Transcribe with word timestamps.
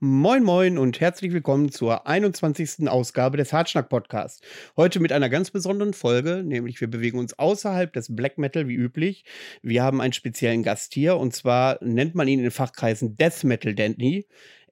Moin 0.00 0.44
Moin 0.44 0.78
und 0.78 1.00
herzlich 1.00 1.32
willkommen 1.32 1.72
zur 1.72 2.06
21. 2.06 2.88
Ausgabe 2.88 3.36
des 3.36 3.52
Hartschnack 3.52 3.88
Podcasts. 3.88 4.40
Heute 4.76 5.00
mit 5.00 5.10
einer 5.10 5.28
ganz 5.28 5.50
besonderen 5.50 5.92
Folge, 5.92 6.44
nämlich 6.44 6.80
wir 6.80 6.88
bewegen 6.88 7.18
uns 7.18 7.36
außerhalb 7.36 7.92
des 7.92 8.14
Black 8.14 8.38
Metal 8.38 8.68
wie 8.68 8.76
üblich. 8.76 9.24
Wir 9.60 9.82
haben 9.82 10.00
einen 10.00 10.12
speziellen 10.12 10.62
Gast 10.62 10.94
hier 10.94 11.16
und 11.16 11.34
zwar 11.34 11.78
nennt 11.82 12.14
man 12.14 12.28
ihn 12.28 12.38
in 12.38 12.52
Fachkreisen 12.52 13.16
Death 13.16 13.42
Metal 13.42 13.74
Dandy. 13.74 14.28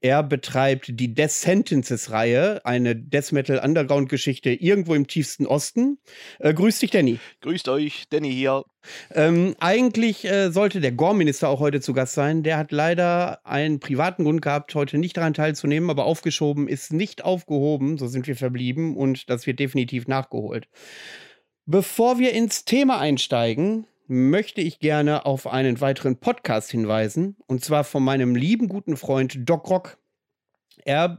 Er 0.06 0.22
betreibt 0.22 1.00
die 1.00 1.14
Death 1.14 1.32
Sentences-Reihe, 1.32 2.64
eine 2.64 2.94
Death 2.94 3.32
Metal 3.32 3.58
Underground-Geschichte 3.58 4.50
irgendwo 4.50 4.94
im 4.94 5.08
tiefsten 5.08 5.48
Osten. 5.48 5.98
Äh, 6.38 6.54
grüß 6.54 6.78
dich, 6.78 6.92
Danny. 6.92 7.18
Grüßt 7.40 7.68
euch, 7.68 8.04
Danny 8.08 8.32
hier. 8.32 8.62
Ähm, 9.12 9.56
eigentlich 9.58 10.24
äh, 10.24 10.50
sollte 10.52 10.80
der 10.80 10.92
Gore-Minister 10.92 11.48
auch 11.48 11.58
heute 11.58 11.80
zu 11.80 11.92
Gast 11.92 12.14
sein. 12.14 12.44
Der 12.44 12.56
hat 12.56 12.70
leider 12.70 13.44
einen 13.44 13.80
privaten 13.80 14.22
Grund 14.22 14.42
gehabt, 14.42 14.76
heute 14.76 14.96
nicht 14.96 15.16
daran 15.16 15.34
teilzunehmen, 15.34 15.90
aber 15.90 16.04
aufgeschoben 16.04 16.68
ist 16.68 16.92
nicht 16.92 17.24
aufgehoben. 17.24 17.98
So 17.98 18.06
sind 18.06 18.28
wir 18.28 18.36
verblieben 18.36 18.96
und 18.96 19.28
das 19.28 19.48
wird 19.48 19.58
definitiv 19.58 20.06
nachgeholt. 20.06 20.68
Bevor 21.64 22.20
wir 22.20 22.32
ins 22.32 22.64
Thema 22.64 23.00
einsteigen, 23.00 23.88
möchte 24.06 24.60
ich 24.60 24.78
gerne 24.78 25.26
auf 25.26 25.46
einen 25.46 25.80
weiteren 25.80 26.16
Podcast 26.16 26.70
hinweisen. 26.70 27.36
Und 27.46 27.64
zwar 27.64 27.84
von 27.84 28.02
meinem 28.02 28.34
lieben 28.34 28.68
guten 28.68 28.96
Freund 28.96 29.36
Doc 29.48 29.68
Rock. 29.68 29.98
Er 30.84 31.18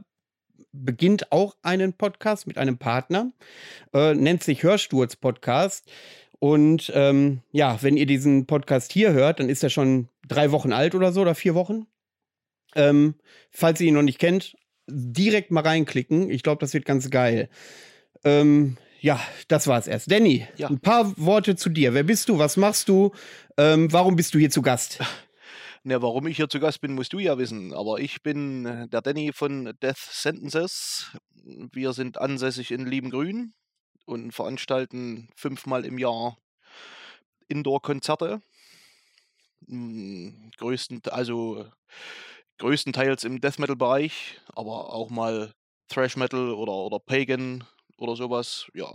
beginnt 0.72 1.32
auch 1.32 1.56
einen 1.62 1.92
Podcast 1.92 2.46
mit 2.46 2.58
einem 2.58 2.78
Partner, 2.78 3.32
äh, 3.92 4.14
nennt 4.14 4.42
sich 4.42 4.62
Hörsturz 4.62 5.16
Podcast. 5.16 5.90
Und 6.38 6.92
ähm, 6.94 7.42
ja, 7.50 7.82
wenn 7.82 7.96
ihr 7.96 8.06
diesen 8.06 8.46
Podcast 8.46 8.92
hier 8.92 9.12
hört, 9.12 9.40
dann 9.40 9.48
ist 9.48 9.62
er 9.62 9.70
schon 9.70 10.08
drei 10.26 10.52
Wochen 10.52 10.72
alt 10.72 10.94
oder 10.94 11.12
so 11.12 11.22
oder 11.22 11.34
vier 11.34 11.54
Wochen. 11.54 11.86
Ähm, 12.74 13.14
falls 13.50 13.80
ihr 13.80 13.88
ihn 13.88 13.94
noch 13.94 14.02
nicht 14.02 14.18
kennt, 14.18 14.56
direkt 14.86 15.50
mal 15.50 15.62
reinklicken. 15.62 16.30
Ich 16.30 16.42
glaube, 16.42 16.60
das 16.60 16.74
wird 16.74 16.84
ganz 16.84 17.10
geil. 17.10 17.48
Ähm, 18.24 18.76
ja, 19.00 19.20
das 19.48 19.66
war's 19.66 19.86
erst. 19.86 20.10
Danny, 20.10 20.46
ja. 20.56 20.68
ein 20.68 20.80
paar 20.80 21.16
Worte 21.16 21.56
zu 21.56 21.68
dir. 21.68 21.94
Wer 21.94 22.02
bist 22.02 22.28
du? 22.28 22.38
Was 22.38 22.56
machst 22.56 22.88
du? 22.88 23.12
Ähm, 23.56 23.92
warum 23.92 24.16
bist 24.16 24.34
du 24.34 24.38
hier 24.38 24.50
zu 24.50 24.62
Gast? 24.62 24.98
Na, 25.84 26.02
warum 26.02 26.26
ich 26.26 26.36
hier 26.36 26.48
zu 26.48 26.60
Gast 26.60 26.80
bin, 26.80 26.94
musst 26.94 27.12
du 27.12 27.18
ja 27.18 27.38
wissen. 27.38 27.72
Aber 27.72 28.00
ich 28.00 28.22
bin 28.22 28.66
äh, 28.66 28.88
der 28.88 29.00
Danny 29.00 29.32
von 29.32 29.72
Death 29.80 29.96
Sentences. 29.96 31.12
Wir 31.44 31.92
sind 31.92 32.18
ansässig 32.18 32.72
in 32.72 32.86
Liebengrün 32.86 33.54
und 34.04 34.32
veranstalten 34.32 35.28
fünfmal 35.36 35.84
im 35.84 35.98
Jahr 35.98 36.36
Indoor-Konzerte. 37.48 38.42
Hm, 39.66 40.50
größten, 40.56 41.02
also 41.10 41.66
größtenteils 42.58 43.24
im 43.24 43.40
Death 43.40 43.58
Metal-Bereich, 43.58 44.40
aber 44.54 44.92
auch 44.92 45.10
mal 45.10 45.52
Thrash 45.88 46.16
Metal 46.16 46.50
oder, 46.50 46.72
oder 46.72 46.98
Pagan 46.98 47.64
oder 47.98 48.16
sowas, 48.16 48.68
ja. 48.74 48.90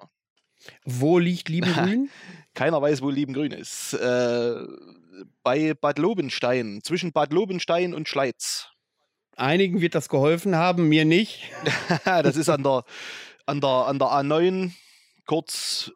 Wo 0.85 1.19
liegt 1.19 1.49
Liebengrün? 1.49 2.09
Keiner 2.53 2.81
weiß, 2.81 3.01
wo 3.01 3.09
Liebengrün 3.09 3.51
ist. 3.51 3.93
Äh, 3.93 4.55
bei 5.43 5.73
Bad 5.73 5.99
Lobenstein, 5.99 6.81
zwischen 6.83 7.11
Bad 7.11 7.33
Lobenstein 7.33 7.93
und 7.93 8.07
Schleiz. 8.07 8.69
Einigen 9.35 9.81
wird 9.81 9.95
das 9.95 10.09
geholfen 10.09 10.55
haben, 10.55 10.87
mir 10.89 11.05
nicht. 11.05 11.51
das 12.05 12.37
ist 12.37 12.49
an 12.49 12.63
der, 12.63 12.83
an, 13.45 13.61
der, 13.61 13.69
an 13.69 13.99
der 13.99 14.07
A9, 14.09 14.71
kurz, 15.25 15.91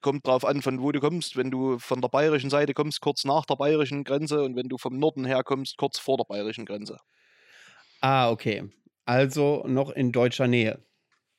kommt 0.00 0.26
drauf 0.26 0.44
an, 0.44 0.62
von 0.62 0.80
wo 0.80 0.90
du 0.92 1.00
kommst. 1.00 1.36
Wenn 1.36 1.50
du 1.50 1.78
von 1.78 2.00
der 2.00 2.08
bayerischen 2.08 2.50
Seite 2.50 2.74
kommst, 2.74 3.00
kurz 3.00 3.24
nach 3.24 3.44
der 3.44 3.56
bayerischen 3.56 4.04
Grenze 4.04 4.42
und 4.42 4.56
wenn 4.56 4.68
du 4.68 4.78
vom 4.78 4.98
Norden 4.98 5.24
her 5.24 5.42
kommst, 5.44 5.76
kurz 5.76 5.98
vor 5.98 6.16
der 6.16 6.24
bayerischen 6.24 6.64
Grenze. 6.64 6.98
Ah, 8.00 8.30
okay. 8.30 8.64
Also 9.04 9.64
noch 9.66 9.90
in 9.90 10.12
deutscher 10.12 10.46
Nähe. 10.46 10.82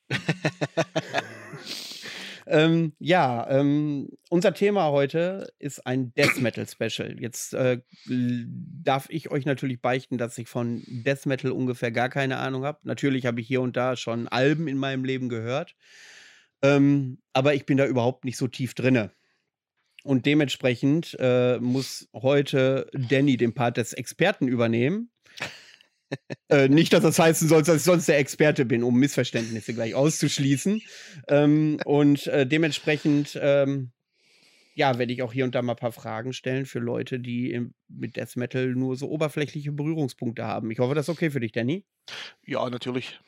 ähm, 2.46 2.92
ja, 2.98 3.48
ähm, 3.50 4.08
unser 4.30 4.54
Thema 4.54 4.90
heute 4.90 5.52
ist 5.58 5.86
ein 5.86 6.12
Death 6.14 6.40
Metal 6.40 6.66
Special. 6.66 7.20
Jetzt 7.20 7.54
äh, 7.54 7.80
darf 8.06 9.06
ich 9.10 9.30
euch 9.30 9.46
natürlich 9.46 9.80
beichten, 9.80 10.18
dass 10.18 10.38
ich 10.38 10.48
von 10.48 10.82
Death 10.86 11.26
Metal 11.26 11.52
ungefähr 11.52 11.92
gar 11.92 12.08
keine 12.08 12.38
Ahnung 12.38 12.64
habe. 12.64 12.80
Natürlich 12.82 13.26
habe 13.26 13.40
ich 13.40 13.46
hier 13.46 13.60
und 13.60 13.76
da 13.76 13.96
schon 13.96 14.28
Alben 14.28 14.68
in 14.68 14.78
meinem 14.78 15.04
Leben 15.04 15.28
gehört, 15.28 15.76
ähm, 16.62 17.18
aber 17.32 17.54
ich 17.54 17.66
bin 17.66 17.76
da 17.76 17.86
überhaupt 17.86 18.24
nicht 18.24 18.36
so 18.36 18.48
tief 18.48 18.74
drinne. 18.74 19.12
Und 20.04 20.26
dementsprechend 20.26 21.16
äh, 21.18 21.58
muss 21.58 22.08
heute 22.14 22.88
Danny 22.92 23.36
den 23.36 23.52
Part 23.52 23.76
des 23.76 23.92
Experten 23.92 24.48
übernehmen 24.48 25.10
äh, 26.48 26.68
nicht, 26.68 26.92
dass 26.92 27.02
das 27.02 27.18
heißen 27.18 27.48
soll, 27.48 27.62
dass 27.62 27.76
ich 27.76 27.82
sonst 27.82 28.08
der 28.08 28.18
Experte 28.18 28.64
bin, 28.64 28.82
um 28.82 28.94
Missverständnisse 28.98 29.74
gleich 29.74 29.94
auszuschließen. 29.94 30.82
Ähm, 31.28 31.78
und 31.84 32.26
äh, 32.26 32.46
dementsprechend, 32.46 33.38
ähm, 33.40 33.92
ja, 34.74 34.98
werde 34.98 35.12
ich 35.12 35.22
auch 35.22 35.32
hier 35.32 35.44
und 35.44 35.54
da 35.54 35.62
mal 35.62 35.72
ein 35.72 35.78
paar 35.78 35.92
Fragen 35.92 36.32
stellen 36.32 36.64
für 36.64 36.78
Leute, 36.78 37.18
die 37.18 37.52
im, 37.52 37.74
mit 37.88 38.16
Death 38.16 38.36
Metal 38.36 38.68
nur 38.68 38.96
so 38.96 39.08
oberflächliche 39.08 39.72
Berührungspunkte 39.72 40.44
haben. 40.44 40.70
Ich 40.70 40.78
hoffe, 40.78 40.94
das 40.94 41.06
ist 41.06 41.14
okay 41.14 41.30
für 41.30 41.40
dich, 41.40 41.52
Danny. 41.52 41.84
Ja, 42.46 42.68
natürlich. 42.70 43.18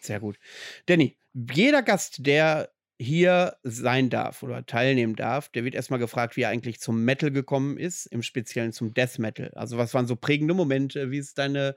Sehr 0.00 0.20
gut. 0.20 0.38
Danny, 0.86 1.16
jeder 1.32 1.82
Gast, 1.82 2.26
der 2.26 2.70
hier 2.98 3.56
sein 3.62 4.08
darf 4.08 4.42
oder 4.42 4.64
teilnehmen 4.64 5.16
darf, 5.16 5.48
der 5.50 5.64
wird 5.64 5.74
erstmal 5.74 5.98
gefragt, 5.98 6.36
wie 6.36 6.42
er 6.42 6.48
eigentlich 6.48 6.80
zum 6.80 7.04
Metal 7.04 7.30
gekommen 7.30 7.76
ist, 7.76 8.06
im 8.06 8.22
Speziellen 8.22 8.72
zum 8.72 8.94
Death 8.94 9.18
Metal. 9.18 9.52
Also 9.54 9.76
was 9.76 9.92
waren 9.92 10.06
so 10.06 10.16
prägende 10.16 10.54
Momente, 10.54 11.10
wie 11.10 11.18
ist 11.18 11.36
deine, 11.38 11.76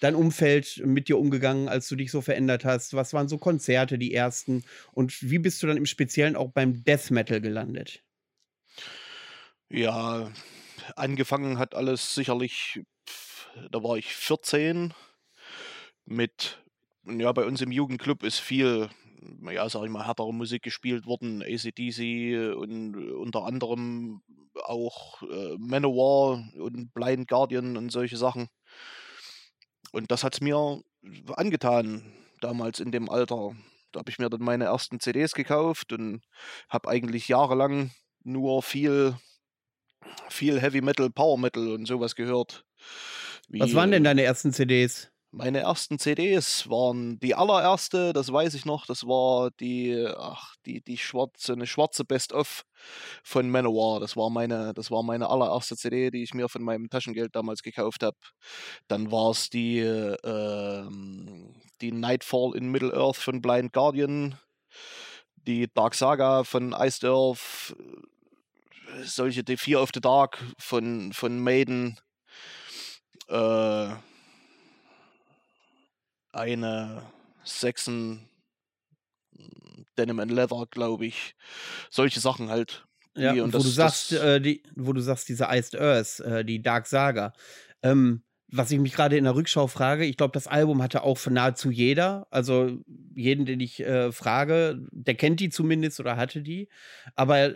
dein 0.00 0.16
Umfeld 0.16 0.82
mit 0.84 1.08
dir 1.08 1.18
umgegangen, 1.18 1.68
als 1.68 1.88
du 1.88 1.94
dich 1.94 2.10
so 2.10 2.20
verändert 2.20 2.64
hast? 2.64 2.94
Was 2.94 3.12
waren 3.12 3.28
so 3.28 3.38
Konzerte, 3.38 3.96
die 3.96 4.12
ersten? 4.12 4.64
Und 4.92 5.30
wie 5.30 5.38
bist 5.38 5.62
du 5.62 5.68
dann 5.68 5.76
im 5.76 5.86
Speziellen 5.86 6.36
auch 6.36 6.50
beim 6.50 6.82
Death 6.82 7.10
Metal 7.10 7.40
gelandet? 7.40 8.02
Ja, 9.68 10.32
angefangen 10.96 11.58
hat 11.58 11.74
alles 11.74 12.14
sicherlich, 12.14 12.80
da 13.70 13.82
war 13.82 13.96
ich 13.96 14.14
14 14.14 14.94
mit, 16.04 16.62
ja, 17.04 17.32
bei 17.32 17.44
uns 17.44 17.60
im 17.60 17.72
Jugendclub 17.72 18.22
ist 18.22 18.38
viel 18.38 18.88
ja, 19.50 19.68
sag 19.68 19.84
ich 19.84 19.90
mal, 19.90 20.06
härtere 20.06 20.32
Musik 20.32 20.62
gespielt 20.62 21.06
worden, 21.06 21.42
ACDC 21.42 22.54
und 22.56 22.94
äh, 22.96 23.12
unter 23.12 23.44
anderem 23.44 24.22
auch 24.64 25.22
äh, 25.22 25.56
Manowar 25.58 26.44
und 26.58 26.92
Blind 26.94 27.28
Guardian 27.28 27.76
und 27.76 27.90
solche 27.90 28.16
Sachen. 28.16 28.48
Und 29.92 30.10
das 30.10 30.24
hat 30.24 30.34
es 30.34 30.40
mir 30.40 30.82
angetan, 31.34 32.12
damals 32.40 32.80
in 32.80 32.92
dem 32.92 33.08
Alter. 33.08 33.54
Da 33.92 34.00
habe 34.00 34.10
ich 34.10 34.18
mir 34.18 34.28
dann 34.28 34.42
meine 34.42 34.64
ersten 34.64 35.00
CDs 35.00 35.32
gekauft 35.32 35.92
und 35.92 36.22
habe 36.68 36.88
eigentlich 36.88 37.28
jahrelang 37.28 37.92
nur 38.24 38.62
viel, 38.62 39.16
viel 40.28 40.60
Heavy 40.60 40.80
Metal, 40.80 41.10
Power 41.10 41.38
Metal 41.38 41.68
und 41.68 41.86
sowas 41.86 42.14
gehört. 42.14 42.64
Wie, 43.48 43.60
Was 43.60 43.74
waren 43.74 43.92
denn 43.92 44.04
deine 44.04 44.22
ersten 44.22 44.52
CDs? 44.52 45.10
Meine 45.32 45.60
ersten 45.60 45.98
CDs 45.98 46.70
waren 46.70 47.18
die 47.18 47.34
allererste, 47.34 48.12
das 48.12 48.32
weiß 48.32 48.54
ich 48.54 48.64
noch, 48.64 48.86
das 48.86 49.06
war 49.06 49.50
die, 49.60 50.06
ach, 50.16 50.54
die, 50.64 50.80
die 50.80 50.96
schwarze, 50.96 51.52
eine 51.52 51.66
schwarze 51.66 52.04
Best-of 52.04 52.62
von 53.22 53.50
Manowar. 53.50 54.00
Das 54.00 54.16
war 54.16 54.30
meine, 54.30 54.72
das 54.72 54.90
war 54.90 55.02
meine 55.02 55.28
allererste 55.28 55.76
CD, 55.76 56.10
die 56.10 56.22
ich 56.22 56.32
mir 56.32 56.48
von 56.48 56.62
meinem 56.62 56.88
Taschengeld 56.88 57.34
damals 57.34 57.62
gekauft 57.62 58.02
habe. 58.02 58.16
Dann 58.88 59.10
war 59.10 59.30
es 59.30 59.50
die, 59.50 59.80
äh, 59.80 60.86
die 61.80 61.92
Nightfall 61.92 62.56
in 62.56 62.70
Middle-earth 62.70 63.16
von 63.16 63.42
Blind 63.42 63.72
Guardian, 63.72 64.38
die 65.36 65.68
Dark 65.74 65.94
Saga 65.94 66.44
von 66.44 66.72
Iced 66.72 67.04
Earth, 67.04 67.76
solche, 69.02 69.44
die 69.44 69.56
Fear 69.56 69.82
of 69.82 69.90
the 69.92 70.00
Dark 70.00 70.38
von, 70.58 71.12
von 71.12 71.40
Maiden, 71.40 71.98
äh, 73.28 73.88
eine 76.36 77.02
Sechsen 77.44 78.28
Denim 79.98 80.20
and 80.20 80.30
Leather, 80.30 80.66
glaube 80.70 81.06
ich. 81.06 81.34
Solche 81.90 82.20
Sachen 82.20 82.48
halt. 82.48 82.86
Ja, 83.14 83.34
wo 83.34 83.46
das, 83.46 83.62
du 83.62 83.68
sagst, 83.70 84.12
äh, 84.12 84.40
die, 84.40 84.62
wo 84.74 84.92
du 84.92 85.00
sagst, 85.00 85.28
diese 85.28 85.46
Iced 85.50 85.80
Earth, 85.80 86.20
äh, 86.20 86.44
die 86.44 86.60
Dark 86.60 86.86
Saga. 86.86 87.32
Ähm, 87.82 88.22
was 88.48 88.70
ich 88.70 88.78
mich 88.78 88.92
gerade 88.92 89.16
in 89.16 89.24
der 89.24 89.34
Rückschau 89.34 89.66
frage, 89.66 90.04
ich 90.04 90.16
glaube, 90.16 90.32
das 90.32 90.46
Album 90.46 90.82
hatte 90.82 91.02
auch 91.02 91.16
für 91.16 91.30
nahezu 91.30 91.70
jeder. 91.70 92.26
Also 92.30 92.78
jeden, 93.14 93.46
den 93.46 93.60
ich 93.60 93.80
äh, 93.80 94.12
frage, 94.12 94.86
der 94.92 95.14
kennt 95.14 95.40
die 95.40 95.48
zumindest 95.48 95.98
oder 95.98 96.16
hatte 96.16 96.42
die. 96.42 96.68
Aber 97.14 97.54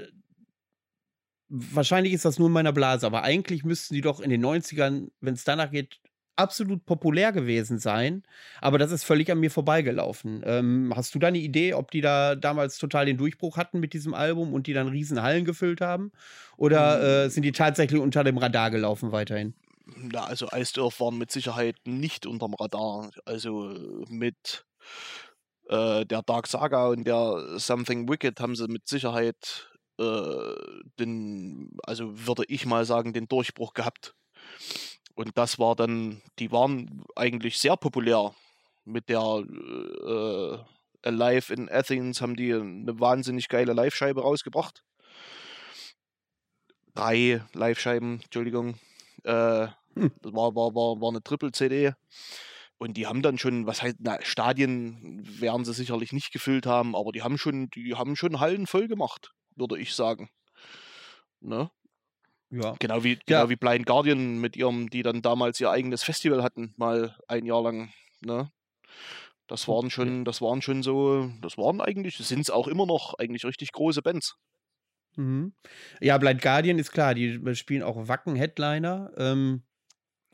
wahrscheinlich 1.48 2.12
ist 2.12 2.24
das 2.24 2.38
nur 2.38 2.48
in 2.48 2.54
meiner 2.54 2.72
Blase. 2.72 3.06
Aber 3.06 3.22
eigentlich 3.22 3.64
müssten 3.64 3.94
die 3.94 4.00
doch 4.00 4.20
in 4.20 4.30
den 4.30 4.44
90ern, 4.44 5.10
wenn 5.20 5.34
es 5.34 5.44
danach 5.44 5.70
geht, 5.70 6.00
absolut 6.40 6.84
populär 6.86 7.32
gewesen 7.32 7.78
sein, 7.78 8.22
aber 8.60 8.78
das 8.78 8.90
ist 8.90 9.04
völlig 9.04 9.30
an 9.30 9.38
mir 9.38 9.50
vorbeigelaufen. 9.50 10.42
Ähm, 10.44 10.92
hast 10.96 11.14
du 11.14 11.18
da 11.18 11.28
eine 11.28 11.38
Idee, 11.38 11.74
ob 11.74 11.90
die 11.90 12.00
da 12.00 12.34
damals 12.34 12.78
total 12.78 13.06
den 13.06 13.18
Durchbruch 13.18 13.56
hatten 13.56 13.80
mit 13.80 13.92
diesem 13.92 14.14
Album 14.14 14.52
und 14.54 14.66
die 14.66 14.72
dann 14.72 14.88
riesen 14.88 15.22
Hallen 15.22 15.44
gefüllt 15.44 15.80
haben? 15.80 16.12
Oder 16.56 17.00
äh, 17.00 17.24
hm. 17.24 17.30
sind 17.30 17.42
die 17.44 17.52
tatsächlich 17.52 18.00
unter 18.00 18.24
dem 18.24 18.38
Radar 18.38 18.70
gelaufen 18.70 19.12
weiterhin? 19.12 19.54
na, 19.96 20.24
also 20.24 20.48
Earth 20.50 21.00
waren 21.00 21.18
mit 21.18 21.30
Sicherheit 21.30 21.76
nicht 21.84 22.26
unterm 22.26 22.54
Radar. 22.54 23.10
Also 23.24 23.74
mit 24.08 24.64
äh, 25.68 26.04
der 26.06 26.22
Dark 26.22 26.46
Saga 26.46 26.88
und 26.88 27.04
der 27.04 27.58
Something 27.58 28.08
Wicked 28.08 28.40
haben 28.40 28.56
sie 28.56 28.68
mit 28.68 28.88
Sicherheit 28.88 29.70
äh, 29.98 30.54
den, 30.98 31.76
also 31.84 32.26
würde 32.26 32.44
ich 32.48 32.66
mal 32.66 32.84
sagen, 32.84 33.12
den 33.12 33.28
Durchbruch 33.28 33.74
gehabt. 33.74 34.14
Und 35.20 35.36
das 35.36 35.58
war 35.58 35.76
dann, 35.76 36.22
die 36.38 36.50
waren 36.50 37.04
eigentlich 37.14 37.58
sehr 37.58 37.76
populär 37.76 38.34
mit 38.86 39.10
der 39.10 39.20
äh, 39.20 40.58
Alive 41.06 41.52
in 41.52 41.68
Athens 41.68 42.22
haben 42.22 42.36
die 42.36 42.54
eine 42.54 42.98
wahnsinnig 42.98 43.50
geile 43.50 43.74
Live-Scheibe 43.74 44.22
rausgebracht. 44.22 44.82
Drei 46.94 47.44
Live-Scheiben, 47.52 48.22
Entschuldigung. 48.22 48.76
Äh, 49.24 49.66
hm. 49.94 50.10
Das 50.22 50.32
war, 50.32 50.54
war, 50.54 50.74
war, 50.74 50.98
war 51.02 51.10
eine 51.10 51.22
Triple-CD. 51.22 51.92
Und 52.78 52.96
die 52.96 53.06
haben 53.06 53.20
dann 53.20 53.36
schon, 53.36 53.66
was 53.66 53.82
heißt, 53.82 53.96
na, 53.98 54.22
Stadien 54.22 55.20
werden 55.38 55.66
sie 55.66 55.74
sicherlich 55.74 56.12
nicht 56.12 56.32
gefüllt 56.32 56.64
haben, 56.64 56.96
aber 56.96 57.12
die 57.12 57.20
haben 57.20 57.36
schon, 57.36 57.68
die 57.68 57.94
haben 57.94 58.16
schon 58.16 58.40
Hallen 58.40 58.66
voll 58.66 58.88
gemacht, 58.88 59.34
würde 59.54 59.78
ich 59.78 59.94
sagen. 59.94 60.30
Ne? 61.40 61.70
Ja. 62.50 62.74
Genau 62.78 63.04
wie, 63.04 63.16
genau 63.26 63.42
ja. 63.42 63.48
wie 63.48 63.56
Blind 63.56 63.86
Guardian 63.86 64.40
mit 64.40 64.56
ihrem, 64.56 64.90
die 64.90 65.02
dann 65.02 65.22
damals 65.22 65.60
ihr 65.60 65.70
eigenes 65.70 66.02
Festival 66.02 66.42
hatten, 66.42 66.74
mal 66.76 67.16
ein 67.28 67.46
Jahr 67.46 67.62
lang. 67.62 67.92
Ne? 68.20 68.50
Das 69.46 69.68
waren 69.68 69.90
schon, 69.90 70.24
das 70.24 70.40
waren 70.40 70.62
schon 70.62 70.82
so, 70.82 71.30
das 71.40 71.58
waren 71.58 71.80
eigentlich, 71.80 72.16
sind 72.16 72.40
es 72.40 72.50
auch 72.50 72.68
immer 72.68 72.86
noch 72.86 73.14
eigentlich 73.18 73.44
richtig 73.44 73.72
große 73.72 74.02
Bands. 74.02 74.36
Mhm. 75.16 75.52
Ja, 76.00 76.18
Blind 76.18 76.42
Guardian 76.42 76.78
ist 76.78 76.92
klar, 76.92 77.14
die 77.14 77.40
spielen 77.54 77.82
auch 77.82 78.08
Wacken-Headliner. 78.08 79.12
Ähm, 79.16 79.62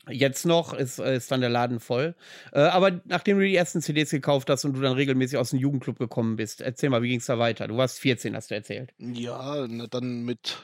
jetzt 0.09 0.45
noch 0.45 0.73
ist, 0.73 0.99
ist 0.99 1.31
dann 1.31 1.41
der 1.41 1.49
Laden 1.49 1.79
voll. 1.79 2.15
Äh, 2.51 2.61
aber 2.61 3.01
nachdem 3.05 3.39
du 3.39 3.45
die 3.45 3.55
ersten 3.55 3.81
CDs 3.81 4.09
gekauft 4.09 4.49
hast 4.49 4.65
und 4.65 4.73
du 4.73 4.81
dann 4.81 4.93
regelmäßig 4.93 5.37
aus 5.37 5.51
dem 5.51 5.59
Jugendclub 5.59 5.97
gekommen 5.99 6.35
bist, 6.35 6.61
erzähl 6.61 6.89
mal, 6.89 7.01
wie 7.01 7.09
ging 7.09 7.19
es 7.19 7.25
da 7.25 7.39
weiter? 7.39 7.67
Du 7.67 7.77
warst 7.77 7.99
14, 7.99 8.35
hast 8.35 8.51
du 8.51 8.55
erzählt. 8.55 8.93
Ja, 8.97 9.67
na, 9.67 9.87
dann 9.87 10.23
mit. 10.23 10.63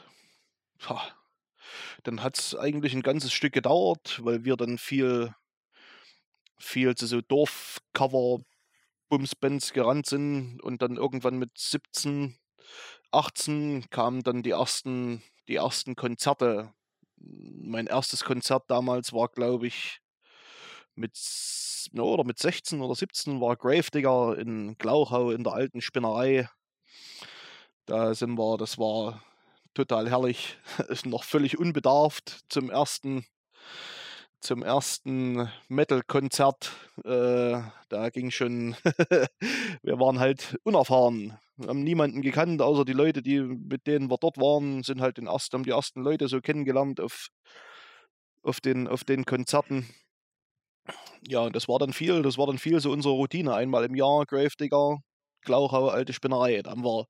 Ha, 0.88 1.02
dann 2.02 2.22
hat 2.22 2.38
es 2.38 2.54
eigentlich 2.54 2.94
ein 2.94 3.02
ganzes 3.02 3.32
Stück 3.32 3.52
gedauert, 3.52 4.20
weil 4.24 4.44
wir 4.44 4.56
dann 4.56 4.78
viel, 4.78 5.34
viel 6.58 6.94
zu 6.94 7.06
so 7.06 7.20
Dorfcover 7.20 8.40
Bumsbands 9.08 9.72
gerannt 9.72 10.06
sind 10.06 10.60
und 10.62 10.82
dann 10.82 10.96
irgendwann 10.96 11.38
mit 11.38 11.56
17, 11.56 12.36
18 13.12 13.88
kamen 13.90 14.22
dann 14.22 14.42
die 14.42 14.50
ersten, 14.50 15.22
die 15.48 15.56
ersten 15.56 15.94
Konzerte. 15.94 16.72
Mein 17.16 17.86
erstes 17.86 18.24
Konzert 18.24 18.64
damals 18.68 19.12
war, 19.12 19.28
glaube 19.28 19.66
ich, 19.66 20.00
mit, 20.94 21.18
oder 21.96 22.24
mit 22.24 22.38
16 22.38 22.80
oder 22.80 22.94
17 22.94 23.40
war 23.40 23.56
Gravedigger 23.56 24.36
in 24.38 24.76
Glauchau 24.78 25.30
in 25.30 25.44
der 25.44 25.52
alten 25.52 25.80
Spinnerei. 25.80 26.48
Da 27.86 28.14
sind 28.14 28.36
wir, 28.38 28.56
das 28.56 28.78
war 28.78 29.22
total 29.74 30.08
herrlich, 30.08 30.56
ist 30.88 31.06
noch 31.06 31.24
völlig 31.24 31.58
unbedarft 31.58 32.44
zum 32.48 32.70
ersten 32.70 33.24
zum 34.44 34.62
ersten 34.62 35.48
Metal-Konzert. 35.68 36.72
Äh, 37.04 37.62
da 37.88 38.10
ging 38.12 38.30
schon, 38.30 38.76
wir 39.82 39.98
waren 39.98 40.20
halt 40.20 40.58
unerfahren. 40.64 41.38
Wir 41.56 41.68
haben 41.68 41.82
niemanden 41.82 42.20
gekannt, 42.20 42.60
außer 42.60 42.84
die 42.84 42.92
Leute, 42.92 43.22
die 43.22 43.40
mit 43.40 43.86
denen 43.86 44.10
wir 44.10 44.18
dort 44.18 44.36
waren, 44.36 44.82
sind 44.82 45.00
halt 45.00 45.16
den 45.16 45.28
ersten, 45.28 45.54
haben 45.54 45.64
die 45.64 45.70
ersten 45.70 46.02
Leute 46.02 46.28
so 46.28 46.40
kennengelernt 46.40 47.00
auf, 47.00 47.28
auf, 48.42 48.60
den, 48.60 48.86
auf 48.86 49.04
den 49.04 49.24
Konzerten. 49.24 49.88
Ja, 51.26 51.48
das 51.48 51.66
war 51.66 51.78
dann 51.78 51.94
viel, 51.94 52.20
das 52.22 52.36
war 52.36 52.46
dann 52.46 52.58
viel 52.58 52.80
so 52.80 52.92
unsere 52.92 53.14
Routine. 53.14 53.54
Einmal 53.54 53.84
im 53.84 53.94
Jahr 53.94 54.26
Gravedigger, 54.26 54.98
Glauchau, 55.42 55.88
alte 55.88 56.12
Spinnerei. 56.12 56.60
Da 56.62 56.72
haben 56.72 56.84
wir, 56.84 57.06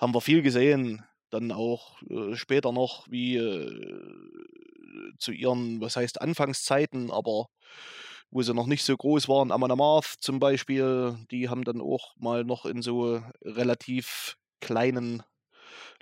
haben 0.00 0.14
wir 0.14 0.22
viel 0.22 0.40
gesehen. 0.42 1.04
Dann 1.30 1.52
auch 1.52 2.00
äh, 2.02 2.34
später 2.36 2.72
noch, 2.72 3.06
wie 3.10 3.36
äh, 3.36 4.00
zu 5.18 5.32
ihren, 5.32 5.80
was 5.80 5.96
heißt 5.96 6.20
Anfangszeiten, 6.20 7.10
aber 7.10 7.48
wo 8.30 8.42
sie 8.42 8.54
noch 8.54 8.66
nicht 8.66 8.84
so 8.84 8.96
groß 8.96 9.28
waren, 9.28 9.52
Amon 9.52 9.70
Amarth 9.70 10.16
zum 10.20 10.38
Beispiel, 10.38 11.16
die 11.30 11.48
haben 11.48 11.64
dann 11.64 11.80
auch 11.80 12.14
mal 12.16 12.44
noch 12.44 12.66
in 12.66 12.82
so 12.82 13.22
relativ 13.42 14.36
kleinen 14.60 15.22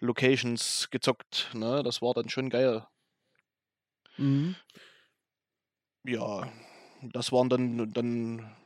Locations 0.00 0.88
gezockt. 0.90 1.50
Ne? 1.54 1.82
Das 1.82 2.02
war 2.02 2.14
dann 2.14 2.28
schon 2.28 2.50
geil. 2.50 2.86
Mhm. 4.18 4.56
Ja, 6.04 6.50
das 7.02 7.32
waren 7.32 7.48
dann, 7.48 7.92
dann 7.92 8.56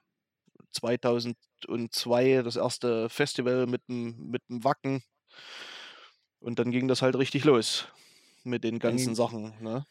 2002 0.73 2.43
das 2.43 2.57
erste 2.57 3.09
Festival 3.09 3.67
mit 3.67 3.89
dem, 3.89 4.31
mit 4.31 4.43
dem 4.49 4.63
Wacken. 4.65 5.03
Und 6.41 6.59
dann 6.59 6.71
ging 6.71 6.89
das 6.89 7.03
halt 7.03 7.17
richtig 7.17 7.45
los 7.45 7.87
mit 8.45 8.65
den 8.65 8.79
ganzen 8.79 9.15
Sachen. 9.15 9.53
Ne? 9.61 9.85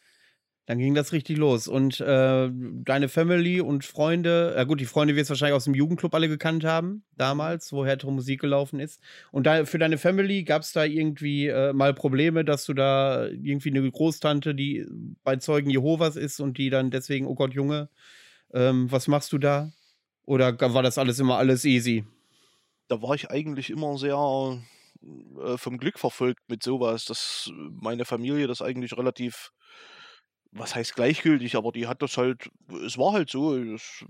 Dann 0.66 0.78
ging 0.78 0.94
das 0.94 1.12
richtig 1.12 1.36
los. 1.36 1.66
Und 1.66 2.00
äh, 2.00 2.48
deine 2.52 3.08
Family 3.08 3.60
und 3.60 3.84
Freunde, 3.84 4.54
ja 4.56 4.64
gut, 4.64 4.80
die 4.80 4.86
Freunde 4.86 5.16
wirst 5.16 5.28
du 5.28 5.32
wahrscheinlich 5.32 5.56
aus 5.56 5.64
dem 5.64 5.74
Jugendclub 5.74 6.14
alle 6.14 6.28
gekannt 6.28 6.64
haben, 6.64 7.02
damals, 7.16 7.72
wo 7.72 7.84
Härtere 7.84 8.12
Musik 8.12 8.40
gelaufen 8.40 8.78
ist. 8.78 9.00
Und 9.32 9.46
da, 9.46 9.64
für 9.64 9.78
deine 9.78 9.98
Family 9.98 10.44
gab 10.44 10.62
es 10.62 10.72
da 10.72 10.84
irgendwie 10.84 11.48
äh, 11.48 11.72
mal 11.72 11.94
Probleme, 11.94 12.44
dass 12.44 12.66
du 12.66 12.74
da 12.74 13.26
irgendwie 13.26 13.70
eine 13.70 13.90
Großtante, 13.90 14.54
die 14.54 14.86
bei 15.24 15.36
Zeugen 15.36 15.70
Jehovas 15.70 16.16
ist 16.16 16.40
und 16.40 16.56
die 16.58 16.70
dann 16.70 16.90
deswegen, 16.90 17.26
oh 17.26 17.34
Gott, 17.34 17.52
Junge, 17.52 17.88
ähm, 18.52 18.90
was 18.92 19.08
machst 19.08 19.32
du 19.32 19.38
da? 19.38 19.72
Oder 20.24 20.56
war 20.72 20.84
das 20.84 20.98
alles 20.98 21.18
immer 21.18 21.38
alles 21.38 21.64
easy? 21.64 22.04
Da 22.86 23.02
war 23.02 23.16
ich 23.16 23.28
eigentlich 23.30 23.70
immer 23.70 23.98
sehr 23.98 24.16
äh, 25.02 25.56
vom 25.56 25.78
Glück 25.78 25.98
verfolgt 25.98 26.42
mit 26.48 26.62
sowas, 26.62 27.04
dass 27.04 27.50
meine 27.54 28.04
Familie 28.04 28.46
das 28.46 28.62
eigentlich 28.62 28.96
relativ 28.96 29.50
was 30.52 30.74
heißt 30.74 30.94
gleichgültig, 30.94 31.56
aber 31.56 31.72
die 31.72 31.86
hat 31.86 32.02
das 32.02 32.16
halt, 32.16 32.50
es 32.84 32.98
war 32.98 33.12
halt 33.12 33.30
so, 33.30 33.56
es 33.56 34.04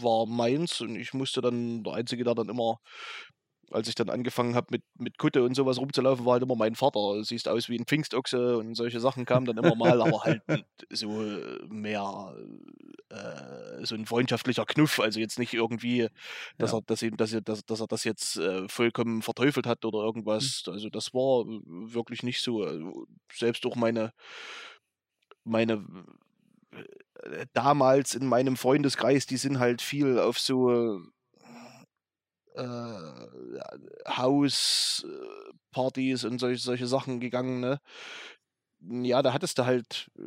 war 0.00 0.26
meins 0.26 0.80
und 0.80 0.96
ich 0.96 1.12
musste 1.12 1.40
dann, 1.40 1.82
der 1.84 1.94
Einzige, 1.94 2.24
der 2.24 2.34
dann 2.34 2.48
immer, 2.48 2.78
als 3.70 3.88
ich 3.88 3.94
dann 3.94 4.10
angefangen 4.10 4.54
habe 4.54 4.68
mit, 4.70 4.82
mit 4.98 5.18
Kutte 5.18 5.42
und 5.42 5.54
sowas 5.54 5.78
rumzulaufen, 5.78 6.24
war 6.24 6.34
halt 6.34 6.42
immer 6.42 6.56
mein 6.56 6.74
Vater. 6.74 7.22
Siehst 7.24 7.48
aus 7.48 7.68
wie 7.68 7.78
ein 7.78 7.86
Pfingstochse 7.86 8.58
und 8.58 8.74
solche 8.74 9.00
Sachen 9.00 9.24
kamen 9.24 9.46
dann 9.46 9.58
immer 9.58 9.74
mal, 9.74 10.00
aber 10.00 10.22
halt 10.22 10.42
so 10.90 11.08
mehr 11.68 12.34
äh, 13.12 13.84
so 13.84 13.94
ein 13.94 14.06
freundschaftlicher 14.06 14.64
Knuff, 14.64 15.00
also 15.00 15.20
jetzt 15.20 15.38
nicht 15.38 15.54
irgendwie, 15.54 16.08
dass 16.58 16.72
ja. 16.72 16.78
er, 16.78 16.82
dass, 16.82 17.02
ihm, 17.02 17.16
dass, 17.16 17.32
er, 17.32 17.40
dass, 17.40 17.64
dass 17.64 17.80
er 17.80 17.86
das 17.86 18.04
jetzt 18.04 18.36
äh, 18.36 18.68
vollkommen 18.68 19.22
verteufelt 19.22 19.66
hat 19.66 19.84
oder 19.84 19.98
irgendwas. 19.98 20.64
Mhm. 20.66 20.72
Also 20.72 20.88
das 20.88 21.12
war 21.12 21.44
wirklich 21.46 22.22
nicht 22.22 22.42
so. 22.42 22.64
Also 22.64 23.06
selbst 23.32 23.66
auch 23.66 23.76
meine 23.76 24.12
meine 25.44 25.84
äh, 26.70 27.46
damals 27.52 28.14
in 28.14 28.26
meinem 28.26 28.56
Freundeskreis, 28.56 29.26
die 29.26 29.36
sind 29.36 29.58
halt 29.58 29.82
viel 29.82 30.18
auf 30.18 30.38
so 30.38 31.02
äh, 32.54 33.26
Hauspartys 34.08 35.04
und 36.24 36.38
solche, 36.38 36.62
solche 36.62 36.86
Sachen 36.86 37.20
gegangen, 37.20 37.60
ne? 37.60 37.78
Ja, 38.80 39.22
da 39.22 39.32
hattest 39.32 39.58
du 39.58 39.64
halt 39.64 40.10
äh, 40.18 40.22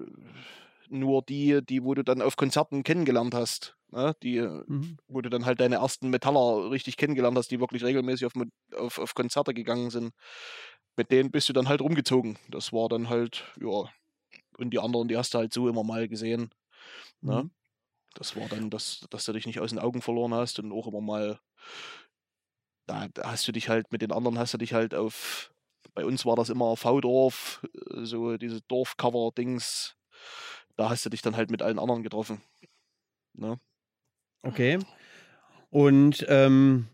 nur 0.89 1.21
die, 1.21 1.61
die, 1.63 1.83
wo 1.83 1.93
du 1.93 2.03
dann 2.03 2.21
auf 2.21 2.35
Konzerten 2.35 2.83
kennengelernt 2.83 3.33
hast. 3.33 3.75
Ne? 3.91 4.15
Die, 4.23 4.41
mhm. 4.41 4.97
wo 5.07 5.21
du 5.21 5.29
dann 5.29 5.45
halt 5.45 5.59
deine 5.59 5.75
ersten 5.75 6.09
Metaller 6.09 6.71
richtig 6.71 6.97
kennengelernt 6.97 7.37
hast, 7.37 7.51
die 7.51 7.59
wirklich 7.59 7.83
regelmäßig 7.83 8.25
auf, 8.25 8.33
auf, 8.75 8.99
auf 8.99 9.13
Konzerte 9.13 9.53
gegangen 9.53 9.89
sind. 9.89 10.13
Mit 10.97 11.11
denen 11.11 11.31
bist 11.31 11.49
du 11.49 11.53
dann 11.53 11.67
halt 11.67 11.81
rumgezogen. 11.81 12.37
Das 12.49 12.71
war 12.71 12.89
dann 12.89 13.09
halt, 13.09 13.43
ja, 13.59 13.89
und 14.57 14.71
die 14.71 14.79
anderen, 14.79 15.07
die 15.07 15.17
hast 15.17 15.33
du 15.33 15.39
halt 15.39 15.53
so 15.53 15.67
immer 15.67 15.83
mal 15.83 16.07
gesehen. 16.07 16.51
Ne? 17.21 17.43
Mhm. 17.43 17.51
Das 18.13 18.35
war 18.35 18.47
dann, 18.47 18.69
dass, 18.69 19.05
dass 19.09 19.25
du 19.25 19.33
dich 19.33 19.45
nicht 19.45 19.59
aus 19.59 19.71
den 19.71 19.79
Augen 19.79 20.01
verloren 20.01 20.33
hast 20.33 20.59
und 20.59 20.71
auch 20.71 20.87
immer 20.87 21.01
mal, 21.01 21.39
da, 22.87 23.07
da 23.09 23.31
hast 23.31 23.47
du 23.47 23.51
dich 23.51 23.67
halt, 23.67 23.91
mit 23.91 24.01
den 24.01 24.11
anderen 24.11 24.39
hast 24.39 24.53
du 24.53 24.57
dich 24.57 24.73
halt 24.73 24.95
auf, 24.95 25.51
bei 25.93 26.05
uns 26.05 26.25
war 26.25 26.35
das 26.35 26.49
immer 26.49 26.77
V-Dorf, 26.77 27.61
äh, 27.91 28.05
so 28.05 28.37
diese 28.37 28.61
Dorfcover-Dings, 28.61 29.95
da 30.75 30.89
hast 30.89 31.05
du 31.05 31.09
dich 31.09 31.21
dann 31.21 31.35
halt 31.35 31.51
mit 31.51 31.61
allen 31.61 31.79
anderen 31.79 32.03
getroffen. 32.03 32.41
Ne? 33.33 33.59
Okay. 34.43 34.79
Und 35.69 36.25
ähm, 36.29 36.87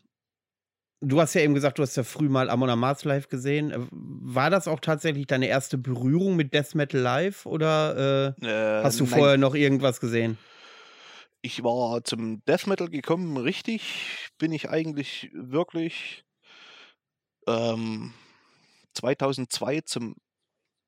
Du 1.03 1.19
hast 1.19 1.33
ja 1.33 1.41
eben 1.41 1.55
gesagt, 1.55 1.79
du 1.79 1.83
hast 1.83 1.97
ja 1.97 2.03
früh 2.03 2.29
mal 2.29 2.47
Amon 2.51 2.69
Amarth 2.69 3.03
live 3.05 3.27
gesehen. 3.27 3.71
Äh, 3.71 3.79
war 3.91 4.51
das 4.51 4.67
auch 4.67 4.79
tatsächlich 4.79 5.25
deine 5.25 5.47
erste 5.47 5.79
Berührung 5.79 6.35
mit 6.35 6.53
Death 6.53 6.75
Metal 6.75 7.01
live 7.01 7.47
oder 7.47 8.35
äh, 8.39 8.45
äh, 8.45 8.83
hast 8.83 9.00
du 9.00 9.05
nein. 9.05 9.13
vorher 9.13 9.38
noch 9.38 9.55
irgendwas 9.55 10.00
gesehen? 10.00 10.38
Ich 11.41 11.63
war 11.63 12.03
zum 12.03 12.45
Death 12.45 12.67
Metal 12.67 12.88
gekommen, 12.88 13.35
richtig 13.38 14.29
bin 14.38 14.51
ich 14.51 14.69
eigentlich 14.69 15.31
wirklich 15.33 16.23
ähm, 17.47 18.13
2002 18.93 19.81
zum 19.81 20.15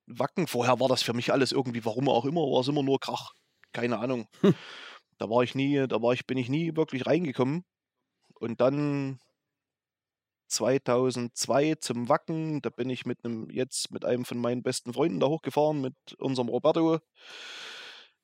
Wacken. 0.05 0.47
Vorher 0.47 0.79
war 0.79 0.89
das 0.89 1.03
für 1.03 1.13
mich 1.13 1.31
alles 1.31 1.51
irgendwie, 1.51 1.85
warum 1.85 2.09
auch 2.09 2.25
immer, 2.25 2.41
war 2.41 2.61
es 2.61 2.67
immer 2.67 2.83
nur 2.83 2.99
Krach. 2.99 3.33
keine 3.73 3.99
Ahnung. 3.99 4.27
Hm. 4.41 4.55
Da 5.17 5.29
war 5.29 5.43
ich 5.43 5.55
nie, 5.55 5.87
da 5.87 6.01
war 6.01 6.13
ich, 6.13 6.25
bin 6.25 6.37
ich 6.37 6.49
nie 6.49 6.75
wirklich 6.75 7.05
reingekommen. 7.05 7.63
Und 8.39 8.59
dann 8.61 9.19
2002 10.47 11.75
zum 11.75 12.09
Wacken, 12.09 12.61
da 12.61 12.69
bin 12.69 12.89
ich 12.89 13.05
mit 13.05 13.23
einem, 13.23 13.49
jetzt 13.49 13.91
mit 13.91 14.05
einem 14.05 14.25
von 14.25 14.37
meinen 14.37 14.63
besten 14.63 14.93
Freunden 14.93 15.19
da 15.19 15.27
hochgefahren, 15.27 15.81
mit 15.81 15.95
unserem 16.17 16.49
Roberto. 16.49 16.99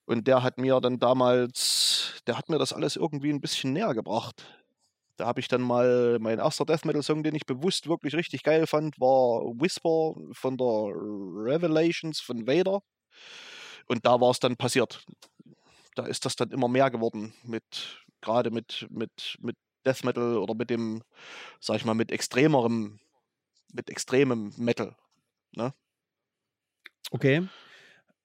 Und 0.05 0.27
der 0.27 0.43
hat 0.43 0.57
mir 0.57 0.79
dann 0.81 0.99
damals, 0.99 2.21
der 2.27 2.37
hat 2.37 2.49
mir 2.49 2.57
das 2.57 2.73
alles 2.73 2.95
irgendwie 2.95 3.31
ein 3.31 3.41
bisschen 3.41 3.73
näher 3.73 3.93
gebracht. 3.93 4.43
Da 5.19 5.25
habe 5.25 5.41
ich 5.41 5.49
dann 5.49 5.61
mal, 5.61 6.17
mein 6.21 6.39
erster 6.39 6.63
Death 6.63 6.85
Metal 6.85 7.03
Song, 7.03 7.23
den 7.23 7.35
ich 7.35 7.45
bewusst 7.45 7.89
wirklich 7.89 8.15
richtig 8.15 8.41
geil 8.41 8.65
fand, 8.65 8.97
war 9.01 9.41
Whisper 9.59 10.13
von 10.31 10.55
der 10.55 10.65
Revelations 10.65 12.21
von 12.21 12.47
Vader. 12.47 12.79
Und 13.87 14.05
da 14.05 14.21
war 14.21 14.31
es 14.31 14.39
dann 14.39 14.55
passiert. 14.55 15.03
Da 15.95 16.05
ist 16.05 16.23
das 16.23 16.37
dann 16.37 16.51
immer 16.51 16.69
mehr 16.69 16.89
geworden 16.89 17.33
mit, 17.43 18.05
gerade 18.21 18.49
mit, 18.49 18.87
mit, 18.89 19.35
mit 19.41 19.57
Death 19.85 20.05
Metal 20.05 20.37
oder 20.37 20.55
mit 20.55 20.69
dem, 20.69 21.03
sag 21.59 21.75
ich 21.75 21.83
mal, 21.83 21.95
mit 21.95 22.13
extremerem, 22.13 23.01
mit 23.73 23.89
extremem 23.89 24.53
Metal. 24.55 24.95
Ne? 25.51 25.73
Okay. 27.11 27.45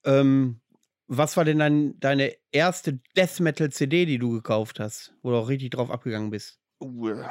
Ähm, 0.04 0.60
was 1.08 1.36
war 1.36 1.44
denn 1.44 1.58
dein, 1.58 1.98
deine 1.98 2.36
erste 2.52 3.00
Death 3.16 3.40
Metal 3.40 3.70
CD, 3.70 4.06
die 4.06 4.18
du 4.18 4.30
gekauft 4.30 4.78
hast, 4.78 5.12
wo 5.22 5.30
du 5.30 5.38
auch 5.38 5.48
richtig 5.48 5.70
drauf 5.70 5.90
abgegangen 5.90 6.30
bist? 6.30 6.60
Uh, 6.84 7.24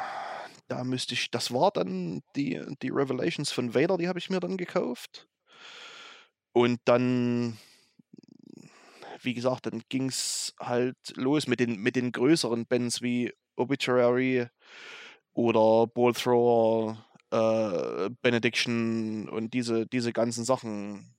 da 0.68 0.84
müsste 0.84 1.14
ich, 1.14 1.30
das 1.30 1.54
war 1.54 1.70
dann 1.70 2.24
die, 2.36 2.60
die 2.82 2.90
Revelations 2.90 3.52
von 3.52 3.76
Vader, 3.76 3.98
die 3.98 4.08
habe 4.08 4.18
ich 4.18 4.32
mir 4.32 4.40
dann 4.40 4.58
gekauft. 4.58 5.28
Und 6.54 6.80
dann, 6.86 7.60
wie 9.22 9.36
gesagt, 9.36 9.68
dann 9.68 9.84
ging 9.90 10.10
es 10.10 10.56
halt 10.60 10.98
los 11.16 11.46
mit 11.46 11.60
den, 11.60 11.78
mit 11.80 11.96
den 11.96 12.12
größeren 12.12 12.66
Bands 12.66 13.04
wie 13.04 13.32
Obituary 13.56 14.48
oder 15.34 15.86
Ball 15.86 16.14
Thrower, 16.14 17.06
äh, 17.30 18.10
Benediction 18.24 19.30
und 19.30 19.54
diese, 19.54 19.86
diese 19.86 20.14
ganzen 20.14 20.46
Sachen 20.46 21.13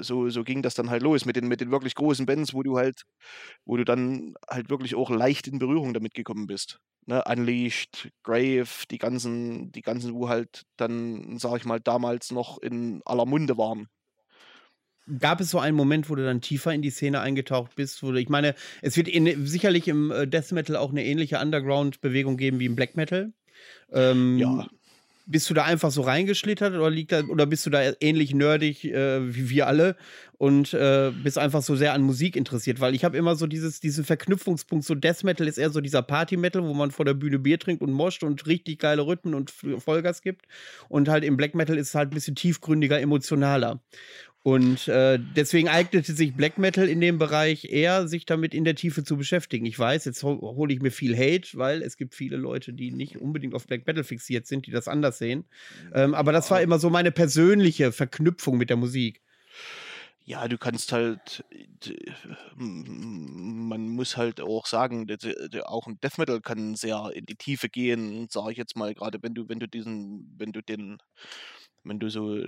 so, 0.00 0.28
so 0.30 0.44
ging 0.44 0.62
das 0.62 0.74
dann 0.74 0.90
halt 0.90 1.02
los 1.02 1.24
mit 1.24 1.36
den, 1.36 1.48
mit 1.48 1.60
den 1.60 1.70
wirklich 1.70 1.94
großen 1.94 2.26
Bands, 2.26 2.54
wo 2.54 2.62
du 2.62 2.76
halt, 2.76 3.02
wo 3.64 3.76
du 3.76 3.84
dann 3.84 4.34
halt 4.48 4.70
wirklich 4.70 4.94
auch 4.94 5.10
leicht 5.10 5.48
in 5.48 5.58
Berührung 5.58 5.94
damit 5.94 6.14
gekommen 6.14 6.46
bist. 6.46 6.80
Ne? 7.06 7.22
Unleashed, 7.24 8.10
Grave, 8.22 8.68
die 8.90 8.98
ganzen, 8.98 9.72
die 9.72 9.82
ganzen, 9.82 10.14
wo 10.14 10.28
halt 10.28 10.62
dann, 10.76 11.38
sag 11.38 11.56
ich 11.58 11.64
mal, 11.64 11.80
damals 11.80 12.30
noch 12.30 12.58
in 12.58 13.00
aller 13.04 13.26
Munde 13.26 13.56
waren. 13.56 13.88
Gab 15.20 15.40
es 15.40 15.50
so 15.50 15.60
einen 15.60 15.76
Moment, 15.76 16.10
wo 16.10 16.16
du 16.16 16.24
dann 16.24 16.40
tiefer 16.40 16.74
in 16.74 16.82
die 16.82 16.90
Szene 16.90 17.20
eingetaucht 17.20 17.76
bist? 17.76 18.02
Wo 18.02 18.10
du, 18.10 18.18
ich 18.18 18.28
meine, 18.28 18.56
es 18.82 18.96
wird 18.96 19.06
in, 19.06 19.46
sicherlich 19.46 19.86
im 19.86 20.10
äh, 20.10 20.26
Death 20.26 20.50
Metal 20.50 20.74
auch 20.74 20.90
eine 20.90 21.04
ähnliche 21.04 21.38
Underground-Bewegung 21.38 22.36
geben 22.36 22.58
wie 22.58 22.66
im 22.66 22.74
Black 22.74 22.96
Metal. 22.96 23.32
Ähm, 23.92 24.38
ja. 24.38 24.66
Bist 25.28 25.50
du 25.50 25.54
da 25.54 25.64
einfach 25.64 25.90
so 25.90 26.02
reingeschlittert 26.02 26.74
oder 26.74 26.88
liegt 26.88 27.10
da, 27.10 27.22
oder 27.24 27.46
bist 27.46 27.66
du 27.66 27.70
da 27.70 27.80
ähnlich 28.00 28.32
nerdig 28.32 28.84
äh, 28.84 29.34
wie 29.34 29.50
wir 29.50 29.66
alle 29.66 29.96
und 30.38 30.72
äh, 30.72 31.10
bist 31.22 31.36
einfach 31.36 31.62
so 31.62 31.74
sehr 31.74 31.94
an 31.94 32.02
Musik 32.02 32.36
interessiert? 32.36 32.80
Weil 32.80 32.94
ich 32.94 33.04
habe 33.04 33.16
immer 33.16 33.34
so 33.34 33.46
dieses, 33.46 33.80
diesen 33.80 34.04
Verknüpfungspunkt, 34.04 34.84
so 34.84 34.94
Death 34.94 35.24
Metal 35.24 35.48
ist 35.48 35.58
eher 35.58 35.70
so 35.70 35.80
dieser 35.80 36.02
Party 36.02 36.36
Metal, 36.36 36.62
wo 36.62 36.74
man 36.74 36.92
vor 36.92 37.04
der 37.04 37.14
Bühne 37.14 37.40
Bier 37.40 37.58
trinkt 37.58 37.82
und 37.82 37.92
moscht 37.92 38.22
und 38.22 38.46
richtig 38.46 38.78
geile 38.78 39.04
Rhythmen 39.06 39.34
und 39.34 39.50
Vollgas 39.50 40.22
gibt. 40.22 40.46
Und 40.88 41.08
halt 41.08 41.24
im 41.24 41.36
Black 41.36 41.54
Metal 41.56 41.76
ist 41.76 41.88
es 41.88 41.94
halt 41.96 42.12
ein 42.12 42.14
bisschen 42.14 42.36
tiefgründiger, 42.36 43.00
emotionaler. 43.00 43.80
Und 44.46 44.86
äh, 44.86 45.18
deswegen 45.34 45.68
eignete 45.68 46.12
sich 46.12 46.36
Black 46.36 46.56
Metal 46.56 46.88
in 46.88 47.00
dem 47.00 47.18
Bereich 47.18 47.64
eher, 47.64 48.06
sich 48.06 48.26
damit 48.26 48.54
in 48.54 48.62
der 48.62 48.76
Tiefe 48.76 49.02
zu 49.02 49.16
beschäftigen. 49.16 49.66
Ich 49.66 49.76
weiß, 49.76 50.04
jetzt 50.04 50.22
hole 50.22 50.72
ich 50.72 50.80
mir 50.80 50.92
viel 50.92 51.16
Hate, 51.16 51.58
weil 51.58 51.82
es 51.82 51.96
gibt 51.96 52.14
viele 52.14 52.36
Leute, 52.36 52.72
die 52.72 52.92
nicht 52.92 53.16
unbedingt 53.16 53.56
auf 53.56 53.66
Black 53.66 53.88
Metal 53.88 54.04
fixiert 54.04 54.46
sind, 54.46 54.68
die 54.68 54.70
das 54.70 54.86
anders 54.86 55.18
sehen. 55.18 55.46
Ähm, 55.92 56.14
aber 56.14 56.30
das 56.30 56.48
war 56.52 56.62
immer 56.62 56.78
so 56.78 56.90
meine 56.90 57.10
persönliche 57.10 57.90
Verknüpfung 57.90 58.56
mit 58.56 58.70
der 58.70 58.76
Musik. 58.76 59.20
Ja, 60.24 60.46
du 60.46 60.58
kannst 60.58 60.92
halt, 60.92 61.44
man 62.54 63.88
muss 63.88 64.16
halt 64.16 64.40
auch 64.40 64.66
sagen, 64.66 65.08
auch 65.64 65.88
ein 65.88 65.98
Death 66.00 66.18
Metal 66.18 66.40
kann 66.40 66.76
sehr 66.76 67.10
in 67.14 67.26
die 67.26 67.34
Tiefe 67.34 67.68
gehen, 67.68 68.28
sage 68.30 68.52
ich 68.52 68.58
jetzt 68.58 68.76
mal, 68.76 68.94
gerade 68.94 69.18
wenn 69.22 69.34
du, 69.34 69.48
wenn 69.48 69.58
du 69.58 69.66
diesen, 69.66 70.36
wenn 70.38 70.52
du 70.52 70.62
den, 70.62 70.98
wenn 71.88 71.98
du 71.98 72.08
so 72.08 72.38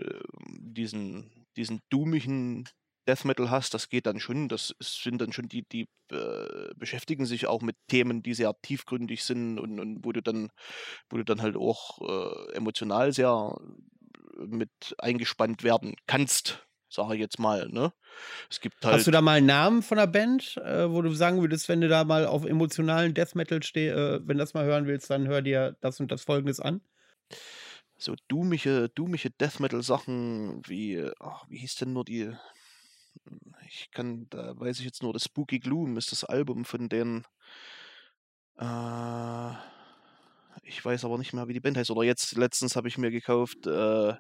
diesen 0.49 1.47
diesen 1.57 1.81
doomigen 1.91 2.69
Death 3.09 3.25
Metal 3.25 3.51
hast, 3.51 3.73
das 3.73 3.89
geht 3.89 4.07
dann 4.07 4.21
schon. 4.21 4.49
Das 4.49 4.75
sind 4.81 5.21
dann 5.21 5.33
schon 5.33 5.49
die, 5.49 5.67
die 5.67 5.89
äh, 6.13 6.75
beschäftigen 6.77 7.25
sich 7.25 7.47
auch 7.47 7.63
mit 7.63 7.77
Themen, 7.89 8.23
die 8.23 8.35
sehr 8.35 8.55
tiefgründig 8.61 9.25
sind 9.25 9.59
und, 9.59 9.81
und 9.81 10.05
wo 10.05 10.13
du 10.13 10.21
dann, 10.21 10.51
wo 11.09 11.17
du 11.17 11.25
dann 11.25 11.41
halt 11.41 11.57
auch 11.57 12.01
äh, 12.03 12.53
emotional 12.55 13.13
sehr 13.13 13.57
mit 14.37 14.95
eingespannt 14.99 15.65
werden 15.65 15.97
kannst, 16.07 16.67
sage 16.91 17.15
ich 17.15 17.21
jetzt 17.21 17.39
mal. 17.39 17.69
Ne? 17.71 17.93
Es 18.51 18.61
gibt 18.61 18.85
halt 18.85 18.97
Hast 18.97 19.07
du 19.07 19.11
da 19.11 19.23
mal 19.23 19.39
einen 19.39 19.47
Namen 19.47 19.83
von 19.83 19.97
der 19.97 20.07
Band, 20.07 20.59
äh, 20.59 20.91
wo 20.91 21.01
du 21.01 21.11
sagen 21.13 21.41
würdest, 21.41 21.69
wenn 21.71 21.81
du 21.81 21.89
da 21.89 22.05
mal 22.05 22.27
auf 22.27 22.45
emotionalen 22.45 23.15
Death 23.15 23.35
Metal 23.35 23.63
stehst, 23.63 23.97
äh, 23.97 24.21
wenn 24.21 24.37
du 24.37 24.43
das 24.43 24.55
mal 24.55 24.67
hören 24.67 24.87
willst, 24.87 25.09
dann 25.09 25.27
hör 25.27 25.41
dir 25.41 25.77
das 25.81 25.99
und 25.99 26.13
das 26.13 26.25
Folgendes 26.25 26.61
an? 26.61 26.83
So 27.99 28.15
doomige, 28.29 28.89
doomige 28.95 29.31
Death 29.31 29.61
Metal 29.61 29.83
Sachen 29.83 30.63
wie, 30.67 31.05
ach, 31.19 31.45
wie 31.49 31.59
hieß 31.59 31.75
denn 31.77 31.93
nur 31.93 32.05
die, 32.05 32.33
ich 33.67 33.91
kann, 33.91 34.29
da 34.31 34.59
weiß 34.59 34.79
ich 34.79 34.85
jetzt 34.85 35.03
nur, 35.03 35.13
das 35.13 35.25
Spooky 35.25 35.59
Gloom 35.59 35.97
ist 35.97 36.13
das 36.13 36.25
Album 36.25 36.65
von 36.65 36.89
den, 36.89 37.25
äh, 38.57 39.53
ich 40.63 40.85
weiß 40.85 41.05
aber 41.05 41.19
nicht 41.19 41.33
mehr, 41.33 41.49
wie 41.49 41.53
die 41.53 41.61
Band 41.61 41.77
heißt. 41.77 41.91
Oder 41.91 42.05
jetzt, 42.05 42.37
letztens 42.37 42.77
habe 42.77 42.89
ich 42.89 42.99
mir 42.99 43.11
gekauft, 43.11 43.67
äh, 43.67 44.15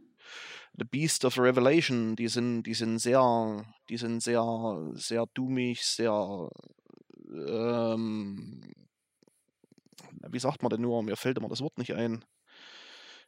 The 0.74 0.84
Beast 0.84 1.24
of 1.24 1.38
Revelation. 1.38 2.16
Die 2.16 2.28
sind, 2.28 2.62
die 2.64 2.74
sind 2.74 2.98
sehr, 2.98 3.66
die 3.88 3.96
sind 3.96 4.22
sehr, 4.22 4.90
sehr 4.94 5.26
doomig, 5.34 5.84
sehr, 5.84 6.48
ähm, 7.28 8.62
wie 10.30 10.38
sagt 10.38 10.62
man 10.62 10.70
denn 10.70 10.80
nur? 10.80 11.02
Mir 11.02 11.16
fällt 11.16 11.38
immer 11.38 11.48
das 11.48 11.60
Wort 11.60 11.78
nicht 11.78 11.94
ein 11.94 12.24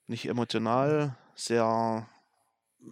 nicht 0.07 0.27
emotional, 0.27 1.17
sehr, 1.35 2.09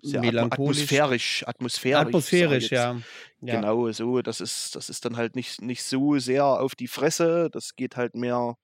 sehr 0.02 0.22
atmosphärisch, 0.22 1.44
atmosphärisch. 1.46 2.06
Atmosphärisch, 2.06 2.70
ja. 2.70 3.00
ja. 3.40 3.56
Genau, 3.56 3.90
so. 3.92 4.22
Das 4.22 4.40
ist, 4.40 4.76
das 4.76 4.88
ist 4.88 5.04
dann 5.04 5.16
halt 5.16 5.36
nicht, 5.36 5.60
nicht 5.62 5.82
so 5.82 6.18
sehr 6.18 6.44
auf 6.44 6.74
die 6.74 6.88
Fresse. 6.88 7.50
Das 7.50 7.74
geht 7.76 7.96
halt 7.96 8.14
mehr, 8.14 8.56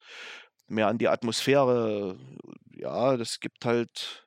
mehr 0.66 0.88
an 0.88 0.98
die 0.98 1.08
Atmosphäre. 1.08 2.18
Ja, 2.70 3.16
das 3.16 3.40
gibt 3.40 3.64
halt 3.64 4.26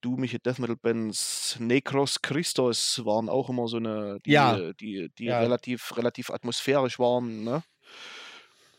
dumische 0.00 0.38
Death 0.38 0.58
Metal 0.58 0.76
Bands. 0.76 1.56
Necros 1.58 2.22
Christos 2.22 3.04
waren 3.04 3.28
auch 3.28 3.50
immer 3.50 3.68
so 3.68 3.78
eine, 3.78 4.18
die, 4.24 4.32
ja. 4.32 4.72
die, 4.74 5.10
die 5.18 5.26
ja. 5.26 5.40
relativ, 5.40 5.96
relativ 5.96 6.30
atmosphärisch 6.30 6.98
waren, 6.98 7.44
ne? 7.44 7.62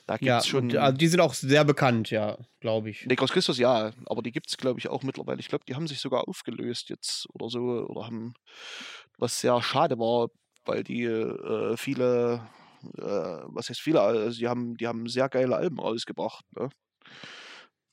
Da 0.09 0.17
gibt 0.17 0.27
es 0.27 0.27
ja, 0.27 0.41
schon. 0.41 0.75
Also 0.75 0.97
die 0.97 1.07
sind 1.07 1.19
auch 1.19 1.35
sehr 1.35 1.63
bekannt, 1.63 2.09
ja, 2.09 2.35
glaube 2.61 2.89
ich. 2.89 3.05
Necros 3.05 3.31
Christus, 3.31 3.59
ja, 3.59 3.91
aber 4.07 4.23
die 4.23 4.31
gibt 4.31 4.49
es, 4.49 4.57
glaube 4.57 4.79
ich, 4.79 4.87
auch 4.87 5.03
mittlerweile. 5.03 5.39
Ich 5.39 5.49
glaube, 5.49 5.65
die 5.67 5.75
haben 5.75 5.85
sich 5.85 5.99
sogar 5.99 6.27
aufgelöst 6.27 6.89
jetzt 6.89 7.27
oder 7.31 7.47
so, 7.47 7.59
oder 7.59 8.07
haben, 8.07 8.33
was 9.19 9.39
sehr 9.39 9.61
schade 9.61 9.99
war, 9.99 10.29
weil 10.65 10.83
die 10.83 11.03
äh, 11.03 11.77
viele, 11.77 12.41
äh, 12.97 13.01
was 13.03 13.69
heißt 13.69 13.81
viele, 13.81 14.01
also 14.01 14.39
die 14.39 14.47
haben, 14.47 14.77
die 14.77 14.87
haben 14.87 15.07
sehr 15.07 15.29
geile 15.29 15.55
Alben 15.55 15.79
rausgebracht. 15.79 16.43
Ne? 16.57 16.69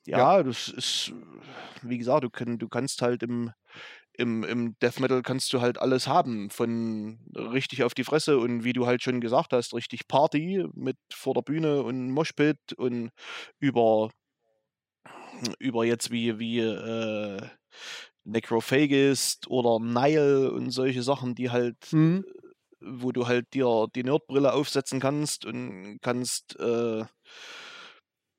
Ja, 0.06 0.38
ja, 0.38 0.42
das 0.42 0.68
ist, 0.68 1.12
wie 1.82 1.98
gesagt, 1.98 2.24
du, 2.24 2.30
kann, 2.30 2.56
du 2.56 2.68
kannst 2.68 3.02
halt 3.02 3.24
im, 3.24 3.52
im, 4.18 4.44
im 4.44 4.78
Death 4.80 5.00
Metal 5.00 5.22
kannst 5.22 5.52
du 5.52 5.60
halt 5.60 5.78
alles 5.78 6.06
haben. 6.06 6.50
Von 6.50 7.18
richtig 7.34 7.82
auf 7.82 7.94
die 7.94 8.04
Fresse 8.04 8.38
und 8.38 8.64
wie 8.64 8.72
du 8.72 8.86
halt 8.86 9.02
schon 9.02 9.20
gesagt 9.20 9.52
hast, 9.52 9.74
richtig 9.74 10.08
Party 10.08 10.64
mit 10.74 10.96
vor 11.12 11.34
der 11.34 11.42
Bühne 11.42 11.82
und 11.82 12.10
Moshpit 12.10 12.72
und 12.76 13.10
über, 13.58 14.10
über 15.58 15.84
jetzt 15.84 16.10
wie, 16.10 16.38
wie 16.38 16.60
äh, 16.60 17.40
Necrophagist 18.24 19.48
oder 19.48 19.78
Nile 19.78 20.50
und 20.50 20.70
solche 20.70 21.02
Sachen, 21.02 21.34
die 21.34 21.50
halt, 21.50 21.92
mhm. 21.92 22.24
wo 22.80 23.12
du 23.12 23.26
halt 23.26 23.54
dir 23.54 23.86
die 23.94 24.04
Nerdbrille 24.04 24.52
aufsetzen 24.52 25.00
kannst 25.00 25.44
und 25.44 25.98
kannst 26.02 26.58
äh, 26.58 27.04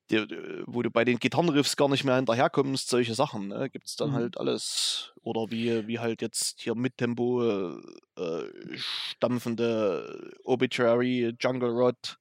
die, 0.09 0.25
wo 0.65 0.81
du 0.81 0.89
bei 0.89 1.03
den 1.03 1.19
Gitarrenriffs 1.19 1.75
gar 1.75 1.89
nicht 1.89 2.03
mehr 2.03 2.15
hinterherkommst, 2.15 2.89
solche 2.89 3.13
Sachen, 3.13 3.49
ne? 3.49 3.69
gibt 3.69 3.87
es 3.87 3.95
dann 3.95 4.11
mhm. 4.11 4.15
halt 4.15 4.37
alles. 4.37 5.13
Oder 5.21 5.51
wie, 5.51 5.87
wie 5.87 5.99
halt 5.99 6.21
jetzt 6.21 6.61
hier 6.61 6.75
mit 6.75 6.97
Tempo 6.97 7.43
äh, 7.43 8.43
stampfende 8.75 10.31
Obituary, 10.43 11.35
Jungle 11.39 11.69
Rod, 11.69 12.17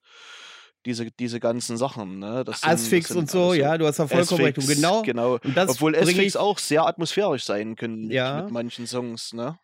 diese, 0.85 1.11
diese 1.11 1.41
ganzen 1.41 1.77
Sachen. 1.77 2.19
Ne? 2.19 2.45
Das 2.45 2.61
sind, 2.61 2.71
Asphyx 2.71 3.09
das 3.09 3.17
und 3.17 3.31
so, 3.31 3.55
ja, 3.55 3.77
du 3.79 3.87
hast 3.87 3.99
ja 3.99 4.07
vollkommen 4.07 4.45
recht. 4.45 4.67
Genau. 4.67 5.03
genau. 5.03 5.39
Obwohl 5.67 5.97
Asphyx 5.97 6.37
auch 6.37 6.59
sehr 6.59 6.87
atmosphärisch 6.87 7.45
sein 7.45 7.77
können 7.77 8.11
ja. 8.11 8.37
mit, 8.37 8.45
mit 8.45 8.53
manchen 8.53 8.87
Songs, 8.87 9.33
ne? 9.33 9.59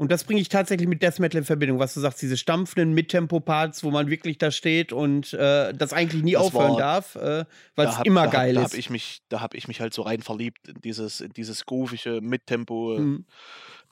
Und 0.00 0.10
das 0.10 0.24
bringe 0.24 0.40
ich 0.40 0.48
tatsächlich 0.48 0.88
mit 0.88 1.02
Death 1.02 1.18
Metal 1.18 1.40
in 1.40 1.44
Verbindung, 1.44 1.78
was 1.78 1.92
du 1.92 2.00
sagst, 2.00 2.22
diese 2.22 2.38
stampfenden 2.38 2.94
Mittempo-Parts, 2.94 3.84
wo 3.84 3.90
man 3.90 4.08
wirklich 4.08 4.38
da 4.38 4.50
steht 4.50 4.94
und 4.94 5.34
äh, 5.34 5.74
das 5.74 5.92
eigentlich 5.92 6.22
nie 6.22 6.32
das 6.32 6.44
aufhören 6.44 6.70
war, 6.70 6.78
darf, 6.78 7.16
äh, 7.16 7.44
weil 7.76 7.88
es 7.88 7.98
immer 8.04 8.24
da 8.24 8.30
geil 8.30 8.56
hab, 8.56 8.64
ist. 8.64 8.70
Da 8.70 8.72
habe 8.72 8.80
ich, 8.80 8.88
mich, 8.88 9.22
hab 9.30 9.52
ich 9.52 9.68
mich 9.68 9.82
halt 9.82 9.92
so 9.92 10.00
rein 10.00 10.22
verliebt 10.22 10.68
in 10.68 10.80
dieses, 10.80 11.20
in 11.20 11.34
dieses 11.34 11.66
groovige 11.66 12.22
Mittempo, 12.22 12.96
mhm. 12.98 13.26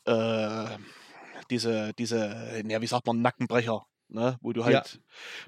äh, 0.07 0.65
diese, 1.51 1.93
diese, 1.99 2.63
ja, 2.67 2.81
wie 2.81 2.87
sagt 2.87 3.07
man, 3.07 3.21
Nackenbrecher, 3.21 3.85
ne? 4.09 4.39
wo 4.41 4.55
du 4.55 4.65
halt, 4.65 4.75
ja. 4.75 5.01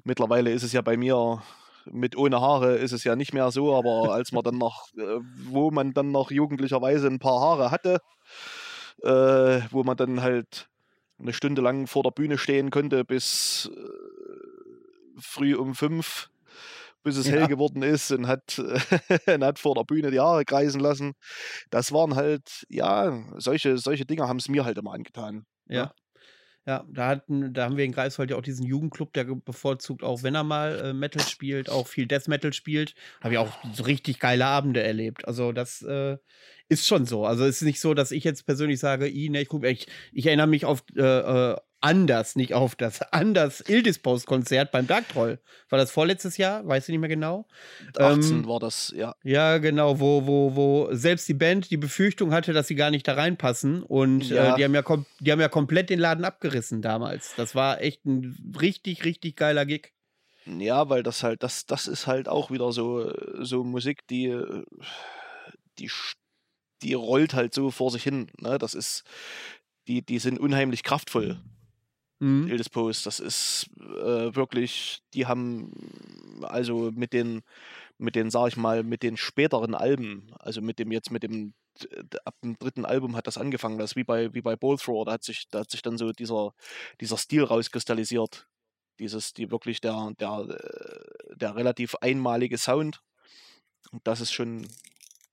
mittlerweile 0.03 0.51
ist 0.51 0.61
es 0.61 0.73
ja 0.73 0.83
bei 0.83 0.95
mir 0.95 1.41
mit 1.85 2.15
ohne 2.15 2.39
Haare 2.39 2.75
ist 2.75 2.91
es 2.91 3.03
ja 3.03 3.15
nicht 3.15 3.33
mehr 3.33 3.49
so, 3.49 3.75
aber 3.75 4.13
als 4.13 4.31
man 4.31 4.43
dann 4.43 4.59
noch, 4.59 4.93
äh, 4.95 5.21
wo 5.47 5.71
man 5.71 5.93
dann 5.93 6.11
noch 6.11 6.29
jugendlicherweise 6.29 7.07
ein 7.07 7.17
paar 7.17 7.41
Haare 7.41 7.71
hatte, 7.71 7.99
äh, 9.03 9.61
wo 9.71 9.83
man 9.83 9.97
dann 9.97 10.21
halt 10.21 10.69
eine 11.19 11.33
Stunde 11.33 11.61
lang 11.61 11.87
vor 11.87 12.03
der 12.03 12.11
Bühne 12.11 12.37
stehen 12.37 12.71
konnte 12.71 13.05
bis 13.05 13.69
äh, 13.73 15.19
früh 15.19 15.55
um 15.55 15.75
fünf, 15.75 16.29
bis 17.03 17.17
es 17.17 17.27
ja. 17.27 17.33
hell 17.33 17.47
geworden 17.47 17.83
ist 17.83 18.11
und 18.11 18.27
hat, 18.27 18.59
und 19.27 19.43
hat 19.43 19.59
vor 19.59 19.75
der 19.75 19.83
Bühne 19.83 20.11
die 20.11 20.19
Haare 20.19 20.45
kreisen 20.45 20.79
lassen. 20.79 21.13
Das 21.69 21.91
waren 21.91 22.15
halt, 22.15 22.65
ja, 22.69 23.23
solche, 23.37 23.77
solche 23.77 24.05
Dinge 24.05 24.27
haben 24.27 24.37
es 24.37 24.49
mir 24.49 24.65
halt 24.65 24.77
immer 24.77 24.93
angetan. 24.93 25.45
Ne? 25.83 25.91
Ja. 26.65 26.85
Da, 26.89 27.07
hatten, 27.07 27.53
da 27.53 27.65
haben 27.65 27.77
wir 27.77 27.85
in 27.85 27.91
Greifswald 27.91 28.29
ja 28.29 28.37
auch 28.37 28.41
diesen 28.41 28.65
Jugendclub, 28.65 29.13
der 29.13 29.23
bevorzugt 29.23 30.03
auch, 30.03 30.23
wenn 30.23 30.35
er 30.35 30.43
mal 30.43 30.79
äh, 30.79 30.93
Metal 30.93 31.21
spielt, 31.21 31.69
auch 31.69 31.87
viel 31.87 32.05
Death 32.05 32.27
Metal 32.27 32.53
spielt. 32.53 32.93
Habe 33.21 33.33
ich 33.33 33.37
auch 33.39 33.51
so 33.73 33.83
richtig 33.83 34.19
geile 34.19 34.45
Abende 34.45 34.83
erlebt. 34.83 35.27
Also 35.27 35.51
das 35.51 35.81
äh, 35.81 36.17
ist 36.69 36.87
schon 36.87 37.05
so. 37.05 37.25
Also 37.25 37.45
es 37.45 37.57
ist 37.57 37.65
nicht 37.65 37.81
so, 37.81 37.93
dass 37.93 38.11
ich 38.11 38.23
jetzt 38.23 38.45
persönlich 38.45 38.79
sage, 38.79 39.07
ich, 39.07 39.29
ne, 39.29 39.41
ich, 39.41 39.47
guck, 39.47 39.65
ich, 39.65 39.87
ich 40.13 40.27
erinnere 40.27 40.47
mich 40.47 40.65
auf 40.65 40.83
äh, 40.95 41.01
äh 41.01 41.57
anders, 41.81 42.35
nicht 42.35 42.53
auf 42.53 42.75
das 42.75 43.01
anders 43.11 43.61
Ildispost-Konzert 43.61 44.71
beim 44.71 44.87
Dark 44.87 45.09
Troll. 45.09 45.39
War 45.69 45.77
das 45.77 45.91
vorletztes 45.91 46.37
Jahr? 46.37 46.65
Weiß 46.65 46.87
ich 46.87 46.93
nicht 46.93 46.99
mehr 46.99 47.09
genau. 47.09 47.47
18 47.97 48.37
ähm, 48.37 48.47
war 48.47 48.59
das, 48.59 48.93
ja. 48.95 49.15
Ja, 49.23 49.57
genau, 49.57 49.99
wo, 49.99 50.25
wo, 50.27 50.55
wo 50.55 50.89
selbst 50.91 51.27
die 51.27 51.33
Band 51.33 51.71
die 51.71 51.77
Befürchtung 51.77 52.31
hatte, 52.31 52.53
dass 52.53 52.67
sie 52.67 52.75
gar 52.75 52.91
nicht 52.91 53.07
da 53.07 53.15
reinpassen. 53.15 53.83
Und 53.83 54.31
äh, 54.31 54.35
ja. 54.35 54.53
äh, 54.53 54.57
die, 54.57 54.63
haben 54.63 54.75
ja 54.75 54.83
die 55.19 55.31
haben 55.31 55.41
ja 55.41 55.49
komplett 55.49 55.89
den 55.89 55.99
Laden 55.99 56.23
abgerissen 56.23 56.81
damals. 56.81 57.33
Das 57.35 57.55
war 57.55 57.81
echt 57.81 58.05
ein 58.05 58.55
richtig, 58.59 59.03
richtig 59.03 59.35
geiler 59.35 59.65
Gig. 59.65 59.93
Ja, 60.45 60.89
weil 60.89 61.03
das 61.03 61.23
halt, 61.23 61.43
das, 61.43 61.65
das 61.65 61.87
ist 61.87 62.07
halt 62.07 62.27
auch 62.27 62.51
wieder 62.51 62.71
so, 62.71 63.11
so 63.39 63.63
Musik, 63.63 64.07
die, 64.07 64.35
die, 65.77 65.91
die 66.81 66.93
rollt 66.93 67.33
halt 67.33 67.53
so 67.53 67.71
vor 67.71 67.91
sich 67.91 68.03
hin. 68.03 68.31
Ne? 68.39 68.57
Das 68.57 68.73
ist, 68.73 69.03
die, 69.87 70.03
die 70.03 70.19
sind 70.19 70.39
unheimlich 70.39 70.83
kraftvoll. 70.83 71.39
Mhm. 72.21 72.47
Ildispost, 72.47 73.07
das 73.07 73.19
ist 73.19 73.67
äh, 73.79 74.35
wirklich, 74.35 75.01
die 75.15 75.25
haben 75.25 75.71
also 76.43 76.91
mit 76.93 77.13
den, 77.13 77.41
mit 77.97 78.15
den, 78.15 78.29
sag 78.29 78.49
ich 78.49 78.57
mal, 78.57 78.83
mit 78.83 79.01
den 79.01 79.17
späteren 79.17 79.73
Alben, 79.73 80.31
also 80.39 80.61
mit 80.61 80.77
dem 80.77 80.91
jetzt 80.91 81.11
mit 81.11 81.23
dem 81.23 81.53
ab 82.25 82.35
dem 82.43 82.59
dritten 82.59 82.85
Album 82.85 83.15
hat 83.15 83.25
das 83.25 83.39
angefangen, 83.39 83.79
das 83.79 83.95
wie 83.95 84.03
bei 84.03 84.31
wie 84.35 84.41
bei 84.41 84.55
Bowlthrower, 84.55 85.05
da 85.05 85.13
hat 85.13 85.23
sich 85.23 85.47
da 85.49 85.61
hat 85.61 85.71
sich 85.71 85.81
dann 85.81 85.97
so 85.97 86.11
dieser 86.11 86.53
dieser 86.99 87.17
Stil 87.17 87.43
rauskristallisiert, 87.43 88.47
dieses 88.99 89.33
die 89.33 89.49
wirklich 89.49 89.81
der 89.81 90.11
der 90.19 90.45
äh, 90.49 91.35
der 91.35 91.55
relativ 91.55 91.95
einmalige 92.01 92.57
Sound. 92.59 93.01
Und 93.91 94.05
das 94.05 94.21
ist 94.21 94.31
schon 94.31 94.67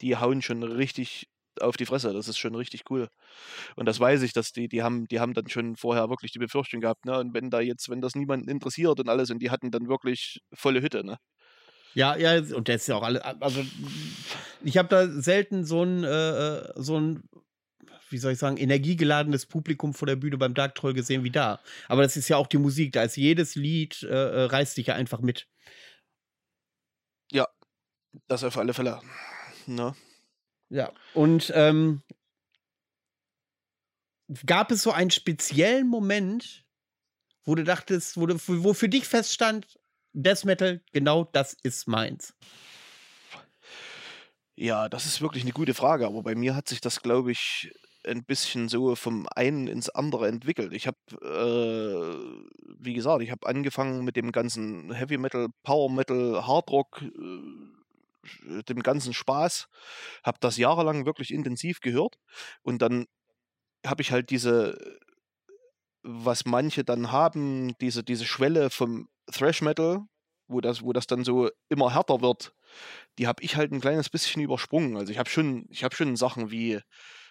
die 0.00 0.16
hauen 0.16 0.42
schon 0.42 0.62
richtig 0.62 1.28
auf 1.60 1.76
die 1.76 1.86
Fresse. 1.86 2.12
Das 2.12 2.28
ist 2.28 2.38
schon 2.38 2.54
richtig 2.54 2.84
cool. 2.90 3.08
Und 3.76 3.86
das 3.86 4.00
weiß 4.00 4.22
ich, 4.22 4.32
dass 4.32 4.52
die, 4.52 4.68
die 4.68 4.82
haben, 4.82 5.06
die 5.06 5.20
haben 5.20 5.34
dann 5.34 5.48
schon 5.48 5.76
vorher 5.76 6.08
wirklich 6.10 6.32
die 6.32 6.38
Befürchtung 6.38 6.80
gehabt, 6.80 7.04
ne? 7.04 7.18
Und 7.18 7.34
wenn 7.34 7.50
da 7.50 7.60
jetzt, 7.60 7.88
wenn 7.88 8.00
das 8.00 8.14
niemanden 8.14 8.48
interessiert 8.48 9.00
und 9.00 9.08
alles, 9.08 9.30
und 9.30 9.40
die 9.40 9.50
hatten 9.50 9.70
dann 9.70 9.88
wirklich 9.88 10.40
volle 10.52 10.82
Hütte, 10.82 11.04
ne? 11.04 11.18
Ja, 11.94 12.16
ja, 12.16 12.38
und 12.54 12.68
der 12.68 12.76
ist 12.76 12.86
ja 12.86 12.96
auch 12.96 13.02
alle, 13.02 13.24
also 13.42 13.64
ich 14.62 14.76
habe 14.78 14.88
da 14.88 15.08
selten 15.08 15.64
so 15.64 15.82
ein, 15.82 16.04
äh, 16.04 16.08
äh, 16.08 16.72
so 16.76 16.98
ein, 17.00 17.22
wie 18.10 18.18
soll 18.18 18.32
ich 18.32 18.38
sagen, 18.38 18.56
energiegeladenes 18.56 19.46
Publikum 19.46 19.94
vor 19.94 20.06
der 20.06 20.16
Bühne 20.16 20.38
beim 20.38 20.54
Dark 20.54 20.74
Troll 20.74 20.94
gesehen 20.94 21.24
wie 21.24 21.30
da. 21.30 21.60
Aber 21.88 22.02
das 22.02 22.16
ist 22.16 22.28
ja 22.28 22.36
auch 22.36 22.46
die 22.46 22.58
Musik, 22.58 22.92
da 22.92 23.02
ist 23.02 23.16
jedes 23.16 23.54
Lied, 23.54 24.02
äh, 24.02 24.06
äh 24.06 24.44
reißt 24.44 24.76
dich 24.76 24.88
ja 24.88 24.94
einfach 24.94 25.20
mit. 25.20 25.48
Ja, 27.32 27.46
das 28.28 28.44
auf 28.44 28.56
alle 28.56 28.74
Fälle. 28.74 29.00
Ne? 29.66 29.94
Ja, 30.70 30.92
und 31.14 31.50
ähm, 31.54 32.02
gab 34.44 34.70
es 34.70 34.82
so 34.82 34.92
einen 34.92 35.10
speziellen 35.10 35.88
Moment, 35.88 36.64
wo 37.44 37.54
du 37.54 37.64
dachtest, 37.64 38.18
wo, 38.18 38.26
du, 38.26 38.36
wo 38.46 38.74
für 38.74 38.88
dich 38.88 39.06
feststand, 39.06 39.78
Death 40.12 40.44
Metal, 40.44 40.82
genau 40.92 41.24
das 41.24 41.56
ist 41.62 41.88
meins? 41.88 42.34
Ja, 44.56 44.88
das 44.88 45.06
ist 45.06 45.22
wirklich 45.22 45.44
eine 45.44 45.52
gute 45.52 45.72
Frage, 45.72 46.06
aber 46.06 46.22
bei 46.22 46.34
mir 46.34 46.54
hat 46.54 46.68
sich 46.68 46.80
das, 46.80 47.00
glaube 47.00 47.30
ich, 47.30 47.72
ein 48.04 48.24
bisschen 48.24 48.68
so 48.68 48.94
vom 48.96 49.28
einen 49.34 49.68
ins 49.68 49.88
andere 49.88 50.28
entwickelt. 50.28 50.72
Ich 50.72 50.86
habe, 50.86 50.98
äh, 51.22 52.74
wie 52.78 52.94
gesagt, 52.94 53.22
ich 53.22 53.30
habe 53.30 53.46
angefangen 53.46 54.04
mit 54.04 54.16
dem 54.16 54.32
ganzen 54.32 54.92
Heavy 54.92 55.16
Metal, 55.18 55.48
Power 55.62 55.90
Metal, 55.90 56.46
Hard 56.46 56.70
Rock, 56.70 57.02
äh, 57.02 57.77
dem 58.68 58.82
ganzen 58.82 59.14
Spaß, 59.14 59.68
habe 60.24 60.38
das 60.40 60.56
jahrelang 60.56 61.06
wirklich 61.06 61.32
intensiv 61.32 61.80
gehört 61.80 62.16
und 62.62 62.82
dann 62.82 63.06
habe 63.86 64.02
ich 64.02 64.12
halt 64.12 64.30
diese, 64.30 64.78
was 66.02 66.44
manche 66.44 66.84
dann 66.84 67.12
haben, 67.12 67.76
diese, 67.78 68.02
diese 68.02 68.24
Schwelle 68.24 68.70
vom 68.70 69.08
Thrash 69.30 69.62
Metal, 69.62 70.00
wo 70.48 70.60
das, 70.60 70.82
wo 70.82 70.92
das 70.92 71.06
dann 71.06 71.24
so 71.24 71.50
immer 71.68 71.94
härter 71.94 72.20
wird, 72.20 72.54
die 73.18 73.26
habe 73.26 73.42
ich 73.42 73.56
halt 73.56 73.72
ein 73.72 73.80
kleines 73.80 74.08
bisschen 74.08 74.42
übersprungen. 74.42 74.96
Also 74.96 75.12
ich 75.12 75.18
habe 75.18 75.28
schon, 75.28 75.66
ich 75.70 75.84
schon 75.92 76.16
Sachen 76.16 76.50
wie 76.50 76.80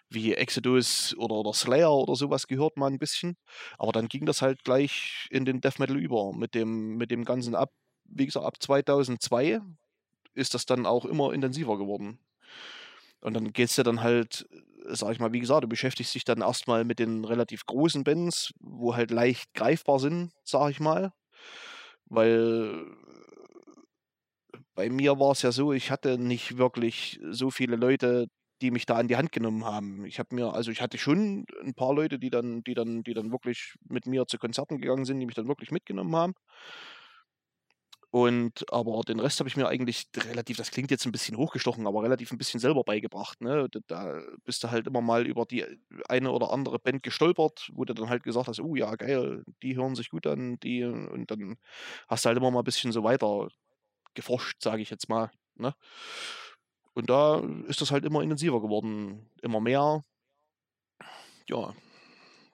wie 0.10 0.34
Exodus 0.34 1.16
oder, 1.18 1.36
oder 1.36 1.54
Slayer 1.54 1.92
oder 1.92 2.16
sowas 2.16 2.48
gehört 2.48 2.78
mal 2.78 2.90
ein 2.90 3.00
bisschen, 3.00 3.36
aber 3.78 3.92
dann 3.92 4.08
ging 4.08 4.26
das 4.26 4.42
halt 4.42 4.64
gleich 4.64 5.28
in 5.32 5.46
den 5.46 5.62
Death 5.62 5.80
Metal 5.80 5.98
über 5.98 6.34
mit 6.34 6.56
dem 6.56 6.96
mit 6.98 7.12
dem 7.12 7.26
ganzen 7.26 7.56
ab, 7.56 7.72
wie 8.06 8.26
gesagt 8.26 8.46
ab 8.46 8.56
2002 8.62 9.60
ist 10.38 10.54
das 10.54 10.66
dann 10.66 10.86
auch 10.86 11.06
immer 11.06 11.34
intensiver 11.34 11.78
geworden. 11.78 12.20
Und 13.22 13.34
dann 13.34 13.52
geht 13.52 13.70
es 13.70 13.78
ja 13.78 13.84
dann 13.84 14.02
halt, 14.02 14.48
äh, 14.52 14.96
sag 14.96 15.12
ich 15.12 15.20
mal, 15.20 15.34
wie 15.34 15.40
gesagt, 15.40 15.64
du 15.64 15.68
beschäftigst 15.68 16.14
dich 16.16 16.24
dann 16.24 16.42
erstmal 16.42 16.86
mit 16.86 17.00
den 17.00 17.26
relativ 17.26 17.66
großen 17.66 18.04
Bands, 18.04 18.54
wo 18.60 18.96
halt 18.96 19.12
leicht 19.12 19.54
greifbar 19.54 20.00
sind, 20.00 20.32
sag 20.44 20.70
ich 20.72 20.80
mal. 20.80 21.12
Weil 22.06 22.86
bei 24.76 24.90
mir 24.90 25.20
war 25.20 25.32
es 25.32 25.42
ja 25.42 25.52
so, 25.52 25.74
ich 25.74 25.92
hatte 25.92 26.18
nicht 26.18 26.58
wirklich 26.58 27.20
so 27.32 27.50
viele 27.50 27.76
Leute, 27.76 28.28
die 28.62 28.72
mich 28.72 28.86
da 28.86 28.96
an 28.96 29.08
die 29.08 29.18
Hand 29.18 29.32
genommen 29.32 29.66
haben. 29.66 30.06
Ich 30.06 30.20
habe 30.20 30.34
mir, 30.34 30.54
also 30.54 30.72
ich 30.72 30.82
hatte 30.82 30.98
schon 30.98 31.46
ein 31.64 31.74
paar 31.74 31.94
Leute, 31.94 32.20
die 32.20 32.30
dann, 32.30 32.64
die 32.64 32.74
dann, 32.74 33.04
die 33.04 33.14
dann 33.14 33.32
wirklich 33.32 33.76
mit 33.88 34.08
mir 34.08 34.26
zu 34.28 34.38
Konzerten 34.38 34.80
gegangen 34.80 35.06
sind, 35.06 35.20
die 35.20 35.26
mich 35.26 35.36
dann 35.36 35.48
wirklich 35.48 35.72
mitgenommen 35.72 36.16
haben. 36.16 36.34
Und 38.10 38.72
aber 38.72 39.02
den 39.02 39.20
Rest 39.20 39.40
habe 39.40 39.50
ich 39.50 39.58
mir 39.58 39.68
eigentlich 39.68 40.08
relativ, 40.16 40.58
das 40.58 40.72
klingt 40.72 40.92
jetzt 40.92 41.06
ein 41.06 41.12
bisschen 41.12 41.36
hochgestochen, 41.36 41.86
aber 41.86 42.04
relativ 42.04 42.32
ein 42.32 42.38
bisschen 42.38 42.60
selber 42.60 42.84
beigebracht. 42.84 43.42
Ne? 43.42 43.68
Da, 43.88 44.22
bist 44.46 44.64
du 44.64 44.72
halt 44.72 44.88
immer 44.88 45.02
mal 45.02 45.28
über 45.28 45.46
die 45.46 45.66
eine 46.08 46.32
oder 46.32 46.52
andere 46.52 46.80
Band 46.80 47.04
gestolpert, 47.04 47.70
wo 47.74 47.84
du 47.84 47.94
dann 47.94 48.10
halt 48.10 48.24
gesagt 48.24 48.48
hast, 48.48 48.62
oh 48.62 48.76
ja, 48.76 48.96
geil, 48.96 49.44
die 49.62 49.76
hören 49.76 49.96
sich 49.96 50.10
gut 50.10 50.26
an, 50.26 50.58
die 50.60 50.86
und 50.86 51.30
dann 51.30 51.58
hast 52.08 52.24
du 52.24 52.28
halt 52.30 52.38
immer 52.38 52.50
mal 52.50 52.60
ein 52.60 52.66
bisschen 52.66 52.94
so 52.94 53.04
weiter 53.04 53.50
geforscht, 54.14 54.62
sage 54.64 54.82
ich 54.82 54.90
jetzt 54.90 55.10
mal. 55.10 55.30
Ne? 55.56 55.76
Und 56.94 57.10
da 57.10 57.40
ist 57.68 57.82
das 57.82 57.92
halt 57.92 58.06
immer 58.06 58.22
intensiver 58.22 58.62
geworden, 58.62 59.30
immer 59.42 59.60
mehr. 59.60 60.02
Ja, 61.50 61.76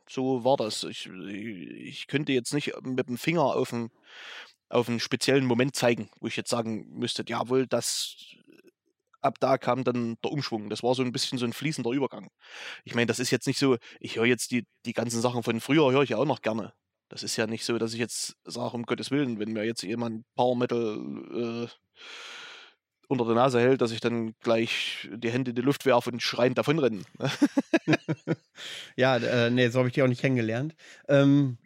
so 0.09 0.43
war 0.43 0.57
das. 0.57 0.83
Ich, 0.83 1.07
ich 1.07 2.07
könnte 2.07 2.33
jetzt 2.33 2.53
nicht 2.53 2.73
mit 2.83 3.07
dem 3.07 3.17
Finger 3.17 3.43
auf 3.43 3.69
den 3.69 3.89
auf 4.73 4.89
einen 4.89 4.99
speziellen 4.99 5.45
Moment 5.45 5.75
zeigen, 5.75 6.09
wo 6.19 6.27
ich 6.27 6.36
jetzt 6.36 6.49
sagen 6.49 6.88
müsste, 6.97 7.23
jawohl, 7.27 7.67
das 7.67 8.15
ab 9.21 9.38
da 9.39 9.57
kam 9.57 9.83
dann 9.83 10.17
der 10.23 10.31
Umschwung. 10.31 10.69
Das 10.69 10.83
war 10.83 10.95
so 10.95 11.03
ein 11.03 11.12
bisschen 11.12 11.38
so 11.38 11.45
ein 11.45 11.53
fließender 11.53 11.91
Übergang. 11.91 12.29
Ich 12.83 12.95
meine, 12.95 13.05
das 13.07 13.19
ist 13.19 13.31
jetzt 13.31 13.47
nicht 13.47 13.59
so, 13.59 13.77
ich 13.99 14.17
höre 14.17 14.25
jetzt 14.25 14.51
die, 14.51 14.65
die 14.86 14.93
ganzen 14.93 15.21
Sachen 15.21 15.43
von 15.43 15.62
früher, 15.62 15.91
höre 15.91 16.03
ich 16.03 16.09
ja 16.09 16.17
auch 16.17 16.25
noch 16.25 16.41
gerne. 16.41 16.73
Das 17.09 17.23
ist 17.23 17.38
ja 17.38 17.47
nicht 17.47 17.63
so, 17.63 17.77
dass 17.77 17.93
ich 17.93 17.99
jetzt 17.99 18.36
sage, 18.43 18.75
um 18.75 18.83
Gottes 18.83 19.12
Willen, 19.12 19.39
wenn 19.39 19.53
mir 19.53 19.63
jetzt 19.63 19.83
jemand 19.83 20.25
Power 20.36 20.55
Metal 20.55 20.97
äh, 21.31 21.67
unter 23.07 23.25
der 23.25 23.36
Nase 23.36 23.59
hält, 23.59 23.81
dass 23.81 23.91
ich 23.91 23.99
dann 23.99 24.33
gleich 24.39 25.07
die 25.13 25.29
Hände 25.29 25.51
in 25.51 25.55
die 25.55 25.62
Luft 25.62 25.86
werfe 25.86 26.09
und 26.09 26.21
schreiend 26.21 26.57
davonrenne. 26.57 27.03
ja, 28.95 29.17
äh, 29.17 29.49
nee, 29.51 29.69
so 29.69 29.79
habe 29.79 29.89
ich 29.89 29.93
die 29.93 30.01
auch 30.01 30.07
nicht 30.07 30.21
kennengelernt. 30.21 30.75
Ähm, 31.07 31.57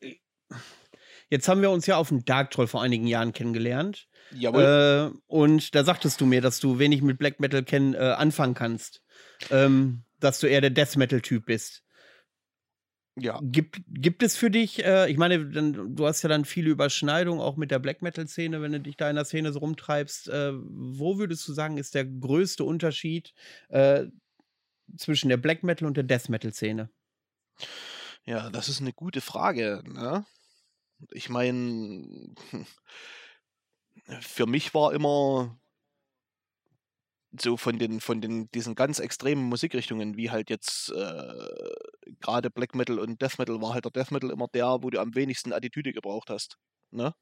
äh, 0.00 0.14
Jetzt 1.30 1.48
haben 1.48 1.62
wir 1.62 1.70
uns 1.70 1.86
ja 1.86 1.96
auf 1.96 2.08
dem 2.08 2.24
Dark 2.24 2.50
Troll 2.50 2.66
vor 2.66 2.82
einigen 2.82 3.06
Jahren 3.06 3.32
kennengelernt. 3.32 4.08
Jawohl. 4.32 5.12
Äh, 5.14 5.18
und 5.26 5.74
da 5.74 5.84
sagtest 5.84 6.20
du 6.20 6.26
mir, 6.26 6.40
dass 6.40 6.60
du 6.60 6.78
wenig 6.78 7.02
mit 7.02 7.18
Black 7.18 7.40
Metal 7.40 7.62
kennen, 7.62 7.94
äh, 7.94 7.98
anfangen 7.98 8.54
kannst. 8.54 9.02
Ähm, 9.50 10.04
dass 10.20 10.40
du 10.40 10.46
eher 10.46 10.60
der 10.60 10.70
Death 10.70 10.96
Metal-Typ 10.96 11.46
bist. 11.46 11.82
Ja. 13.16 13.38
Gibt, 13.42 13.80
gibt 13.86 14.22
es 14.24 14.36
für 14.36 14.50
dich, 14.50 14.84
äh, 14.84 15.08
ich 15.08 15.18
meine, 15.18 15.46
dann, 15.46 15.94
du 15.94 16.06
hast 16.06 16.22
ja 16.22 16.28
dann 16.28 16.44
viele 16.44 16.70
Überschneidungen 16.70 17.40
auch 17.40 17.56
mit 17.56 17.70
der 17.70 17.78
Black 17.78 18.02
Metal-Szene, 18.02 18.60
wenn 18.60 18.72
du 18.72 18.80
dich 18.80 18.96
da 18.96 19.08
in 19.08 19.16
der 19.16 19.24
Szene 19.24 19.52
so 19.52 19.60
rumtreibst. 19.60 20.28
Äh, 20.28 20.52
wo 20.54 21.18
würdest 21.18 21.46
du 21.46 21.52
sagen, 21.52 21.78
ist 21.78 21.94
der 21.94 22.04
größte 22.04 22.64
Unterschied 22.64 23.32
äh, 23.68 24.06
zwischen 24.96 25.28
der 25.28 25.36
Black 25.36 25.62
Metal 25.62 25.86
und 25.86 25.96
der 25.96 26.04
Death 26.04 26.28
Metal-Szene? 26.28 26.90
Ja, 28.24 28.50
das 28.50 28.68
ist 28.68 28.80
eine 28.80 28.92
gute 28.92 29.20
Frage. 29.20 29.82
Ne? 29.86 30.24
Ich 31.10 31.28
meine, 31.28 32.34
für 34.20 34.46
mich 34.46 34.74
war 34.74 34.92
immer 34.92 35.58
so 37.40 37.56
von 37.56 37.78
den, 37.78 38.00
von 38.00 38.20
den, 38.20 38.50
diesen 38.52 38.74
ganz 38.74 38.98
extremen 38.98 39.44
Musikrichtungen, 39.44 40.16
wie 40.16 40.30
halt 40.30 40.50
jetzt 40.50 40.90
äh, 40.90 41.74
gerade 42.20 42.50
Black 42.50 42.74
Metal 42.74 42.98
und 42.98 43.20
Death 43.20 43.38
Metal, 43.38 43.60
war 43.60 43.74
halt 43.74 43.84
der 43.84 43.92
Death 43.92 44.10
Metal 44.10 44.30
immer 44.30 44.48
der, 44.48 44.78
wo 44.82 44.90
du 44.90 45.00
am 45.00 45.14
wenigsten 45.14 45.52
Attitüde 45.52 45.92
gebraucht 45.92 46.30
hast. 46.30 46.58
Ne? 46.90 47.14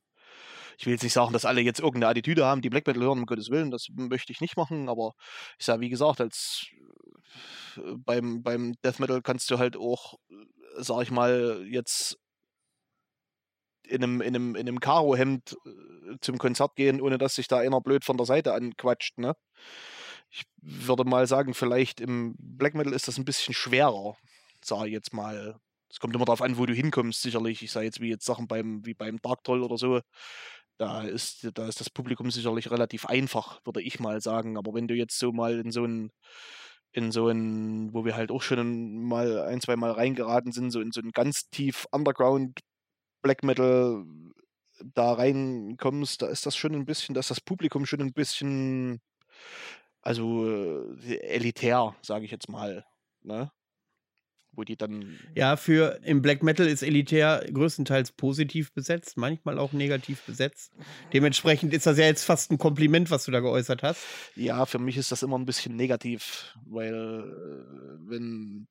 Ich 0.78 0.87
will 0.87 0.92
jetzt 0.92 1.02
nicht 1.02 1.12
sagen, 1.12 1.32
dass 1.32 1.44
alle 1.44 1.61
jetzt 1.61 1.80
irgendeine 1.80 2.11
Attitüde 2.11 2.44
haben, 2.44 2.62
die 2.62 2.70
Black 2.70 2.87
Metal 2.87 3.02
hören, 3.02 3.20
um 3.20 3.26
Gottes 3.26 3.50
Willen, 3.50 3.70
das 3.70 3.88
möchte 3.90 4.32
ich 4.32 4.40
nicht 4.40 4.56
machen, 4.56 4.88
aber 4.88 5.14
ich 5.58 5.64
sage, 5.64 5.80
wie 5.80 5.90
gesagt, 5.90 6.20
als 6.20 6.66
äh, 7.76 7.94
beim, 7.96 8.42
beim 8.42 8.74
Death 8.85 8.98
Metal 8.98 9.22
kannst 9.22 9.50
du 9.50 9.58
halt 9.58 9.76
auch, 9.76 10.18
sag 10.76 11.02
ich 11.02 11.11
mal, 11.11 11.64
jetzt 11.68 12.18
in 13.92 14.02
einem, 14.02 14.20
in 14.20 14.35
einem, 14.35 14.55
in 14.57 14.68
einem 14.68 14.81
Karo-Hemd 14.81 15.57
äh, 15.64 16.16
zum 16.20 16.38
Konzert 16.38 16.76
gehen, 16.76 17.00
ohne 17.00 17.18
dass 17.18 17.35
sich 17.35 17.48
da 17.48 17.59
einer 17.59 17.81
blöd 17.81 18.05
von 18.05 18.16
der 18.16 18.26
Seite 18.26 18.55
anquatscht, 18.55 19.18
ne? 19.18 19.35
Ich 20.31 20.44
würde 20.62 21.05
mal 21.05 21.26
sagen, 21.26 21.52
vielleicht 21.52 22.00
im 22.00 22.35
Black 22.38 22.74
Metal 22.74 22.94
ist 22.94 23.07
das 23.07 23.18
ein 23.18 23.26
bisschen 23.26 23.52
schwerer, 23.55 24.16
sage 24.64 24.88
ich 24.88 24.94
jetzt 24.94 25.12
mal. 25.12 25.57
Es 25.90 26.00
kommt 26.00 26.14
immer 26.16 26.24
darauf 26.24 26.40
an, 26.40 26.57
wo 26.57 26.64
du 26.64 26.72
hinkommst, 26.72 27.20
sicherlich. 27.20 27.62
Ich 27.62 27.70
sage 27.70 27.85
jetzt 27.85 28.00
wie 28.00 28.09
jetzt 28.09 28.24
Sachen 28.24 28.48
beim, 28.48 28.85
wie 28.87 28.94
beim 28.94 29.20
Dark 29.20 29.44
Troll 29.44 29.62
oder 29.62 29.76
so. 29.76 30.00
Da 30.78 31.02
ist, 31.02 31.50
da 31.55 31.68
ist 31.68 31.81
das 31.81 31.90
Publikum 31.90 32.31
sicherlich 32.31 32.70
relativ 32.70 33.05
einfach, 33.05 33.61
würde 33.64 33.83
ich 33.83 34.00
mal 34.00 34.22
sagen. 34.22 34.57
Aber 34.57 34.72
wenn 34.72 34.88
du 34.88 34.94
jetzt 34.94 35.18
so 35.18 35.33
mal 35.33 35.61
in 35.61 35.70
so 35.70 35.85
ein, 35.85 36.11
in 36.92 37.12
so 37.12 37.28
ein, 37.28 37.92
wo 37.92 38.07
wir 38.07 38.16
halt 38.16 38.31
auch 38.31 38.42
schon 38.42 39.02
mal 39.05 39.42
ein, 39.42 39.61
zwei 39.61 39.76
Mal 39.76 39.92
reingeraten 39.92 40.52
sind, 40.52 40.70
so 40.70 40.81
in 40.81 40.92
so 40.92 41.00
ein 41.02 41.11
ganz 41.11 41.50
tief 41.50 41.87
Underground 41.90 42.61
Black 43.22 43.42
Metal 43.42 44.04
da 44.94 45.12
reinkommst, 45.12 46.22
da 46.22 46.26
ist 46.26 46.44
das 46.44 46.56
schon 46.56 46.74
ein 46.74 46.85
bisschen, 46.85 47.14
da 47.14 47.20
ist 47.20 47.30
das 47.30 47.40
Publikum 47.40 47.87
schon 47.87 48.00
ein 48.00 48.12
bisschen 48.12 49.00
also 50.02 50.48
äh, 50.48 51.16
elitär, 51.20 51.94
sage 52.02 52.24
ich 52.24 52.30
jetzt 52.30 52.48
mal. 52.48 52.85
Ne? 53.22 53.50
Wo 54.54 54.64
die 54.64 54.76
dann. 54.76 55.18
Ja, 55.34 55.56
für 55.56 55.98
im 56.02 56.20
Black 56.20 56.42
Metal 56.42 56.66
ist 56.66 56.82
elitär 56.82 57.46
größtenteils 57.52 58.12
positiv 58.12 58.72
besetzt, 58.72 59.16
manchmal 59.16 59.58
auch 59.58 59.72
negativ 59.72 60.22
besetzt. 60.22 60.72
Dementsprechend 61.12 61.72
ist 61.72 61.86
das 61.86 61.96
ja 61.96 62.04
jetzt 62.04 62.24
fast 62.24 62.50
ein 62.50 62.58
Kompliment, 62.58 63.10
was 63.10 63.24
du 63.24 63.30
da 63.30 63.40
geäußert 63.40 63.82
hast. 63.82 64.04
Ja, 64.36 64.66
für 64.66 64.78
mich 64.78 64.98
ist 64.98 65.10
das 65.10 65.22
immer 65.22 65.38
ein 65.38 65.46
bisschen 65.46 65.74
negativ, 65.74 66.54
weil 66.66 66.92
äh, 66.92 68.10
wenn 68.10 68.66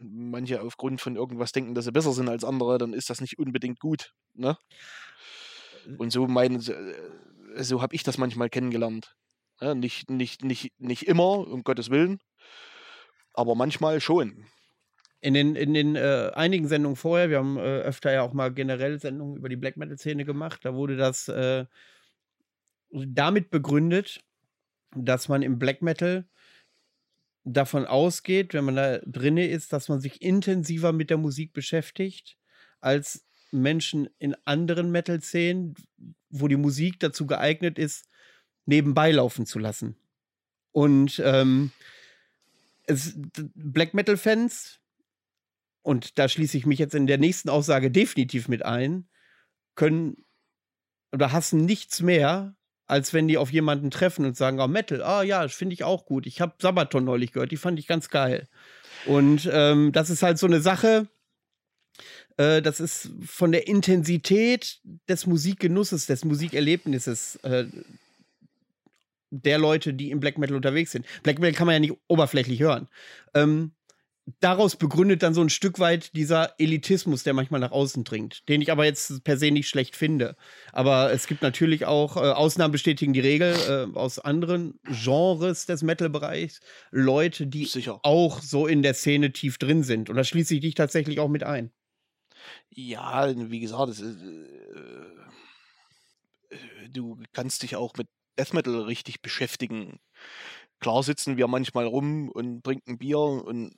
manche 0.00 0.62
aufgrund 0.62 1.00
von 1.00 1.16
irgendwas 1.16 1.50
denken, 1.50 1.74
dass 1.74 1.86
sie 1.86 1.92
besser 1.92 2.12
sind 2.12 2.28
als 2.28 2.44
andere, 2.44 2.78
dann 2.78 2.92
ist 2.92 3.10
das 3.10 3.20
nicht 3.20 3.38
unbedingt 3.38 3.80
gut. 3.80 4.12
Ne? 4.34 4.56
Und 5.98 6.10
so 6.10 6.26
mein, 6.26 6.56
äh, 6.56 7.64
so 7.64 7.82
habe 7.82 7.94
ich 7.94 8.02
das 8.02 8.18
manchmal 8.18 8.48
kennengelernt. 8.48 9.16
Ja, 9.60 9.74
nicht, 9.74 10.10
nicht, 10.10 10.44
nicht, 10.44 10.72
nicht 10.78 11.04
immer, 11.04 11.48
um 11.48 11.64
Gottes 11.64 11.90
Willen, 11.90 12.18
aber 13.32 13.54
manchmal 13.54 14.00
schon. 14.00 14.46
In 15.20 15.34
den, 15.34 15.56
in 15.56 15.74
den 15.74 15.96
äh, 15.96 16.30
einigen 16.34 16.68
Sendungen 16.68 16.96
vorher, 16.96 17.30
wir 17.30 17.38
haben 17.38 17.56
äh, 17.56 17.60
öfter 17.60 18.12
ja 18.12 18.22
auch 18.22 18.32
mal 18.32 18.52
generell 18.52 19.00
Sendungen 19.00 19.36
über 19.36 19.48
die 19.48 19.56
Black 19.56 19.76
Metal-Szene 19.76 20.24
gemacht, 20.24 20.64
da 20.64 20.74
wurde 20.74 20.96
das 20.96 21.28
äh, 21.28 21.64
damit 22.90 23.50
begründet, 23.50 24.20
dass 24.94 25.28
man 25.28 25.42
im 25.42 25.58
Black 25.58 25.82
Metal 25.82 26.26
davon 27.44 27.86
ausgeht, 27.86 28.54
wenn 28.54 28.64
man 28.64 28.76
da 28.76 28.98
drinne 28.98 29.48
ist, 29.48 29.72
dass 29.72 29.88
man 29.88 30.00
sich 30.00 30.20
intensiver 30.20 30.92
mit 30.92 31.10
der 31.10 31.18
Musik 31.18 31.52
beschäftigt 31.52 32.36
als 32.80 33.24
Menschen 33.52 34.08
in 34.18 34.36
anderen 34.44 34.90
Metal-Szenen, 34.90 35.74
wo 36.28 36.48
die 36.48 36.56
Musik 36.56 37.00
dazu 37.00 37.26
geeignet 37.26 37.78
ist, 37.78 38.08
nebenbei 38.66 39.12
laufen 39.12 39.46
zu 39.46 39.58
lassen. 39.58 39.96
Und 40.72 41.22
ähm, 41.24 41.70
es, 42.86 43.14
Black 43.54 43.94
Metal-Fans, 43.94 44.80
und 45.86 46.18
da 46.18 46.28
schließe 46.28 46.56
ich 46.56 46.66
mich 46.66 46.80
jetzt 46.80 46.96
in 46.96 47.06
der 47.06 47.16
nächsten 47.16 47.48
Aussage 47.48 47.92
definitiv 47.92 48.48
mit 48.48 48.64
ein, 48.64 49.06
können 49.76 50.16
oder 51.12 51.30
hassen 51.30 51.64
nichts 51.64 52.02
mehr, 52.02 52.56
als 52.86 53.12
wenn 53.12 53.28
die 53.28 53.38
auf 53.38 53.52
jemanden 53.52 53.92
treffen 53.92 54.24
und 54.24 54.36
sagen, 54.36 54.58
oh, 54.58 54.66
Metal, 54.66 55.00
ah 55.00 55.20
oh, 55.20 55.22
ja, 55.22 55.46
finde 55.46 55.74
ich 55.74 55.84
auch 55.84 56.04
gut. 56.04 56.26
Ich 56.26 56.40
habe 56.40 56.54
Sabaton 56.58 57.04
neulich 57.04 57.30
gehört, 57.30 57.52
die 57.52 57.56
fand 57.56 57.78
ich 57.78 57.86
ganz 57.86 58.10
geil. 58.10 58.48
Und 59.04 59.48
ähm, 59.52 59.92
das 59.92 60.10
ist 60.10 60.24
halt 60.24 60.38
so 60.38 60.46
eine 60.48 60.60
Sache, 60.60 61.06
äh, 62.36 62.62
das 62.62 62.80
ist 62.80 63.12
von 63.24 63.52
der 63.52 63.68
Intensität 63.68 64.80
des 65.08 65.24
Musikgenusses, 65.26 66.06
des 66.06 66.24
Musikerlebnisses 66.24 67.36
äh, 67.44 67.66
der 69.30 69.58
Leute, 69.58 69.94
die 69.94 70.10
im 70.10 70.18
Black 70.18 70.36
Metal 70.36 70.56
unterwegs 70.56 70.90
sind. 70.90 71.06
Black 71.22 71.38
Metal 71.38 71.56
kann 71.56 71.66
man 71.66 71.74
ja 71.74 71.80
nicht 71.80 71.94
oberflächlich 72.08 72.58
hören. 72.58 72.88
Ähm, 73.34 73.75
daraus 74.40 74.76
begründet 74.76 75.22
dann 75.22 75.34
so 75.34 75.40
ein 75.40 75.50
Stück 75.50 75.78
weit 75.78 76.14
dieser 76.16 76.58
Elitismus, 76.58 77.22
der 77.22 77.32
manchmal 77.32 77.60
nach 77.60 77.70
außen 77.70 78.04
dringt, 78.04 78.48
den 78.48 78.60
ich 78.60 78.72
aber 78.72 78.84
jetzt 78.84 79.22
per 79.24 79.36
se 79.36 79.50
nicht 79.50 79.68
schlecht 79.68 79.94
finde. 79.94 80.36
Aber 80.72 81.12
es 81.12 81.26
gibt 81.26 81.42
natürlich 81.42 81.86
auch, 81.86 82.16
äh, 82.16 82.20
Ausnahmen 82.20 82.72
bestätigen 82.72 83.12
die 83.12 83.20
Regel, 83.20 83.54
äh, 83.68 83.96
aus 83.96 84.18
anderen 84.18 84.80
Genres 84.84 85.66
des 85.66 85.82
Metal-Bereichs, 85.82 86.60
Leute, 86.90 87.46
die 87.46 87.66
Sicher. 87.66 88.00
auch 88.02 88.40
so 88.40 88.66
in 88.66 88.82
der 88.82 88.94
Szene 88.94 89.32
tief 89.32 89.58
drin 89.58 89.84
sind. 89.84 90.10
Und 90.10 90.16
da 90.16 90.24
schließe 90.24 90.54
ich 90.54 90.60
dich 90.60 90.74
tatsächlich 90.74 91.20
auch 91.20 91.28
mit 91.28 91.44
ein. 91.44 91.70
Ja, 92.70 93.32
wie 93.50 93.60
gesagt, 93.60 93.90
ist, 93.90 94.00
äh, 94.00 94.16
du 96.90 97.18
kannst 97.32 97.62
dich 97.62 97.76
auch 97.76 97.94
mit 97.96 98.08
Death 98.38 98.54
Metal 98.54 98.82
richtig 98.82 99.22
beschäftigen. 99.22 100.00
Klar 100.80 101.02
sitzen 101.02 101.36
wir 101.36 101.46
manchmal 101.46 101.86
rum 101.86 102.28
und 102.28 102.62
trinken 102.62 102.98
Bier 102.98 103.18
und 103.18 103.74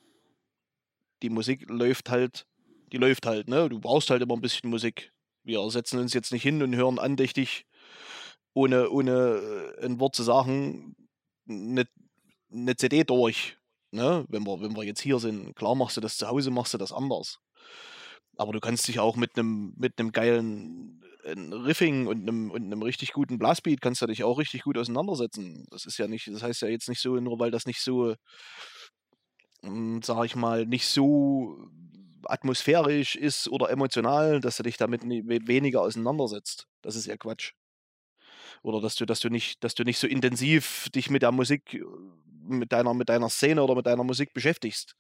die 1.23 1.31
Musik 1.31 1.69
läuft 1.69 2.11
halt, 2.11 2.47
die 2.93 2.99
läuft 2.99 3.27
halt, 3.27 3.49
ne? 3.49 3.69
Du 3.69 3.81
brauchst 3.81 4.11
halt 4.11 4.23
immer 4.23 4.35
ein 4.35 4.41
bisschen 4.41 4.71
Musik. 4.71 5.13
Wir 5.45 5.69
setzen 5.71 5.99
uns 5.99 6.15
jetzt 6.15 6.33
nicht 6.33 6.43
hin 6.43 6.63
und 6.63 6.77
hören 6.77 6.99
andächtig, 6.99 7.67
ohne, 8.55 8.91
ohne 8.91 9.75
äh, 9.81 9.85
ein 9.85 10.01
Wort 10.01 10.15
zu 10.15 10.23
sagen, 10.23 10.95
eine, 11.49 11.87
eine 12.53 12.77
CD 12.77 13.05
durch. 13.05 13.57
Ne? 13.91 14.27
Wenn, 14.29 14.45
wir, 14.45 14.61
wenn 14.61 14.77
wir 14.77 14.85
jetzt 14.85 15.01
hier 15.01 15.19
sind, 15.19 15.55
klar 15.57 15.75
machst 15.75 15.97
du 15.97 16.01
das 16.01 16.17
zu 16.17 16.29
Hause, 16.29 16.51
machst 16.51 16.75
du 16.75 16.79
das 16.79 16.93
anders. 16.93 17.39
Aber 18.37 18.53
du 18.53 18.61
kannst 18.61 18.87
dich 18.87 19.01
auch 19.01 19.17
mit 19.17 19.37
einem 19.37 19.75
mit 19.77 19.99
einem 19.99 20.13
geilen 20.13 21.03
äh, 21.25 21.33
Riffing 21.33 22.07
und 22.07 22.23
einem, 22.23 22.51
und 22.51 22.65
einem 22.65 22.83
richtig 22.83 23.13
guten 23.13 23.39
Blastbeat 23.39 23.81
kannst 23.81 24.03
du 24.03 24.07
dich 24.07 24.25
auch 24.25 24.39
richtig 24.39 24.63
gut 24.63 24.79
auseinandersetzen. 24.79 25.67
Das 25.71 25.87
ist 25.87 25.99
ja 25.99 26.07
nicht, 26.07 26.29
das 26.29 26.43
heißt 26.43 26.63
ja 26.63 26.69
jetzt 26.69 26.89
nicht 26.89 27.01
so, 27.01 27.17
nur 27.17 27.39
weil 27.39 27.51
das 27.51 27.67
nicht 27.67 27.81
so, 27.81 28.15
sag 30.03 30.25
ich 30.25 30.37
mal, 30.37 30.67
nicht 30.67 30.87
so 30.87 31.69
atmosphärisch 32.25 33.17
ist 33.17 33.49
oder 33.49 33.71
emotional, 33.71 34.41
dass 34.41 34.57
du 34.57 34.63
dich 34.63 34.77
damit 34.77 35.03
weniger 35.05 35.83
auseinandersetzt. 35.83 36.67
Das 36.83 36.97
ist 36.97 37.07
ja 37.07 37.17
Quatsch. 37.17 37.53
Oder 38.63 38.81
dass 38.81 38.97
du, 38.97 39.07
dass 39.07 39.21
du 39.21 39.29
nicht, 39.29 39.63
dass 39.63 39.75
du 39.75 39.85
nicht 39.85 39.99
so 39.99 40.07
intensiv 40.07 40.89
dich 40.95 41.11
mit 41.11 41.23
der 41.23 41.33
Musik 41.33 41.75
äh, 41.75 41.85
mit 42.49 42.73
deiner, 42.73 42.95
mit 42.95 43.09
deiner 43.09 43.29
Szene 43.29 43.63
oder 43.63 43.75
mit 43.75 43.87
deiner 43.87 44.05
Musik 44.05 44.33
beschäftigst, 44.33 44.97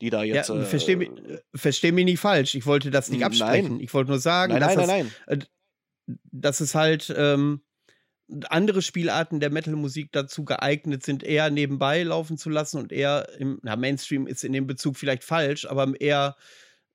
die 0.00 0.10
da 0.10 0.24
jetzt. 0.24 0.48
Ja, 0.48 0.64
versteh, 0.64 0.96
mich, 0.96 1.08
äh, 1.08 1.38
versteh 1.54 1.92
mich 1.92 2.04
nicht 2.04 2.18
falsch. 2.18 2.54
Ich 2.54 2.66
wollte 2.66 2.90
das 2.90 3.10
nicht 3.10 3.24
absprechen. 3.24 3.74
Nein. 3.74 3.80
Ich 3.80 3.94
wollte 3.94 4.10
nur 4.10 4.18
sagen, 4.18 4.52
nein, 4.52 4.60
dass, 4.60 4.76
nein, 4.76 4.78
das, 4.78 4.86
nein, 4.88 5.12
nein. 5.26 5.38
Äh, 5.38 6.16
dass 6.32 6.60
es 6.60 6.74
halt 6.74 7.14
ähm, 7.16 7.62
andere 8.48 8.82
Spielarten 8.82 9.40
der 9.40 9.50
Metal-Musik 9.50 10.10
dazu 10.12 10.44
geeignet 10.44 11.04
sind, 11.04 11.22
eher 11.22 11.50
nebenbei 11.50 12.02
laufen 12.02 12.38
zu 12.38 12.50
lassen 12.50 12.78
und 12.78 12.92
eher 12.92 13.28
im 13.38 13.58
na, 13.62 13.76
Mainstream 13.76 14.26
ist 14.26 14.44
in 14.44 14.52
dem 14.52 14.66
Bezug 14.66 14.96
vielleicht 14.96 15.24
falsch, 15.24 15.66
aber 15.66 16.00
eher 16.00 16.36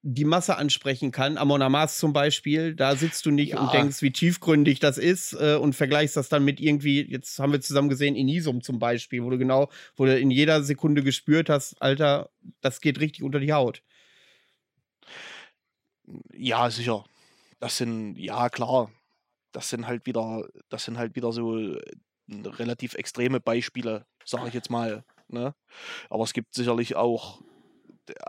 die 0.07 0.23
Masse 0.23 0.57
ansprechen 0.57 1.11
kann. 1.11 1.37
Amon 1.37 1.63
Amas 1.63 1.97
zum 1.97 2.13
Beispiel, 2.13 2.75
da 2.75 2.95
sitzt 2.95 3.25
du 3.25 3.31
nicht 3.31 3.53
ja. 3.53 3.59
und 3.59 3.73
denkst, 3.73 4.03
wie 4.03 4.11
tiefgründig 4.11 4.79
das 4.79 4.99
ist 4.99 5.33
äh, 5.33 5.55
und 5.55 5.73
vergleichst 5.73 6.15
das 6.15 6.29
dann 6.29 6.45
mit 6.45 6.59
irgendwie, 6.59 7.01
jetzt 7.01 7.39
haben 7.39 7.51
wir 7.51 7.59
zusammen 7.59 7.89
gesehen, 7.89 8.15
Inisum 8.15 8.61
zum 8.61 8.77
Beispiel, 8.77 9.23
wo 9.23 9.31
du 9.31 9.39
genau, 9.39 9.69
wo 9.95 10.05
du 10.05 10.17
in 10.17 10.29
jeder 10.29 10.63
Sekunde 10.63 11.01
gespürt 11.01 11.49
hast, 11.49 11.81
Alter, 11.81 12.29
das 12.61 12.81
geht 12.81 12.99
richtig 12.99 13.23
unter 13.23 13.39
die 13.39 13.51
Haut. 13.51 13.81
Ja, 16.37 16.69
sicher. 16.69 17.03
Das 17.59 17.77
sind, 17.77 18.15
ja 18.17 18.49
klar, 18.49 18.91
das 19.55 19.69
sind 19.69 19.87
halt 19.87 20.05
wieder, 20.05 20.45
das 20.69 20.83
sind 20.83 20.97
halt 20.97 21.15
wieder 21.15 21.31
so 21.31 21.57
äh, 21.57 21.81
relativ 22.29 22.95
extreme 22.95 23.39
Beispiele, 23.39 24.05
sage 24.25 24.49
ich 24.49 24.53
jetzt 24.53 24.69
mal. 24.69 25.05
Ne? 25.29 25.55
Aber 26.09 26.23
es 26.23 26.33
gibt 26.33 26.53
sicherlich 26.53 26.95
auch 26.95 27.41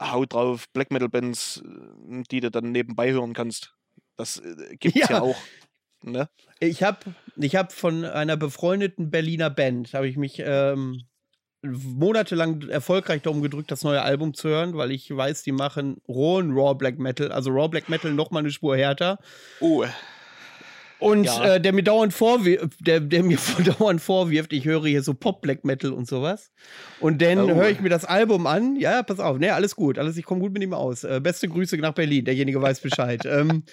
Haut 0.01 0.33
drauf 0.33 0.67
Black 0.73 0.91
Metal 0.91 1.09
Bands, 1.09 1.63
äh, 1.65 2.23
die 2.31 2.41
du 2.41 2.51
dann 2.51 2.71
nebenbei 2.71 3.11
hören 3.11 3.33
kannst. 3.33 3.75
Das 4.17 4.39
äh, 4.39 4.77
gibt 4.81 4.97
es 4.97 5.09
ja. 5.09 5.17
ja. 5.17 5.23
auch. 5.23 5.37
Ne? 6.03 6.29
Ich 6.61 6.85
habe 6.85 6.99
ich 7.37 7.57
hab 7.57 7.73
von 7.73 8.05
einer 8.05 8.37
befreundeten 8.37 9.11
Berliner 9.11 9.51
Band, 9.51 9.95
habe 9.95 10.07
ich 10.07 10.17
mich 10.17 10.39
ähm, 10.39 11.03
monatelang 11.63 12.69
erfolgreich 12.69 13.23
darum 13.23 13.43
gedrückt, 13.43 13.73
das 13.73 13.83
neue 13.83 14.03
Album 14.03 14.33
zu 14.33 14.49
hören, 14.49 14.77
weil 14.77 14.93
ich 14.93 15.15
weiß, 15.15 15.43
die 15.43 15.53
machen 15.53 16.01
rohen 16.07 16.53
Raw 16.53 16.75
Black 16.75 17.01
Metal, 17.01 17.33
also 17.33 17.51
Raw 17.51 17.69
Black 17.69 17.89
Metal 17.89 18.13
noch 18.13 18.31
mal 18.31 18.41
eine 18.41 18.51
Spur 18.51 18.77
härter. 18.77 19.19
Oh. 19.59 19.85
Und 20.99 21.25
ja. 21.25 21.55
äh, 21.57 21.61
der 21.61 21.73
mir 21.73 21.83
dauernd 21.83 22.15
vorwirft, 22.15 22.75
der, 22.81 23.01
der 23.01 23.23
mir 23.23 23.39
dauernd 23.79 24.01
vorwirft, 24.01 24.53
ich 24.53 24.65
höre 24.65 24.87
hier 24.87 25.03
so 25.03 25.15
Pop 25.15 25.43
Black 25.43 25.65
Metal 25.65 25.93
und 25.93 26.09
sowas. 26.09 26.51
Und 27.01 27.21
dann 27.21 27.39
oh. 27.39 27.55
höre 27.55 27.69
ich 27.69 27.81
mir 27.81 27.91
das 27.91 28.05
Album 28.05 28.47
an. 28.47 28.77
Ja, 28.77 29.03
pass 29.03 29.21
auf, 29.21 29.39
ne, 29.39 29.55
alles 29.55 29.77
gut, 29.77 29.99
alles, 29.99 30.17
ich 30.17 30.25
komme 30.25 30.41
gut 30.41 30.53
mit 30.53 30.63
ihm 30.63 30.73
aus. 30.73 31.05
Äh, 31.05 31.21
beste 31.23 31.49
Grüße 31.49 31.77
nach 31.79 31.93
Berlin, 31.93 32.25
derjenige 32.25 32.61
weiß 32.63 32.81
Bescheid. 32.81 33.25
ähm, 33.31 33.65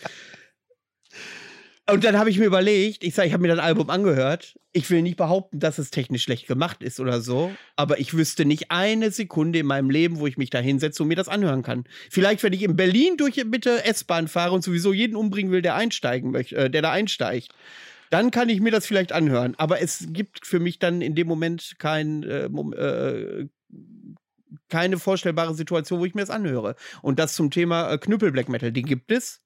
und 1.90 2.04
dann 2.04 2.18
habe 2.18 2.30
ich 2.30 2.40
mir 2.40 2.46
überlegt, 2.46 3.04
ich 3.04 3.14
sage, 3.14 3.28
ich 3.28 3.34
habe 3.34 3.42
mir 3.42 3.54
das 3.54 3.64
Album 3.64 3.90
angehört. 3.90 4.58
Ich 4.72 4.90
will 4.90 5.02
nicht 5.02 5.18
behaupten, 5.18 5.60
dass 5.60 5.78
es 5.78 5.92
technisch 5.92 6.24
schlecht 6.24 6.48
gemacht 6.48 6.82
ist 6.82 7.00
oder 7.00 7.22
so, 7.22 7.52
aber 7.76 8.00
ich 8.00 8.14
wüsste 8.14 8.46
nicht 8.46 8.72
eine 8.72 9.12
Sekunde 9.12 9.60
in 9.60 9.66
meinem 9.66 9.90
Leben, 9.90 10.20
wo 10.20 10.28
ich 10.28 10.38
mich 10.38 10.50
da 10.50 10.60
hinsetze 10.60 11.04
und 11.04 11.10
mir 11.10 11.16
das 11.16 11.28
anhören 11.28 11.62
kann. 11.62 11.84
Vielleicht, 12.10 12.42
wenn 12.42 12.54
ich 12.54 12.64
in 12.64 12.76
Berlin 12.76 13.18
durch 13.18 13.44
bitte 13.46 13.84
S-Bahn 13.86 14.28
fahre 14.28 14.54
und 14.54 14.64
sowieso 14.64 14.94
jeden 14.94 15.16
umbringen 15.16 15.52
will, 15.52 15.62
der 15.62 15.76
einsteigen 15.76 16.32
möchte, 16.32 16.56
äh, 16.56 16.70
der 16.70 16.82
da 16.82 16.92
einsteigt, 16.92 17.54
dann 18.10 18.32
kann 18.32 18.48
ich 18.48 18.62
mir 18.62 18.72
das 18.72 18.86
vielleicht 18.86 19.12
anhören. 19.12 19.56
Aber 19.58 19.82
es 19.82 20.06
gibt 20.10 20.48
für 20.48 20.60
mich 20.60 20.80
dann 20.80 21.02
in 21.02 21.16
dem 21.16 21.28
Moment 21.28 21.74
kein 21.80 22.24
äh, 22.24 22.46
äh, 22.46 23.50
keine 24.70 25.00
vorstellbare 25.00 25.54
Situation, 25.56 26.00
wo 26.00 26.06
ich 26.06 26.16
mir 26.16 26.22
das 26.22 26.30
anhöre. 26.30 26.76
Und 27.02 27.20
das 27.20 27.36
zum 27.36 27.52
Thema 27.52 27.92
äh, 27.92 27.98
Knüppel 27.98 28.32
Black 28.32 28.50
Metal, 28.50 28.72
den 28.72 28.86
gibt 28.86 29.12
es, 29.12 29.42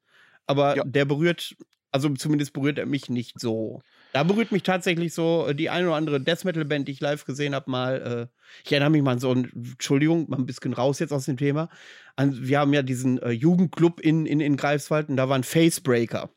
aber 0.45 0.77
ja. 0.77 0.83
der 0.85 1.05
berührt 1.05 1.55
also 1.97 2.13
zumindest 2.13 2.53
berührt 2.53 2.77
er 2.77 2.85
mich 2.85 3.09
nicht 3.09 3.39
so. 3.39 3.81
Da 4.13 4.23
berührt 4.23 4.51
mich 4.51 4.63
tatsächlich 4.63 5.13
so 5.13 5.47
äh, 5.47 5.55
die 5.55 5.69
eine 5.69 5.87
oder 5.87 5.95
andere 5.95 6.21
Death 6.21 6.45
Metal 6.45 6.63
Band, 6.63 6.87
die 6.87 6.91
ich 6.91 7.01
live 7.01 7.25
gesehen 7.25 7.55
habe, 7.55 7.69
mal. 7.69 8.29
Äh, 8.31 8.37
ich 8.63 8.71
erinnere 8.71 8.91
mich 8.91 9.01
mal 9.01 9.13
an 9.13 9.19
so 9.19 9.31
ein, 9.31 9.51
Entschuldigung, 9.53 10.29
mal 10.29 10.37
ein 10.37 10.45
bisschen 10.45 10.73
raus 10.73 10.99
jetzt 10.99 11.11
aus 11.11 11.25
dem 11.25 11.37
Thema. 11.37 11.69
An, 12.15 12.37
wir 12.47 12.59
haben 12.59 12.73
ja 12.73 12.83
diesen 12.83 13.19
äh, 13.19 13.31
Jugendclub 13.31 13.99
in, 13.99 14.25
in, 14.25 14.39
in 14.39 14.57
Greifswald 14.57 15.09
und 15.09 15.17
da 15.17 15.27
waren 15.27 15.43
Facebreaker. 15.43 16.29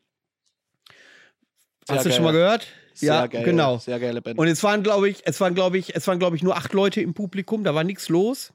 Sehr 1.87 1.95
Hast 1.95 2.03
geil. 2.03 2.11
du 2.11 2.15
schon 2.15 2.25
mal 2.25 2.31
gehört? 2.31 2.67
Sehr 2.93 3.13
ja, 3.13 3.27
geil, 3.27 3.43
genau. 3.43 3.77
Sehr 3.77 3.99
geile 3.99 4.21
Band. 4.21 4.39
Und 4.39 4.47
es 4.47 4.63
waren, 4.63 4.83
glaube 4.83 5.09
ich, 5.09 5.21
es 5.25 5.39
waren, 5.39 5.53
glaube 5.53 5.77
ich, 5.77 5.95
es 5.95 6.07
waren, 6.07 6.19
glaube 6.19 6.35
ich, 6.35 6.43
nur 6.43 6.57
acht 6.57 6.73
Leute 6.73 7.01
im 7.01 7.13
Publikum, 7.13 7.63
da 7.63 7.73
war 7.73 7.83
nichts 7.83 8.09
los. 8.09 8.53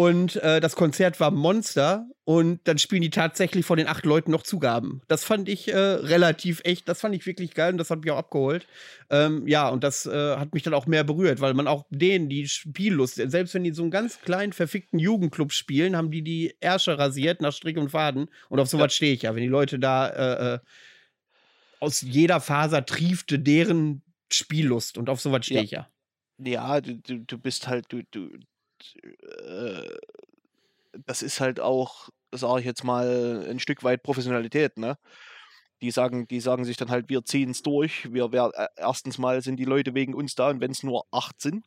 Und 0.00 0.36
äh, 0.36 0.60
das 0.60 0.76
Konzert 0.76 1.20
war 1.20 1.30
Monster 1.30 2.08
und 2.24 2.60
dann 2.64 2.78
spielen 2.78 3.02
die 3.02 3.10
tatsächlich 3.10 3.66
von 3.66 3.76
den 3.76 3.86
acht 3.86 4.06
Leuten 4.06 4.30
noch 4.30 4.42
Zugaben. 4.42 5.02
Das 5.08 5.24
fand 5.24 5.46
ich 5.46 5.70
äh, 5.70 5.76
relativ 5.76 6.62
echt, 6.64 6.88
das 6.88 7.02
fand 7.02 7.14
ich 7.14 7.26
wirklich 7.26 7.52
geil 7.52 7.72
und 7.72 7.76
das 7.76 7.90
hat 7.90 8.00
mich 8.00 8.10
auch 8.10 8.16
abgeholt. 8.16 8.66
Ähm, 9.10 9.46
ja, 9.46 9.68
und 9.68 9.84
das 9.84 10.06
äh, 10.06 10.36
hat 10.36 10.54
mich 10.54 10.62
dann 10.62 10.72
auch 10.72 10.86
mehr 10.86 11.04
berührt, 11.04 11.42
weil 11.42 11.52
man 11.52 11.66
auch 11.66 11.84
denen 11.90 12.30
die 12.30 12.48
Spiellust, 12.48 13.16
selbst 13.16 13.52
wenn 13.52 13.62
die 13.62 13.72
so 13.72 13.82
einen 13.82 13.90
ganz 13.90 14.22
kleinen, 14.22 14.54
verfickten 14.54 14.98
Jugendclub 14.98 15.52
spielen, 15.52 15.94
haben 15.94 16.10
die 16.10 16.22
die 16.22 16.54
Ärsche 16.60 16.98
rasiert 16.98 17.42
nach 17.42 17.52
Strick 17.52 17.76
und 17.76 17.90
Faden. 17.90 18.30
Und 18.48 18.58
auf 18.58 18.70
sowas 18.70 18.94
ja. 18.94 18.96
stehe 18.96 19.12
ich 19.12 19.20
ja, 19.20 19.34
wenn 19.34 19.42
die 19.42 19.48
Leute 19.48 19.78
da 19.78 20.08
äh, 20.08 20.54
äh, 20.54 20.58
aus 21.78 22.00
jeder 22.00 22.40
Faser 22.40 22.86
triefte 22.86 23.38
deren 23.38 24.00
Spiellust 24.32 24.96
und 24.96 25.10
auf 25.10 25.20
sowas 25.20 25.44
stehe 25.44 25.60
ja. 25.60 25.64
ich 25.64 25.70
ja. 25.72 25.90
Ja, 26.42 26.80
du, 26.80 26.96
du 26.96 27.36
bist 27.36 27.68
halt, 27.68 27.84
du, 27.90 28.02
du, 28.10 28.30
äh, 29.02 29.96
das 31.06 31.22
ist 31.22 31.40
halt 31.40 31.60
auch, 31.60 32.08
sage 32.32 32.60
ich 32.60 32.66
jetzt 32.66 32.84
mal, 32.84 33.46
ein 33.48 33.60
Stück 33.60 33.82
weit 33.84 34.02
Professionalität, 34.02 34.78
ne? 34.78 34.98
Die 35.82 35.90
sagen, 35.90 36.28
die 36.28 36.40
sagen 36.40 36.64
sich 36.64 36.76
dann 36.76 36.90
halt, 36.90 37.08
wir 37.08 37.24
ziehen 37.24 37.50
es 37.50 37.62
durch. 37.62 38.12
Wir, 38.12 38.32
wir, 38.32 38.50
äh, 38.54 38.68
erstens 38.76 39.18
mal 39.18 39.42
sind 39.42 39.56
die 39.56 39.64
Leute 39.64 39.94
wegen 39.94 40.14
uns 40.14 40.34
da 40.34 40.50
und 40.50 40.60
wenn 40.60 40.72
es 40.72 40.82
nur 40.82 41.06
acht 41.10 41.40
sind 41.40 41.64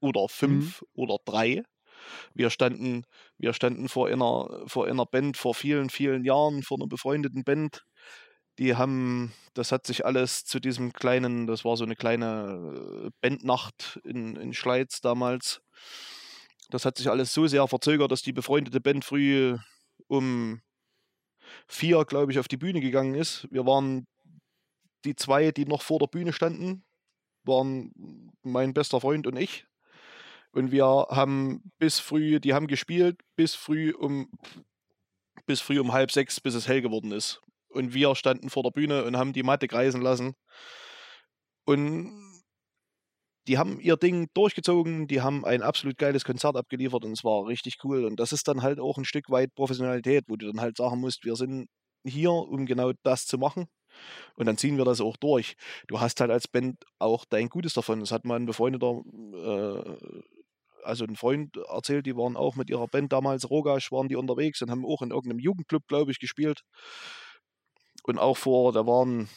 oder 0.00 0.28
fünf 0.28 0.82
mhm. 0.82 0.86
oder 0.94 1.16
drei. 1.24 1.64
Wir 2.34 2.50
standen, 2.50 3.04
wir 3.38 3.52
standen 3.52 3.88
vor 3.88 4.08
einer, 4.08 4.64
vor 4.66 4.86
einer 4.86 5.06
Band 5.06 5.36
vor 5.36 5.54
vielen, 5.54 5.90
vielen 5.90 6.24
Jahren, 6.24 6.62
vor 6.62 6.78
einer 6.78 6.86
befreundeten 6.86 7.42
Band. 7.42 7.84
Die 8.58 8.76
haben, 8.76 9.32
das 9.54 9.72
hat 9.72 9.86
sich 9.86 10.06
alles 10.06 10.44
zu 10.44 10.60
diesem 10.60 10.92
kleinen, 10.92 11.46
das 11.46 11.64
war 11.64 11.76
so 11.76 11.84
eine 11.84 11.96
kleine 11.96 13.06
äh, 13.06 13.10
Bandnacht 13.20 14.00
in, 14.04 14.36
in 14.36 14.54
Schleiz 14.54 15.00
damals 15.00 15.60
das 16.70 16.84
hat 16.84 16.98
sich 16.98 17.08
alles 17.08 17.32
so 17.32 17.46
sehr 17.46 17.66
verzögert, 17.68 18.10
dass 18.10 18.22
die 18.22 18.32
befreundete 18.32 18.80
Band 18.80 19.04
früh 19.04 19.56
um 20.08 20.60
vier, 21.68 22.04
glaube 22.04 22.32
ich, 22.32 22.38
auf 22.38 22.48
die 22.48 22.56
Bühne 22.56 22.80
gegangen 22.80 23.14
ist. 23.14 23.46
Wir 23.50 23.66
waren 23.66 24.06
die 25.04 25.14
zwei, 25.14 25.52
die 25.52 25.64
noch 25.64 25.82
vor 25.82 25.98
der 25.98 26.06
Bühne 26.06 26.32
standen, 26.32 26.84
waren 27.44 28.32
mein 28.42 28.74
bester 28.74 29.00
Freund 29.00 29.26
und 29.26 29.36
ich. 29.36 29.66
Und 30.52 30.72
wir 30.72 30.84
haben 30.84 31.70
bis 31.78 32.00
früh, 32.00 32.40
die 32.40 32.54
haben 32.54 32.66
gespielt, 32.66 33.20
bis 33.36 33.54
früh 33.54 33.92
um 33.92 34.30
bis 35.44 35.60
früh 35.60 35.78
um 35.78 35.92
halb 35.92 36.10
sechs, 36.10 36.40
bis 36.40 36.54
es 36.54 36.66
hell 36.66 36.82
geworden 36.82 37.12
ist. 37.12 37.40
Und 37.68 37.94
wir 37.94 38.14
standen 38.14 38.50
vor 38.50 38.62
der 38.62 38.70
Bühne 38.70 39.04
und 39.04 39.16
haben 39.16 39.32
die 39.32 39.42
Matte 39.42 39.68
kreisen 39.68 40.00
lassen. 40.00 40.34
Und 41.64 42.25
die 43.46 43.58
haben 43.58 43.80
ihr 43.80 43.96
Ding 43.96 44.28
durchgezogen, 44.34 45.06
die 45.06 45.20
haben 45.20 45.44
ein 45.44 45.62
absolut 45.62 45.98
geiles 45.98 46.24
Konzert 46.24 46.56
abgeliefert 46.56 47.04
und 47.04 47.12
es 47.12 47.24
war 47.24 47.46
richtig 47.46 47.76
cool. 47.84 48.04
Und 48.04 48.18
das 48.18 48.32
ist 48.32 48.48
dann 48.48 48.62
halt 48.62 48.80
auch 48.80 48.98
ein 48.98 49.04
Stück 49.04 49.30
weit 49.30 49.54
Professionalität, 49.54 50.24
wo 50.28 50.36
du 50.36 50.46
dann 50.46 50.60
halt 50.60 50.76
sagen 50.76 51.00
musst, 51.00 51.24
wir 51.24 51.36
sind 51.36 51.68
hier, 52.04 52.32
um 52.32 52.66
genau 52.66 52.92
das 53.02 53.26
zu 53.26 53.38
machen. 53.38 53.66
Und 54.34 54.46
dann 54.46 54.58
ziehen 54.58 54.76
wir 54.76 54.84
das 54.84 55.00
auch 55.00 55.16
durch. 55.16 55.54
Du 55.88 56.00
hast 56.00 56.20
halt 56.20 56.30
als 56.30 56.48
Band 56.48 56.76
auch 56.98 57.24
dein 57.24 57.48
Gutes 57.48 57.74
davon. 57.74 58.00
Das 58.00 58.12
hat 58.12 58.24
mal 58.24 58.36
ein 58.36 58.46
befreundeter, 58.46 59.00
äh, 59.34 59.96
also 60.84 61.04
ein 61.04 61.16
Freund 61.16 61.56
erzählt, 61.56 62.06
die 62.06 62.16
waren 62.16 62.36
auch 62.36 62.56
mit 62.56 62.70
ihrer 62.70 62.86
Band 62.88 63.12
damals, 63.12 63.50
Rogasch, 63.50 63.90
waren 63.92 64.08
die 64.08 64.16
unterwegs 64.16 64.62
und 64.62 64.70
haben 64.70 64.84
auch 64.84 65.02
in 65.02 65.10
irgendeinem 65.10 65.40
Jugendclub, 65.40 65.86
glaube 65.88 66.10
ich, 66.10 66.18
gespielt. 66.18 66.62
Und 68.04 68.18
auch 68.18 68.36
vor, 68.36 68.72
da 68.72 68.86
waren 68.86 69.28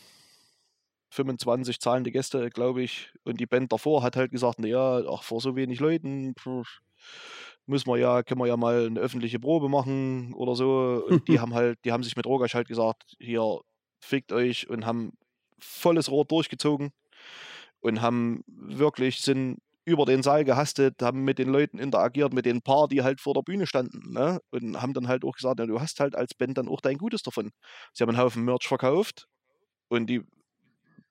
25 1.10 1.80
zahlende 1.80 2.12
Gäste, 2.12 2.50
glaube 2.50 2.84
ich. 2.84 3.12
Und 3.24 3.39
die 3.39 3.45
Band 3.48 3.72
davor 3.72 4.04
hat 4.04 4.15
halt 4.15 4.32
gesagt, 4.32 4.60
naja, 4.60 5.02
ach, 5.10 5.24
vor 5.24 5.41
so 5.41 5.56
wenig 5.56 5.80
Leuten 5.80 6.34
pff, 6.39 6.80
muss 7.65 7.86
man 7.86 8.00
ja, 8.00 8.24
können 8.24 8.41
wir 8.41 8.48
ja 8.48 8.58
mal 8.58 8.88
eine 8.88 9.00
öffentliche 9.00 9.39
Probe 9.39 9.69
machen 9.69 10.34
oder 10.34 10.56
so. 10.56 11.04
Und 11.08 11.28
die 11.28 11.39
haben 11.39 11.54
halt, 11.54 11.80
die 11.86 11.91
haben 11.91 12.04
sich 12.04 12.15
mit 12.15 12.26
Rogasch 12.26 12.54
halt 12.56 12.67
gesagt, 12.67 13.15
hier, 13.19 13.60
fickt 14.02 14.32
euch 14.32 14.69
und 14.69 14.86
haben 14.86 15.13
volles 15.60 16.10
Rohr 16.10 16.26
durchgezogen 16.26 16.91
und 17.82 18.02
haben 18.02 18.43
wirklich, 18.48 19.22
sind 19.22 19.60
über 19.86 20.06
den 20.06 20.24
Saal 20.24 20.45
gehastet, 20.45 21.02
haben 21.02 21.24
mit 21.24 21.39
den 21.39 21.50
Leuten 21.50 21.80
interagiert, 21.80 22.34
mit 22.34 22.45
den 22.45 22.62
Paar, 22.62 22.88
die 22.88 23.02
halt 23.02 23.22
vor 23.22 23.34
der 23.34 23.41
Bühne 23.41 23.65
standen, 23.65 24.13
ne? 24.13 24.39
Und 24.52 24.82
haben 24.82 24.93
dann 24.93 25.08
halt 25.08 25.24
auch 25.26 25.36
gesagt, 25.36 25.60
ja, 25.60 25.65
du 25.65 25.80
hast 25.82 26.00
halt 26.00 26.15
als 26.15 26.34
Band 26.36 26.58
dann 26.58 26.67
auch 26.67 26.82
dein 26.82 26.98
Gutes 26.98 27.24
davon. 27.24 27.52
Sie 27.93 28.04
haben 28.04 28.10
einen 28.10 28.19
Haufen 28.19 28.45
Merch 28.45 28.67
verkauft 28.67 29.28
und 29.89 30.08
die 30.08 30.22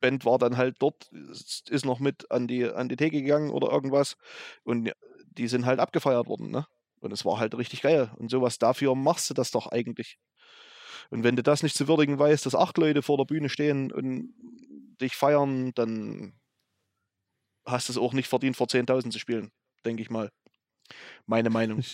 Band 0.01 0.25
war 0.25 0.39
dann 0.39 0.57
halt 0.57 0.77
dort, 0.81 1.11
ist 1.13 1.85
noch 1.85 2.01
mit 2.01 2.31
an 2.31 2.47
die, 2.47 2.65
an 2.65 2.89
die 2.89 2.97
Theke 2.97 3.21
gegangen 3.23 3.51
oder 3.51 3.71
irgendwas. 3.71 4.17
Und 4.65 4.93
die 5.27 5.49
sind 5.49 5.67
halt 5.67 5.81
abgefeiert 5.81 6.27
worden, 6.27 6.51
ne? 6.51 6.67
Und 7.01 7.13
es 7.13 7.25
war 7.25 7.39
halt 7.39 7.57
richtig 7.57 7.83
geil. 7.83 8.11
Und 8.17 8.31
sowas 8.31 8.59
dafür 8.59 8.95
machst 8.95 9.31
du 9.31 9.35
das 9.35 9.51
doch 9.51 9.69
eigentlich. 9.69 10.19
Und 11.11 11.25
wenn 11.25 11.37
du 11.37 11.43
das 11.43 11.63
nicht 11.63 11.77
zu 11.77 11.89
würdigen 11.89 12.19
weißt, 12.19 12.45
dass 12.45 12.55
acht 12.55 12.77
Leute 12.77 13.03
vor 13.03 13.17
der 13.17 13.25
Bühne 13.25 13.49
stehen 13.49 13.93
und 13.93 14.35
dich 15.01 15.17
feiern, 15.17 15.73
dann 15.75 16.35
hast 17.65 17.89
du 17.89 17.93
es 17.93 17.99
auch 17.99 18.13
nicht 18.13 18.29
verdient, 18.29 18.57
vor 18.57 18.67
10.000 18.67 19.13
zu 19.13 19.19
spielen, 19.19 19.51
denke 19.85 20.03
ich 20.03 20.11
mal. 20.11 20.31
Meine 21.27 21.51
Meinung. 21.51 21.83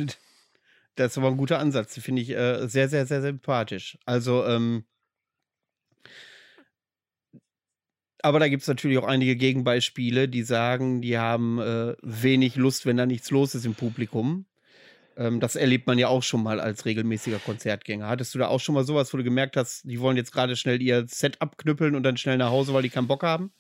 Das 0.96 1.18
aber 1.18 1.26
ein 1.26 1.36
guter 1.36 1.58
Ansatz, 1.58 1.98
finde 1.98 2.22
ich 2.22 2.30
äh, 2.30 2.68
sehr, 2.68 2.88
sehr, 2.88 3.04
sehr 3.04 3.20
sympathisch. 3.20 3.98
Also, 4.06 4.44
ähm, 4.46 4.84
aber 8.24 8.40
da 8.40 8.48
gibt 8.48 8.62
es 8.62 8.68
natürlich 8.68 8.96
auch 8.96 9.06
einige 9.06 9.36
Gegenbeispiele, 9.36 10.30
die 10.30 10.44
sagen, 10.44 11.02
die 11.02 11.18
haben 11.18 11.60
äh, 11.60 11.94
wenig 12.00 12.56
Lust, 12.56 12.86
wenn 12.86 12.96
da 12.96 13.04
nichts 13.04 13.30
los 13.30 13.54
ist 13.54 13.66
im 13.66 13.74
Publikum. 13.74 14.46
Ähm, 15.18 15.40
das 15.40 15.56
erlebt 15.56 15.86
man 15.86 15.98
ja 15.98 16.08
auch 16.08 16.22
schon 16.22 16.42
mal 16.42 16.58
als 16.58 16.86
regelmäßiger 16.86 17.38
Konzertgänger. 17.38 18.08
Hattest 18.08 18.34
du 18.34 18.38
da 18.38 18.48
auch 18.48 18.60
schon 18.60 18.74
mal 18.74 18.86
sowas, 18.86 19.12
wo 19.12 19.18
du 19.18 19.24
gemerkt 19.24 19.58
hast, 19.58 19.84
die 19.84 20.00
wollen 20.00 20.16
jetzt 20.16 20.32
gerade 20.32 20.56
schnell 20.56 20.80
ihr 20.80 21.06
Set 21.06 21.42
abknüppeln 21.42 21.94
und 21.94 22.02
dann 22.02 22.16
schnell 22.16 22.38
nach 22.38 22.48
Hause, 22.48 22.72
weil 22.72 22.82
die 22.82 22.88
keinen 22.88 23.08
Bock 23.08 23.24
haben? 23.24 23.52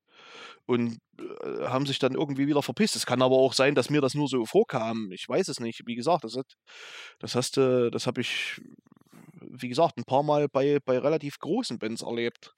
und 0.65 0.99
äh, 1.19 1.65
haben 1.67 1.85
sich 1.85 1.99
dann 1.99 2.13
irgendwie 2.15 2.47
wieder 2.47 2.63
verpisst. 2.63 2.95
Es 2.95 3.05
kann 3.05 3.21
aber 3.21 3.35
auch 3.37 3.53
sein, 3.53 3.75
dass 3.75 3.89
mir 3.89 4.01
das 4.01 4.15
nur 4.15 4.27
so 4.27 4.45
vorkam. 4.45 5.11
Ich 5.11 5.27
weiß 5.29 5.47
es 5.49 5.59
nicht. 5.59 5.83
Wie 5.85 5.95
gesagt, 5.95 6.23
das, 6.23 6.35
hat, 6.35 6.55
das 7.19 7.35
hast 7.35 7.57
du, 7.57 7.91
das 7.91 8.07
habe 8.07 8.21
ich, 8.21 8.61
wie 9.41 9.69
gesagt, 9.69 9.97
ein 9.97 10.05
paar 10.05 10.23
Mal 10.23 10.47
bei, 10.49 10.79
bei 10.83 10.97
relativ 10.99 11.39
großen 11.39 11.79
Bands 11.79 12.01
erlebt. 12.01 12.53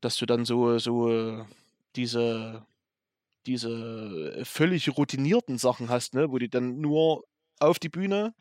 Dass 0.00 0.16
du 0.16 0.26
dann 0.26 0.44
so, 0.44 0.78
so 0.78 1.44
diese, 1.96 2.66
diese 3.46 4.44
völlig 4.44 4.96
routinierten 4.96 5.58
Sachen 5.58 5.88
hast, 5.88 6.14
ne, 6.14 6.30
wo 6.30 6.38
die 6.38 6.50
dann 6.50 6.80
nur 6.80 7.24
auf 7.60 7.78
die 7.78 7.88
Bühne 7.88 8.34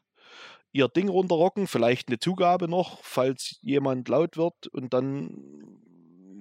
ihr 0.71 0.87
Ding 0.87 1.09
runterrocken, 1.09 1.67
vielleicht 1.67 2.09
eine 2.09 2.19
Zugabe 2.19 2.67
noch, 2.67 3.03
falls 3.03 3.57
jemand 3.61 4.07
laut 4.09 4.37
wird 4.37 4.67
und 4.67 4.93
dann 4.93 5.79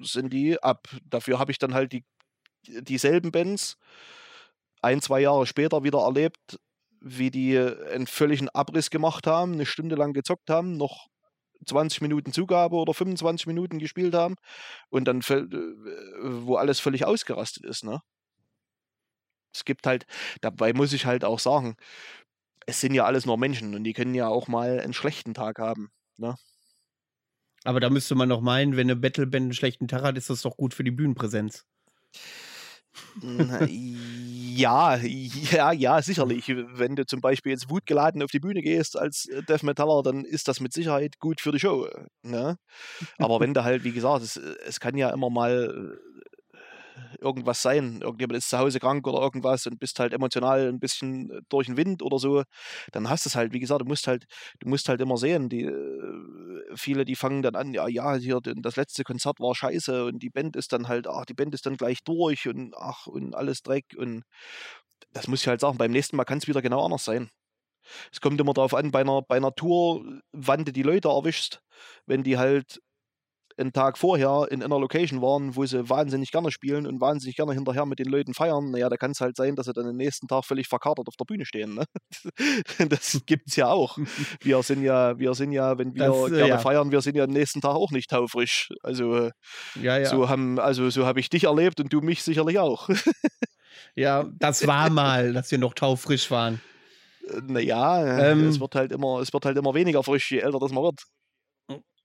sind 0.02 0.32
die 0.32 0.62
ab. 0.62 0.88
Dafür 1.08 1.38
habe 1.38 1.52
ich 1.52 1.58
dann 1.58 1.74
halt 1.74 1.92
die, 1.92 2.04
dieselben 2.66 3.30
Bands 3.32 3.78
ein, 4.82 5.00
zwei 5.00 5.20
Jahre 5.20 5.46
später 5.46 5.84
wieder 5.84 6.00
erlebt, 6.00 6.58
wie 7.00 7.30
die 7.30 7.58
einen 7.58 8.06
völligen 8.06 8.48
Abriss 8.50 8.90
gemacht 8.90 9.26
haben, 9.26 9.52
eine 9.54 9.66
Stunde 9.66 9.96
lang 9.96 10.12
gezockt 10.12 10.50
haben, 10.50 10.76
noch 10.76 11.08
20 11.66 12.00
Minuten 12.02 12.32
Zugabe 12.32 12.76
oder 12.76 12.94
25 12.94 13.46
Minuten 13.46 13.78
gespielt 13.78 14.14
haben 14.14 14.36
und 14.90 15.06
dann, 15.06 15.22
wo 15.22 16.56
alles 16.56 16.80
völlig 16.80 17.04
ausgerastet 17.04 17.64
ist, 17.64 17.84
ne? 17.84 18.00
Es 19.54 19.64
gibt 19.64 19.86
halt, 19.86 20.06
dabei 20.42 20.72
muss 20.72 20.92
ich 20.92 21.06
halt 21.06 21.24
auch 21.24 21.38
sagen, 21.38 21.76
es 22.66 22.80
sind 22.80 22.94
ja 22.94 23.04
alles 23.06 23.26
nur 23.26 23.38
Menschen 23.38 23.74
und 23.74 23.84
die 23.84 23.94
können 23.94 24.14
ja 24.14 24.28
auch 24.28 24.48
mal 24.48 24.80
einen 24.80 24.94
schlechten 24.94 25.34
Tag 25.34 25.58
haben, 25.58 25.90
ne? 26.18 26.36
Aber 27.64 27.80
da 27.80 27.90
müsste 27.90 28.14
man 28.14 28.30
doch 28.30 28.40
meinen, 28.40 28.76
wenn 28.76 28.86
eine 28.86 28.96
Battleband 28.96 29.42
einen 29.42 29.52
schlechten 29.52 29.88
Tag 29.88 30.02
hat, 30.02 30.16
ist 30.16 30.30
das 30.30 30.40
doch 30.42 30.56
gut 30.56 30.72
für 30.72 30.84
die 30.84 30.90
Bühnenpräsenz. 30.90 31.66
Ja, 34.56 34.96
ja, 34.96 35.72
ja, 35.72 36.02
sicherlich. 36.02 36.48
Wenn 36.48 36.96
du 36.96 37.06
zum 37.06 37.20
Beispiel 37.20 37.52
jetzt 37.52 37.70
wutgeladen 37.70 38.22
auf 38.22 38.30
die 38.30 38.40
Bühne 38.40 38.62
gehst 38.62 38.98
als 38.98 39.28
Death 39.48 39.62
Metaller, 39.62 40.02
dann 40.02 40.24
ist 40.24 40.48
das 40.48 40.60
mit 40.60 40.72
Sicherheit 40.72 41.18
gut 41.18 41.40
für 41.40 41.52
die 41.52 41.60
Show. 41.60 41.88
Ne? 42.22 42.58
Aber 43.18 43.40
wenn 43.40 43.54
du 43.54 43.64
halt, 43.64 43.84
wie 43.84 43.92
gesagt, 43.92 44.22
es, 44.22 44.36
es 44.36 44.80
kann 44.80 44.96
ja 44.96 45.10
immer 45.10 45.30
mal 45.30 45.98
irgendwas 47.20 47.62
sein. 47.62 48.00
Irgendjemand 48.02 48.38
ist 48.38 48.50
zu 48.50 48.58
Hause 48.58 48.80
krank 48.80 49.06
oder 49.06 49.20
irgendwas 49.20 49.66
und 49.66 49.78
bist 49.78 49.98
halt 50.00 50.12
emotional 50.12 50.68
ein 50.68 50.80
bisschen 50.80 51.30
äh, 51.30 51.40
durch 51.48 51.66
den 51.66 51.76
Wind 51.76 52.02
oder 52.02 52.18
so, 52.18 52.42
dann 52.92 53.08
hast 53.08 53.24
du 53.24 53.28
es 53.28 53.36
halt, 53.36 53.52
wie 53.52 53.60
gesagt, 53.60 53.82
du 53.82 53.86
musst 53.86 54.06
halt, 54.06 54.26
du 54.60 54.68
musst 54.68 54.88
halt 54.88 55.00
immer 55.00 55.16
sehen, 55.16 55.48
die 55.48 55.64
äh, 55.64 56.76
viele, 56.76 57.04
die 57.04 57.16
fangen 57.16 57.42
dann 57.42 57.56
an, 57.56 57.72
ja, 57.74 57.88
ja, 57.88 58.14
hier 58.16 58.40
das 58.42 58.76
letzte 58.76 59.04
Konzert 59.04 59.40
war 59.40 59.54
scheiße 59.54 60.04
und 60.04 60.22
die 60.22 60.30
Band 60.30 60.56
ist 60.56 60.72
dann 60.72 60.88
halt, 60.88 61.06
ach, 61.06 61.24
die 61.26 61.34
Band 61.34 61.54
ist 61.54 61.66
dann 61.66 61.76
gleich 61.76 62.02
durch 62.04 62.48
und 62.48 62.74
ach, 62.76 63.06
und 63.06 63.34
alles 63.34 63.62
Dreck 63.62 63.86
und 63.96 64.24
das 65.12 65.28
muss 65.28 65.42
ich 65.42 65.48
halt 65.48 65.60
sagen, 65.60 65.78
beim 65.78 65.90
nächsten 65.90 66.16
Mal 66.16 66.24
kann 66.24 66.38
es 66.38 66.48
wieder 66.48 66.62
genau 66.62 66.84
anders 66.84 67.04
sein. 67.04 67.30
Es 68.12 68.20
kommt 68.20 68.40
immer 68.40 68.52
darauf 68.54 68.74
an, 68.74 68.90
bei 68.90 69.00
einer, 69.00 69.22
bei 69.22 69.36
einer 69.36 69.54
Tour, 69.54 70.04
wann 70.32 70.64
du 70.64 70.72
die 70.72 70.82
Leute 70.82 71.08
erwischst, 71.08 71.62
wenn 72.06 72.22
die 72.24 72.38
halt 72.38 72.80
einen 73.58 73.72
Tag 73.72 73.98
vorher 73.98 74.46
in 74.50 74.62
einer 74.62 74.78
Location 74.78 75.22
waren, 75.22 75.56
wo 75.56 75.64
sie 75.64 75.88
wahnsinnig 75.88 76.30
gerne 76.30 76.50
spielen 76.50 76.86
und 76.86 77.00
wahnsinnig 77.00 77.36
gerne 77.36 77.54
hinterher 77.54 77.86
mit 77.86 77.98
den 77.98 78.08
Leuten 78.08 78.34
feiern, 78.34 78.70
naja, 78.70 78.88
da 78.88 78.96
kann 78.96 79.12
es 79.12 79.20
halt 79.20 79.36
sein, 79.36 79.56
dass 79.56 79.66
sie 79.66 79.72
dann 79.72 79.86
den 79.86 79.96
nächsten 79.96 80.28
Tag 80.28 80.44
völlig 80.44 80.68
verkatert 80.68 81.08
auf 81.08 81.16
der 81.16 81.24
Bühne 81.24 81.46
stehen. 81.46 81.74
Ne? 81.74 81.84
Das 82.88 83.20
gibt 83.26 83.48
es 83.48 83.56
ja 83.56 83.68
auch. 83.68 83.98
Wir 84.40 84.62
sind 84.62 84.82
ja, 84.82 85.18
wir 85.18 85.34
sind 85.34 85.52
ja, 85.52 85.78
wenn 85.78 85.94
wir 85.94 86.06
das, 86.06 86.26
äh, 86.26 86.30
gerne 86.30 86.48
ja. 86.48 86.58
feiern, 86.58 86.92
wir 86.92 87.00
sind 87.00 87.16
ja 87.16 87.26
den 87.26 87.32
nächsten 87.32 87.60
Tag 87.60 87.74
auch 87.74 87.90
nicht 87.90 88.10
taufrisch. 88.10 88.70
Also 88.82 89.30
ja, 89.80 89.98
ja. 89.98 90.04
so 90.04 90.28
haben, 90.28 90.58
also 90.58 90.90
so 90.90 91.06
habe 91.06 91.20
ich 91.20 91.28
dich 91.28 91.44
erlebt 91.44 91.80
und 91.80 91.92
du 91.92 92.00
mich 92.00 92.22
sicherlich 92.22 92.58
auch. 92.58 92.88
Ja, 93.94 94.26
das 94.38 94.66
war 94.66 94.90
mal, 94.90 95.32
dass 95.32 95.50
wir 95.50 95.58
noch 95.58 95.72
taufrisch 95.72 96.30
waren. 96.30 96.60
Naja, 97.46 98.30
ähm, 98.30 98.48
es 98.48 98.60
wird 98.60 98.74
halt 98.74 98.92
immer, 98.92 99.20
es 99.20 99.32
wird 99.32 99.44
halt 99.46 99.56
immer 99.56 99.74
weniger 99.74 100.02
frisch, 100.02 100.30
je 100.30 100.38
älter 100.38 100.58
das 100.58 100.70
man 100.70 100.84
wird. 100.84 101.00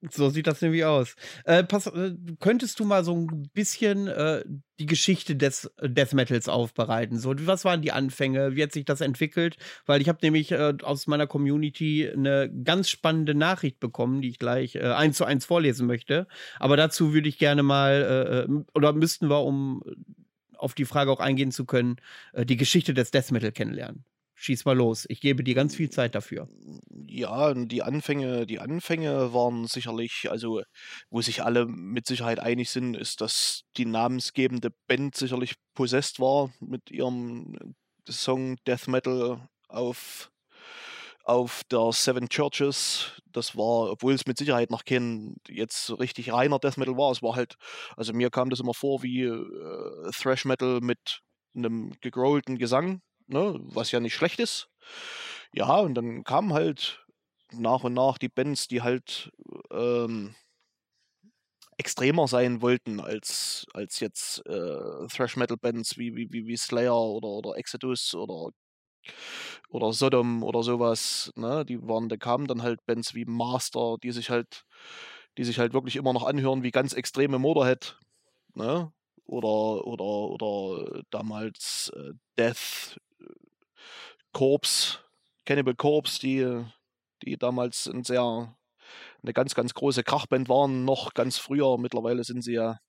So 0.09 0.29
sieht 0.29 0.47
das 0.47 0.61
nämlich 0.61 0.83
aus. 0.83 1.15
Äh, 1.45 1.63
pass, 1.63 1.85
äh, 1.85 2.15
könntest 2.39 2.79
du 2.79 2.85
mal 2.85 3.03
so 3.03 3.15
ein 3.15 3.49
bisschen 3.53 4.07
äh, 4.07 4.43
die 4.79 4.87
Geschichte 4.87 5.35
des 5.35 5.65
äh, 5.77 5.89
Death 5.89 6.13
Metals 6.13 6.49
aufbereiten? 6.49 7.19
So, 7.19 7.35
was 7.45 7.65
waren 7.65 7.83
die 7.83 7.91
Anfänge? 7.91 8.55
Wie 8.55 8.63
hat 8.63 8.71
sich 8.71 8.85
das 8.85 9.01
entwickelt? 9.01 9.57
Weil 9.85 10.01
ich 10.01 10.09
habe 10.09 10.17
nämlich 10.23 10.51
äh, 10.51 10.73
aus 10.81 11.05
meiner 11.05 11.27
Community 11.27 12.09
eine 12.09 12.51
ganz 12.63 12.89
spannende 12.89 13.35
Nachricht 13.35 13.79
bekommen, 13.79 14.23
die 14.23 14.29
ich 14.29 14.39
gleich 14.39 14.75
äh, 14.75 14.79
eins 14.79 15.17
zu 15.17 15.25
eins 15.25 15.45
vorlesen 15.45 15.85
möchte. 15.85 16.27
Aber 16.59 16.77
dazu 16.77 17.13
würde 17.13 17.29
ich 17.29 17.37
gerne 17.37 17.61
mal, 17.61 18.47
oder 18.73 18.93
müssten 18.93 19.29
wir, 19.29 19.43
um 19.43 19.83
auf 20.57 20.73
die 20.73 20.85
Frage 20.85 21.11
auch 21.11 21.19
eingehen 21.19 21.51
zu 21.51 21.65
können, 21.65 21.97
die 22.35 22.57
Geschichte 22.57 22.93
des 22.93 23.11
Death 23.11 23.31
Metal 23.31 23.51
kennenlernen. 23.51 24.05
Schieß 24.43 24.65
mal 24.65 24.75
los. 24.75 25.05
Ich 25.07 25.21
gebe 25.21 25.43
dir 25.43 25.53
ganz 25.53 25.75
viel 25.75 25.91
Zeit 25.91 26.15
dafür. 26.15 26.49
Ja, 27.05 27.53
die 27.53 27.83
Anfänge, 27.83 28.47
die 28.47 28.57
Anfänge 28.57 29.35
waren 29.35 29.67
sicherlich, 29.67 30.31
also 30.31 30.63
wo 31.11 31.21
sich 31.21 31.43
alle 31.43 31.67
mit 31.67 32.07
Sicherheit 32.07 32.39
einig 32.39 32.71
sind, 32.71 32.97
ist, 32.97 33.21
dass 33.21 33.65
die 33.77 33.85
namensgebende 33.85 34.71
Band 34.87 35.15
sicherlich 35.15 35.53
Possessed 35.75 36.19
war 36.19 36.51
mit 36.59 36.89
ihrem 36.89 37.75
Song 38.09 38.57
Death 38.65 38.87
Metal 38.87 39.47
auf, 39.67 40.31
auf 41.23 41.61
der 41.71 41.91
Seven 41.91 42.27
Churches. 42.27 43.21
Das 43.27 43.55
war, 43.55 43.91
obwohl 43.91 44.15
es 44.15 44.25
mit 44.25 44.39
Sicherheit 44.39 44.71
noch 44.71 44.85
kein 44.85 45.35
jetzt 45.47 45.91
richtig 45.99 46.33
reiner 46.33 46.57
Death 46.57 46.77
Metal 46.77 46.97
war, 46.97 47.11
es 47.11 47.21
war 47.21 47.35
halt, 47.35 47.57
also 47.95 48.11
mir 48.11 48.31
kam 48.31 48.49
das 48.49 48.59
immer 48.59 48.73
vor 48.73 49.03
wie 49.03 49.21
äh, 49.21 50.11
Thrash 50.19 50.45
Metal 50.45 50.79
mit 50.81 51.21
einem 51.53 51.93
gegrowlten 52.01 52.57
Gesang 52.57 53.03
ne, 53.31 53.59
was 53.63 53.91
ja 53.91 53.99
nicht 53.99 54.15
schlecht 54.15 54.39
ist. 54.39 54.69
Ja, 55.53 55.77
und 55.79 55.95
dann 55.95 56.23
kamen 56.23 56.53
halt 56.53 57.05
nach 57.51 57.83
und 57.83 57.93
nach 57.93 58.17
die 58.17 58.29
Bands, 58.29 58.67
die 58.67 58.81
halt 58.81 59.31
ähm, 59.71 60.35
extremer 61.77 62.27
sein 62.27 62.61
wollten 62.61 62.99
als, 62.99 63.65
als 63.73 63.99
jetzt 63.99 64.45
äh, 64.45 65.07
Thrash 65.07 65.35
Metal 65.35 65.57
Bands 65.57 65.97
wie, 65.97 66.15
wie, 66.15 66.31
wie, 66.31 66.45
wie 66.45 66.57
Slayer 66.57 66.95
oder, 66.95 67.27
oder 67.27 67.57
Exodus 67.57 68.13
oder, 68.13 68.51
oder 69.69 69.91
Sodom 69.93 70.43
oder 70.43 70.63
sowas. 70.63 71.31
Ne? 71.35 71.65
Die 71.65 71.81
waren, 71.81 72.07
da 72.07 72.17
kamen 72.17 72.47
dann 72.47 72.61
halt 72.61 72.85
Bands 72.85 73.15
wie 73.15 73.25
Master, 73.25 73.97
die 74.01 74.11
sich 74.11 74.29
halt, 74.29 74.63
die 75.37 75.43
sich 75.43 75.59
halt 75.59 75.73
wirklich 75.73 75.95
immer 75.95 76.13
noch 76.13 76.23
anhören 76.23 76.63
wie 76.63 76.71
ganz 76.71 76.93
extreme 76.93 77.39
Motorhead. 77.39 77.97
Ne? 78.53 78.91
Oder, 79.25 79.87
oder, 79.87 80.03
oder 80.03 81.03
damals 81.09 81.91
äh, 81.95 82.13
Death, 82.37 82.99
Corps, 84.33 84.99
Cannibal 85.45 85.75
Corps, 85.75 86.19
die, 86.21 86.63
die 87.23 87.37
damals 87.37 87.87
ein 87.87 88.03
sehr, 88.03 88.55
eine 89.23 89.33
ganz, 89.33 89.55
ganz 89.55 89.73
große 89.73 90.03
Krachband 90.03 90.49
waren, 90.49 90.85
noch 90.85 91.13
ganz 91.13 91.37
früher. 91.37 91.77
Mittlerweile 91.77 92.23
sind 92.23 92.43
sie 92.43 92.53
ja. 92.53 92.79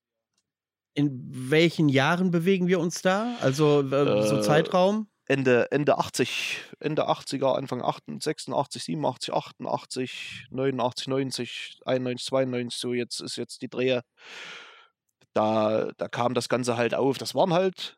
In 0.95 1.11
welchen 1.51 1.89
Jahren 1.89 2.31
bewegen 2.31 2.67
wir 2.67 2.79
uns 2.79 3.01
da? 3.01 3.37
Also 3.41 3.81
äh, 3.81 4.27
so 4.27 4.43
Zeitraum? 4.43 5.09
Ende, 5.27 5.71
Ende 5.71 5.97
80, 5.97 6.61
Ende 6.81 7.09
80er, 7.09 7.55
Anfang 7.55 7.81
86, 7.81 8.23
86, 8.23 8.85
87, 8.85 9.33
88, 9.33 10.47
89, 10.51 11.09
90, 11.09 11.81
91, 11.87 12.27
92, 12.27 12.79
so 12.79 12.93
jetzt 12.93 13.21
ist 13.21 13.37
jetzt 13.37 13.63
die 13.63 13.69
Drehe. 13.69 14.03
Da, 15.33 15.91
da 15.97 16.09
kam 16.09 16.35
das 16.35 16.51
Ganze 16.51 16.77
halt 16.77 16.95
auf. 16.95 17.17
Das 17.17 17.35
waren 17.35 17.55
halt 17.55 17.97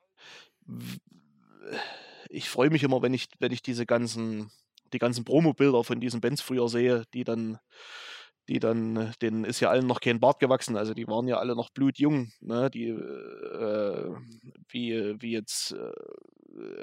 ich 2.34 2.50
freue 2.50 2.70
mich 2.70 2.82
immer, 2.82 3.00
wenn 3.02 3.14
ich, 3.14 3.28
wenn 3.38 3.52
ich 3.52 3.62
diese 3.62 3.86
ganzen, 3.86 4.50
die 4.92 4.98
ganzen 4.98 5.24
Promo-Bilder 5.24 5.84
von 5.84 6.00
diesen 6.00 6.20
Bands 6.20 6.42
früher 6.42 6.68
sehe, 6.68 7.04
die 7.14 7.24
dann, 7.24 7.58
die 8.48 8.58
dann, 8.58 9.14
denen 9.22 9.44
ist 9.44 9.60
ja 9.60 9.70
allen 9.70 9.86
noch 9.86 10.00
kein 10.00 10.20
Bart 10.20 10.40
gewachsen, 10.40 10.76
also 10.76 10.94
die 10.94 11.06
waren 11.06 11.28
ja 11.28 11.38
alle 11.38 11.56
noch 11.56 11.70
blutjung, 11.70 12.32
ne? 12.40 12.70
Die, 12.70 12.88
äh, 12.88 14.14
wie, 14.68 15.14
wie 15.20 15.32
jetzt 15.32 15.72
äh, 15.72 15.92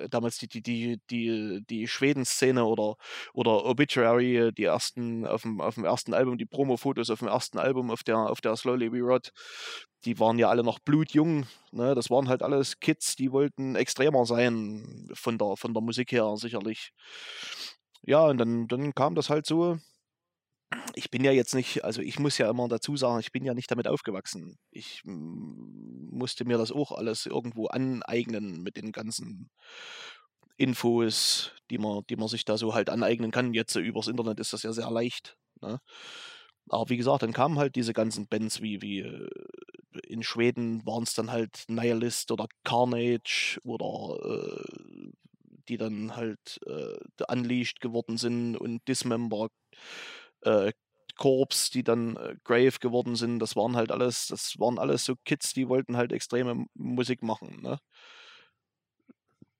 damals 0.09 0.37
die, 0.37 0.47
die, 0.47 0.61
die, 0.61 0.99
die, 1.09 1.63
die 1.69 1.87
Schweden-Szene 1.87 2.65
oder, 2.65 2.95
oder 3.33 3.65
Obituary, 3.65 4.51
die 4.53 4.65
ersten, 4.65 5.25
auf 5.25 5.43
dem, 5.43 5.61
auf 5.61 5.75
dem 5.75 5.85
ersten 5.85 6.13
Album, 6.13 6.37
die 6.37 6.45
Promo-Fotos 6.45 7.09
auf 7.09 7.19
dem 7.19 7.27
ersten 7.27 7.57
Album 7.57 7.91
auf 7.91 8.03
der, 8.03 8.17
auf 8.17 8.41
der 8.41 8.55
Slowly 8.55 8.91
We 8.91 9.01
Rot, 9.01 9.31
die 10.05 10.19
waren 10.19 10.39
ja 10.39 10.49
alle 10.49 10.63
noch 10.63 10.79
blutjung. 10.79 11.45
Ne? 11.71 11.95
Das 11.95 12.09
waren 12.09 12.27
halt 12.27 12.43
alles 12.43 12.79
Kids, 12.79 13.15
die 13.15 13.31
wollten 13.31 13.75
extremer 13.75 14.25
sein 14.25 15.09
von 15.13 15.37
der, 15.37 15.55
von 15.55 15.73
der 15.73 15.81
Musik 15.81 16.11
her, 16.11 16.35
sicherlich. 16.37 16.91
Ja, 18.03 18.25
und 18.27 18.37
dann, 18.37 18.67
dann 18.67 18.93
kam 18.95 19.15
das 19.15 19.29
halt 19.29 19.45
so. 19.45 19.77
Ich 20.95 21.09
bin 21.09 21.23
ja 21.23 21.31
jetzt 21.31 21.55
nicht, 21.55 21.83
also 21.83 22.01
ich 22.01 22.19
muss 22.19 22.37
ja 22.37 22.49
immer 22.49 22.67
dazu 22.67 22.95
sagen, 22.95 23.19
ich 23.19 23.31
bin 23.31 23.43
ja 23.45 23.53
nicht 23.53 23.71
damit 23.71 23.87
aufgewachsen. 23.87 24.57
Ich 24.71 25.01
musste 25.05 26.45
mir 26.45 26.57
das 26.57 26.71
auch 26.71 26.91
alles 26.91 27.25
irgendwo 27.25 27.67
aneignen 27.67 28.61
mit 28.61 28.77
den 28.77 28.91
ganzen 28.91 29.49
Infos, 30.57 31.51
die 31.69 31.77
man, 31.77 32.03
die 32.09 32.15
man 32.15 32.27
sich 32.27 32.45
da 32.45 32.57
so 32.57 32.73
halt 32.73 32.89
aneignen 32.89 33.31
kann. 33.31 33.53
Jetzt 33.53 33.75
übers 33.75 34.07
Internet 34.07 34.39
ist 34.39 34.53
das 34.53 34.63
ja 34.63 34.73
sehr 34.73 34.91
leicht. 34.91 35.37
Ne? 35.61 35.79
Aber 36.69 36.89
wie 36.89 36.97
gesagt, 36.97 37.23
dann 37.23 37.33
kamen 37.33 37.57
halt 37.57 37.75
diese 37.75 37.93
ganzen 37.93 38.27
Bands 38.27 38.61
wie, 38.61 38.81
wie 38.81 38.99
äh, 38.99 39.29
in 40.07 40.23
Schweden 40.23 40.85
waren 40.85 41.03
es 41.03 41.13
dann 41.13 41.31
halt 41.31 41.65
Nihilist 41.67 42.31
oder 42.31 42.47
Carnage 42.63 43.59
oder 43.63 44.17
äh, 44.23 45.11
die 45.67 45.77
dann 45.77 46.15
halt 46.15 46.59
äh, 46.65 46.97
unleashed 47.27 47.81
geworden 47.81 48.17
sind 48.17 48.55
und 48.57 48.87
Dismember 48.87 49.49
äh, 50.41 50.71
Corps, 51.17 51.69
die 51.73 51.83
dann 51.83 52.15
äh, 52.17 52.35
Grave 52.43 52.79
geworden 52.79 53.15
sind. 53.15 53.39
Das 53.39 53.55
waren 53.55 53.75
halt 53.75 53.91
alles, 53.91 54.27
das 54.27 54.59
waren 54.59 54.79
alles 54.79 55.05
so 55.05 55.15
Kids, 55.25 55.53
die 55.53 55.69
wollten 55.69 55.97
halt 55.97 56.11
extreme 56.11 56.65
Musik 56.73 57.21
machen. 57.23 57.61
Ne? 57.61 57.79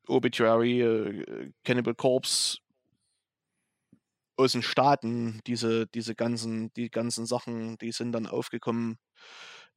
Obituary, 0.07 0.82
äh, 0.82 1.51
Cannibal 1.63 1.95
Corpse 1.95 2.57
aus 4.38 4.53
den 4.53 4.63
Staaten, 4.63 5.41
diese, 5.45 5.88
diese 5.88 6.15
ganzen, 6.15 6.73
die 6.73 6.89
ganzen 6.89 7.25
Sachen, 7.25 7.77
die 7.77 7.91
sind 7.91 8.11
dann 8.11 8.27
aufgekommen. 8.27 8.97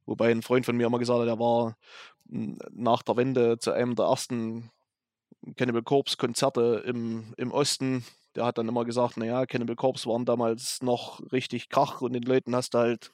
Wobei 0.07 0.31
ein 0.31 0.43
Freund 0.43 0.67
von 0.67 0.77
mir 0.77 0.87
immer 0.87 0.99
gesagt 0.99 1.21
hat, 1.21 1.29
er 1.29 1.39
war 1.39 1.77
nach 2.25 3.03
der 3.03 3.17
Wende 3.17 3.59
zu 3.59 3.73
einem 3.73 3.95
der 3.95 4.07
ersten 4.07 4.71
Cannibal 5.57 5.83
Corpse 5.83 6.17
Konzerte 6.17 6.83
im, 6.87 7.35
im 7.37 7.53
Osten. 7.53 8.05
Der 8.37 8.45
hat 8.45 8.59
dann 8.59 8.69
immer 8.69 8.85
gesagt, 8.85 9.17
naja, 9.17 9.47
Cannibal 9.47 9.77
Corpse 9.77 10.09
waren 10.09 10.25
damals 10.25 10.83
noch 10.83 11.21
richtig 11.33 11.69
Krach 11.69 12.01
und 12.01 12.13
den 12.13 12.23
Leuten 12.23 12.55
hast 12.55 12.75
du 12.75 12.79
halt 12.79 13.13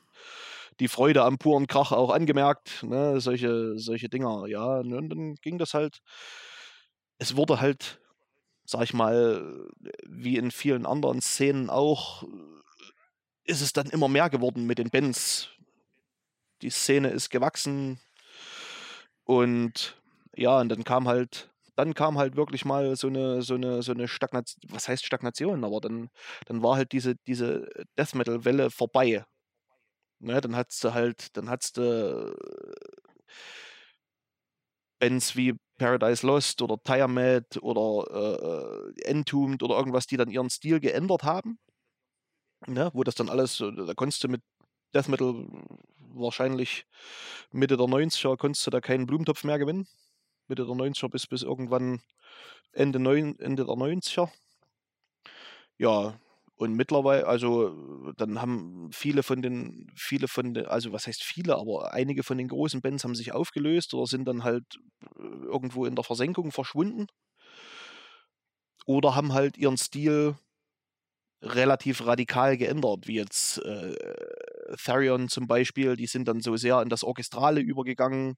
die 0.80 0.88
Freude 0.88 1.22
am 1.24 1.38
puren 1.38 1.66
Krach 1.66 1.92
auch 1.92 2.10
angemerkt, 2.10 2.82
ne? 2.82 3.20
solche, 3.20 3.78
solche 3.78 4.08
Dinger, 4.08 4.46
ja, 4.46 4.78
und 4.78 5.10
dann 5.10 5.34
ging 5.36 5.58
das 5.58 5.74
halt, 5.74 6.00
es 7.18 7.36
wurde 7.36 7.60
halt, 7.60 8.00
sag 8.64 8.82
ich 8.84 8.94
mal, 8.94 9.68
wie 10.06 10.36
in 10.36 10.50
vielen 10.50 10.86
anderen 10.86 11.20
Szenen 11.20 11.68
auch, 11.68 12.24
ist 13.44 13.60
es 13.60 13.72
dann 13.72 13.90
immer 13.90 14.08
mehr 14.08 14.30
geworden 14.30 14.64
mit 14.64 14.78
den 14.78 14.90
Bands. 14.90 15.48
Die 16.62 16.70
Szene 16.70 17.08
ist 17.08 17.30
gewachsen 17.30 18.00
und 19.24 19.96
ja, 20.36 20.60
und 20.60 20.68
dann 20.68 20.84
kam 20.84 21.08
halt 21.08 21.50
dann 21.80 21.94
kam 21.94 22.18
halt 22.18 22.36
wirklich 22.36 22.64
mal 22.64 22.94
so 22.96 23.08
eine, 23.08 23.42
so 23.42 23.54
eine, 23.54 23.82
so 23.82 23.92
eine 23.92 24.08
Stagnation, 24.08 24.60
was 24.70 24.88
heißt 24.88 25.04
Stagnation, 25.04 25.64
aber 25.64 25.80
dann, 25.80 26.10
dann 26.46 26.62
war 26.62 26.76
halt 26.76 26.92
diese, 26.92 27.16
diese 27.26 27.68
Death 27.98 28.14
Metal-Welle 28.14 28.70
vorbei. 28.70 29.24
Ne, 30.20 30.40
dann 30.40 30.56
hattest 30.56 30.84
du 30.84 30.94
halt, 30.94 31.36
dann 31.36 31.48
hattest 31.50 31.78
du 31.78 32.34
Bands 34.98 35.34
wie 35.36 35.54
Paradise 35.78 36.26
Lost 36.26 36.60
oder 36.62 36.76
Tiamat 36.82 37.56
oder 37.62 38.92
äh, 38.96 39.02
Entombed 39.08 39.62
oder 39.62 39.76
irgendwas, 39.76 40.06
die 40.06 40.16
dann 40.16 40.30
ihren 40.30 40.50
Stil 40.50 40.78
geändert 40.80 41.22
haben. 41.22 41.58
Ne, 42.66 42.90
wo 42.92 43.02
das 43.04 43.14
dann 43.14 43.30
alles, 43.30 43.56
da 43.58 43.94
konntest 43.94 44.22
du 44.22 44.28
mit 44.28 44.42
Death 44.94 45.08
Metal 45.08 45.46
wahrscheinlich 46.12 46.84
Mitte 47.52 47.76
der 47.76 47.86
90er 47.86 48.36
konntest 48.36 48.66
du 48.66 48.70
da 48.70 48.80
keinen 48.80 49.06
Blumentopf 49.06 49.44
mehr 49.44 49.58
gewinnen. 49.58 49.86
Mitte 50.50 50.66
der 50.66 50.74
90er 50.74 51.08
bis, 51.08 51.26
bis 51.26 51.42
irgendwann 51.42 52.02
Ende, 52.72 52.98
neun, 52.98 53.38
Ende 53.38 53.64
der 53.64 53.76
90er. 53.76 54.30
Ja, 55.78 56.18
und 56.56 56.74
mittlerweile, 56.74 57.26
also 57.26 58.12
dann 58.18 58.42
haben 58.42 58.90
viele 58.92 59.22
von 59.22 59.40
den, 59.40 59.90
viele 59.96 60.28
von 60.28 60.52
den, 60.52 60.66
also 60.66 60.92
was 60.92 61.06
heißt 61.06 61.22
viele, 61.22 61.56
aber 61.56 61.94
einige 61.94 62.22
von 62.22 62.36
den 62.36 62.48
großen 62.48 62.82
Bands 62.82 63.04
haben 63.04 63.14
sich 63.14 63.32
aufgelöst 63.32 63.94
oder 63.94 64.06
sind 64.06 64.26
dann 64.26 64.44
halt 64.44 64.64
äh, 65.18 65.22
irgendwo 65.22 65.86
in 65.86 65.94
der 65.94 66.04
Versenkung 66.04 66.52
verschwunden. 66.52 67.06
Oder 68.86 69.14
haben 69.14 69.32
halt 69.32 69.56
ihren 69.56 69.78
Stil 69.78 70.36
relativ 71.42 72.06
radikal 72.06 72.56
geändert, 72.58 73.06
wie 73.06 73.14
jetzt 73.16 73.58
äh, 73.64 73.94
Therion 74.84 75.28
zum 75.28 75.46
Beispiel, 75.46 75.96
die 75.96 76.06
sind 76.06 76.28
dann 76.28 76.40
so 76.40 76.56
sehr 76.56 76.82
in 76.82 76.90
das 76.90 77.04
Orchestrale 77.04 77.60
übergegangen 77.60 78.36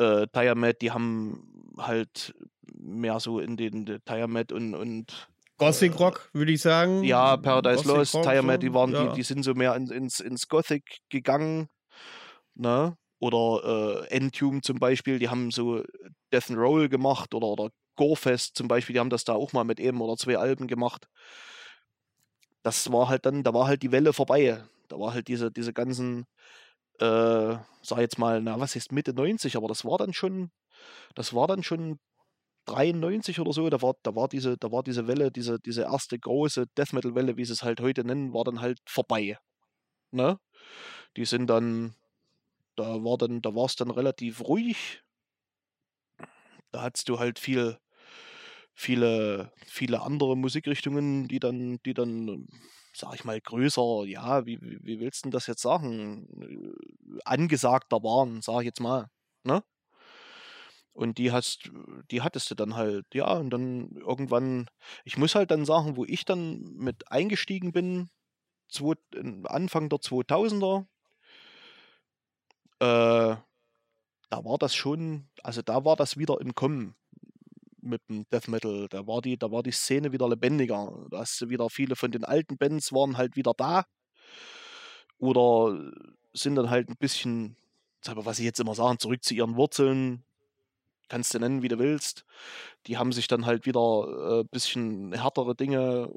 äh, 0.00 0.26
Tiamat, 0.32 0.80
die 0.80 0.90
haben 0.90 1.74
halt 1.78 2.34
mehr 2.74 3.20
so 3.20 3.38
in 3.40 3.56
den 3.56 4.00
Tiamat 4.04 4.52
und, 4.52 4.74
und 4.74 5.28
Gothic 5.58 6.00
Rock, 6.00 6.30
würde 6.32 6.52
ich 6.52 6.62
sagen. 6.62 7.04
Ja, 7.04 7.36
Paradise 7.36 7.84
Gothic 7.84 8.12
Lost, 8.14 8.22
Tiamat, 8.22 8.62
die 8.62 8.72
waren, 8.72 8.92
ja. 8.92 9.08
die, 9.08 9.16
die 9.16 9.22
sind 9.22 9.42
so 9.42 9.54
mehr 9.54 9.76
in, 9.76 9.90
ins, 9.90 10.18
ins 10.20 10.48
Gothic 10.48 11.00
gegangen. 11.10 11.68
Ne? 12.54 12.96
Oder 13.18 14.06
äh, 14.08 14.16
Entomb 14.16 14.64
zum 14.64 14.78
Beispiel, 14.78 15.18
die 15.18 15.28
haben 15.28 15.50
so 15.50 15.82
Death 16.32 16.48
and 16.48 16.58
Roll 16.58 16.88
gemacht 16.88 17.34
oder, 17.34 17.48
oder 17.48 17.68
Gorefest 17.96 18.56
zum 18.56 18.68
Beispiel, 18.68 18.94
die 18.94 19.00
haben 19.00 19.10
das 19.10 19.24
da 19.24 19.34
auch 19.34 19.52
mal 19.52 19.64
mit 19.64 19.78
einem 19.78 20.00
oder 20.00 20.16
zwei 20.16 20.38
Alben 20.38 20.66
gemacht. 20.66 21.08
Das 22.62 22.90
war 22.90 23.10
halt 23.10 23.26
dann, 23.26 23.42
da 23.42 23.52
war 23.52 23.66
halt 23.66 23.82
die 23.82 23.92
Welle 23.92 24.14
vorbei. 24.14 24.62
Da 24.88 24.98
war 24.98 25.12
halt 25.12 25.28
diese, 25.28 25.50
diese 25.50 25.74
ganzen 25.74 26.26
äh, 27.00 27.56
sag 27.82 27.98
jetzt 27.98 28.18
mal, 28.18 28.42
na, 28.42 28.60
was 28.60 28.76
ist 28.76 28.92
Mitte 28.92 29.12
90, 29.14 29.56
aber 29.56 29.68
das 29.68 29.84
war 29.84 29.98
dann 29.98 30.12
schon, 30.12 30.50
das 31.14 31.34
war 31.34 31.46
dann 31.48 31.62
schon 31.62 31.98
93 32.66 33.40
oder 33.40 33.52
so, 33.52 33.68
da 33.70 33.82
war, 33.82 33.94
da 34.02 34.14
war 34.14 34.28
diese, 34.28 34.56
da 34.58 34.70
war 34.70 34.82
diese 34.82 35.06
Welle, 35.08 35.30
diese, 35.30 35.58
diese 35.60 35.82
erste 35.82 36.18
große 36.18 36.66
Death 36.76 36.92
Metal 36.92 37.14
Welle, 37.14 37.36
wie 37.36 37.44
sie 37.44 37.54
es 37.54 37.62
halt 37.62 37.80
heute 37.80 38.04
nennen, 38.04 38.34
war 38.34 38.44
dann 38.44 38.60
halt 38.60 38.78
vorbei. 38.86 39.38
Ne? 40.12 40.38
Die 41.16 41.24
sind 41.24 41.48
dann, 41.48 41.94
da 42.76 43.02
war 43.04 43.18
dann, 43.18 43.42
da 43.42 43.54
war 43.54 43.66
es 43.66 43.76
dann 43.76 43.90
relativ 43.90 44.42
ruhig. 44.42 45.02
Da 46.72 46.82
hattest 46.82 47.08
du 47.08 47.18
halt 47.18 47.38
viel, 47.38 47.78
viele, 48.74 49.52
viele 49.66 50.02
andere 50.02 50.36
Musikrichtungen, 50.36 51.28
die 51.28 51.40
dann, 51.40 51.78
die 51.84 51.94
dann 51.94 52.46
sag 52.92 53.14
ich 53.14 53.24
mal, 53.24 53.40
größer, 53.40 54.04
ja, 54.06 54.46
wie, 54.46 54.58
wie 54.60 55.00
willst 55.00 55.24
du 55.24 55.30
das 55.30 55.46
jetzt 55.46 55.62
sagen, 55.62 56.28
äh, 56.40 57.18
angesagter 57.24 58.02
waren, 58.02 58.42
sag 58.42 58.60
ich 58.60 58.66
jetzt 58.66 58.80
mal, 58.80 59.08
ne? 59.44 59.62
Und 60.92 61.18
die 61.18 61.32
hast, 61.32 61.70
die 62.10 62.20
hattest 62.22 62.50
du 62.50 62.54
dann 62.54 62.74
halt, 62.74 63.06
ja, 63.14 63.32
und 63.34 63.50
dann 63.50 63.92
irgendwann, 63.96 64.68
ich 65.04 65.16
muss 65.16 65.34
halt 65.34 65.50
dann 65.50 65.64
sagen, 65.64 65.96
wo 65.96 66.04
ich 66.04 66.24
dann 66.24 66.60
mit 66.76 67.10
eingestiegen 67.10 67.72
bin, 67.72 68.10
zwei, 68.68 68.94
Anfang 69.44 69.88
der 69.88 70.00
2000er, 70.00 70.86
äh, 72.80 73.36
da 74.30 74.44
war 74.44 74.58
das 74.58 74.74
schon, 74.74 75.28
also 75.42 75.62
da 75.62 75.84
war 75.84 75.96
das 75.96 76.16
wieder 76.16 76.40
im 76.40 76.54
Kommen 76.54 76.94
mit 77.82 78.02
dem 78.08 78.24
Death 78.30 78.48
Metal. 78.48 78.86
Da 78.88 79.06
war 79.06 79.20
die, 79.20 79.36
da 79.38 79.50
war 79.50 79.62
die 79.62 79.72
Szene 79.72 80.12
wieder 80.12 80.28
lebendiger. 80.28 81.06
Da 81.10 81.20
hast 81.20 81.40
du 81.40 81.48
wieder 81.48 81.70
viele 81.70 81.96
von 81.96 82.10
den 82.10 82.24
alten 82.24 82.56
Bands 82.56 82.92
waren 82.92 83.16
halt 83.16 83.36
wieder 83.36 83.52
da. 83.56 83.84
Oder 85.18 85.92
sind 86.32 86.56
dann 86.56 86.70
halt 86.70 86.88
ein 86.88 86.96
bisschen, 86.96 87.56
was 88.04 88.38
sie 88.38 88.44
jetzt 88.44 88.60
immer 88.60 88.74
sagen, 88.74 88.98
zurück 88.98 89.22
zu 89.22 89.34
ihren 89.34 89.56
Wurzeln. 89.56 90.24
Kannst 91.08 91.34
du 91.34 91.38
nennen, 91.40 91.62
wie 91.62 91.68
du 91.68 91.78
willst. 91.78 92.24
Die 92.86 92.96
haben 92.96 93.12
sich 93.12 93.26
dann 93.28 93.44
halt 93.46 93.66
wieder 93.66 93.80
ein 93.80 94.40
äh, 94.40 94.44
bisschen 94.50 95.12
härtere 95.12 95.56
Dinge, 95.56 96.08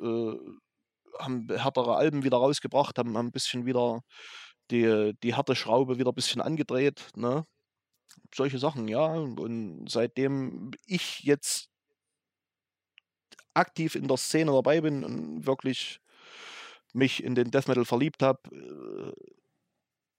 äh, 0.00 0.34
haben 1.18 1.48
härtere 1.50 1.96
Alben 1.96 2.24
wieder 2.24 2.38
rausgebracht, 2.38 2.98
haben, 2.98 3.16
haben 3.16 3.28
ein 3.28 3.32
bisschen 3.32 3.66
wieder 3.66 4.00
die, 4.70 5.14
die 5.22 5.34
harte 5.34 5.54
Schraube 5.54 5.98
wieder 5.98 6.12
ein 6.12 6.14
bisschen 6.14 6.40
angedreht. 6.40 7.10
Ne? 7.14 7.44
Solche 8.34 8.58
Sachen, 8.58 8.88
ja. 8.88 9.06
Und 9.06 9.88
seitdem 9.88 10.70
ich 10.86 11.20
jetzt 11.20 11.70
aktiv 13.54 13.94
in 13.94 14.08
der 14.08 14.16
Szene 14.16 14.52
dabei 14.52 14.80
bin 14.80 15.04
und 15.04 15.46
wirklich 15.46 16.00
mich 16.92 17.22
in 17.22 17.34
den 17.34 17.50
Death 17.50 17.68
Metal 17.68 17.84
verliebt 17.84 18.22
habe, 18.22 18.40
äh, 18.52 19.12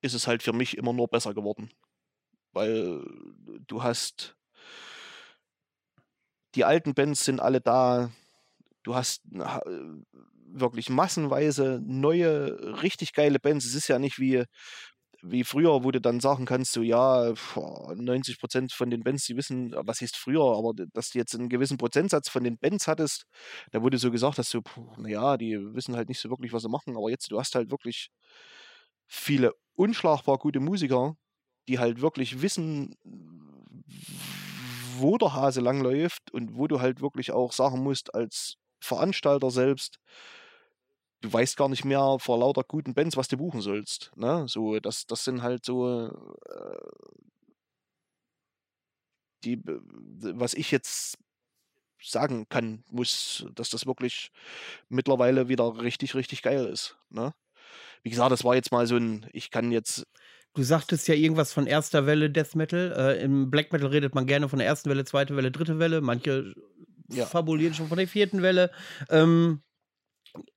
ist 0.02 0.14
es 0.14 0.28
halt 0.28 0.44
für 0.44 0.54
mich 0.54 0.78
immer 0.78 0.94
nur 0.94 1.08
besser 1.08 1.34
geworden. 1.34 1.72
Weil 2.52 3.04
du 3.68 3.84
hast 3.84 4.36
die 6.56 6.66
alten 6.66 6.94
Bands 6.94 7.26
sind 7.26 7.40
alle 7.40 7.62
da. 7.62 8.12
Du 8.84 8.96
hast 8.96 9.22
wirklich 10.52 10.90
massenweise 10.90 11.80
neue, 11.84 12.82
richtig 12.82 13.14
geile 13.14 13.40
Bands. 13.40 13.66
Es 13.66 13.76
ist 13.76 13.88
ja 13.88 14.00
nicht 14.00 14.20
wie 14.20 14.44
wie 15.22 15.44
früher, 15.44 15.84
wo 15.84 15.92
du 15.92 16.00
dann 16.02 16.20
sagen 16.20 16.46
kannst, 16.46 16.72
so 16.72 16.82
ja, 16.82 17.34
90 17.96 18.40
Prozent 18.40 18.72
von 18.72 18.90
den 18.90 19.04
Bands, 19.04 19.26
die 19.26 19.36
wissen, 19.36 19.74
was 19.76 20.02
ist 20.02 20.16
früher, 20.18 20.58
aber 20.58 20.74
dass 20.94 21.12
du 21.12 21.18
jetzt 21.18 21.36
einen 21.36 21.50
gewissen 21.50 21.78
Prozentsatz 21.78 22.30
von 22.30 22.44
den 22.44 22.58
Bands 22.58 22.88
hattest, 22.88 23.26
da 23.72 23.82
wurde 23.82 23.98
so 23.98 24.12
gesagt, 24.12 24.38
dass 24.38 24.50
du, 24.50 24.62
naja, 24.98 25.38
die 25.38 25.58
wissen 25.74 25.96
halt 25.96 26.10
nicht 26.10 26.20
so 26.20 26.30
wirklich, 26.30 26.54
was 26.54 26.64
sie 26.64 26.70
machen, 26.70 26.96
aber 26.96 27.10
jetzt, 27.10 27.32
du 27.32 27.40
hast 27.40 27.56
halt 27.56 27.72
wirklich 27.72 28.10
viele 29.08 29.54
unschlagbar 29.76 30.38
gute 30.38 30.60
Musiker, 30.60 31.16
die 31.68 31.80
halt 31.80 32.02
wirklich 32.02 32.42
wissen, 32.42 32.96
wo 34.98 35.18
der 35.18 35.34
Hase 35.34 35.62
langläuft 35.62 36.32
und 36.32 36.58
wo 36.58 36.68
du 36.68 36.80
halt 36.82 37.02
wirklich 37.02 37.32
auch 37.32 37.52
sagen 37.54 37.82
musst, 37.84 38.14
als 38.14 38.56
Veranstalter 38.82 39.52
selbst, 39.52 40.00
du 41.22 41.32
weißt 41.32 41.58
gar 41.58 41.70
nicht 41.70 41.86
mehr 41.86 42.18
vor 42.20 42.40
lauter 42.40 42.64
guten 42.64 42.94
Bands, 42.94 43.18
was 43.18 43.28
du 43.28 43.38
buchen 43.38 43.62
sollst. 43.62 44.12
Ne? 44.16 44.46
So, 44.48 44.80
das, 44.80 45.06
das 45.06 45.24
sind 45.24 45.42
halt 45.42 45.66
so 45.66 46.08
äh, 46.08 46.80
die, 49.44 49.62
was 49.66 50.54
ich 50.54 50.72
jetzt 50.72 51.18
sagen 52.02 52.48
kann, 52.48 52.84
muss, 52.90 53.46
dass 53.56 53.70
das 53.70 53.86
wirklich 53.86 54.32
mittlerweile 54.88 55.50
wieder 55.50 55.82
richtig, 55.82 56.16
richtig 56.16 56.42
geil 56.42 56.66
ist. 56.66 56.98
Ne? 57.10 57.34
Wie 58.04 58.10
gesagt, 58.10 58.32
das 58.32 58.44
war 58.44 58.56
jetzt 58.56 58.72
mal 58.72 58.88
so 58.88 58.96
ein, 58.96 59.30
ich 59.34 59.52
kann 59.52 59.72
jetzt 59.72 60.08
Du 60.56 60.64
sagtest 60.64 61.08
ja 61.08 61.14
irgendwas 61.14 61.54
von 61.54 61.68
erster 61.68 62.08
Welle 62.08 62.30
Death 62.30 62.56
Metal. 62.56 62.92
Äh, 62.98 63.24
Im 63.24 63.52
Black 63.52 63.72
Metal 63.72 63.88
redet 63.88 64.16
man 64.16 64.26
gerne 64.26 64.50
von 64.50 64.58
der 64.58 64.68
ersten 64.68 64.90
Welle, 64.90 65.06
zweite 65.06 65.36
Welle, 65.36 65.52
dritte 65.52 65.78
Welle. 65.78 66.02
Manche 66.02 66.56
ja. 67.10 67.26
fabulieren 67.28 67.76
schon 67.76 67.88
von 67.88 67.98
der 67.98 68.08
vierten 68.08 68.42
Welle. 68.42 68.72
Ähm, 69.10 69.62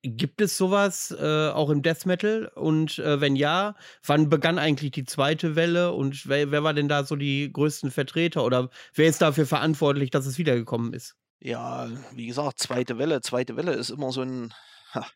gibt 0.02 0.40
es 0.40 0.56
sowas 0.56 1.14
äh, 1.18 1.48
auch 1.48 1.70
im 1.70 1.82
Death 1.82 2.06
Metal? 2.06 2.50
Und 2.54 2.98
äh, 2.98 3.20
wenn 3.20 3.36
ja, 3.36 3.74
wann 4.04 4.28
begann 4.28 4.58
eigentlich 4.58 4.92
die 4.92 5.04
zweite 5.04 5.56
Welle? 5.56 5.92
Und 5.92 6.28
wer, 6.28 6.50
wer 6.50 6.62
war 6.62 6.74
denn 6.74 6.88
da 6.88 7.04
so 7.04 7.16
die 7.16 7.52
größten 7.52 7.90
Vertreter? 7.90 8.44
Oder 8.44 8.70
wer 8.94 9.08
ist 9.08 9.22
dafür 9.22 9.46
verantwortlich, 9.46 10.10
dass 10.10 10.26
es 10.26 10.38
wiedergekommen 10.38 10.92
ist? 10.92 11.16
Ja, 11.40 11.88
wie 12.14 12.26
gesagt, 12.26 12.58
zweite 12.58 12.98
Welle. 12.98 13.20
Zweite 13.20 13.56
Welle 13.56 13.72
ist 13.72 13.90
immer 13.90 14.12
so 14.12 14.22
ein. 14.22 14.54
Ha, 14.94 15.06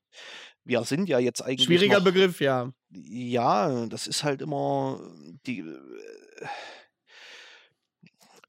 wir 0.64 0.82
sind 0.84 1.08
ja 1.08 1.18
jetzt 1.18 1.42
eigentlich. 1.42 1.66
Schwieriger 1.66 1.98
noch, 1.98 2.04
Begriff, 2.04 2.40
ja. 2.40 2.72
Ja, 2.90 3.86
das 3.86 4.06
ist 4.06 4.24
halt 4.24 4.42
immer 4.42 5.00
die. 5.46 5.60
Äh, 5.60 6.46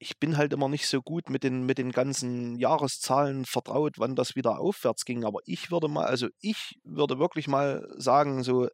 ich 0.08 0.20
bin 0.20 0.38
halt 0.38 0.54
immer 0.54 0.70
nicht 0.70 0.88
so 0.88 1.02
gut 1.02 1.30
mit 1.30 1.44
den, 1.44 1.66
mit 1.66 1.78
den 1.78 1.92
ganzen 1.92 2.56
Jahreszahlen 2.58 3.46
vertraut, 3.46 3.96
wann 3.98 4.16
das 4.16 4.36
wieder 4.38 4.60
aufwärts 4.60 5.04
ging. 5.04 5.26
Aber 5.26 5.42
ich 5.46 5.70
würde 5.70 5.90
mal, 5.90 6.06
also 6.06 6.30
ich 6.40 6.80
würde 6.86 7.20
wirklich 7.20 7.48
mal 7.50 7.86
sagen, 7.98 8.42
so 8.42 8.70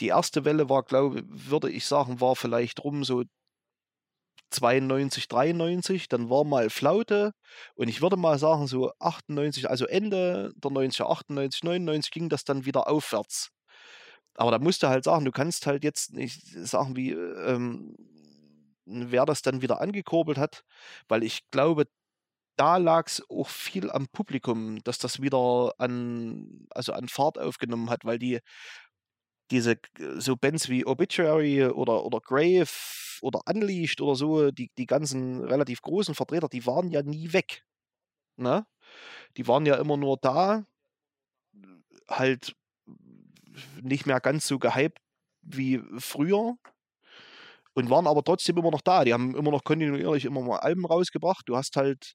die 0.00 0.08
erste 0.08 0.44
Welle 0.44 0.68
war, 0.68 0.82
glaube 0.82 1.22
würde 1.26 1.70
ich 1.70 1.86
sagen, 1.86 2.20
war 2.20 2.34
vielleicht 2.34 2.82
rum 2.82 3.04
so 3.04 3.22
92, 4.50 5.28
93, 5.28 6.08
dann 6.08 6.28
war 6.28 6.44
mal 6.44 6.68
Flaute 6.68 7.32
und 7.76 7.88
ich 7.88 8.02
würde 8.02 8.16
mal 8.16 8.38
sagen, 8.38 8.66
so 8.66 8.92
98, 8.98 9.70
also 9.70 9.86
Ende 9.86 10.52
der 10.56 10.70
90er, 10.72 11.04
98, 11.08 11.62
99 11.62 12.10
ging 12.10 12.28
das 12.28 12.44
dann 12.44 12.64
wieder 12.64 12.88
aufwärts. 12.88 13.50
Aber 14.34 14.50
da 14.50 14.58
musst 14.58 14.82
du 14.82 14.88
halt 14.88 15.04
sagen, 15.04 15.24
du 15.24 15.32
kannst 15.32 15.66
halt 15.66 15.84
jetzt 15.84 16.12
nicht 16.12 16.42
sagen, 16.50 16.96
wie, 16.96 17.12
ähm, 17.12 17.96
wer 18.86 19.26
das 19.26 19.42
dann 19.42 19.62
wieder 19.62 19.80
angekurbelt 19.80 20.38
hat, 20.38 20.64
weil 21.08 21.22
ich 21.22 21.50
glaube, 21.50 21.86
da 22.56 22.78
lag 22.78 23.06
es 23.06 23.22
auch 23.28 23.48
viel 23.48 23.90
am 23.90 24.08
Publikum, 24.08 24.82
dass 24.84 24.98
das 24.98 25.20
wieder 25.20 25.74
an, 25.78 26.66
also 26.70 26.92
an 26.92 27.08
Fahrt 27.08 27.38
aufgenommen 27.38 27.90
hat, 27.90 28.04
weil 28.04 28.18
die 28.18 28.40
diese 29.50 29.76
so 30.16 30.36
Bands 30.36 30.68
wie 30.68 30.86
Obituary 30.86 31.66
oder, 31.66 32.04
oder 32.04 32.20
Grave 32.20 32.68
oder 33.22 33.42
Unleashed 33.46 34.00
oder 34.00 34.16
so, 34.16 34.50
die, 34.50 34.70
die 34.76 34.86
ganzen 34.86 35.44
relativ 35.44 35.82
großen 35.82 36.14
Vertreter, 36.14 36.48
die 36.48 36.66
waren 36.66 36.90
ja 36.90 37.02
nie 37.02 37.32
weg. 37.32 37.62
Ne? 38.36 38.66
Die 39.36 39.46
waren 39.46 39.66
ja 39.66 39.76
immer 39.76 39.96
nur 39.96 40.18
da, 40.20 40.66
halt 42.08 42.56
nicht 43.82 44.06
mehr 44.06 44.20
ganz 44.20 44.46
so 44.46 44.58
gehypt 44.58 44.98
wie 45.42 45.80
früher 45.98 46.56
und 47.76 47.90
waren 47.90 48.06
aber 48.06 48.24
trotzdem 48.24 48.56
immer 48.58 48.70
noch 48.70 48.80
da. 48.80 49.04
Die 49.04 49.12
haben 49.12 49.36
immer 49.36 49.50
noch 49.50 49.64
kontinuierlich 49.64 50.24
immer 50.24 50.42
mal 50.42 50.58
Alben 50.58 50.86
rausgebracht. 50.86 51.44
Du 51.48 51.56
hast 51.56 51.76
halt 51.76 52.14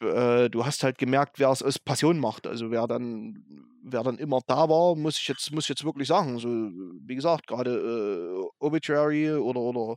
äh, 0.00 0.50
du 0.50 0.64
hast 0.66 0.82
halt 0.82 0.98
gemerkt, 0.98 1.38
wer 1.38 1.50
es 1.50 1.62
aus 1.62 1.78
Passion 1.78 2.18
macht. 2.18 2.46
Also 2.46 2.70
wer 2.70 2.86
dann, 2.86 3.44
wer 3.82 4.02
dann 4.02 4.18
immer 4.18 4.40
da 4.46 4.68
war, 4.68 4.96
muss 4.96 5.18
ich 5.18 5.28
jetzt, 5.28 5.52
muss 5.52 5.64
ich 5.64 5.70
jetzt 5.70 5.84
wirklich 5.84 6.08
sagen. 6.08 6.38
So, 6.38 6.48
wie 6.48 7.14
gesagt, 7.14 7.46
gerade 7.46 7.70
äh, 7.76 8.48
Obituary 8.58 9.32
oder 9.32 9.60
oder 9.60 9.96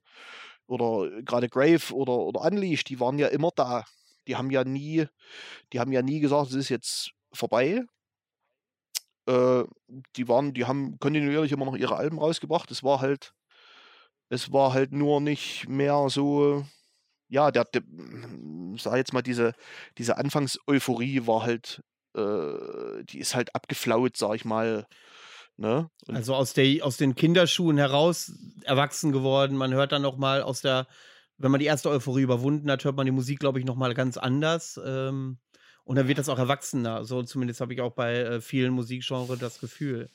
oder 0.67 1.21
gerade 1.23 1.49
Grave 1.49 1.93
oder 1.93 2.13
oder 2.13 2.41
Unleashed, 2.41 2.89
die 2.89 2.99
waren 2.99 3.19
ja 3.19 3.27
immer 3.27 3.51
da. 3.55 3.85
Die 4.27 4.35
haben 4.35 4.51
ja 4.51 4.63
nie, 4.63 5.05
die 5.73 5.79
haben 5.79 5.91
ja 5.91 6.01
nie 6.01 6.19
gesagt, 6.19 6.49
es 6.49 6.55
ist 6.55 6.69
jetzt 6.69 7.11
vorbei. 7.33 7.83
Äh, 9.27 9.63
die 10.15 10.27
waren, 10.27 10.53
die 10.53 10.65
haben 10.65 10.97
kontinuierlich 10.99 11.51
immer 11.51 11.65
noch 11.65 11.75
ihre 11.75 11.95
Alben 11.95 12.19
rausgebracht. 12.19 12.69
Es 12.71 12.83
war 12.83 13.01
halt, 13.01 13.33
es 14.29 14.51
war 14.51 14.73
halt 14.73 14.91
nur 14.91 15.21
nicht 15.21 15.67
mehr 15.67 16.09
so 16.09 16.65
ja, 17.27 17.51
der, 17.51 17.65
der 17.65 17.81
sag 18.77 18.97
jetzt 18.97 19.13
mal, 19.13 19.21
diese, 19.21 19.53
diese 19.97 20.17
Anfangseuphorie 20.17 21.25
war 21.27 21.43
halt, 21.43 21.83
äh, 22.15 23.03
die 23.03 23.19
ist 23.19 23.35
halt 23.35 23.55
abgeflaut, 23.55 24.17
sag 24.17 24.35
ich 24.35 24.45
mal. 24.45 24.87
Ne? 25.57 25.89
also 26.07 26.35
aus, 26.35 26.51
der, 26.51 26.85
aus 26.85 26.97
den 26.97 27.15
Kinderschuhen 27.15 27.77
heraus 27.77 28.33
erwachsen 28.63 29.13
geworden. 29.13 29.55
Man 29.55 29.73
hört 29.73 29.93
dann 29.93 30.01
noch 30.01 30.17
mal 30.17 30.41
aus 30.41 30.59
der, 30.59 30.85
wenn 31.37 31.49
man 31.49 31.61
die 31.61 31.65
erste 31.65 31.89
Euphorie 31.89 32.23
überwunden 32.23 32.69
hat, 32.69 32.83
hört 32.83 32.97
man 32.97 33.05
die 33.05 33.13
Musik, 33.13 33.39
glaube 33.39 33.59
ich, 33.59 33.65
noch 33.65 33.77
mal 33.77 33.93
ganz 33.93 34.17
anders. 34.17 34.79
Ähm, 34.85 35.37
und 35.85 35.95
dann 35.95 36.07
wird 36.09 36.17
das 36.17 36.29
auch 36.29 36.39
erwachsener. 36.39 37.05
So 37.05 37.23
zumindest 37.23 37.61
habe 37.61 37.73
ich 37.73 37.79
auch 37.79 37.93
bei 37.93 38.15
äh, 38.15 38.41
vielen 38.41 38.73
Musikgenres 38.73 39.39
das 39.39 39.59
Gefühl. 39.59 40.09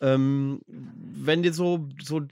Ähm, 0.00 0.60
wenn 0.66 1.42
dir 1.42 1.52
so, 1.52 1.88
so 2.00 2.22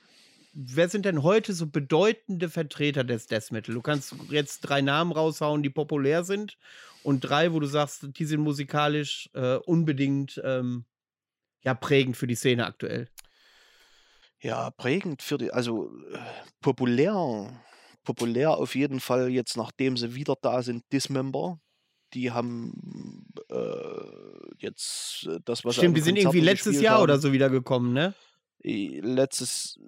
wer 0.55 0.89
sind 0.89 1.05
denn 1.05 1.23
heute 1.23 1.53
so 1.53 1.67
bedeutende 1.67 2.49
Vertreter 2.49 3.05
des 3.05 3.27
Death 3.27 3.51
Metal? 3.51 3.75
Du 3.75 3.83
kannst 3.83 4.15
jetzt 4.31 4.61
drei 4.61 4.81
Namen 4.81 5.13
raushauen, 5.13 5.63
die 5.63 5.71
populär 5.71 6.25
sind 6.25 6.57
und 7.03 7.21
drei, 7.21 7.53
wo 7.53 7.61
du 7.61 7.67
sagst, 7.67 8.07
die 8.19 8.25
sind 8.25 8.41
musikalisch 8.41 9.29
äh, 9.35 9.57
unbedingt 9.57 10.41
ähm, 10.45 10.85
ja, 11.63 11.75
prägend 11.75 12.17
für 12.17 12.27
die 12.27 12.37
Szene 12.37 12.67
aktuell. 12.67 13.09
Ja, 14.39 14.71
prägend 14.71 15.23
für 15.23 15.39
die, 15.39 15.51
also 15.51 15.91
äh, 16.13 16.19
populär, 16.61 17.51
populär 18.05 18.51
auf 18.57 18.75
jeden 18.75 19.01
Fall 19.01 19.31
jetzt, 19.31 19.57
nachdem 19.57 19.97
sie 19.97 20.15
wieder 20.15 20.37
da 20.41 20.63
sind, 20.63 20.85
Dismember. 20.93 21.61
Die 22.13 22.31
haben 22.31 23.27
äh, 23.51 24.55
jetzt 24.59 25.27
äh, 25.27 25.41
das, 25.45 25.65
was 25.65 25.77
Stimmt, 25.77 25.97
die 25.97 26.03
sind 26.03 26.17
irgendwie 26.17 26.41
letztes 26.41 26.81
Jahr 26.81 26.97
haben, 26.97 27.05
oder 27.05 27.19
so 27.19 27.33
wiedergekommen, 27.33 27.93
ne? 27.93 28.15
Letztes, 28.63 29.81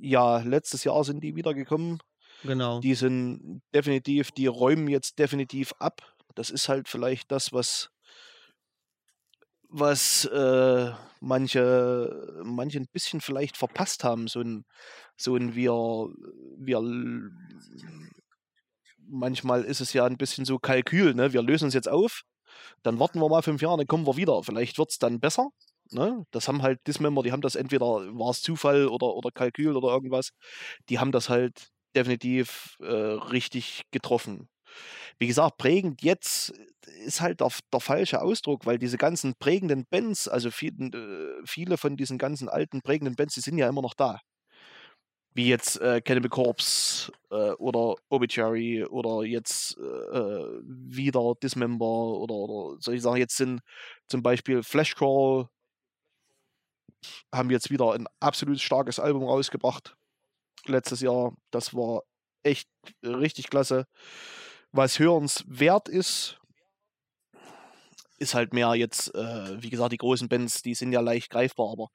ja, 0.00 0.38
letztes 0.38 0.84
Jahr 0.84 1.04
sind 1.04 1.22
die 1.22 1.36
wiedergekommen. 1.36 1.98
Genau. 2.42 2.80
Die 2.80 2.94
sind 2.94 3.62
definitiv, 3.74 4.30
die 4.30 4.46
räumen 4.46 4.88
jetzt 4.88 5.18
definitiv 5.18 5.72
ab. 5.78 6.02
Das 6.34 6.50
ist 6.50 6.68
halt 6.68 6.88
vielleicht 6.88 7.32
das, 7.32 7.52
was, 7.52 7.90
was 9.68 10.26
äh, 10.26 10.92
manche, 11.20 12.42
manche 12.44 12.78
ein 12.78 12.88
bisschen 12.92 13.20
vielleicht 13.20 13.56
verpasst 13.56 14.04
haben. 14.04 14.28
So 14.28 14.40
ein, 14.40 14.64
so 15.16 15.36
ein 15.36 15.54
wir, 15.54 15.72
wir 16.58 16.82
manchmal 19.08 19.64
ist 19.64 19.80
es 19.80 19.92
ja 19.92 20.04
ein 20.04 20.18
bisschen 20.18 20.44
so 20.44 20.58
Kalkül, 20.58 21.14
ne? 21.14 21.32
Wir 21.32 21.42
lösen 21.42 21.66
uns 21.66 21.74
jetzt 21.74 21.88
auf, 21.88 22.22
dann 22.82 22.98
warten 22.98 23.20
wir 23.20 23.28
mal 23.28 23.42
fünf 23.42 23.62
Jahre, 23.62 23.78
dann 23.78 23.86
kommen 23.86 24.06
wir 24.06 24.16
wieder. 24.16 24.42
Vielleicht 24.42 24.78
wird 24.78 24.90
es 24.90 24.98
dann 24.98 25.20
besser. 25.20 25.48
Ne? 25.90 26.24
Das 26.30 26.48
haben 26.48 26.62
halt 26.62 26.80
Dismember, 26.86 27.22
die 27.22 27.32
haben 27.32 27.40
das 27.42 27.54
entweder, 27.54 27.86
war 27.86 28.30
es 28.30 28.42
Zufall 28.42 28.88
oder, 28.88 29.14
oder 29.14 29.30
Kalkül 29.30 29.76
oder 29.76 29.88
irgendwas, 29.88 30.30
die 30.88 30.98
haben 30.98 31.12
das 31.12 31.28
halt 31.28 31.68
definitiv 31.94 32.76
äh, 32.80 32.86
richtig 32.86 33.82
getroffen. 33.90 34.48
Wie 35.18 35.26
gesagt, 35.26 35.58
prägend 35.58 36.02
jetzt 36.02 36.52
ist 37.04 37.20
halt 37.20 37.40
der, 37.40 37.50
der, 37.72 37.80
falsche 37.80 38.20
Ausdruck, 38.22 38.66
weil 38.66 38.78
diese 38.78 38.98
ganzen 38.98 39.34
prägenden 39.38 39.86
Bands, 39.88 40.28
also 40.28 40.50
viel, 40.50 40.72
äh, 40.94 41.42
viele 41.46 41.76
von 41.78 41.96
diesen 41.96 42.18
ganzen 42.18 42.48
alten 42.48 42.82
prägenden 42.82 43.16
Bands, 43.16 43.34
die 43.34 43.40
sind 43.40 43.58
ja 43.58 43.68
immer 43.68 43.82
noch 43.82 43.94
da. 43.94 44.20
Wie 45.34 45.48
jetzt 45.48 45.80
äh, 45.82 46.00
Cannibal 46.00 46.30
Corpse 46.30 47.12
äh, 47.30 47.52
oder 47.58 47.96
Obituary 48.08 48.84
oder 48.84 49.22
jetzt 49.24 49.76
äh, 49.76 50.60
wieder 50.62 51.34
Dismember 51.42 51.84
oder, 51.84 52.34
oder 52.34 52.80
soll 52.80 52.94
ich 52.94 53.02
sagen, 53.02 53.18
jetzt 53.18 53.36
sind 53.36 53.60
zum 54.08 54.22
Beispiel 54.22 54.62
Flashcrawl 54.62 55.48
haben 57.32 57.50
jetzt 57.50 57.70
wieder 57.70 57.92
ein 57.92 58.06
absolut 58.20 58.60
starkes 58.60 58.98
Album 58.98 59.24
rausgebracht. 59.24 59.96
Letztes 60.66 61.00
Jahr. 61.00 61.34
Das 61.50 61.74
war 61.74 62.02
echt 62.42 62.68
richtig 63.02 63.50
klasse. 63.50 63.86
Was 64.72 64.98
hörenswert 64.98 65.88
ist, 65.88 66.38
ist 68.18 68.34
halt 68.34 68.52
mehr 68.52 68.74
jetzt, 68.74 69.14
äh, 69.14 69.62
wie 69.62 69.70
gesagt, 69.70 69.92
die 69.92 69.98
großen 69.98 70.28
Bands, 70.28 70.62
die 70.62 70.74
sind 70.74 70.92
ja 70.92 71.00
leicht 71.00 71.30
greifbar, 71.30 71.70
aber 71.70 71.88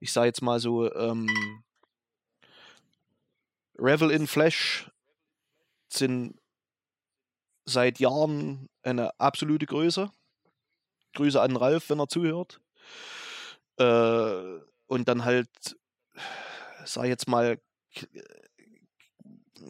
ich 0.00 0.12
sage 0.12 0.26
jetzt 0.28 0.42
mal 0.42 0.60
so, 0.60 0.92
ähm, 0.94 1.28
Revel 3.76 4.10
in 4.10 4.26
Flash 4.26 4.90
sind 5.88 6.38
seit 7.64 7.98
Jahren 7.98 8.68
eine 8.82 9.18
absolute 9.18 9.66
Größe. 9.66 10.10
Grüße 11.14 11.40
an 11.40 11.56
Ralf, 11.56 11.90
wenn 11.90 12.00
er 12.00 12.08
zuhört. 12.08 12.60
Äh, 13.78 14.60
und 14.86 15.08
dann 15.08 15.24
halt, 15.24 15.48
sag 16.84 17.04
ich 17.04 17.10
jetzt 17.10 17.28
mal, 17.28 17.58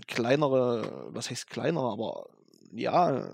kleinere, 0.07 1.09
was 1.14 1.30
heißt 1.30 1.48
kleinere, 1.48 1.90
aber 1.90 2.26
ja, 2.72 3.28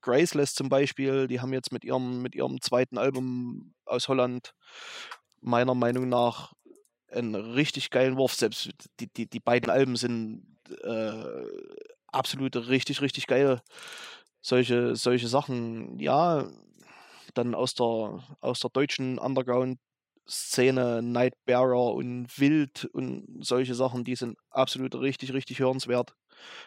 Graceless 0.00 0.54
zum 0.54 0.68
Beispiel, 0.68 1.26
die 1.26 1.40
haben 1.40 1.52
jetzt 1.52 1.72
mit 1.72 1.84
ihrem, 1.84 2.22
mit 2.22 2.34
ihrem 2.34 2.60
zweiten 2.60 2.96
Album 2.96 3.74
aus 3.84 4.08
Holland 4.08 4.54
meiner 5.40 5.74
Meinung 5.74 6.08
nach 6.08 6.52
einen 7.10 7.34
richtig 7.34 7.90
geilen 7.90 8.16
Wurf. 8.16 8.34
Selbst 8.34 8.70
die, 9.00 9.08
die, 9.08 9.28
die 9.28 9.40
beiden 9.40 9.70
Alben 9.70 9.96
sind 9.96 10.46
äh, 10.82 11.24
absolut 12.06 12.56
richtig, 12.68 13.00
richtig 13.02 13.26
geil. 13.26 13.60
Solche, 14.40 14.94
solche 14.96 15.28
Sachen, 15.28 15.98
ja, 15.98 16.48
dann 17.34 17.54
aus 17.54 17.74
der, 17.74 18.22
aus 18.40 18.60
der 18.60 18.70
deutschen 18.70 19.18
Underground-Szene, 20.24 21.02
Nightbearer 21.02 21.94
und 21.94 22.28
Wild 22.38 22.84
und 22.92 23.44
solche 23.44 23.74
Sachen, 23.74 24.04
die 24.04 24.16
sind 24.16 24.38
absolut 24.50 24.94
richtig, 24.94 25.32
richtig 25.32 25.60
hörenswert. 25.60 26.14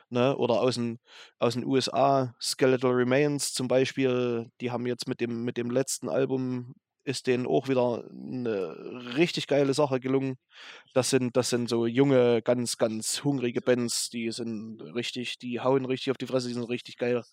Ne? 0.10 0.36
Oder 0.38 0.62
aus 0.62 0.76
den, 0.76 1.00
aus 1.40 1.54
den 1.54 1.66
USA, 1.66 2.36
Skeletal 2.42 2.92
Remains 2.92 3.54
zum 3.54 3.68
Beispiel, 3.68 4.50
die 4.62 4.72
haben 4.72 4.88
jetzt 4.88 5.08
mit 5.08 5.22
dem, 5.22 5.44
mit 5.44 5.58
dem 5.58 5.70
letzten 5.72 6.10
Album 6.10 6.76
ist 7.04 7.28
denen 7.28 7.48
auch 7.48 7.70
wieder 7.70 8.04
eine 8.12 9.16
richtig 9.16 9.48
geile 9.48 9.74
Sache 9.74 10.02
gelungen. 10.02 10.36
Das 10.94 11.10
sind, 11.10 11.38
das 11.38 11.50
sind 11.50 11.70
so 11.70 11.86
junge, 11.86 12.42
ganz, 12.42 12.78
ganz 12.78 13.24
hungrige 13.24 13.62
Bands, 13.62 14.10
die 14.10 14.30
sind 14.32 14.82
richtig, 14.94 15.38
die 15.40 15.62
hauen 15.62 15.86
richtig 15.86 16.12
auf 16.12 16.18
die 16.18 16.28
Fresse, 16.28 16.50
die 16.50 16.54
sind 16.54 16.70
richtig 16.70 16.98
geil. 16.98 17.24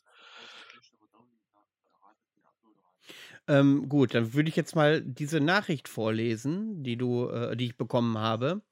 Ähm, 3.47 3.91
gut, 3.91 4.15
dann 4.15 4.33
würde 4.33 4.49
ich 4.49 4.57
jetzt 4.57 4.75
mal 4.75 5.03
diese 5.03 5.39
Nachricht 5.39 5.89
vorlesen, 5.89 6.83
die 6.83 6.97
du, 6.97 7.29
äh, 7.29 7.57
die 7.57 7.67
ich 7.67 7.77
bekommen 7.77 8.17
habe. 8.17 8.63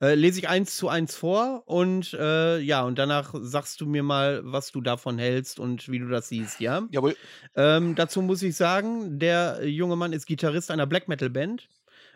Äh, 0.00 0.14
lese 0.14 0.38
ich 0.38 0.48
eins 0.48 0.76
zu 0.78 0.88
eins 0.88 1.14
vor 1.14 1.64
und 1.66 2.14
äh, 2.14 2.58
ja, 2.58 2.82
und 2.82 2.98
danach 2.98 3.34
sagst 3.40 3.80
du 3.82 3.86
mir 3.86 4.02
mal, 4.02 4.40
was 4.44 4.72
du 4.72 4.80
davon 4.80 5.18
hältst 5.18 5.60
und 5.60 5.90
wie 5.90 5.98
du 5.98 6.08
das 6.08 6.28
siehst, 6.28 6.60
ja? 6.60 6.88
Jawohl. 6.90 7.14
Ähm, 7.56 7.94
dazu 7.94 8.22
muss 8.22 8.42
ich 8.42 8.56
sagen, 8.56 9.18
der 9.18 9.68
junge 9.68 9.96
Mann 9.96 10.14
ist 10.14 10.26
Gitarrist 10.26 10.70
einer 10.70 10.86
Black 10.86 11.08
Metal 11.08 11.28
Band. 11.28 11.68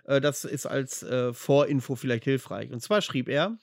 Äh, 0.04 0.22
das 0.22 0.44
ist 0.44 0.64
als 0.64 1.02
äh, 1.02 1.34
Vorinfo 1.34 1.96
vielleicht 1.96 2.24
hilfreich. 2.24 2.72
Und 2.72 2.80
zwar 2.80 3.02
schrieb 3.02 3.28
er, 3.28 3.58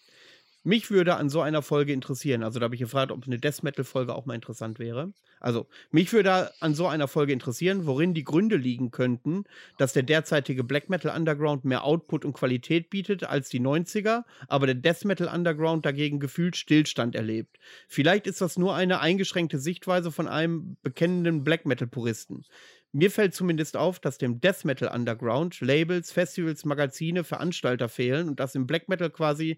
mich 0.64 0.90
würde 0.90 1.16
an 1.16 1.30
so 1.30 1.42
einer 1.42 1.62
Folge 1.62 1.94
interessieren, 1.94 2.44
also 2.44 2.60
da 2.60 2.66
habe 2.66 2.76
ich 2.76 2.82
gefragt, 2.82 3.12
ob 3.12 3.26
eine 3.26 3.38
Death 3.38 3.64
Metal 3.64 3.86
Folge 3.86 4.16
auch 4.16 4.26
mal 4.26 4.36
interessant 4.36 4.80
wäre. 4.80 5.14
Also, 5.40 5.68
mich 5.92 6.14
würde 6.14 6.52
an 6.62 6.74
so 6.74 6.88
einer 6.88 7.10
Folge 7.10 7.34
interessieren, 7.34 7.86
worin 7.86 8.14
die 8.14 8.24
Gründe 8.24 8.56
liegen 8.56 8.92
könnten, 8.92 9.44
dass 9.78 9.92
der 9.92 10.04
derzeitige 10.04 10.64
Black 10.64 10.90
Metal 10.90 11.14
Underground 11.16 11.66
mehr 11.66 11.84
Output 11.84 12.24
und 12.24 12.32
Qualität 12.32 12.90
bietet 12.90 13.26
als 13.26 13.50
die 13.50 13.60
90er, 13.60 14.24
aber 14.48 14.68
der 14.68 14.76
Death 14.76 15.04
Metal 15.04 15.28
Underground 15.28 15.86
dagegen 15.86 16.20
gefühlt 16.20 16.56
Stillstand 16.56 17.16
erlebt. 17.16 17.60
Vielleicht 17.90 18.26
ist 18.26 18.40
das 18.40 18.58
nur 18.58 18.74
eine 18.74 19.02
eingeschränkte 19.02 19.60
Sichtweise 19.60 20.12
von 20.12 20.30
einem 20.30 20.78
bekennenden 20.82 21.44
Black 21.44 21.66
Metal 21.66 21.88
Puristen. 21.88 22.46
Mir 22.94 23.10
fällt 23.10 23.34
zumindest 23.34 23.76
auf, 23.76 24.00
dass 24.00 24.20
dem 24.20 24.40
Death 24.40 24.66
Metal 24.66 24.88
Underground 24.88 25.60
Labels, 25.62 26.12
Festivals, 26.12 26.64
Magazine, 26.64 27.24
Veranstalter 27.24 27.90
fehlen 27.90 28.30
und 28.30 28.40
dass 28.40 28.54
im 28.54 28.68
Black 28.68 28.88
Metal 28.88 29.10
quasi 29.10 29.58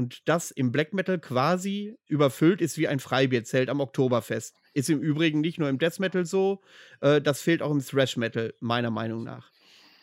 und 0.00 0.26
das 0.26 0.50
im 0.50 0.72
Black 0.72 0.94
Metal 0.94 1.18
quasi 1.18 1.98
überfüllt 2.06 2.62
ist 2.62 2.78
wie 2.78 2.88
ein 2.88 3.00
Freibierzelt 3.00 3.68
am 3.68 3.80
Oktoberfest. 3.80 4.56
Ist 4.72 4.88
im 4.88 5.00
Übrigen 5.00 5.42
nicht 5.42 5.58
nur 5.58 5.68
im 5.68 5.78
Death 5.78 6.00
Metal 6.00 6.24
so, 6.24 6.62
äh, 7.02 7.20
das 7.20 7.42
fehlt 7.42 7.60
auch 7.60 7.70
im 7.70 7.84
Thrash 7.84 8.16
Metal, 8.16 8.54
meiner 8.60 8.90
Meinung 8.90 9.24
nach. 9.24 9.50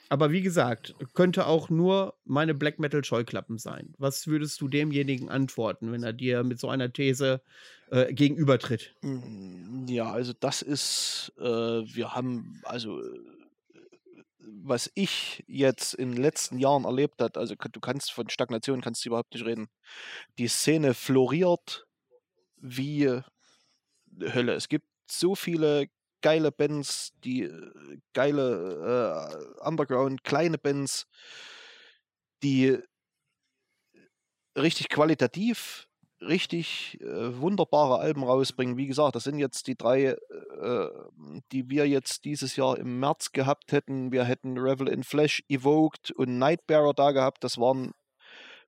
Aber 0.09 0.31
wie 0.31 0.41
gesagt, 0.41 0.93
könnte 1.15 1.47
auch 1.47 1.71
nur 1.71 2.13
meine 2.25 2.53
Black 2.53 2.77
Metal 2.77 3.03
Scheuklappen 3.03 3.57
sein. 3.57 3.95
Was 3.97 4.27
würdest 4.27 4.61
du 4.61 4.67
demjenigen 4.67 5.29
antworten, 5.29 5.91
wenn 5.91 6.03
er 6.03 6.13
dir 6.13 6.43
mit 6.43 6.59
so 6.59 6.69
einer 6.69 6.93
These 6.93 7.41
äh, 7.89 8.13
gegenübertritt? 8.13 8.93
Hm, 9.01 9.87
ja, 9.89 10.11
also 10.11 10.33
das 10.39 10.61
ist, 10.61 11.33
äh, 11.39 11.43
wir 11.43 12.13
haben, 12.13 12.61
also 12.65 13.01
was 14.49 14.91
ich 14.95 15.43
jetzt 15.47 15.93
in 15.93 16.11
den 16.11 16.21
letzten 16.21 16.59
Jahren 16.59 16.85
erlebt 16.85 17.21
habe, 17.21 17.39
also 17.39 17.55
du 17.55 17.79
kannst 17.79 18.11
von 18.11 18.29
Stagnation 18.29 18.81
kannst 18.81 19.03
du 19.03 19.09
überhaupt 19.09 19.33
nicht 19.33 19.45
reden. 19.45 19.69
Die 20.37 20.47
Szene 20.47 20.93
floriert 20.93 21.87
wie 22.57 23.21
Hölle. 24.19 24.53
Es 24.53 24.67
gibt 24.67 24.87
so 25.09 25.35
viele 25.35 25.87
geile 26.21 26.51
Bands, 26.51 27.13
die 27.23 27.43
äh, 27.43 27.99
geile 28.13 29.59
äh, 29.61 29.65
Underground, 29.67 30.23
kleine 30.23 30.57
Bands, 30.57 31.07
die 32.43 32.77
richtig 34.57 34.89
qualitativ 34.89 35.86
richtig 36.21 36.99
äh, 37.01 37.39
wunderbare 37.39 37.99
Alben 37.99 38.23
rausbringen. 38.23 38.77
Wie 38.77 38.87
gesagt, 38.87 39.15
das 39.15 39.23
sind 39.23 39.39
jetzt 39.39 39.67
die 39.67 39.75
drei, 39.75 40.15
äh, 40.61 40.89
die 41.51 41.69
wir 41.69 41.87
jetzt 41.87 42.25
dieses 42.25 42.55
Jahr 42.55 42.77
im 42.77 42.99
März 42.99 43.31
gehabt 43.31 43.71
hätten. 43.71 44.11
Wir 44.11 44.23
hätten 44.23 44.57
Revel 44.57 44.87
in 44.87 45.03
Flesh, 45.03 45.43
Evoked 45.49 46.11
und 46.11 46.37
Nightbearer 46.37 46.93
da 46.93 47.11
gehabt. 47.11 47.43
Das 47.43 47.57
waren 47.57 47.91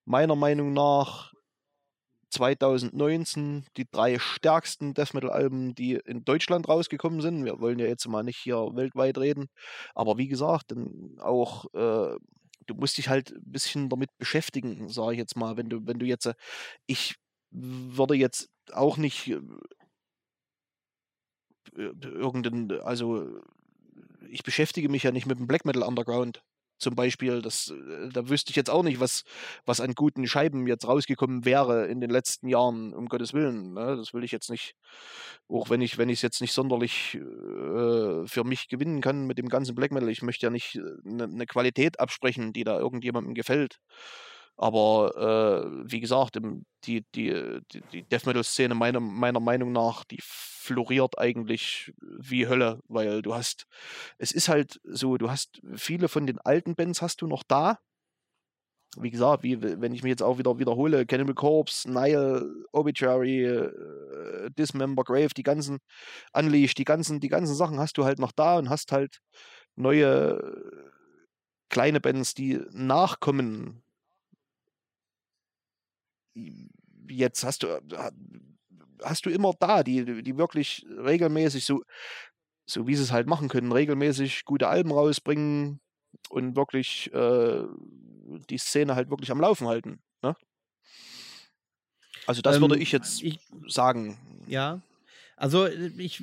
meiner 0.05 0.35
Meinung 0.35 0.73
nach 0.73 1.33
2019 2.31 3.65
die 3.77 3.89
drei 3.89 4.19
stärksten 4.19 4.93
Death 4.93 5.13
Metal 5.13 5.31
Alben, 5.31 5.73
die 5.73 5.93
in 5.93 6.23
Deutschland 6.23 6.67
rausgekommen 6.67 7.21
sind. 7.21 7.45
Wir 7.45 7.59
wollen 7.59 7.79
ja 7.79 7.87
jetzt 7.87 8.07
mal 8.07 8.23
nicht 8.23 8.37
hier 8.37 8.69
weltweit 8.73 9.17
reden, 9.17 9.47
aber 9.95 10.17
wie 10.17 10.27
gesagt, 10.27 10.71
dann 10.71 11.17
auch 11.19 11.65
äh, 11.73 12.15
du 12.67 12.75
musst 12.75 12.97
dich 12.97 13.09
halt 13.09 13.31
ein 13.31 13.51
bisschen 13.51 13.89
damit 13.89 14.15
beschäftigen, 14.17 14.89
sage 14.89 15.13
ich 15.13 15.17
jetzt 15.17 15.35
mal, 15.35 15.57
wenn 15.57 15.69
du 15.69 15.85
wenn 15.87 15.99
du 15.99 16.05
jetzt 16.05 16.27
äh, 16.27 16.35
ich 16.85 17.15
würde 17.51 18.15
jetzt 18.15 18.49
auch 18.71 18.97
nicht 18.97 19.27
äh, 19.27 19.39
äh, 21.75 21.91
irgendein, 22.03 22.79
also 22.81 23.41
ich 24.29 24.43
beschäftige 24.43 24.89
mich 24.89 25.03
ja 25.03 25.11
nicht 25.11 25.25
mit 25.25 25.39
dem 25.39 25.47
Black 25.47 25.65
Metal 25.65 25.83
Underground 25.83 26.43
zum 26.77 26.95
Beispiel. 26.95 27.41
Das, 27.41 27.69
äh, 27.71 28.09
da 28.09 28.29
wüsste 28.29 28.51
ich 28.51 28.55
jetzt 28.55 28.69
auch 28.69 28.83
nicht, 28.83 28.99
was, 28.99 29.23
was 29.65 29.81
an 29.81 29.93
guten 29.93 30.27
Scheiben 30.27 30.67
jetzt 30.67 30.87
rausgekommen 30.87 31.45
wäre 31.45 31.87
in 31.87 32.01
den 32.01 32.09
letzten 32.09 32.47
Jahren, 32.47 32.93
um 32.93 33.07
Gottes 33.07 33.33
Willen. 33.33 33.73
Ne? 33.73 33.97
Das 33.97 34.13
will 34.13 34.23
ich 34.23 34.31
jetzt 34.31 34.49
nicht, 34.49 34.75
auch 35.47 35.69
wenn 35.69 35.81
ich, 35.81 35.97
wenn 35.97 36.09
es 36.09 36.21
jetzt 36.21 36.41
nicht 36.41 36.53
sonderlich 36.53 37.15
äh, 37.15 38.27
für 38.27 38.43
mich 38.43 38.67
gewinnen 38.69 39.01
kann 39.01 39.27
mit 39.27 39.37
dem 39.37 39.49
ganzen 39.49 39.75
Black 39.75 39.91
Metal. 39.91 40.09
Ich 40.09 40.21
möchte 40.21 40.45
ja 40.45 40.49
nicht 40.49 40.79
eine 41.05 41.27
ne 41.27 41.45
Qualität 41.45 41.99
absprechen, 41.99 42.53
die 42.53 42.63
da 42.63 42.79
irgendjemandem 42.79 43.33
gefällt. 43.33 43.79
Aber 44.61 45.15
äh, 45.15 45.89
wie 45.89 46.01
gesagt, 46.01 46.37
die, 46.83 47.05
die, 47.15 47.61
die, 47.71 47.81
die 47.93 48.03
Death 48.03 48.25
Metal-Szene 48.25 48.75
meiner, 48.75 48.99
meiner 48.99 49.39
Meinung 49.39 49.71
nach, 49.71 50.03
die 50.03 50.19
floriert 50.21 51.17
eigentlich 51.17 51.93
wie 52.01 52.45
Hölle, 52.45 52.81
weil 52.89 53.21
du 53.21 53.33
hast, 53.33 53.67
es 54.17 54.33
ist 54.33 54.49
halt 54.49 54.81
so, 54.83 55.17
du 55.17 55.31
hast 55.31 55.61
viele 55.75 56.09
von 56.09 56.27
den 56.27 56.39
alten 56.39 56.75
Bands 56.75 57.01
hast 57.01 57.21
du 57.21 57.27
noch 57.27 57.43
da. 57.47 57.79
Wie 58.97 59.11
gesagt, 59.11 59.43
wie, 59.43 59.61
wenn 59.61 59.93
ich 59.93 60.03
mich 60.03 60.09
jetzt 60.09 60.23
auch 60.23 60.39
wieder 60.39 60.59
wiederhole, 60.59 61.05
Cannibal 61.05 61.35
Corpse, 61.35 61.89
Nile, 61.89 62.65
Obituary, 62.73 63.45
äh, 63.45 64.49
Dismember, 64.57 65.05
Grave, 65.05 65.29
die 65.37 65.43
ganzen 65.43 65.79
Unleashed, 66.33 66.77
die 66.79 66.83
ganzen, 66.83 67.21
die 67.21 67.29
ganzen 67.29 67.55
Sachen 67.55 67.79
hast 67.79 67.97
du 67.97 68.03
halt 68.03 68.19
noch 68.19 68.33
da 68.33 68.57
und 68.57 68.69
hast 68.69 68.91
halt 68.91 69.21
neue 69.77 70.37
kleine 71.69 72.01
Bands, 72.01 72.33
die 72.33 72.59
nachkommen, 72.71 73.83
jetzt 77.09 77.43
hast 77.43 77.63
du, 77.63 77.67
äh, 77.67 78.11
hast 79.03 79.25
du 79.25 79.29
immer 79.29 79.53
da, 79.59 79.83
die, 79.83 80.23
die 80.23 80.37
wirklich 80.37 80.85
regelmäßig 80.89 81.65
so, 81.65 81.83
so 82.65 82.87
wie 82.87 82.95
sie 82.95 83.03
es 83.03 83.11
halt 83.11 83.27
machen 83.27 83.49
können, 83.49 83.71
regelmäßig 83.71 84.45
gute 84.45 84.67
Alben 84.67 84.91
rausbringen 84.91 85.79
und 86.29 86.55
wirklich 86.55 87.11
äh, 87.13 87.63
die 88.49 88.57
Szene 88.57 88.95
halt 88.95 89.09
wirklich 89.09 89.31
am 89.31 89.41
Laufen 89.41 89.67
halten. 89.67 90.01
Ne? 90.21 90.35
Also 92.27 92.41
das 92.41 92.57
ähm, 92.57 92.61
würde 92.61 92.77
ich 92.77 92.91
jetzt 92.91 93.23
ich, 93.23 93.39
sagen. 93.67 94.17
Ja. 94.47 94.81
Also 95.35 95.67
ich 95.67 96.21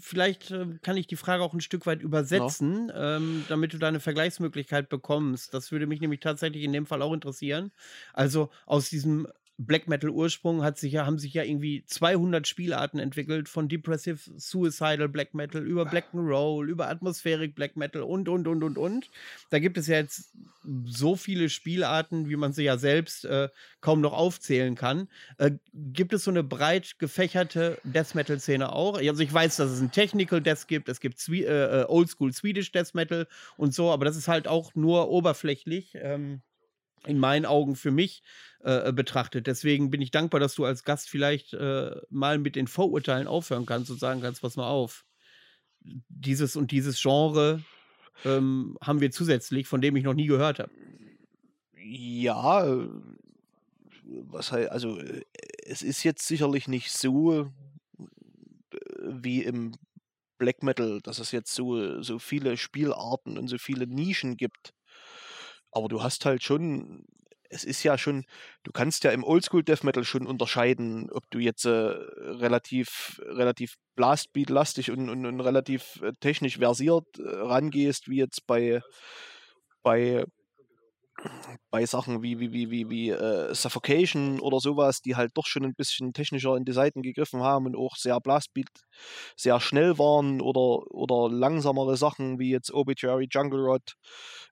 vielleicht 0.00 0.52
äh, 0.52 0.66
kann 0.82 0.96
ich 0.96 1.08
die 1.08 1.16
Frage 1.16 1.42
auch 1.42 1.52
ein 1.52 1.60
Stück 1.60 1.84
weit 1.84 2.00
übersetzen, 2.00 2.88
ja. 2.88 3.16
ähm, 3.16 3.44
damit 3.48 3.72
du 3.72 3.78
da 3.78 3.88
eine 3.88 3.98
Vergleichsmöglichkeit 3.98 4.88
bekommst. 4.88 5.52
Das 5.52 5.72
würde 5.72 5.86
mich 5.86 6.00
nämlich 6.00 6.20
tatsächlich 6.20 6.62
in 6.62 6.72
dem 6.72 6.86
Fall 6.86 7.02
auch 7.02 7.12
interessieren. 7.12 7.72
Also 8.12 8.50
aus 8.64 8.88
diesem 8.88 9.26
Black 9.58 9.86
Metal 9.86 10.10
Ursprung 10.10 10.62
hat 10.62 10.78
sich 10.78 10.92
ja, 10.92 11.06
haben 11.06 11.18
sich 11.18 11.34
ja 11.34 11.42
irgendwie 11.42 11.84
200 11.86 12.48
Spielarten 12.48 12.98
entwickelt, 12.98 13.48
von 13.48 13.68
Depressive 13.68 14.18
Suicidal 14.36 15.08
Black 15.08 15.34
Metal 15.34 15.62
über 15.62 15.84
Black 15.84 16.06
and 16.12 16.28
Roll, 16.28 16.68
über 16.68 16.88
Atmospheric 16.88 17.54
Black 17.54 17.76
Metal 17.76 18.02
und, 18.02 18.28
und, 18.28 18.48
und, 18.48 18.62
und, 18.62 18.78
und. 18.78 19.10
Da 19.50 19.58
gibt 19.58 19.78
es 19.78 19.86
ja 19.86 19.96
jetzt 19.96 20.32
so 20.84 21.16
viele 21.16 21.48
Spielarten, 21.48 22.28
wie 22.28 22.36
man 22.36 22.52
sie 22.52 22.64
ja 22.64 22.78
selbst 22.78 23.24
äh, 23.24 23.48
kaum 23.80 24.00
noch 24.00 24.12
aufzählen 24.12 24.74
kann. 24.74 25.08
Äh, 25.38 25.52
gibt 25.72 26.12
es 26.12 26.24
so 26.24 26.30
eine 26.30 26.42
breit 26.42 26.98
gefächerte 26.98 27.78
Death 27.84 28.14
Metal 28.14 28.40
Szene 28.40 28.72
auch? 28.72 28.98
Also 28.98 29.22
ich 29.22 29.32
weiß, 29.32 29.56
dass 29.56 29.70
es 29.70 29.80
ein 29.80 29.92
Technical 29.92 30.40
Death 30.40 30.66
gibt, 30.66 30.88
es 30.88 31.00
gibt 31.00 31.18
Zwie 31.18 31.44
äh, 31.44 31.82
äh 31.82 31.84
Oldschool 31.84 32.32
Swedish 32.32 32.72
Death 32.72 32.94
Metal 32.94 33.26
und 33.56 33.74
so, 33.74 33.90
aber 33.90 34.04
das 34.04 34.16
ist 34.16 34.28
halt 34.28 34.48
auch 34.48 34.74
nur 34.74 35.10
oberflächlich. 35.10 35.92
Ähm, 35.94 36.42
in 37.06 37.18
meinen 37.18 37.46
Augen 37.46 37.76
für 37.76 37.90
mich 37.90 38.22
äh, 38.64 38.88
äh, 38.88 38.92
betrachtet. 38.92 39.46
Deswegen 39.46 39.90
bin 39.90 40.00
ich 40.00 40.10
dankbar, 40.10 40.40
dass 40.40 40.54
du 40.54 40.64
als 40.64 40.84
Gast 40.84 41.08
vielleicht 41.10 41.52
äh, 41.54 41.96
mal 42.10 42.38
mit 42.38 42.56
den 42.56 42.66
Vorurteilen 42.66 43.26
aufhören 43.26 43.66
kannst 43.66 43.90
und 43.90 43.98
sagen 43.98 44.20
kannst, 44.20 44.42
pass 44.42 44.56
mal 44.56 44.68
auf. 44.68 45.04
Dieses 45.80 46.54
und 46.54 46.70
dieses 46.70 47.00
Genre 47.02 47.62
ähm, 48.24 48.78
haben 48.80 49.00
wir 49.00 49.10
zusätzlich, 49.10 49.66
von 49.66 49.80
dem 49.80 49.96
ich 49.96 50.04
noch 50.04 50.14
nie 50.14 50.26
gehört 50.26 50.60
habe. 50.60 50.70
Ja, 51.76 52.86
was 54.04 54.52
halt, 54.52 54.70
also 54.70 55.00
es 55.66 55.82
ist 55.82 56.04
jetzt 56.04 56.26
sicherlich 56.26 56.68
nicht 56.68 56.92
so 56.92 57.40
äh, 57.40 57.46
wie 59.02 59.42
im 59.42 59.72
Black 60.38 60.62
Metal, 60.62 61.00
dass 61.02 61.18
es 61.18 61.32
jetzt 61.32 61.54
so, 61.54 62.02
so 62.02 62.18
viele 62.18 62.56
Spielarten 62.56 63.38
und 63.38 63.48
so 63.48 63.58
viele 63.58 63.86
Nischen 63.86 64.36
gibt. 64.36 64.72
Aber 65.72 65.88
du 65.88 66.02
hast 66.02 66.24
halt 66.24 66.42
schon, 66.42 67.04
es 67.48 67.64
ist 67.64 67.82
ja 67.82 67.98
schon, 67.98 68.24
du 68.62 68.72
kannst 68.72 69.04
ja 69.04 69.10
im 69.10 69.24
Oldschool 69.24 69.62
Death 69.62 69.84
Metal 69.84 70.04
schon 70.04 70.26
unterscheiden, 70.26 71.10
ob 71.10 71.28
du 71.30 71.38
jetzt 71.38 71.64
äh, 71.64 71.70
relativ, 71.70 73.20
relativ 73.24 73.76
Blastbeat-lastig 73.96 74.90
und, 74.90 75.08
und, 75.08 75.26
und, 75.26 75.40
relativ 75.40 76.00
äh, 76.02 76.12
technisch 76.20 76.58
versiert 76.58 77.06
äh, 77.18 77.22
rangehst, 77.22 78.08
wie 78.08 78.18
jetzt 78.18 78.46
bei, 78.46 78.80
bei 79.82 80.24
bei 81.70 81.86
Sachen 81.86 82.22
wie, 82.22 82.38
wie, 82.38 82.52
wie, 82.52 82.70
wie, 82.70 82.90
wie 82.90 83.10
äh, 83.10 83.54
Suffocation 83.54 84.40
oder 84.40 84.60
sowas, 84.60 85.00
die 85.00 85.16
halt 85.16 85.32
doch 85.34 85.46
schon 85.46 85.64
ein 85.64 85.74
bisschen 85.74 86.12
technischer 86.12 86.56
in 86.56 86.64
die 86.64 86.72
Seiten 86.72 87.02
gegriffen 87.02 87.42
haben 87.42 87.66
und 87.66 87.76
auch 87.76 87.96
sehr 87.96 88.20
Blastbeat 88.20 88.68
sehr 89.36 89.60
schnell 89.60 89.98
waren 89.98 90.40
oder, 90.40 90.90
oder 90.90 91.34
langsamere 91.34 91.96
Sachen 91.96 92.38
wie 92.38 92.50
jetzt 92.50 92.72
Obituary, 92.72 93.26
Jungle 93.30 93.60
Rod 93.60 93.94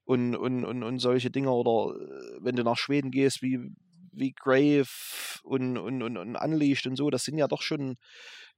und, 0.04 0.34
und, 0.36 0.64
und, 0.64 0.82
und 0.82 0.98
solche 0.98 1.30
Dinge 1.30 1.50
oder 1.50 1.94
äh, 2.00 2.38
wenn 2.40 2.56
du 2.56 2.62
nach 2.64 2.78
Schweden 2.78 3.10
gehst, 3.10 3.42
wie, 3.42 3.58
wie 4.12 4.32
Grave 4.32 4.88
und, 5.42 5.76
und, 5.78 6.02
und, 6.02 6.16
und 6.16 6.36
Unleashed 6.36 6.86
und 6.86 6.96
so, 6.96 7.10
das 7.10 7.24
sind 7.24 7.38
ja 7.38 7.48
doch 7.48 7.62
schon, 7.62 7.96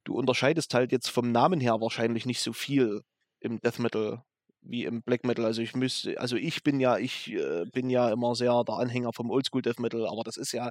du 0.04 0.14
unterscheidest 0.14 0.74
halt 0.74 0.92
jetzt 0.92 1.08
vom 1.08 1.32
Namen 1.32 1.60
her 1.60 1.80
wahrscheinlich 1.80 2.26
nicht 2.26 2.40
so 2.40 2.52
viel 2.52 3.02
im 3.40 3.60
Death 3.60 3.78
Metal 3.80 4.22
wie 4.62 4.84
im 4.84 5.02
Black 5.02 5.24
Metal. 5.24 5.44
Also 5.44 5.62
ich 5.62 5.74
müsste, 5.74 6.18
also 6.20 6.36
ich 6.36 6.62
bin 6.62 6.80
ja, 6.80 6.98
ich 6.98 7.32
äh, 7.32 7.64
bin 7.72 7.90
ja 7.90 8.10
immer 8.10 8.34
sehr 8.34 8.64
der 8.64 8.76
Anhänger 8.76 9.12
vom 9.12 9.30
Oldschool 9.30 9.62
Death 9.62 9.80
Metal, 9.80 10.06
aber 10.06 10.22
das 10.24 10.36
ist 10.36 10.52
ja, 10.52 10.70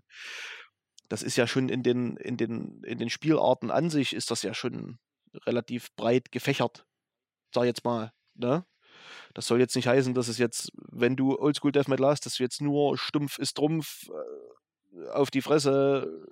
das 1.10 1.24
ist 1.24 1.36
ja 1.36 1.48
schon 1.48 1.70
in 1.70 1.84
den, 1.84 2.18
in 2.18 2.38
den, 2.38 2.84
in 2.84 2.98
den 2.98 3.10
Spielarten 3.10 3.70
an 3.72 3.90
sich 3.90 4.14
ist 4.14 4.32
das 4.32 4.44
ja 4.44 4.54
schon 4.54 4.98
relativ 5.46 5.94
breit 5.96 6.32
gefächert. 6.32 6.86
Sag 7.54 7.66
jetzt 7.66 7.84
mal, 7.84 8.12
ne? 8.36 8.66
Das 9.34 9.48
soll 9.48 9.60
jetzt 9.60 9.76
nicht 9.76 9.88
heißen, 9.88 10.14
dass 10.14 10.28
es 10.28 10.38
jetzt, 10.38 10.72
wenn 10.92 11.16
du 11.16 11.38
Oldschool 11.38 11.72
Death 11.72 11.88
Metal 11.88 12.08
hast, 12.08 12.26
dass 12.26 12.36
du 12.36 12.44
jetzt 12.44 12.62
nur 12.62 12.98
stumpf 12.98 13.40
ist 13.40 13.56
Trumpf 13.56 14.10
äh, 14.10 15.10
auf 15.10 15.32
die 15.32 15.42
Fresse 15.42 16.26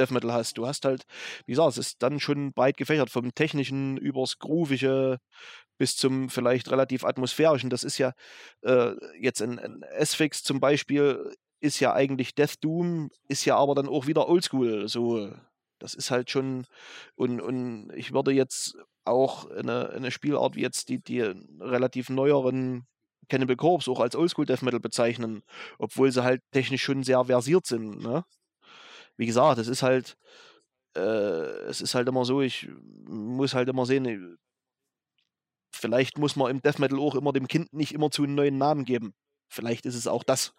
Death 0.00 0.10
Metal 0.10 0.32
hast. 0.32 0.58
Du 0.58 0.66
hast 0.66 0.84
halt, 0.84 1.04
wie 1.46 1.52
gesagt, 1.52 1.70
es 1.70 1.78
ist 1.78 2.02
dann 2.02 2.20
schon 2.20 2.52
breit 2.52 2.76
gefächert, 2.76 3.10
vom 3.10 3.34
technischen 3.34 3.96
übers 3.96 4.38
groovige 4.38 5.18
bis 5.78 5.96
zum 5.96 6.28
vielleicht 6.28 6.70
relativ 6.70 7.04
atmosphärischen. 7.04 7.70
Das 7.70 7.84
ist 7.84 7.98
ja 7.98 8.12
äh, 8.62 8.92
jetzt 9.18 9.40
ein, 9.40 9.58
ein 9.58 9.82
S-Fix 9.82 10.42
zum 10.42 10.60
Beispiel, 10.60 11.32
ist 11.60 11.80
ja 11.80 11.92
eigentlich 11.92 12.34
Death 12.34 12.56
Doom, 12.62 13.10
ist 13.28 13.44
ja 13.44 13.56
aber 13.56 13.74
dann 13.74 13.88
auch 13.88 14.06
wieder 14.06 14.28
Oldschool. 14.28 14.88
So, 14.88 15.32
das 15.78 15.94
ist 15.94 16.10
halt 16.10 16.30
schon, 16.30 16.66
und, 17.14 17.40
und 17.40 17.90
ich 17.94 18.12
würde 18.12 18.32
jetzt 18.32 18.76
auch 19.04 19.50
eine, 19.50 19.90
eine 19.90 20.10
Spielart 20.10 20.56
wie 20.56 20.62
jetzt 20.62 20.88
die, 20.88 21.02
die 21.02 21.20
relativ 21.60 22.10
neueren 22.10 22.86
Cannibal 23.28 23.56
Corpse 23.56 23.90
auch 23.90 24.00
als 24.00 24.16
Oldschool 24.16 24.44
Death 24.44 24.62
Metal 24.62 24.80
bezeichnen, 24.80 25.42
obwohl 25.78 26.12
sie 26.12 26.22
halt 26.22 26.42
technisch 26.52 26.82
schon 26.82 27.02
sehr 27.02 27.24
versiert 27.24 27.66
sind. 27.66 28.02
Ne? 28.02 28.24
Wie 29.20 29.26
gesagt, 29.26 29.58
es 29.58 29.68
ist 29.68 29.82
halt, 29.82 30.16
äh, 30.96 31.00
es 31.00 31.82
ist 31.82 31.94
halt 31.94 32.08
immer 32.08 32.24
so, 32.24 32.40
ich 32.40 32.70
muss 33.04 33.52
halt 33.52 33.68
immer 33.68 33.84
sehen, 33.84 34.06
äh, 34.06 34.18
vielleicht 35.70 36.16
muss 36.16 36.36
man 36.36 36.50
im 36.50 36.62
Death 36.62 36.78
Metal 36.78 36.98
auch 36.98 37.14
immer 37.14 37.34
dem 37.34 37.46
Kind 37.46 37.70
nicht 37.74 37.92
immer 37.92 38.10
zu 38.10 38.22
einen 38.24 38.34
neuen 38.34 38.56
Namen 38.56 38.86
geben. 38.86 39.12
Vielleicht 39.50 39.84
ist 39.84 39.94
es 39.94 40.06
auch 40.06 40.24
das. 40.24 40.54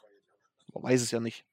Man 0.75 0.83
weiß 0.83 1.01
es 1.01 1.09
ja 1.09 1.19
nicht. 1.19 1.43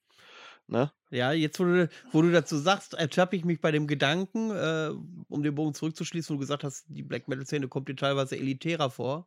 Ne? 0.66 0.92
Ja, 1.11 1.32
jetzt, 1.32 1.59
wo 1.59 1.64
du, 1.64 1.88
wo 2.12 2.20
du 2.20 2.30
dazu 2.30 2.59
sagst, 2.59 2.92
ertappe 2.92 3.36
ich 3.36 3.44
mich 3.46 3.62
bei 3.62 3.70
dem 3.70 3.86
Gedanken, 3.86 4.50
äh, 4.50 4.90
um 5.28 5.42
den 5.42 5.54
Bogen 5.54 5.72
zurückzuschließen, 5.72 6.34
wo 6.34 6.36
du 6.36 6.40
gesagt 6.40 6.62
hast, 6.62 6.84
die 6.88 7.02
Black 7.02 7.26
Metal-Szene 7.26 7.68
kommt 7.68 7.88
dir 7.88 7.96
teilweise 7.96 8.36
elitärer 8.36 8.90
vor. 8.90 9.26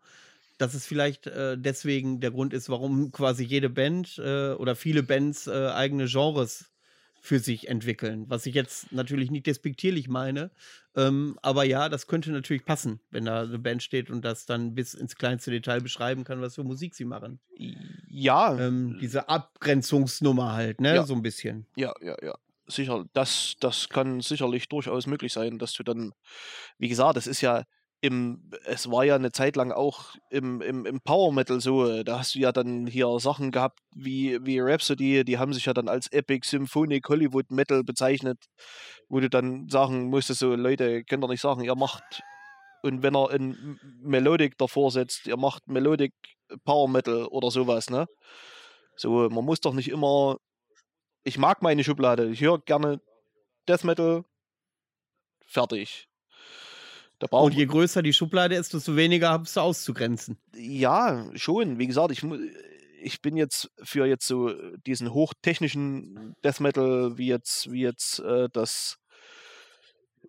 Dass 0.59 0.75
es 0.75 0.86
vielleicht 0.86 1.25
äh, 1.25 1.57
deswegen 1.57 2.19
der 2.19 2.29
Grund 2.29 2.53
ist, 2.53 2.69
warum 2.69 3.11
quasi 3.11 3.43
jede 3.43 3.71
Band 3.71 4.19
äh, 4.19 4.51
oder 4.51 4.75
viele 4.75 5.01
Bands 5.01 5.47
äh, 5.47 5.69
eigene 5.69 6.05
Genres 6.05 6.70
für 7.22 7.39
sich 7.39 7.69
entwickeln. 7.69 8.26
Was 8.30 8.47
ich 8.47 8.55
jetzt 8.55 8.91
natürlich 8.91 9.30
nicht 9.30 9.45
despektierlich 9.45 10.09
meine. 10.09 10.49
Ähm, 10.95 11.38
aber 11.43 11.63
ja, 11.63 11.88
das 11.88 12.07
könnte 12.07 12.32
natürlich 12.32 12.65
passen, 12.65 12.99
wenn 13.11 13.26
da 13.26 13.43
eine 13.43 13.59
Band 13.59 13.84
steht 13.84 14.09
und 14.09 14.26
das 14.26 14.47
dann 14.47 14.74
bis 14.74 14.95
ins 14.95 15.15
kleinste 15.15 15.51
Detail 15.51 15.82
beschreiben 15.82 16.24
kann, 16.24 16.41
was 16.41 16.55
für 16.55 16.63
Musik 16.63 16.95
sie 16.95 17.05
machen. 17.05 17.39
Ja. 18.09 18.57
Ähm, 18.59 18.97
diese 18.99 19.30
Abgrenzungsnummer 19.30 20.53
halt, 20.53 20.82
ne? 20.82 20.95
Ja. 20.95 21.03
So 21.05 21.13
ein 21.13 21.22
bisschen. 21.22 21.67
Ja, 21.76 21.93
ja, 22.01 22.17
ja. 22.24 22.36
Sicher, 22.67 23.05
das, 23.13 23.55
das 23.59 23.89
kann 23.89 24.22
sicherlich 24.22 24.67
durchaus 24.67 25.05
möglich 25.05 25.32
sein, 25.32 25.59
dass 25.59 25.74
du 25.74 25.84
dann, 25.84 26.13
wie 26.80 26.89
gesagt, 26.89 27.17
das 27.17 27.28
ist 27.28 27.41
ja, 27.41 27.65
im, 28.01 28.49
es 28.65 28.89
war 28.89 29.05
ja 29.05 29.15
eine 29.15 29.31
Zeit 29.31 29.55
lang 29.55 29.71
auch 29.71 30.15
im, 30.31 30.61
im, 30.61 30.87
im 30.87 31.01
Power 31.01 31.31
Metal 31.31 31.61
so, 31.61 32.01
da 32.01 32.19
hast 32.19 32.33
du 32.33 32.39
ja 32.39 32.51
dann 32.51 32.87
hier 32.87 33.07
Sachen 33.19 33.51
gehabt 33.51 33.79
wie, 33.93 34.43
wie 34.43 34.59
Rhapsody, 34.59 35.23
die 35.23 35.37
haben 35.37 35.53
sich 35.53 35.65
ja 35.65 35.73
dann 35.73 35.87
als 35.87 36.11
Epic 36.11 36.47
Symphonic 36.47 37.07
Hollywood 37.07 37.51
Metal 37.51 37.83
bezeichnet, 37.83 38.39
wo 39.07 39.19
du 39.19 39.29
dann 39.29 39.69
sagen 39.69 40.09
musstest, 40.09 40.39
so 40.39 40.55
Leute, 40.55 41.03
könnt 41.03 41.23
ihr 41.23 41.27
nicht 41.27 41.41
sagen, 41.41 41.63
ihr 41.63 41.75
macht, 41.75 42.23
und 42.81 43.03
wenn 43.03 43.15
er 43.15 43.29
ein 43.29 43.79
Melodic 44.01 44.57
davor 44.57 44.89
setzt, 44.89 45.27
ihr 45.27 45.37
macht 45.37 45.67
Melodic 45.67 46.13
Power 46.65 46.89
Metal 46.89 47.25
oder 47.27 47.51
sowas, 47.51 47.91
ne? 47.91 48.07
So, 48.95 49.29
man 49.29 49.45
muss 49.45 49.61
doch 49.61 49.73
nicht 49.73 49.89
immer, 49.89 50.37
ich 51.23 51.37
mag 51.37 51.61
meine 51.61 51.83
Schublade, 51.83 52.29
ich 52.31 52.41
höre 52.41 52.59
gerne 52.59 52.99
Death 53.67 53.83
Metal, 53.83 54.23
fertig 55.45 56.11
und 57.30 57.53
je 57.53 57.65
größer 57.65 58.01
die 58.01 58.13
Schublade 58.13 58.55
ist, 58.55 58.74
desto 58.74 58.95
weniger 58.95 59.32
hast 59.32 59.55
du 59.55 59.61
auszugrenzen. 59.61 60.38
Ja, 60.55 61.30
schon. 61.36 61.78
Wie 61.78 61.88
gesagt, 61.88 62.11
ich, 62.11 62.24
ich 63.01 63.22
bin 63.22 63.38
jetzt 63.38 63.69
für 63.84 64.05
jetzt 64.05 64.28
so 64.28 64.53
diesen 64.86 65.13
hochtechnischen 65.13 66.36
Death 66.43 66.59
Metal, 66.59 67.17
wie 67.17 67.28
jetzt, 67.28 67.72
wie 67.72 67.82
jetzt 67.82 68.19
äh, 68.19 68.47
das 68.51 68.97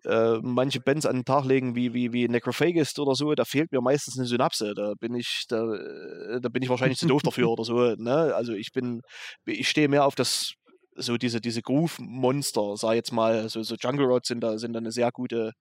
äh, 0.05 0.39
manche 0.41 0.79
Bands 0.79 1.05
an 1.05 1.17
den 1.17 1.25
Tag 1.25 1.45
legen, 1.45 1.75
wie, 1.75 1.93
wie, 1.93 2.11
wie 2.13 2.27
Necrophagist 2.27 2.99
oder 2.99 3.15
so, 3.15 3.33
da 3.35 3.45
fehlt 3.45 3.71
mir 3.71 3.81
meistens 3.81 4.17
eine 4.17 4.27
Synapse. 4.27 4.73
Da 4.75 4.93
bin 4.99 5.15
ich, 5.15 5.45
da, 5.47 5.73
äh, 5.73 6.41
da 6.41 6.49
bin 6.49 6.61
ich 6.61 6.69
wahrscheinlich 6.69 6.99
zu 6.99 7.07
doof 7.07 7.21
dafür 7.21 7.49
oder 7.51 7.63
so. 7.63 7.95
Ne? 7.95 8.33
Also 8.35 8.53
ich 8.53 8.71
bin, 8.73 9.01
ich 9.45 9.69
stehe 9.69 9.87
mehr 9.87 10.05
auf 10.05 10.15
das 10.15 10.53
so 10.95 11.17
diese, 11.17 11.41
diese 11.41 11.61
Groove-Monster, 11.61 12.77
sag 12.77 12.95
jetzt 12.95 13.11
mal, 13.11 13.49
so, 13.49 13.63
so 13.63 13.75
Jungle 13.75 14.05
Rods 14.05 14.27
sind 14.27 14.41
da, 14.41 14.57
sind 14.57 14.73
da 14.73 14.79
eine 14.79 14.91
sehr 14.91 15.11
gute, 15.11 15.53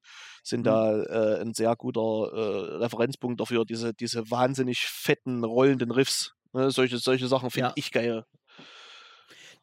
sind 0.43 0.61
mhm. 0.61 0.64
da 0.64 1.03
äh, 1.03 1.41
ein 1.41 1.55
sehr 1.55 1.74
guter 1.76 2.30
äh, 2.33 2.76
Referenzpunkt 2.76 3.41
dafür, 3.41 3.64
diese, 3.64 3.95
diese 3.95 4.30
wahnsinnig 4.30 4.80
fetten, 4.80 5.45
rollenden 5.45 5.91
Riffs. 5.91 6.33
Ne? 6.53 6.70
Solche, 6.70 6.99
solche 6.99 7.28
Sachen 7.28 7.51
finde 7.51 7.68
ja. 7.68 7.72
ich 7.76 7.91
geil. 7.91 8.24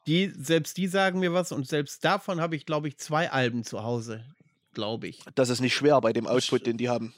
Die, 0.07 0.31
selbst 0.35 0.77
die 0.77 0.87
sagen 0.87 1.19
mir 1.19 1.33
was 1.33 1.51
und 1.51 1.67
selbst 1.67 2.03
davon 2.03 2.41
habe 2.41 2.55
ich, 2.55 2.65
glaube 2.65 2.87
ich, 2.87 2.97
zwei 2.97 3.29
Alben 3.31 3.63
zu 3.63 3.83
Hause, 3.83 4.25
glaube 4.73 5.07
ich. 5.07 5.19
Das 5.35 5.49
ist 5.49 5.59
nicht 5.59 5.75
schwer 5.75 5.99
bei 6.01 6.13
dem 6.13 6.25
Output, 6.25 6.65
den 6.65 6.77
die 6.77 6.89
haben. 6.89 7.13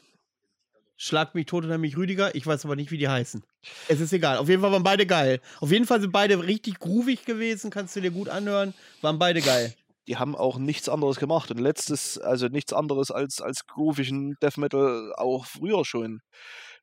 Schlag 1.03 1.33
mich 1.33 1.47
tot 1.47 1.65
oder 1.65 1.79
mich 1.79 1.97
Rüdiger. 1.97 2.35
Ich 2.35 2.45
weiß 2.45 2.63
aber 2.65 2.75
nicht, 2.75 2.91
wie 2.91 2.97
die 2.99 3.09
heißen. 3.09 3.43
Es 3.87 3.99
ist 3.99 4.13
egal. 4.13 4.37
Auf 4.37 4.47
jeden 4.49 4.61
Fall 4.61 4.71
waren 4.71 4.83
beide 4.83 5.07
geil. 5.07 5.41
Auf 5.59 5.71
jeden 5.71 5.87
Fall 5.87 5.99
sind 5.99 6.11
beide 6.11 6.37
richtig 6.45 6.77
groovig 6.77 7.25
gewesen. 7.25 7.71
Kannst 7.71 7.95
du 7.95 8.01
dir 8.01 8.11
gut 8.11 8.29
anhören. 8.29 8.75
Waren 9.01 9.17
beide 9.17 9.41
geil. 9.41 9.73
Die 10.07 10.17
haben 10.17 10.35
auch 10.35 10.59
nichts 10.59 10.89
anderes 10.89 11.17
gemacht. 11.17 11.49
Und 11.49 11.57
letztes, 11.57 12.19
also 12.19 12.49
nichts 12.49 12.71
anderes 12.71 13.09
als, 13.09 13.41
als 13.41 13.65
groovigen 13.65 14.35
Death 14.43 14.57
Metal 14.57 15.11
auch 15.17 15.47
früher 15.47 15.85
schon. 15.85 16.21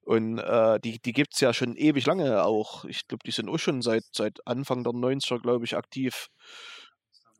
Und 0.01 0.39
äh, 0.39 0.81
die, 0.81 0.99
die 0.99 1.12
gibt 1.12 1.35
es 1.35 1.41
ja 1.41 1.55
schon 1.55 1.77
ewig 1.77 2.05
lange 2.05 2.43
auch. 2.43 2.87
Ich 2.87 3.07
glaube, 3.07 3.23
die 3.25 3.31
sind 3.31 3.49
auch 3.49 3.59
schon 3.59 3.83
seit, 3.83 4.03
seit 4.11 4.45
Anfang 4.49 4.83
der 4.83 4.95
90er, 4.95 5.41
glaube 5.41 5.64
ich, 5.64 5.77
aktiv. 5.77 6.27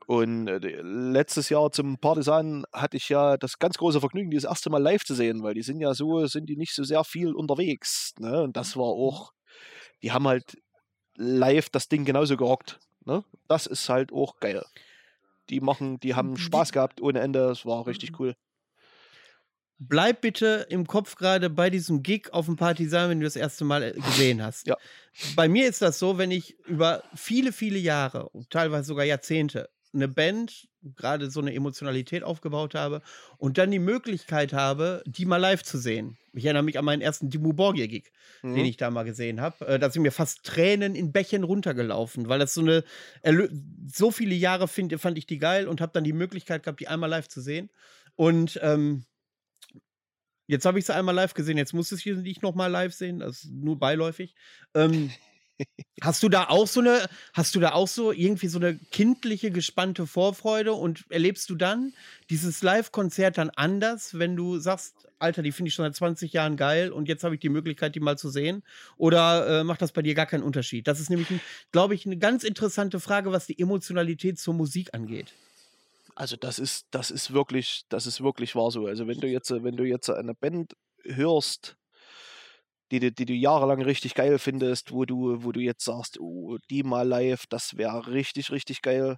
Und 0.09 0.49
äh, 0.49 0.81
letztes 0.81 1.51
Jahr 1.51 1.71
zum 1.71 1.99
Partisan 1.99 2.65
hatte 2.73 2.97
ich 2.97 3.11
ja 3.11 3.37
das 3.37 3.59
ganz 3.59 3.77
große 3.77 4.01
Vergnügen, 4.01 4.31
die 4.31 4.39
das 4.39 4.45
erste 4.45 4.71
Mal 4.71 4.83
live 4.83 5.05
zu 5.05 5.15
sehen, 5.15 5.43
weil 5.43 5.53
die 5.53 5.61
sind 5.61 5.81
ja 5.81 5.93
so, 5.93 6.27
sind 6.27 6.47
die 6.47 6.57
nicht 6.57 6.75
so 6.75 6.83
sehr 6.83 7.05
viel 7.05 7.35
unterwegs. 7.35 8.15
Ne? 8.19 8.43
Und 8.43 8.57
das 8.57 8.75
war 8.79 8.87
mhm. 8.87 9.03
auch, 9.03 9.35
die 10.03 10.11
haben 10.11 10.27
halt 10.27 10.57
live 11.17 11.69
das 11.69 11.89
Ding 11.89 12.07
genauso 12.07 12.39
gerockt. 12.39 12.81
Ne? 13.05 13.23
Das 13.49 13.67
ist 13.67 13.91
halt 13.91 14.11
auch 14.11 14.41
geil. 14.41 14.65
Die 15.51 15.61
machen, 15.61 16.01
die 16.01 16.15
haben 16.15 16.39
Spaß 16.39 16.73
gehabt 16.73 17.03
ohne 17.03 17.21
Ende, 17.21 17.41
das 17.41 17.67
war 17.67 17.87
richtig 17.87 18.13
mhm. 18.13 18.17
cool. 18.19 18.37
Bleib 19.77 20.23
bitte 20.23 20.67
im 20.71 20.87
Kopf 20.87 21.17
gerade 21.17 21.51
bei 21.51 21.69
diesem 21.69 22.03
Gig 22.03 22.33
auf 22.33 22.47
dem 22.47 22.57
Partisan, 22.57 23.11
wenn 23.11 23.21
du 23.21 23.27
das 23.27 23.37
erste 23.37 23.67
Mal 23.67 23.83
äh, 23.83 23.93
gesehen 23.93 24.43
hast. 24.43 24.69
Ja. 24.69 24.79
Bei 25.37 25.49
mir 25.49 25.69
ist 25.69 25.83
das 25.83 25.99
so, 25.99 26.17
wenn 26.17 26.31
ich 26.31 26.59
über 26.61 27.03
viele, 27.15 27.53
viele 27.53 27.79
Jahre 27.79 28.31
und 28.31 28.49
teilweise 28.49 28.85
sogar 28.85 29.05
Jahrzehnte 29.05 29.69
eine 29.93 30.09
Band, 30.09 30.69
gerade 30.97 31.31
so 31.31 31.41
eine 31.41 31.55
Emotionalität 31.55 32.23
aufgebaut 32.23 32.75
habe 32.75 33.03
und 33.37 33.59
dann 33.59 33.71
die 33.71 33.79
Möglichkeit 33.79 34.53
habe, 34.53 35.03
die 35.07 35.27
mal 35.27 35.39
live 35.39 35.63
zu 35.63 35.79
sehen. 35.79 36.17
Ich 36.33 36.45
erinnere 36.45 36.63
mich 36.63 36.79
an 36.79 36.85
meinen 36.85 37.03
ersten 37.03 37.31
Dimmu 37.31 37.53
Borgir-Gig, 37.53 38.13
mhm. 38.43 38.55
den 38.55 38.65
ich 38.65 38.77
da 38.77 38.91
mal 38.91 39.05
gesehen 39.05 39.41
habe. 39.41 39.67
Äh, 39.67 39.79
da 39.79 39.91
sind 39.91 40.03
mir 40.03 40.13
fast 40.13 40.45
Tränen 40.45 40.95
in 40.95 41.13
Bächen 41.13 41.45
runtergelaufen, 41.45 42.29
weil 42.29 42.39
das 42.39 42.55
so 42.55 42.61
eine, 42.61 42.85
so 43.93 44.11
viele 44.11 44.35
Jahre 44.35 44.69
find, 44.69 44.99
fand 45.01 45.19
ich 45.19 45.27
die 45.27 45.39
geil 45.39 45.67
und 45.67 45.81
habe 45.81 45.93
dann 45.93 46.05
die 46.05 46.13
Möglichkeit 46.13 46.63
gehabt, 46.63 46.81
die 46.81 46.89
einmal 46.89 47.11
live 47.11 47.29
zu 47.29 47.41
sehen. 47.41 47.71
Und 48.15 48.59
ähm, 48.63 49.05
jetzt 50.47 50.65
habe 50.67 50.79
ich 50.79 50.87
sie 50.87 50.95
einmal 50.95 51.15
live 51.15 51.35
gesehen, 51.35 51.59
jetzt 51.59 51.75
muss 51.75 51.93
ich 51.93 52.03
sie 52.03 52.15
nicht 52.15 52.43
nochmal 52.43 52.71
live 52.71 52.95
sehen, 52.95 53.21
das 53.21 53.45
ist 53.45 53.53
nur 53.53 53.79
beiläufig. 53.79 54.35
Ähm, 54.75 55.11
Hast 56.01 56.23
du 56.23 56.29
da 56.29 56.45
auch 56.45 56.67
so 56.67 56.81
eine, 56.81 57.09
hast 57.33 57.55
du 57.55 57.61
da 57.61 57.73
auch 57.73 57.89
so 57.89 58.13
irgendwie 58.13 58.49
so 58.49 58.59
eine 58.59 58.77
kindliche, 58.77 59.51
gespannte 59.51 60.07
Vorfreude 60.07 60.73
und 60.73 61.05
erlebst 61.09 61.51
du 61.51 61.57
dann 61.57 61.93
dieses 62.31 62.63
Live-Konzert 62.63 63.39
dann 63.39 63.51
anders, 63.51 64.19
wenn 64.19 64.37
du 64.37 64.59
sagst, 64.59 64.95
Alter, 65.19 65.43
die 65.43 65.51
finde 65.51 65.69
ich 65.69 65.75
schon 65.75 65.85
seit 65.85 65.97
20 65.97 66.33
Jahren 66.33 66.57
geil 66.57 66.93
und 66.93 67.09
jetzt 67.09 67.25
habe 67.25 67.35
ich 67.35 67.41
die 67.41 67.49
Möglichkeit, 67.49 67.95
die 67.95 68.01
mal 68.01 68.17
zu 68.17 68.31
sehen? 68.31 68.63
Oder 68.97 69.61
äh, 69.61 69.65
macht 69.65 69.83
das 69.83 69.93
bei 69.93 70.03
dir 70.03 70.15
gar 70.15 70.27
keinen 70.27 70.45
Unterschied? 70.45 70.87
Das 70.87 71.01
ist 71.01 71.11
nämlich, 71.11 71.29
glaube 71.73 71.95
ich, 71.95 72.07
eine 72.07 72.19
ganz 72.19 72.45
interessante 72.45 73.01
Frage, 73.01 73.33
was 73.33 73.47
die 73.47 73.59
Emotionalität 73.59 74.39
zur 74.39 74.55
Musik 74.55 74.95
angeht. 74.95 75.35
Also 76.15 76.37
das 76.37 76.59
ist, 76.59 76.87
das 76.91 77.11
ist 77.11 77.33
wirklich, 77.33 77.83
das 77.89 78.07
ist 78.07 78.23
wirklich 78.23 78.55
wahr 78.55 78.71
so. 78.71 78.87
Also 78.87 79.07
wenn 79.07 79.21
du 79.21 79.27
jetzt, 79.27 79.51
wenn 79.51 79.77
du 79.77 79.85
jetzt 79.85 80.11
eine 80.11 80.35
Band 80.35 80.75
hörst, 81.05 81.78
die, 82.91 83.01
die, 83.01 83.15
die 83.15 83.25
du 83.27 83.35
jahrelang 83.35 83.83
richtig 83.83 84.15
geil 84.15 84.39
findest, 84.39 84.93
wo 84.93 85.05
du, 85.05 85.43
wo 85.43 85.53
du 85.53 85.61
jetzt 85.61 85.85
sagst, 85.85 86.19
oh, 86.21 86.59
die 86.71 86.83
mal 86.83 87.07
live, 87.07 87.47
das 87.49 87.77
wäre 87.77 88.09
richtig, 88.09 88.51
richtig 88.51 88.83
geil. 88.83 89.17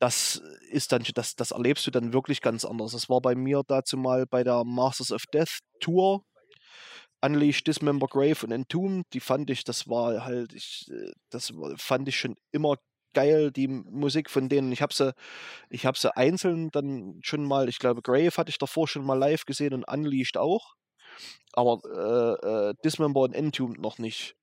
Das 0.00 0.42
ist 0.70 0.92
dann, 0.92 1.04
das, 1.14 1.34
das 1.34 1.52
erlebst 1.52 1.86
du 1.86 1.90
dann 1.90 2.12
wirklich 2.12 2.40
ganz 2.40 2.64
anders. 2.64 2.92
Das 2.92 3.08
war 3.08 3.20
bei 3.20 3.34
mir 3.34 3.62
dazu 3.66 3.96
mal 3.96 4.26
bei 4.26 4.44
der 4.44 4.64
Masters 4.64 5.12
of 5.12 5.22
Death 5.32 5.60
Tour. 5.80 6.24
Unleashed, 7.22 7.66
Dismember 7.66 8.06
Grave 8.06 8.44
und 8.44 8.52
Entombed, 8.52 9.06
die 9.14 9.20
fand 9.20 9.48
ich, 9.48 9.64
das 9.64 9.88
war 9.88 10.26
halt, 10.26 10.52
ich, 10.52 10.90
das 11.30 11.54
fand 11.76 12.06
ich 12.06 12.18
schon 12.18 12.36
immer 12.52 12.76
geil, 13.14 13.50
die 13.50 13.68
Musik 13.68 14.28
von 14.28 14.50
denen. 14.50 14.72
Ich 14.72 14.82
habe 14.82 14.92
sie, 14.92 15.14
ich 15.70 15.86
habe 15.86 15.98
sie 15.98 16.14
einzeln 16.14 16.70
dann 16.70 17.20
schon 17.22 17.44
mal, 17.44 17.70
ich 17.70 17.78
glaube, 17.78 18.02
Grave 18.02 18.36
hatte 18.36 18.50
ich 18.50 18.58
davor 18.58 18.86
schon 18.88 19.06
mal 19.06 19.18
live 19.18 19.46
gesehen 19.46 19.72
und 19.72 19.84
Unleashed 19.84 20.36
auch 20.36 20.74
aber 21.52 21.80
äh, 21.84 22.70
äh, 22.70 22.74
Dismember 22.84 23.20
und 23.20 23.34
Entombed 23.34 23.80
noch 23.80 23.98
nicht. 23.98 24.36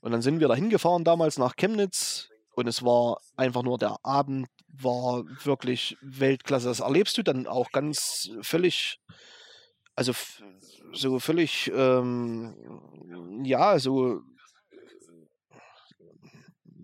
Und 0.00 0.12
dann 0.12 0.22
sind 0.22 0.40
wir 0.40 0.48
da 0.48 0.54
hingefahren 0.54 1.04
damals 1.04 1.38
nach 1.38 1.56
Chemnitz 1.56 2.28
und 2.54 2.66
es 2.66 2.84
war 2.84 3.20
einfach 3.36 3.62
nur 3.62 3.78
der 3.78 3.96
Abend 4.02 4.48
war 4.68 5.24
wirklich 5.44 5.96
Weltklasse. 6.00 6.68
Das 6.68 6.80
erlebst 6.80 7.16
du 7.16 7.22
dann 7.22 7.46
auch 7.46 7.70
ganz 7.70 8.30
völlig, 8.42 8.98
also 9.94 10.12
so 10.92 11.18
völlig, 11.18 11.70
ähm, 11.74 13.42
ja, 13.44 13.78
so, 13.78 14.20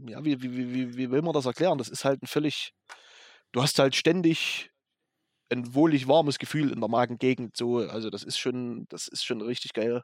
ja, 0.07 0.25
wie, 0.25 0.41
wie, 0.43 0.73
wie, 0.73 0.97
wie 0.97 1.11
will 1.11 1.23
man 1.23 1.35
das 1.35 1.47
erklären? 1.47 1.79
Das 1.79 1.89
ist 1.89 2.05
halt 2.05 2.23
ein 2.23 2.27
völlig, 2.27 2.73
du 3.53 3.63
hast 3.63 3.79
halt 3.79 3.95
ständig 3.95 4.71
ein 5.51 5.75
wohlig 5.75 6.09
warmes 6.09 6.39
Gefühl 6.39 6.71
in 6.71 6.81
der 6.81 6.89
Magengegend. 6.89 7.57
So, 7.57 7.79
also 7.79 8.11
das 8.11 8.23
ist 8.23 8.39
schon, 8.39 8.87
das 8.89 9.09
ist 9.09 9.25
schon 9.25 9.41
richtig 9.43 9.73
geil. 9.73 10.03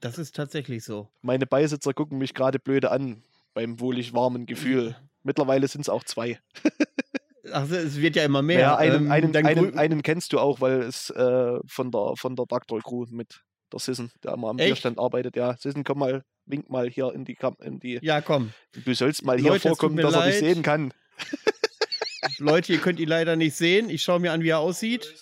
Das 0.00 0.18
ist 0.18 0.34
tatsächlich 0.34 0.84
so. 0.84 1.08
Meine 1.20 1.46
Beisitzer 1.46 1.92
gucken 1.92 2.18
mich 2.18 2.32
gerade 2.32 2.58
blöde 2.58 2.90
an 2.90 3.22
beim 3.52 3.80
wohlig 3.80 4.14
warmen 4.14 4.46
Gefühl. 4.46 4.96
Mittlerweile 5.22 5.68
sind 5.68 5.82
es 5.82 5.88
auch 5.88 6.04
zwei. 6.04 6.40
Ach, 7.52 7.68
es 7.70 8.00
wird 8.00 8.16
ja 8.16 8.24
immer 8.24 8.42
mehr. 8.42 8.60
Ja, 8.60 8.76
einen, 8.76 9.06
ähm, 9.06 9.12
einen, 9.12 9.36
einen, 9.36 9.78
einen, 9.78 10.02
kennst 10.02 10.32
du 10.32 10.38
auch, 10.38 10.60
weil 10.60 10.80
es 10.82 11.10
äh, 11.10 11.58
von 11.66 11.90
der 11.90 12.14
von 12.16 12.36
der 12.36 12.46
Dr. 12.46 12.80
Crew 12.80 13.06
mit 13.10 13.42
der 13.72 13.80
Sissen, 13.80 14.10
der 14.22 14.34
immer 14.34 14.48
am 14.48 14.58
Echt? 14.58 14.68
Bierstand 14.68 14.98
arbeitet. 14.98 15.36
Ja, 15.36 15.56
Sissen, 15.56 15.84
komm 15.84 15.98
mal, 15.98 16.24
wink 16.46 16.70
mal 16.70 16.88
hier 16.88 17.12
in 17.12 17.24
die 17.24 17.34
Kam 17.34 17.56
in 17.60 17.80
die. 17.80 17.98
Ja, 18.02 18.20
komm. 18.20 18.52
Du 18.84 18.94
sollst 18.94 19.24
mal 19.24 19.38
hier 19.38 19.50
Leute, 19.50 19.68
vorkommen, 19.68 19.96
dass 19.96 20.14
leid. 20.14 20.22
er 20.22 20.30
dich 20.30 20.38
sehen 20.38 20.62
kann. 20.62 20.94
Leute, 22.38 22.72
ihr 22.72 22.80
könnt 22.80 23.00
ihn 23.00 23.08
leider 23.08 23.36
nicht 23.36 23.56
sehen. 23.56 23.90
Ich 23.90 24.02
schaue 24.02 24.20
mir 24.20 24.32
an, 24.32 24.42
wie 24.42 24.50
er 24.50 24.58
aussieht. 24.58 25.14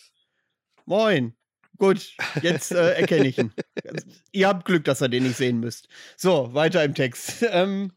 Moin. 0.86 1.34
Gut, 1.78 2.16
jetzt 2.42 2.72
äh, 2.72 2.94
erkenne 2.94 3.28
ich 3.28 3.38
ihn. 3.38 3.52
ihr 4.32 4.48
habt 4.48 4.64
Glück, 4.64 4.84
dass 4.84 5.00
ihr 5.00 5.08
den 5.08 5.22
nicht 5.22 5.36
sehen 5.36 5.60
müsst. 5.60 5.88
So, 6.16 6.52
weiter 6.52 6.84
im 6.84 6.94
Text. 6.94 7.44
Ähm, 7.50 7.92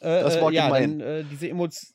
äh, 0.00 0.22
das 0.22 0.40
war 0.40 0.50
äh, 0.50 0.54
ja, 0.54 0.66
gemein. 0.66 0.98
Dann, 0.98 1.08
äh, 1.08 1.24
diese 1.24 1.48
Emotion. 1.48 1.94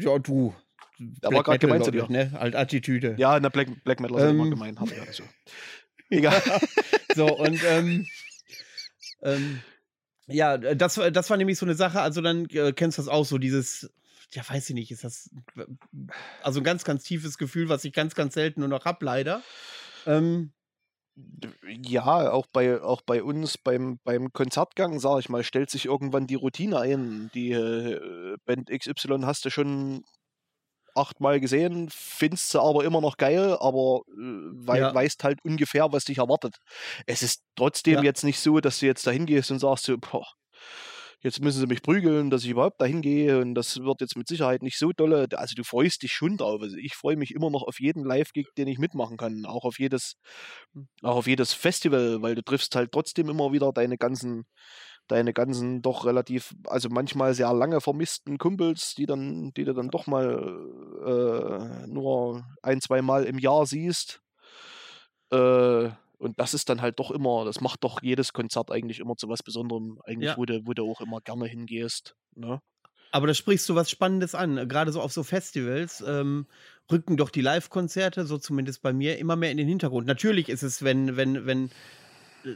Ja, 0.00 0.18
du. 0.18 0.54
Da 0.98 1.30
war 1.30 1.42
gerade 1.42 1.58
gemeint 1.58 1.84
zu 1.84 1.90
dir. 1.90 2.06
Ne? 2.08 2.32
Halt 2.32 2.56
Attitüde. 2.56 3.14
Ja, 3.18 3.36
in 3.36 3.42
der 3.42 3.50
Black, 3.50 3.68
Black 3.84 4.00
Metal 4.00 4.16
ist 4.18 4.24
ähm, 4.24 4.40
immer 4.40 4.50
gemein. 4.50 4.80
Hab 4.80 4.90
ich 4.90 5.00
also. 5.00 5.22
Egal. 6.10 6.42
so, 7.14 7.26
und 7.36 7.60
ähm, 7.64 8.06
ähm, 9.22 9.60
ja, 10.26 10.56
das, 10.56 10.94
das 11.12 11.30
war 11.30 11.36
nämlich 11.36 11.58
so 11.58 11.66
eine 11.66 11.74
Sache. 11.74 12.00
Also, 12.00 12.22
dann 12.22 12.46
äh, 12.50 12.72
kennst 12.72 12.98
du 12.98 13.02
das 13.02 13.08
auch 13.08 13.24
so, 13.24 13.38
dieses 13.38 13.90
ja, 14.30 14.42
weiß 14.48 14.68
ich 14.70 14.74
nicht, 14.74 14.90
ist 14.90 15.04
das 15.04 15.30
also 16.42 16.60
ein 16.60 16.64
ganz, 16.64 16.84
ganz 16.84 17.04
tiefes 17.04 17.38
Gefühl, 17.38 17.68
was 17.68 17.84
ich 17.84 17.92
ganz, 17.92 18.14
ganz 18.14 18.34
selten 18.34 18.60
nur 18.60 18.68
noch 18.68 18.84
habe, 18.84 19.04
leider. 19.04 19.42
Ähm, 20.06 20.52
ja, 21.64 22.30
auch 22.30 22.46
bei, 22.46 22.80
auch 22.82 23.00
bei 23.00 23.22
uns 23.22 23.56
beim, 23.56 23.98
beim 24.04 24.32
Konzertgang, 24.32 25.00
sag 25.00 25.20
ich 25.20 25.28
mal, 25.28 25.44
stellt 25.44 25.70
sich 25.70 25.86
irgendwann 25.86 26.26
die 26.26 26.34
Routine 26.34 26.78
ein. 26.80 27.30
Die 27.34 27.52
äh, 27.52 28.36
Band 28.44 28.68
XY 28.70 29.20
hast 29.22 29.44
du 29.44 29.50
schon 29.50 30.04
achtmal 30.94 31.40
gesehen, 31.40 31.88
findest 31.90 32.50
sie 32.50 32.60
aber 32.60 32.84
immer 32.84 33.00
noch 33.00 33.16
geil, 33.16 33.56
aber 33.60 34.02
äh, 34.08 34.66
wei 34.66 34.78
ja. 34.78 34.94
weißt 34.94 35.24
halt 35.24 35.44
ungefähr, 35.44 35.92
was 35.92 36.04
dich 36.04 36.18
erwartet. 36.18 36.56
Es 37.06 37.22
ist 37.22 37.42
trotzdem 37.54 37.96
ja. 37.96 38.02
jetzt 38.02 38.24
nicht 38.24 38.40
so, 38.40 38.60
dass 38.60 38.80
du 38.80 38.86
jetzt 38.86 39.06
dahin 39.06 39.26
gehst 39.26 39.50
und 39.50 39.58
sagst 39.58 39.84
so, 39.84 39.96
boah, 39.98 40.26
jetzt 41.26 41.42
müssen 41.42 41.58
sie 41.58 41.66
mich 41.66 41.82
prügeln, 41.82 42.30
dass 42.30 42.44
ich 42.44 42.50
überhaupt 42.50 42.80
dahin 42.80 43.02
gehe 43.02 43.40
und 43.40 43.56
das 43.56 43.82
wird 43.82 44.00
jetzt 44.00 44.16
mit 44.16 44.28
Sicherheit 44.28 44.62
nicht 44.62 44.78
so 44.78 44.92
dolle. 44.92 45.26
Also 45.34 45.56
du 45.56 45.64
freust 45.64 46.02
dich 46.04 46.12
schon 46.12 46.36
drauf. 46.36 46.62
Also 46.62 46.76
ich 46.76 46.94
freue 46.94 47.16
mich 47.16 47.34
immer 47.34 47.50
noch 47.50 47.64
auf 47.64 47.80
jeden 47.80 48.04
Live-Gig, 48.04 48.46
den 48.56 48.68
ich 48.68 48.78
mitmachen 48.78 49.16
kann. 49.16 49.44
Auch 49.44 49.64
auf 49.64 49.80
jedes, 49.80 50.14
auch 51.02 51.16
auf 51.16 51.26
jedes 51.26 51.52
Festival, 51.52 52.22
weil 52.22 52.36
du 52.36 52.42
triffst 52.42 52.76
halt 52.76 52.92
trotzdem 52.92 53.28
immer 53.28 53.52
wieder 53.52 53.72
deine 53.72 53.98
ganzen, 53.98 54.46
deine 55.08 55.32
ganzen 55.32 55.82
doch 55.82 56.06
relativ, 56.06 56.54
also 56.64 56.88
manchmal 56.90 57.34
sehr 57.34 57.52
lange 57.52 57.80
vermissten 57.80 58.38
Kumpels, 58.38 58.94
die 58.94 59.06
dann, 59.06 59.50
die 59.56 59.64
du 59.64 59.74
dann 59.74 59.88
doch 59.90 60.06
mal 60.06 60.60
äh, 61.04 61.88
nur 61.88 62.46
ein, 62.62 62.80
zwei 62.80 63.02
Mal 63.02 63.24
im 63.24 63.40
Jahr 63.40 63.66
siehst. 63.66 64.20
Äh, 65.32 65.90
und 66.18 66.38
das 66.40 66.54
ist 66.54 66.68
dann 66.68 66.80
halt 66.80 66.98
doch 66.98 67.10
immer, 67.10 67.44
das 67.44 67.60
macht 67.60 67.84
doch 67.84 68.02
jedes 68.02 68.32
Konzert 68.32 68.70
eigentlich 68.70 69.00
immer 69.00 69.16
zu 69.16 69.28
was 69.28 69.42
Besonderem, 69.42 70.00
eigentlich, 70.04 70.30
ja. 70.30 70.36
wo, 70.36 70.44
du, 70.44 70.66
wo 70.66 70.72
du 70.72 70.90
auch 70.90 71.00
immer 71.00 71.20
gerne 71.20 71.46
hingehst. 71.46 72.16
Ne? 72.34 72.60
Aber 73.12 73.26
da 73.26 73.34
sprichst 73.34 73.68
du 73.68 73.74
was 73.74 73.90
Spannendes 73.90 74.34
an. 74.34 74.68
Gerade 74.68 74.92
so 74.92 75.00
auf 75.00 75.12
so 75.12 75.22
Festivals 75.22 76.02
ähm, 76.06 76.46
rücken 76.90 77.16
doch 77.16 77.30
die 77.30 77.40
Live-Konzerte, 77.40 78.26
so 78.26 78.38
zumindest 78.38 78.82
bei 78.82 78.92
mir, 78.92 79.18
immer 79.18 79.36
mehr 79.36 79.50
in 79.50 79.56
den 79.56 79.68
Hintergrund. 79.68 80.06
Natürlich 80.06 80.48
ist 80.48 80.62
es, 80.62 80.82
wenn, 80.82 81.16
wenn, 81.16 81.46
wenn 81.46 81.70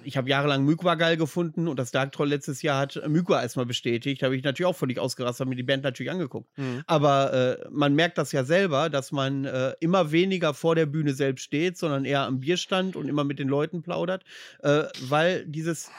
ich 0.04 0.16
habe 0.16 0.28
jahrelang 0.28 0.64
Mykwa 0.64 0.94
geil 0.94 1.16
gefunden 1.16 1.68
und 1.68 1.78
das 1.78 1.90
Dark 1.90 2.12
Troll 2.12 2.28
letztes 2.28 2.62
Jahr 2.62 2.78
hat 2.78 3.00
Mykwa 3.08 3.42
erstmal 3.42 3.66
bestätigt. 3.66 4.22
Da 4.22 4.26
habe 4.26 4.36
ich 4.36 4.44
natürlich 4.44 4.66
auch 4.66 4.76
völlig 4.76 4.98
ausgerastet, 4.98 5.40
habe 5.40 5.50
mir 5.50 5.56
die 5.56 5.62
Band 5.62 5.84
natürlich 5.84 6.10
angeguckt. 6.10 6.56
Mhm. 6.58 6.82
Aber 6.86 7.32
äh, 7.32 7.68
man 7.70 7.94
merkt 7.94 8.18
das 8.18 8.32
ja 8.32 8.44
selber, 8.44 8.90
dass 8.90 9.12
man 9.12 9.44
äh, 9.44 9.74
immer 9.80 10.12
weniger 10.12 10.54
vor 10.54 10.74
der 10.74 10.86
Bühne 10.86 11.14
selbst 11.14 11.42
steht, 11.42 11.76
sondern 11.76 12.04
eher 12.04 12.22
am 12.22 12.40
Bierstand 12.40 12.96
und 12.96 13.08
immer 13.08 13.24
mit 13.24 13.38
den 13.38 13.48
Leuten 13.48 13.82
plaudert, 13.82 14.24
äh, 14.60 14.84
weil 15.08 15.46
dieses, 15.46 15.90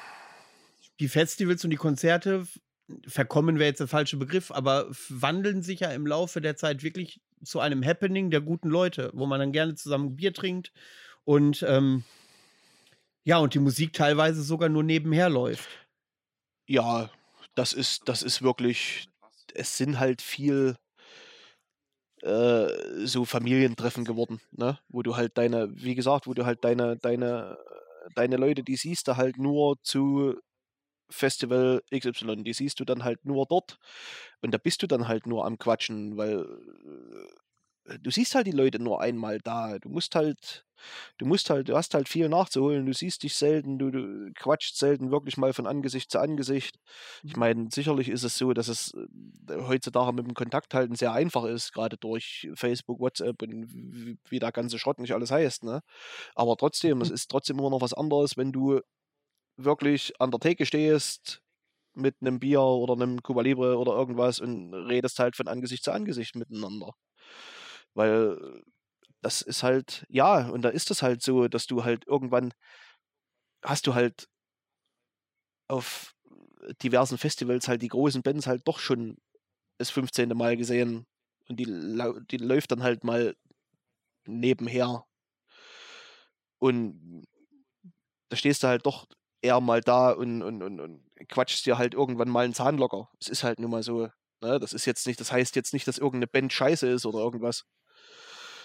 die 1.00 1.08
Festivals 1.08 1.64
und 1.64 1.72
die 1.72 1.78
Konzerte 1.78 2.46
verkommen 3.08 3.58
wäre 3.58 3.70
jetzt 3.70 3.80
der 3.80 3.88
falsche 3.88 4.18
Begriff, 4.18 4.52
aber 4.52 4.88
wandeln 5.10 5.62
sich 5.62 5.82
ja 5.82 5.92
im 5.92 6.06
Laufe 6.06 6.42
der 6.42 6.56
Zeit 6.58 6.84
wirklich 6.84 7.22
zu 7.44 7.60
einem 7.60 7.86
Happening 7.86 8.30
der 8.32 8.42
guten 8.42 8.70
Leute, 8.70 9.10
wo 9.14 9.26
man 9.26 9.40
dann 9.40 9.52
gerne 9.52 9.76
zusammen 9.76 10.16
Bier 10.16 10.34
trinkt 10.34 10.72
und 11.24 11.66
ähm, 11.68 12.04
ja, 13.24 13.38
und 13.38 13.54
die 13.54 13.60
Musik 13.60 13.94
teilweise 13.94 14.42
sogar 14.44 14.70
nur 14.70 14.84
nebenher 14.84 15.30
läuft. 15.30 15.70
Ja, 16.68 17.10
das 17.56 17.74
ist, 17.74 18.08
das 18.08 18.24
ist 18.24 18.42
wirklich, 18.42 19.08
es 19.54 19.78
sind 19.78 20.00
halt 20.00 20.22
viel 20.22 20.76
äh, 22.22 23.06
so 23.06 23.26
Familientreffen 23.26 24.06
geworden, 24.06 24.40
ne? 24.52 24.80
Wo 24.90 25.02
du 25.02 25.16
halt 25.16 25.38
deine, 25.38 25.70
wie 25.76 25.96
gesagt, 25.96 26.28
wo 26.28 26.34
du 26.34 26.46
halt 26.46 26.64
deine, 26.64 26.98
deine, 26.98 27.58
deine 28.16 28.38
Leute, 28.38 28.64
die 28.64 28.76
siehst 28.76 29.08
du 29.08 29.18
halt 29.18 29.38
nur 29.38 29.82
zu 29.84 30.36
Festival 31.10 31.84
XY, 31.92 32.44
die 32.44 32.54
siehst 32.54 32.80
du 32.80 32.86
dann 32.86 33.04
halt 33.04 33.26
nur 33.26 33.46
dort 33.48 33.80
und 34.42 34.54
da 34.54 34.58
bist 34.58 34.82
du 34.84 34.88
dann 34.88 35.08
halt 35.08 35.28
nur 35.28 35.46
am 35.46 35.58
Quatschen, 35.60 36.18
weil 36.18 36.46
du 38.02 38.12
siehst 38.12 38.36
halt 38.36 38.48
die 38.48 38.52
Leute 38.52 38.80
nur 38.82 39.02
einmal 39.02 39.40
da. 39.40 39.80
Du 39.80 39.90
musst 39.90 40.16
halt, 40.16 40.66
du 41.18 41.26
musst 41.26 41.50
halt, 41.50 41.70
du 41.70 41.76
hast 41.78 41.94
halt 41.94 42.10
viel 42.10 42.30
nachzuholen. 42.30 42.86
Du 42.86 42.94
siehst 42.94 43.24
dich 43.24 43.36
selten, 43.36 43.80
du, 43.80 43.92
du 43.92 44.32
quatschst 44.36 44.78
selten 44.78 45.12
wirklich 45.12 45.38
mal 45.38 45.54
von 45.54 45.68
Angesicht 45.68 46.12
zu 46.12 46.20
Angesicht. 46.20 46.78
Ich 47.28 47.36
Mhm. 47.36 47.40
meine, 47.40 47.68
sicherlich 47.72 48.10
ist 48.10 48.24
es 48.24 48.38
so, 48.38 48.54
dass 48.54 48.68
es 48.68 48.94
äh, 48.94 49.56
heutzutage 49.68 50.14
mit 50.14 50.26
dem 50.28 50.34
Kontakt 50.36 50.74
halten 50.74 50.96
sehr 50.96 51.14
einfach 51.14 51.46
ist, 51.46 51.74
gerade 51.74 51.98
durch 51.98 52.50
Facebook, 52.56 53.00
WhatsApp 53.00 53.42
und 53.42 53.68
wie, 53.74 54.18
wie 54.30 54.40
der 54.40 54.52
ganze 54.52 54.80
Schrott 54.80 55.00
nicht 55.00 55.14
alles 55.14 55.32
heißt, 55.32 55.64
ne? 55.64 55.82
Aber 56.36 56.58
trotzdem, 56.58 57.02
es 57.02 57.10
ist 57.12 57.30
trotzdem 57.32 57.60
immer 57.60 57.70
noch 57.72 57.82
was 57.82 57.94
anderes, 57.94 58.38
wenn 58.38 58.52
du 58.52 58.82
wirklich 59.58 60.14
an 60.20 60.32
der 60.32 60.40
Theke 60.40 60.66
stehst 60.66 61.42
mit 61.96 62.18
einem 62.22 62.40
Bier 62.40 62.62
oder 62.62 62.94
einem 62.94 63.22
Cuba 63.24 63.42
Libre 63.44 63.78
oder 63.78 63.94
irgendwas 63.94 64.40
und 64.40 64.74
redest 64.74 65.20
halt 65.20 65.36
von 65.38 65.48
Angesicht 65.48 65.84
zu 65.84 65.92
Angesicht 65.94 66.36
miteinander. 66.36 66.94
Weil 67.94 68.64
das 69.22 69.42
ist 69.42 69.64
halt, 69.64 70.06
ja, 70.10 70.50
und 70.50 70.64
da 70.64 70.70
ist 70.70 70.92
es 70.92 71.02
halt 71.02 71.22
so, 71.22 71.48
dass 71.48 71.68
du 71.68 71.84
halt 71.84 72.08
irgendwann 72.08 72.54
hast 73.64 73.88
du 73.88 73.94
halt 73.94 74.28
auf 75.68 76.16
diversen 76.82 77.18
Festivals 77.18 77.68
halt 77.68 77.82
die 77.82 77.88
großen 77.88 78.24
Bands 78.24 78.48
halt 78.48 78.68
doch 78.68 78.80
schon 78.80 79.18
das 79.78 79.90
15. 79.90 80.30
Mal 80.30 80.58
gesehen 80.58 81.06
und 81.48 81.60
die, 81.60 81.66
die 81.66 82.38
läuft 82.38 82.72
dann 82.72 82.84
halt 82.84 83.04
mal 83.04 83.36
nebenher 84.26 85.06
und 86.60 87.26
da 88.30 88.38
stehst 88.38 88.64
du 88.64 88.68
halt 88.68 88.86
doch 88.86 89.08
eher 89.42 89.60
mal 89.60 89.82
da 89.82 90.12
und, 90.12 90.42
und, 90.44 90.62
und, 90.62 90.80
und 90.80 91.04
quatschst 91.28 91.66
dir 91.66 91.78
halt 91.78 91.94
irgendwann 91.94 92.30
mal 92.30 92.46
einen 92.46 92.54
Zahn 92.54 92.78
locker. 92.78 93.10
Es 93.20 93.28
ist 93.28 93.44
halt 93.44 93.60
nun 93.60 93.72
mal 93.72 93.84
so. 93.84 94.10
Ne? 94.42 94.60
Das 94.60 94.74
ist 94.74 94.86
jetzt 94.86 95.08
nicht, 95.08 95.20
das 95.20 95.32
heißt 95.32 95.56
jetzt 95.56 95.74
nicht, 95.74 95.88
dass 95.88 95.98
irgendeine 95.98 96.28
Band 96.28 96.54
scheiße 96.54 96.88
ist 96.88 97.06
oder 97.06 97.20
irgendwas. 97.20 97.66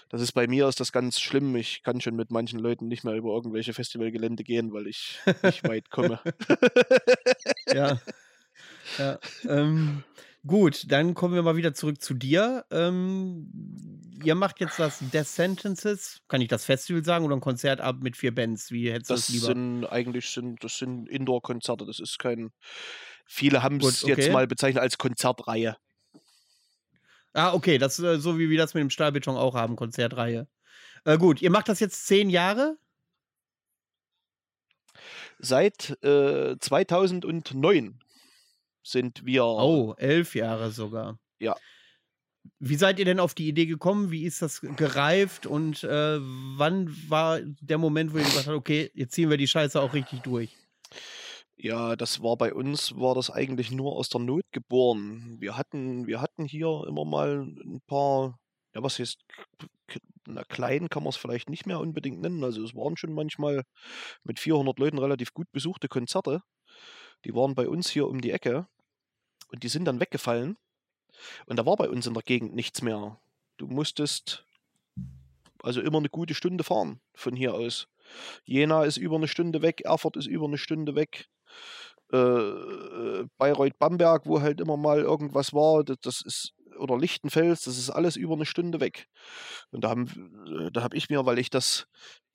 Das 0.09 0.21
ist 0.21 0.33
bei 0.33 0.47
mir 0.47 0.69
ist 0.69 0.79
das 0.79 0.93
ganz 0.93 1.21
schlimm. 1.21 1.57
Ich 1.57 1.83
kann 1.83 2.01
schon 2.01 2.15
mit 2.15 2.31
manchen 2.31 2.61
Leuten 2.61 2.87
nicht 2.87 3.05
mehr 3.05 3.15
über 3.15 3.31
irgendwelche 3.35 3.75
Festivalgelände 3.75 4.45
gehen, 4.45 4.73
weil 4.73 4.87
ich 4.87 5.19
nicht 5.43 5.65
weit 5.69 5.91
komme. 5.91 6.21
Ja. 7.73 8.01
ja. 8.99 9.19
Ähm, 9.49 10.05
gut, 10.47 10.91
dann 10.91 11.15
kommen 11.15 11.35
wir 11.35 11.43
mal 11.43 11.57
wieder 11.57 11.75
zurück 11.75 12.01
zu 12.01 12.15
dir. 12.15 12.65
Ähm, 12.71 13.51
ihr 14.23 14.37
macht 14.37 14.61
jetzt 14.61 14.79
das 14.79 15.01
Death 15.13 15.27
Sentences. 15.27 16.23
Kann 16.29 16.41
ich 16.41 16.49
das 16.49 16.65
Festival 16.65 17.05
sagen 17.05 17.25
oder 17.25 17.37
ein 17.37 17.41
Konzertabend 17.41 18.03
mit 18.03 18.17
vier 18.17 18.35
Bands? 18.35 18.71
Wie 18.71 18.93
hättest 18.93 19.11
du 19.11 19.15
Das 19.15 19.27
das 19.27 19.35
lieber? 19.35 19.47
sind 19.47 19.87
eigentlich 19.87 20.31
sind, 20.31 20.63
das 20.63 20.79
sind 20.79 21.09
Indoor-Konzerte. 21.09 21.85
Das 21.85 21.99
ist 21.99 22.19
kein. 22.19 22.53
Viele 23.27 23.65
haben 23.65 23.81
es 23.81 24.03
jetzt 24.03 24.21
okay. 24.21 24.31
mal 24.31 24.47
bezeichnet 24.47 24.83
als 24.83 24.99
Konzertreihe. 24.99 25.77
Ah, 27.37 27.53
okay, 27.53 27.77
das 27.77 27.99
ist 27.99 28.05
äh, 28.05 28.19
so 28.19 28.39
wie 28.39 28.49
wir 28.49 28.57
das 28.57 28.73
mit 28.73 28.81
dem 28.81 28.89
Stahlbeton 28.89 29.37
auch 29.37 29.55
haben, 29.55 29.77
Konzertreihe. 29.77 30.49
Äh, 31.05 31.19
gut, 31.19 31.43
ihr 31.43 31.51
macht 31.51 31.69
das 31.69 31.81
jetzt 31.81 32.07
zehn 32.07 32.31
Jahre? 32.31 32.79
Seit 35.39 36.03
äh, 36.03 36.57
2009 36.59 38.01
sind 38.83 39.27
wir. 39.27 39.45
Oh, 39.45 39.95
elf 39.99 40.35
Jahre 40.35 40.71
sogar. 40.71 41.19
Ja. 41.39 41.55
Wie 42.59 42.77
seid 42.77 42.99
ihr 42.99 43.05
denn 43.05 43.21
auf 43.21 43.35
die 43.35 43.49
Idee 43.49 43.67
gekommen? 43.67 44.11
Wie 44.11 44.25
ist 44.25 44.41
das 44.41 44.63
gereift? 44.63 45.45
Und 45.47 45.85
äh, 45.85 46.19
wann 46.19 46.97
war 47.11 47.41
der 47.43 47.77
Moment, 47.77 48.15
wo 48.15 48.19
ihr 48.19 48.25
gesagt 48.25 48.47
habt, 48.47 48.57
okay, 48.57 48.91
jetzt 48.95 49.13
ziehen 49.13 49.29
wir 49.29 49.37
die 49.37 49.49
Scheiße 49.49 49.79
auch 49.79 49.93
richtig 49.93 50.21
durch? 50.21 50.57
Ja, 51.59 51.97
das 51.97 52.23
war 52.23 52.37
bei 52.37 52.53
uns, 52.53 52.97
war 52.97 53.15
das 53.15 53.31
eigentlich 53.31 53.71
nur 53.71 53.97
aus 53.97 54.11
der 54.11 54.21
Not 54.21 54.45
geboren. 54.53 55.37
Wir 55.41 55.57
hatten, 55.57 56.07
wir 56.07 56.21
hatten 56.21 56.45
hier 56.45 56.85
immer 56.87 57.05
mal 57.07 57.43
ein 57.65 57.81
paar, 57.87 58.39
ja, 58.75 58.83
was 58.83 58.99
heißt, 58.99 59.25
na, 60.27 60.45
klein 60.45 60.89
kann 60.91 61.03
man 61.03 61.11
es 61.11 61.17
vielleicht 61.17 61.49
nicht 61.49 61.67
mehr 61.67 61.81
unbedingt 61.81 62.21
nennen. 62.21 62.45
Also 62.45 62.63
es 62.63 62.75
waren 62.75 62.97
schon 62.97 63.15
manchmal 63.15 63.65
mit 64.23 64.39
400 64.39 64.79
Leuten 64.79 64.99
relativ 64.99 65.33
gut 65.33 65.51
besuchte 65.53 65.89
Konzerte. 65.89 66.43
Die 67.25 67.35
waren 67.35 67.55
bei 67.55 67.69
uns 67.69 67.89
hier 67.89 68.07
um 68.07 68.21
die 68.21 68.33
Ecke 68.33 68.67
und 69.49 69.63
die 69.63 69.69
sind 69.69 69.87
dann 69.87 70.01
weggefallen. 70.01 70.59
Und 71.47 71.57
da 71.57 71.65
war 71.65 71.77
bei 71.77 71.89
uns 71.89 72.07
in 72.07 72.15
der 72.15 72.23
Gegend 72.23 72.55
nichts 72.55 72.83
mehr. 72.83 73.19
Du 73.57 73.67
musstest 73.67 74.45
also 75.63 75.81
immer 75.81 75.99
eine 75.99 76.11
gute 76.11 76.35
Stunde 76.35 76.65
fahren 76.65 77.01
von 77.15 77.35
hier 77.35 77.55
aus. 77.55 77.89
Jena 78.45 78.85
ist 78.85 78.99
über 78.99 79.17
eine 79.17 79.29
Stunde 79.29 79.63
weg, 79.63 79.81
Erfurt 79.81 80.17
ist 80.17 80.27
über 80.27 80.47
eine 80.47 80.59
Stunde 80.59 80.95
weg. 80.95 81.29
Äh, 82.13 82.17
äh, 82.17 83.27
Bayreuth-Bamberg, 83.39 84.27
wo 84.27 84.41
halt 84.41 84.61
immer 84.61 84.77
mal 84.77 85.01
irgendwas 85.01 85.53
war, 85.53 85.83
das, 85.83 85.97
das 86.03 86.23
ist, 86.23 86.55
oder 86.79 86.97
Lichtenfels, 86.97 87.63
das 87.63 87.79
ist 87.79 87.91
alles 87.91 88.17
über 88.17 88.35
eine 88.35 88.47
Stunde 88.47 88.81
weg. 88.81 89.09
Und 89.73 89.83
da 89.83 89.91
haben, 89.91 90.67
äh, 90.67 90.71
da 90.71 90.83
habe 90.83 90.97
ich 90.97 91.11
mir, 91.11 91.27
weil 91.27 91.39
ich 91.39 91.51
das, 91.51 91.89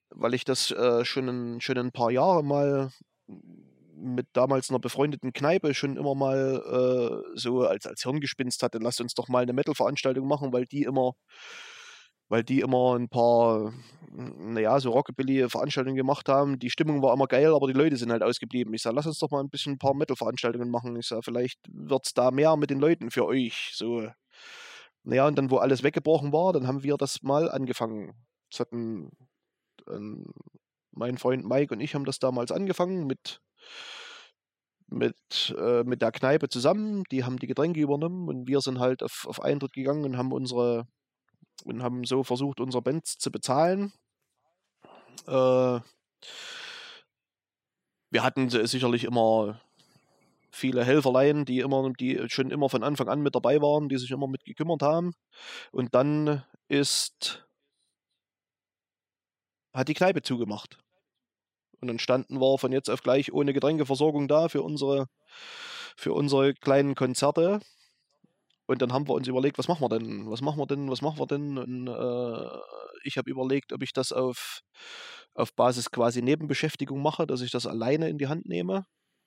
weil 0.09 0.34
ich 0.34 0.43
das 0.43 0.72
äh, 0.72 1.05
schon, 1.05 1.30
ein, 1.30 1.62
schon 1.62 1.78
ein 1.78 1.91
paar 1.93 2.12
Jahre 2.12 2.43
mal 2.43 2.91
mit 3.95 4.28
damals 4.34 4.70
einer 4.70 4.80
befreundeten 4.80 5.32
Kneipe 5.32 5.74
schon 5.74 5.95
immer 5.95 6.16
mal 6.16 7.24
äh, 7.34 7.38
so 7.38 7.62
als, 7.62 7.86
als 7.86 8.03
Hirngespinst 8.03 8.64
hatte, 8.64 8.80
lasst 8.80 8.99
uns 8.99 9.14
doch 9.14 9.30
mal 9.30 9.43
eine 9.43 9.53
Metal-Veranstaltung 9.53 10.28
machen, 10.28 10.51
weil 10.51 10.66
die 10.66 10.84
immer, 10.84 11.14
weil 12.32 12.45
die 12.45 12.61
immer 12.61 12.97
ein 12.97 13.09
paar, 13.09 13.73
naja, 14.09 14.79
so 14.79 14.91
Rockabilly-Veranstaltungen 14.91 15.97
gemacht 15.97 16.29
haben. 16.29 16.59
Die 16.59 16.69
Stimmung 16.69 17.01
war 17.01 17.13
immer 17.13 17.27
geil, 17.27 17.53
aber 17.53 17.67
die 17.67 17.73
Leute 17.73 17.97
sind 17.97 18.09
halt 18.09 18.23
ausgeblieben. 18.23 18.73
Ich 18.73 18.84
sage, 18.84 18.95
lass 18.95 19.05
uns 19.05 19.19
doch 19.19 19.32
mal 19.32 19.41
ein 19.41 19.49
bisschen 19.49 19.73
ein 19.73 19.79
paar 19.79 19.93
Metal-Veranstaltungen 19.93 20.71
machen. 20.71 20.95
Ich 20.95 21.07
sage, 21.07 21.23
vielleicht 21.23 21.59
wird 21.69 22.05
es 22.05 22.13
da 22.13 22.32
mehr 22.32 22.55
mit 22.55 22.69
den 22.69 22.79
Leuten 22.79 23.11
für 23.11 23.25
euch. 23.25 23.71
So. 23.75 24.07
Naja, 25.03 25.27
und 25.27 25.38
dann, 25.38 25.51
wo 25.51 25.57
alles 25.57 25.84
weggebrochen 25.84 26.32
war, 26.32 26.53
dann 26.53 26.67
haben 26.67 26.84
wir 26.84 26.95
das 26.95 27.21
mal 27.21 27.51
angefangen. 27.51 28.13
Das 28.49 28.61
hatten 28.61 29.11
ähm, 29.89 30.34
mein 30.91 31.17
Freund 31.17 31.45
Mike 31.45 31.73
und 31.73 31.82
ich 31.82 31.95
haben 31.95 32.05
das 32.05 32.19
damals 32.19 32.53
angefangen 32.53 33.07
mit 33.07 33.41
mit, 34.88 35.55
äh, 35.57 35.84
mit 35.84 36.01
der 36.01 36.13
Kneipe 36.13 36.47
zusammen. 36.47 37.03
Die 37.11 37.25
haben 37.25 37.39
die 37.39 37.47
Getränke 37.47 37.82
übernommen 37.82 38.29
und 38.29 38.47
wir 38.47 38.61
sind 38.61 38.79
halt 38.79 39.03
auf, 39.03 39.25
auf 39.27 39.41
Eintritt 39.41 39.73
gegangen 39.73 40.05
und 40.05 40.17
haben 40.17 40.32
unsere 40.32 40.88
und 41.66 41.84
haben 41.84 42.03
so 42.05 42.24
versucht, 42.24 42.59
unsere 42.59 42.82
Bands 42.82 43.18
zu 43.18 43.32
bezahlen. 43.32 43.93
Äh, 45.28 45.80
wir 48.09 48.24
hatten 48.24 48.49
si- 48.49 48.66
sicherlich 48.68 49.03
immer 49.03 49.62
viele 50.51 50.84
Helferlein, 50.84 51.45
die 51.45 51.59
immer, 51.59 51.91
die 51.93 52.22
schon 52.30 52.51
immer 52.51 52.70
von 52.70 52.84
Anfang 52.84 53.07
an 53.07 53.22
mit 53.22 53.36
dabei 53.36 53.62
waren, 53.62 53.89
die 53.89 53.97
sich 53.97 54.12
immer 54.12 54.28
mit 54.28 54.43
gekümmert 54.43 54.82
haben. 54.82 55.14
Und 55.72 55.95
dann 55.95 56.43
ist 56.68 57.45
hat 59.74 59.88
die 59.88 59.93
Kneipe 59.93 60.22
zugemacht. 60.22 60.78
Und 61.80 61.88
dann 61.88 61.99
standen 61.99 62.39
wir 62.39 62.57
von 62.57 62.72
jetzt 62.72 62.89
auf 62.89 63.01
gleich 63.01 63.32
ohne 63.34 63.53
Getränkeversorgung 63.53 64.28
da 64.28 64.49
für 64.49 64.62
unsere, 64.62 65.07
für 65.95 66.14
unsere 66.14 66.53
kleinen 66.53 66.93
Konzerte. 66.95 67.62
Und 68.68 68.82
dann 68.82 68.93
haben 68.93 69.07
wir 69.07 69.14
uns 69.14 69.28
überlegt, 69.28 69.57
was 69.57 69.68
machen 69.68 69.82
wir 69.82 69.89
denn? 69.89 70.30
Was 70.30 70.41
machen 70.41 70.59
wir 70.59 70.68
denn? 70.68 70.89
Was 70.89 71.01
machen 71.01 71.20
wir 71.20 71.28
denn? 71.28 71.57
Und 71.57 71.88
äh, 71.88 72.59
ich 73.03 73.18
habe 73.18 73.30
überlegt, 73.30 73.74
ob 73.74 73.82
ich 73.84 73.93
das 73.93 74.12
auf, 74.12 74.62
auf 75.34 75.53
Basis 75.55 75.91
quasi 75.91 76.22
Nebenbeschäftigung 76.22 77.01
mache, 77.01 77.28
dass 77.28 77.41
ich 77.41 77.51
das 77.51 77.66
alleine 77.66 78.09
in 78.09 78.18
die 78.18 78.28
Hand 78.28 78.45
nehme. 78.45 78.86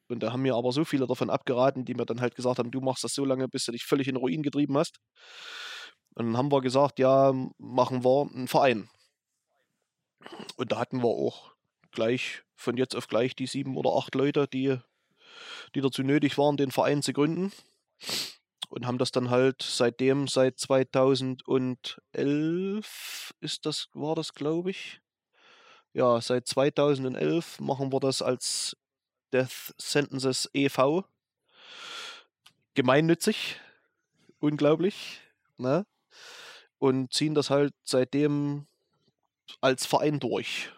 Und 0.08 0.22
da 0.22 0.32
haben 0.32 0.42
mir 0.42 0.54
aber 0.54 0.72
so 0.72 0.84
viele 0.84 1.06
davon 1.06 1.30
abgeraten, 1.30 1.84
die 1.84 1.94
mir 1.94 2.06
dann 2.06 2.20
halt 2.20 2.34
gesagt 2.34 2.58
haben, 2.58 2.70
du 2.70 2.80
machst 2.80 3.04
das 3.04 3.14
so 3.14 3.24
lange, 3.24 3.48
bis 3.48 3.64
du 3.64 3.72
dich 3.72 3.84
völlig 3.84 4.08
in 4.08 4.16
Ruin 4.16 4.42
getrieben 4.42 4.76
hast. 4.76 4.98
Und 6.14 6.26
dann 6.26 6.36
haben 6.36 6.52
wir 6.52 6.60
gesagt, 6.60 6.98
ja, 6.98 7.32
machen 7.58 8.04
wir 8.04 8.30
einen 8.32 8.48
Verein. 8.48 8.88
Und 10.56 10.72
da 10.72 10.78
hatten 10.78 11.02
wir 11.02 11.08
auch 11.08 11.52
gleich 11.90 12.42
von 12.54 12.76
jetzt 12.76 12.94
auf 12.94 13.08
gleich 13.08 13.34
die 13.34 13.46
sieben 13.46 13.76
oder 13.76 13.90
acht 13.96 14.14
Leute, 14.14 14.46
die, 14.46 14.76
die 15.74 15.80
dazu 15.80 16.02
nötig 16.02 16.38
waren, 16.38 16.56
den 16.56 16.70
Verein 16.70 17.02
zu 17.02 17.12
gründen. 17.12 17.52
Und 18.74 18.86
haben 18.88 18.98
das 18.98 19.12
dann 19.12 19.30
halt 19.30 19.62
seitdem, 19.62 20.26
seit 20.26 20.58
2011 20.58 23.32
ist 23.38 23.66
das, 23.66 23.88
war 23.94 24.16
das, 24.16 24.34
glaube 24.34 24.72
ich. 24.72 25.00
Ja, 25.92 26.20
seit 26.20 26.48
2011 26.48 27.60
machen 27.60 27.92
wir 27.92 28.00
das 28.00 28.20
als 28.20 28.76
Death 29.32 29.72
Sentences 29.78 30.50
e.V. 30.54 31.04
Gemeinnützig. 32.74 33.60
Unglaublich. 34.40 35.20
Ne? 35.56 35.86
Und 36.78 37.12
ziehen 37.12 37.36
das 37.36 37.50
halt 37.50 37.74
seitdem 37.84 38.66
als 39.60 39.86
Verein 39.86 40.18
durch. 40.18 40.72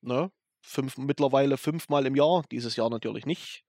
Ne? 0.00 0.32
Fünf, 0.62 0.96
mittlerweile 0.96 1.58
fünfmal 1.58 2.06
im 2.06 2.16
Jahr, 2.16 2.42
dieses 2.50 2.76
Jahr 2.76 2.88
natürlich 2.88 3.26
nicht. 3.26 3.66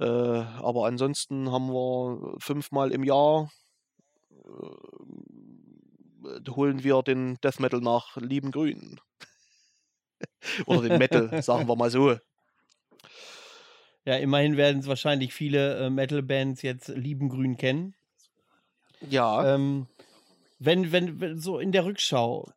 Äh, 0.00 0.04
aber 0.04 0.86
ansonsten 0.86 1.50
haben 1.50 1.72
wir 1.72 2.36
fünfmal 2.38 2.92
im 2.92 3.04
Jahr 3.04 3.50
äh, 4.30 4.40
holen 6.50 6.84
wir 6.84 7.02
den 7.02 7.36
Death 7.42 7.60
Metal 7.60 7.80
nach 7.80 8.16
Liebengrün. 8.16 9.00
Oder 10.66 10.88
den 10.88 10.98
Metal, 10.98 11.42
sagen 11.42 11.68
wir 11.68 11.76
mal 11.76 11.90
so. 11.90 12.16
Ja, 14.04 14.16
immerhin 14.16 14.56
werden 14.56 14.80
es 14.80 14.86
wahrscheinlich 14.86 15.34
viele 15.34 15.78
äh, 15.78 15.90
Metal-Bands 15.90 16.62
jetzt 16.62 16.88
Liebengrün 16.88 17.56
kennen. 17.56 17.94
Ja, 19.08 19.54
Ähm, 19.54 19.86
Wenn, 20.58 20.92
wenn, 20.92 21.20
wenn 21.20 21.38
so 21.38 21.58
in 21.58 21.72
der 21.72 21.84
Rückschau, 21.84 22.50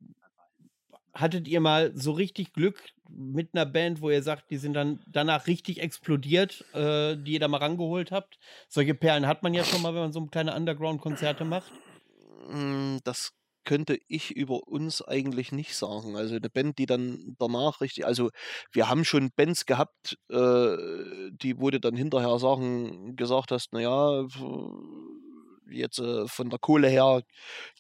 hattet 1.14 1.48
ihr 1.48 1.60
mal 1.60 1.92
so 1.96 2.12
richtig 2.12 2.54
Glück 2.54 2.82
mit 3.10 3.50
einer 3.54 3.66
Band, 3.66 4.02
wo 4.02 4.10
ihr 4.10 4.24
sagt, 4.24 4.52
die 4.52 4.58
sind 4.58 4.74
dann 4.74 5.02
danach 5.06 5.48
richtig 5.48 5.82
explodiert, 5.82 6.64
äh, 6.74 7.18
die 7.18 7.34
ihr 7.34 7.40
da 7.40 7.48
mal 7.48 7.58
rangeholt 7.58 8.12
habt? 8.12 8.40
Solche 8.70 8.94
Perlen 8.94 9.28
hat 9.28 9.44
man 9.44 9.54
ja 9.54 9.64
schon 9.64 9.82
mal, 9.82 9.94
wenn 9.94 10.02
man 10.02 10.14
so 10.14 10.26
kleine 10.26 10.56
Underground-Konzerte 10.56 11.44
macht. 11.46 11.72
Hm, 12.48 13.00
das 13.04 13.34
könnte 13.64 14.00
ich 14.08 14.32
über 14.32 14.68
uns 14.68 15.02
eigentlich 15.02 15.52
nicht 15.52 15.76
sagen. 15.76 16.16
Also 16.16 16.36
eine 16.36 16.50
Band, 16.50 16.78
die 16.78 16.86
dann 16.86 17.36
danach 17.38 17.82
richtig, 17.82 18.06
also 18.06 18.32
wir 18.72 18.90
haben 18.90 19.06
schon 19.06 19.32
Bands 19.36 19.66
gehabt, 19.66 20.18
äh, 20.30 20.78
die 21.32 21.54
du 21.54 21.80
dann 21.80 21.96
hinterher 21.96 22.40
Sachen 22.40 23.16
gesagt 23.16 23.52
hast, 23.52 23.74
naja, 23.74 24.26
jetzt 25.72 26.00
äh, 26.00 26.28
von 26.28 26.50
der 26.50 26.60
Kohle 26.60 26.88
her 26.90 27.22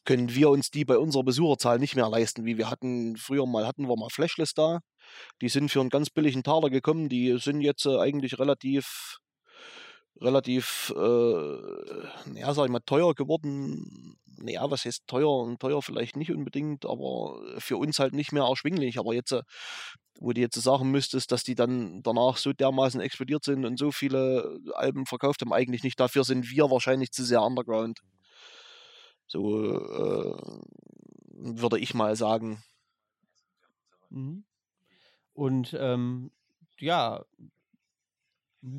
können 0.05 0.33
wir 0.33 0.49
uns 0.49 0.71
die 0.71 0.85
bei 0.85 0.97
unserer 0.97 1.23
Besucherzahl 1.23 1.79
nicht 1.79 1.95
mehr 1.95 2.09
leisten, 2.09 2.45
wie 2.45 2.57
wir 2.57 2.69
hatten, 2.69 3.17
früher 3.17 3.45
mal 3.45 3.67
hatten 3.67 3.87
wir 3.87 3.97
mal 3.97 4.09
Flashless 4.09 4.53
da. 4.53 4.79
Die 5.41 5.49
sind 5.49 5.69
für 5.69 5.81
einen 5.81 5.89
ganz 5.89 6.09
billigen 6.09 6.43
Taler 6.43 6.69
gekommen, 6.69 7.09
die 7.09 7.37
sind 7.39 7.61
jetzt 7.61 7.85
äh, 7.85 7.97
eigentlich 7.99 8.39
relativ 8.39 9.19
relativ, 10.21 10.93
äh, 10.95 12.39
ja, 12.39 12.53
sag 12.53 12.65
ich 12.65 12.71
mal, 12.71 12.79
teuer 12.85 13.13
geworden. 13.15 14.17
Naja, 14.37 14.69
was 14.69 14.85
heißt 14.85 15.07
teuer? 15.07 15.29
Und 15.29 15.59
teuer 15.59 15.81
vielleicht 15.81 16.15
nicht 16.15 16.31
unbedingt, 16.31 16.85
aber 16.85 17.39
für 17.57 17.77
uns 17.77 17.99
halt 17.99 18.13
nicht 18.13 18.31
mehr 18.31 18.43
erschwinglich. 18.43 18.99
Aber 18.99 19.13
jetzt, 19.13 19.31
äh, 19.31 19.41
wo 20.21 20.33
du 20.33 20.39
jetzt 20.39 20.61
sagen 20.61 20.91
müsstest, 20.91 21.31
dass 21.31 21.43
die 21.43 21.55
dann 21.55 22.03
danach 22.03 22.37
so 22.37 22.53
dermaßen 22.53 23.01
explodiert 23.01 23.43
sind 23.43 23.65
und 23.65 23.79
so 23.79 23.91
viele 23.91 24.59
Alben 24.75 25.07
verkauft 25.07 25.41
haben, 25.41 25.51
eigentlich 25.51 25.83
nicht. 25.83 25.99
Dafür 25.99 26.23
sind 26.23 26.49
wir 26.51 26.69
wahrscheinlich 26.69 27.11
zu 27.11 27.25
sehr 27.25 27.41
underground. 27.41 28.01
So 29.25 29.73
äh, 29.73 30.37
würde 31.33 31.79
ich 31.79 31.95
mal 31.95 32.15
sagen. 32.15 32.63
Mhm. 34.09 34.43
Und 35.33 35.75
ähm, 35.79 36.29
ja, 36.77 37.25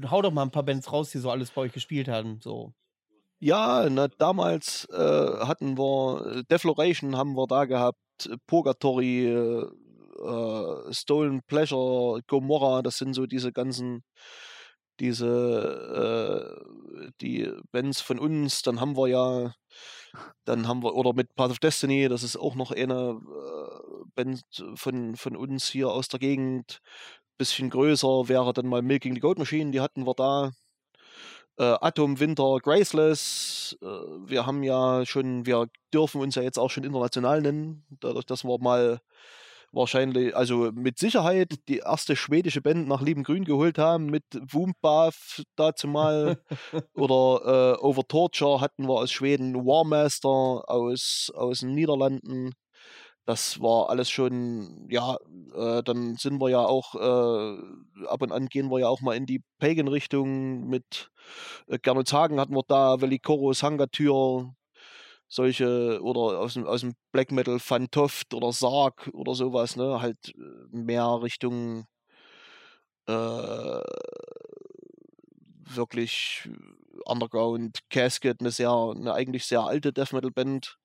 hau 0.09 0.23
doch 0.23 0.31
mal 0.31 0.43
ein 0.43 0.53
paar 0.53 0.63
Bands 0.63 0.93
raus, 0.93 1.11
die 1.11 1.19
so 1.19 1.31
alles 1.31 1.51
bei 1.51 1.63
euch 1.63 1.73
gespielt 1.73 2.07
haben. 2.07 2.39
So. 2.41 2.73
Ja, 3.41 3.89
na, 3.91 4.07
damals 4.07 4.89
äh, 4.93 4.97
hatten 5.45 5.77
wir 5.77 6.37
äh, 6.37 6.43
Defloration 6.45 7.17
haben 7.17 7.35
wir 7.35 7.49
da 7.49 7.65
gehabt, 7.65 7.99
Purgatory, 8.47 9.27
äh, 9.27 9.67
äh, 10.23 10.93
Stolen 10.93 11.43
Pleasure, 11.43 12.23
Gomorra, 12.27 12.83
das 12.83 12.99
sind 12.99 13.15
so 13.15 13.27
diese 13.27 13.53
ganzen, 13.53 14.05
diese, 15.01 16.63
äh, 16.67 17.11
die 17.21 17.51
Bands 17.73 18.01
von 18.01 18.19
uns. 18.19 18.63
Dann 18.63 18.81
haben 18.81 18.97
wir 18.97 19.09
ja, 19.09 19.55
dann 20.45 20.69
haben 20.69 20.83
wir, 20.83 20.95
oder 20.95 21.13
mit 21.15 21.35
Path 21.35 21.51
of 21.51 21.59
Destiny, 21.59 22.09
das 22.09 22.23
ist 22.23 22.37
auch 22.37 22.55
noch 22.55 22.71
eine 22.71 23.21
äh, 23.21 24.05
Band 24.15 24.43
von, 24.77 25.17
von 25.17 25.37
uns 25.37 25.69
hier 25.69 25.91
aus 25.91 26.09
der 26.09 26.21
Gegend 26.21 26.81
bisschen 27.43 27.71
größer 27.71 28.29
wäre 28.29 28.53
dann 28.53 28.69
mal 28.69 28.83
Milking 28.83 29.15
the 29.15 29.21
Goat 29.21 29.39
Machine, 29.39 29.73
die 29.73 29.81
hatten 29.81 30.07
wir 30.07 30.15
da. 30.15 30.53
Äh, 31.59 31.77
Atom, 31.81 32.21
Winter, 32.21 32.59
Graceless. 32.63 33.77
Äh, 33.83 33.87
wir 33.87 34.47
haben 34.47 34.63
ja 34.63 35.05
schon, 35.05 35.45
wir 35.45 35.67
dürfen 35.93 36.21
uns 36.21 36.37
ja 36.37 36.43
jetzt 36.43 36.59
auch 36.59 36.71
schon 36.71 36.85
international 36.85 37.43
nennen, 37.43 37.85
dadurch, 38.01 38.27
dass 38.27 38.45
wir 38.45 38.59
mal 38.61 39.01
wahrscheinlich, 39.73 40.37
also 40.37 40.71
mit 40.73 40.99
Sicherheit 40.99 41.55
die 41.69 41.79
erste 41.79 42.15
schwedische 42.17 42.61
Band 42.61 42.87
nach 42.89 43.03
Lieben 43.03 43.25
Grün 43.25 43.45
geholt 43.45 43.79
haben, 43.79 44.07
mit 44.07 44.25
Woombaf 44.33 45.43
dazu 45.57 45.89
mal. 45.89 46.43
oder 46.95 47.77
äh, 47.81 47.85
Over 47.85 48.07
Torture 48.07 48.61
hatten 48.61 48.87
wir 48.87 48.95
aus 48.95 49.11
Schweden, 49.11 49.55
Warmaster 49.55 50.29
aus, 50.29 51.33
aus 51.35 51.61
den 51.61 51.75
Niederlanden. 51.75 52.53
Das 53.25 53.61
war 53.61 53.89
alles 53.89 54.11
schon, 54.11 54.89
ja, 54.91 55.17
äh, 55.55 55.83
dann 55.85 56.17
sind 56.17 56.41
wir 56.41 56.51
ja 56.51 56.65
auch, 56.65 56.95
äh, 56.97 58.07
ab 58.07 58.21
und 58.21 58.33
an 58.33 58.47
gehen 58.47 58.69
wir 58.69 58.81
ja 58.81 58.89
auch 58.89 59.01
mal 59.01 59.15
in 59.15 59.27
die 59.27 59.43
Pagan-Richtung 59.61 60.67
mit 60.69 61.11
äh, 61.69 61.79
Gernot 61.79 62.13
Hagen 62.13 62.41
hatten 62.41 62.55
wir 62.55 62.65
da, 62.67 63.01
Velikoros, 63.01 63.63
Hangatür, 63.63 64.53
solche, 65.33 65.99
oder 66.03 66.39
aus 66.41 66.55
dem, 66.55 66.67
aus 66.67 66.83
dem 66.83 66.95
Black 67.11 67.33
Metal 67.33 67.59
Fantoft 67.59 68.35
oder 68.35 68.53
Sarg 68.53 69.09
oder 69.15 69.35
sowas, 69.35 69.77
ne, 69.77 70.03
halt 70.03 70.35
äh, 70.37 70.77
mehr 70.77 71.23
Richtung 71.23 71.87
äh, 73.07 73.81
wirklich 75.75 76.49
Underground 77.07 77.79
Casket, 77.89 78.41
eine 78.41 78.51
sehr, 78.51 78.71
eine 78.71 79.15
eigentlich 79.15 79.47
sehr 79.47 79.63
alte 79.63 79.93
Death 79.93 80.13
Metal 80.13 80.31
Band 80.31 80.77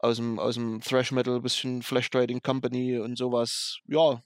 aus 0.00 0.16
dem, 0.16 0.40
aus 0.40 0.54
dem 0.54 0.80
Thrash 0.80 1.12
Metal, 1.12 1.40
bisschen 1.40 1.82
Flash 1.82 2.10
Trading 2.10 2.42
Company 2.42 2.98
und 2.98 3.16
sowas. 3.16 3.78
Ja, 3.86 4.20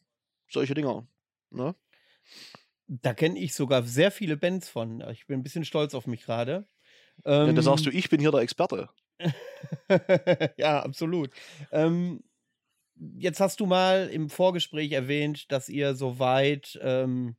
solche 0.51 0.73
Dinger. 0.73 1.07
Ne? 1.51 1.75
Da 2.87 3.13
kenne 3.13 3.39
ich 3.39 3.55
sogar 3.55 3.83
sehr 3.83 4.11
viele 4.11 4.39
Bands 4.39 4.71
von. 4.71 5.03
Ich 5.11 5.27
bin 5.27 5.41
ein 5.41 5.43
bisschen 5.43 5.67
stolz 5.67 5.95
auf 5.95 6.07
mich 6.07 6.23
gerade. 6.23 6.67
Ähm, 7.25 7.49
ja, 7.49 7.53
da 7.53 7.63
sagst 7.63 7.87
du, 7.87 7.91
ich 7.91 8.09
bin 8.09 8.21
hier 8.21 8.31
der 8.31 8.41
Experte. 8.41 8.89
ja, 10.57 10.81
absolut. 10.83 11.31
Ähm, 11.71 12.23
jetzt 13.19 13.41
hast 13.41 13.61
du 13.61 13.67
mal 13.67 14.09
im 14.09 14.31
Vorgespräch 14.31 14.93
erwähnt, 14.93 15.53
dass 15.53 15.69
ihr 15.69 15.95
soweit 15.95 16.79
ähm, 16.83 17.37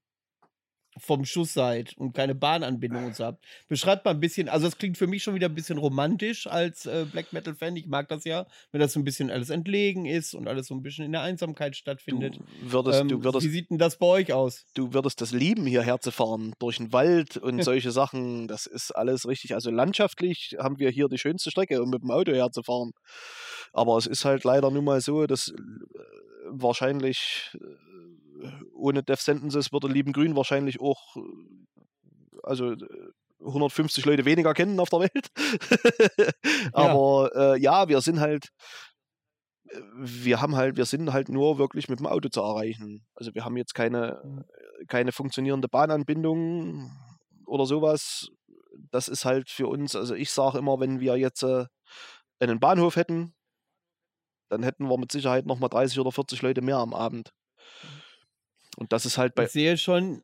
vom 0.98 1.26
Schuss 1.26 1.54
seid 1.54 1.98
und 1.98 2.14
keine 2.14 2.36
Bahnanbindung 2.36 3.06
und 3.06 3.16
so 3.16 3.26
habt. 3.26 3.44
Beschreibt 3.68 4.06
mal 4.06 4.12
ein 4.12 4.20
bisschen, 4.20 4.50
also 4.50 4.68
es 4.68 4.78
klingt 4.78 4.98
für 4.98 5.08
mich 5.08 5.24
schon 5.24 5.36
wieder 5.36 5.50
ein 5.50 5.56
bisschen 5.56 5.78
romantisch 5.78 6.48
als 6.48 6.86
äh, 6.86 7.06
Black 7.12 7.34
Metal-Fan. 7.34 7.76
Ich 7.76 7.88
mag 7.88 8.08
das 8.10 8.24
ja, 8.26 8.46
wenn 8.72 8.80
das 8.82 8.94
so 8.94 9.00
ein 9.00 9.04
bisschen 9.04 9.32
alles 9.32 9.50
entlegen 9.50 10.06
ist 10.06 10.34
und 10.34 10.48
alles 10.48 10.68
so 10.68 10.76
ein 10.76 10.82
bisschen 10.82 11.06
in 11.06 11.12
der 11.12 11.22
Einsamkeit 11.22 11.76
stattfindet. 11.76 12.38
Du 12.62 12.72
würdest, 12.72 13.02
ähm, 13.02 13.08
du 13.08 13.24
würdest, 13.24 13.46
wie 13.46 13.52
sieht 13.52 13.70
denn 13.70 13.78
das 13.78 13.98
bei 13.98 14.06
euch 14.06 14.34
aus? 14.34 14.66
Du 14.74 14.94
würdest 14.94 15.22
das 15.22 15.32
lieben, 15.32 15.66
hierher 15.66 16.00
zu 16.00 16.12
fahren, 16.12 16.54
durch 16.60 16.78
den 16.78 16.94
Wald 16.94 17.38
und 17.38 17.64
solche 17.64 17.92
Sachen. 17.92 18.48
Das 18.48 18.66
ist 18.66 18.92
alles 18.92 19.28
richtig. 19.28 19.56
Also 19.56 19.72
landschaftlich 19.72 20.56
haben 20.60 20.80
wir 20.80 20.90
hier 20.90 21.08
die 21.10 21.18
schönste 21.18 21.52
Strecke, 21.52 21.82
um 21.82 21.90
mit 21.90 22.04
dem 22.04 22.12
Auto 22.12 22.34
herzufahren. 22.34 22.92
Aber 23.72 23.98
es 23.98 24.06
ist 24.06 24.26
halt 24.26 24.44
leider 24.44 24.70
nun 24.70 24.86
mal 24.86 25.02
so, 25.02 25.26
dass 25.26 25.50
äh, 25.50 25.54
wahrscheinlich 26.50 27.52
äh, 27.56 27.93
ohne 28.74 29.04
Death 29.04 29.20
Sentences 29.20 29.72
würde 29.72 29.88
Lieben 29.88 30.14
Grün 30.14 30.36
wahrscheinlich 30.36 30.80
auch, 30.80 31.16
äh, 31.16 31.22
also 32.44 32.76
150 33.40 34.06
äh, 34.06 34.10
Leute 34.10 34.26
weniger 34.26 34.54
kennen 34.54 34.80
auf 34.80 34.90
der 34.90 35.02
Welt. 35.02 35.30
Aber 36.74 37.32
ja. 37.34 37.54
Äh, 37.54 37.60
ja, 37.60 37.88
wir 37.88 38.02
sind 38.02 38.20
halt, 38.20 38.50
äh, 39.70 39.80
wir 39.96 40.42
haben 40.42 40.56
halt, 40.56 40.78
wir 40.78 40.86
sind 40.86 41.14
halt 41.14 41.30
nur 41.30 41.58
wirklich 41.58 41.90
mit 41.90 42.00
dem 42.00 42.08
Auto 42.08 42.30
zu 42.30 42.42
erreichen. 42.42 43.06
Also 43.16 43.34
wir 43.34 43.46
haben 43.46 43.58
jetzt 43.58 43.74
keine, 43.74 44.22
mhm. 44.24 44.44
keine 44.88 45.12
funktionierende 45.12 45.68
Bahnanbindung 45.68 46.92
oder 47.46 47.66
sowas. 47.66 48.30
Das 48.92 49.08
ist 49.08 49.26
halt 49.26 49.50
für 49.50 49.68
uns, 49.68 49.96
also 49.96 50.16
ich 50.16 50.32
sage 50.32 50.58
immer, 50.58 50.80
wenn 50.80 51.00
wir 51.00 51.18
jetzt 51.18 51.44
äh, 51.44 51.66
einen 52.40 52.60
Bahnhof 52.60 52.96
hätten, 52.96 53.34
dann 54.50 54.64
hätten 54.64 54.88
wir 54.88 54.98
mit 54.98 55.12
Sicherheit 55.12 55.46
nochmal 55.46 55.70
30 55.70 56.00
oder 56.00 56.12
40 56.12 56.42
Leute 56.42 56.62
mehr 56.62 56.78
am 56.78 56.94
Abend. 56.94 57.34
Und 58.78 58.92
das 58.92 59.06
ist 59.06 59.18
halt 59.18 59.36
bei. 59.36 59.44
Ich 59.44 59.52
sehe 59.52 59.78
schon, 59.78 60.24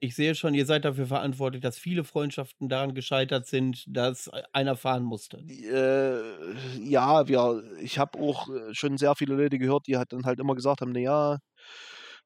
ich 0.00 0.14
sehe 0.14 0.34
schon, 0.34 0.54
ihr 0.54 0.64
seid 0.64 0.84
dafür 0.84 1.06
verantwortlich, 1.06 1.62
dass 1.62 1.78
viele 1.78 2.04
Freundschaften 2.04 2.68
daran 2.68 2.94
gescheitert 2.94 3.46
sind, 3.46 3.84
dass 3.86 4.30
einer 4.52 4.76
fahren 4.76 5.04
musste. 5.04 5.38
Äh, 5.38 6.88
ja, 6.88 7.28
wir, 7.28 7.62
ich 7.80 7.98
habe 7.98 8.18
auch 8.18 8.48
äh, 8.48 8.74
schon 8.74 8.96
sehr 8.96 9.14
viele 9.14 9.34
Leute 9.34 9.58
gehört, 9.58 9.86
die 9.86 9.98
halt 9.98 10.12
dann 10.12 10.24
halt 10.24 10.40
immer 10.40 10.54
gesagt 10.54 10.80
haben, 10.80 10.92
naja, 10.92 11.38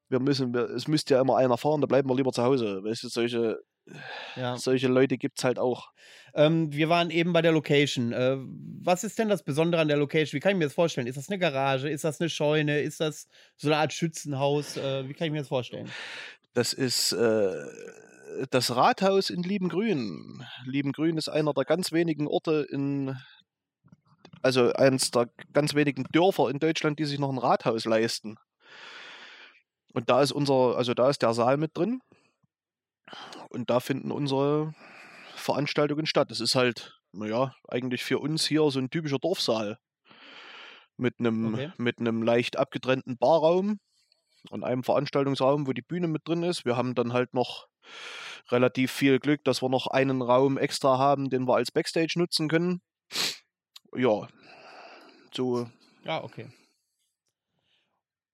wir 0.07 0.19
müssen, 0.19 0.53
wir, 0.53 0.69
es 0.69 0.87
müsste 0.87 1.15
ja 1.15 1.21
immer 1.21 1.37
einer 1.37 1.57
fahren, 1.57 1.81
da 1.81 1.87
bleiben 1.87 2.09
wir 2.09 2.15
lieber 2.15 2.31
zu 2.31 2.43
Hause. 2.43 2.81
Weißt 2.83 3.03
du, 3.03 3.09
solche, 3.09 3.59
ja. 4.35 4.55
solche 4.57 4.87
Leute 4.87 5.17
gibt 5.17 5.39
es 5.39 5.43
halt 5.43 5.59
auch. 5.59 5.89
Ähm, 6.35 6.73
wir 6.73 6.89
waren 6.89 7.11
eben 7.11 7.31
bei 7.31 7.41
der 7.41 7.53
Location. 7.53 8.11
Äh, 8.11 8.37
was 8.37 9.05
ist 9.05 9.17
denn 9.17 9.29
das 9.29 9.43
Besondere 9.43 9.81
an 9.81 9.87
der 9.87 9.95
Location? 9.95 10.37
Wie 10.37 10.41
kann 10.41 10.51
ich 10.51 10.57
mir 10.57 10.65
das 10.65 10.73
vorstellen? 10.73 11.07
Ist 11.07 11.17
das 11.17 11.29
eine 11.29 11.39
Garage? 11.39 11.89
Ist 11.89 12.03
das 12.03 12.19
eine 12.19 12.29
Scheune? 12.29 12.81
Ist 12.81 12.99
das 12.99 13.29
so 13.55 13.69
eine 13.69 13.77
Art 13.77 13.93
Schützenhaus? 13.93 14.75
Äh, 14.75 15.07
wie 15.07 15.13
kann 15.13 15.27
ich 15.27 15.31
mir 15.31 15.39
das 15.39 15.47
vorstellen? 15.47 15.89
Das 16.53 16.73
ist 16.73 17.13
äh, 17.13 17.53
das 18.49 18.75
Rathaus 18.75 19.29
in 19.29 19.43
Liebengrün. 19.43 20.43
Liebengrün 20.65 21.17
ist 21.17 21.29
einer 21.29 21.53
der 21.53 21.63
ganz 21.63 21.93
wenigen 21.93 22.27
Orte 22.27 22.67
in, 22.69 23.15
also 24.41 24.73
eines 24.73 25.11
der 25.11 25.29
ganz 25.53 25.73
wenigen 25.73 26.03
Dörfer 26.11 26.49
in 26.49 26.59
Deutschland, 26.59 26.99
die 26.99 27.05
sich 27.05 27.17
noch 27.17 27.31
ein 27.31 27.37
Rathaus 27.37 27.85
leisten. 27.85 28.35
Und 29.93 30.09
da 30.09 30.21
ist 30.21 30.33
unser, 30.33 30.75
also 30.75 30.93
da 30.93 31.09
ist 31.09 31.21
der 31.21 31.33
Saal 31.33 31.55
mit 31.55 31.77
drin. 31.77 32.01
Und 33.47 33.69
da 33.69 33.79
finden 33.79 34.11
unsere 34.11 34.73
Veranstaltungen 35.45 36.05
statt. 36.05 36.31
Das 36.31 36.39
ist 36.39 36.55
halt, 36.55 36.99
naja, 37.11 37.55
eigentlich 37.67 38.03
für 38.03 38.19
uns 38.19 38.45
hier 38.45 38.69
so 38.71 38.79
ein 38.79 38.89
typischer 38.89 39.19
Dorfsaal. 39.19 39.77
Mit 40.97 41.19
einem, 41.19 41.53
okay. 41.53 41.71
mit 41.77 41.99
einem 41.99 42.23
leicht 42.23 42.57
abgetrennten 42.57 43.17
Barraum 43.17 43.79
und 44.49 44.63
einem 44.63 44.83
Veranstaltungsraum, 44.83 45.67
wo 45.67 45.73
die 45.73 45.81
Bühne 45.81 46.07
mit 46.07 46.27
drin 46.27 46.43
ist. 46.43 46.65
Wir 46.65 46.77
haben 46.77 46.95
dann 46.95 47.13
halt 47.13 47.33
noch 47.33 47.67
relativ 48.49 48.91
viel 48.91 49.19
Glück, 49.19 49.43
dass 49.43 49.61
wir 49.61 49.69
noch 49.69 49.87
einen 49.87 50.21
Raum 50.21 50.57
extra 50.57 50.97
haben, 50.97 51.29
den 51.29 51.47
wir 51.47 51.55
als 51.55 51.71
Backstage 51.71 52.13
nutzen 52.15 52.47
können. 52.47 52.81
Ja, 53.93 54.27
So. 55.33 55.69
Ja, 56.03 56.23
okay. 56.23 56.47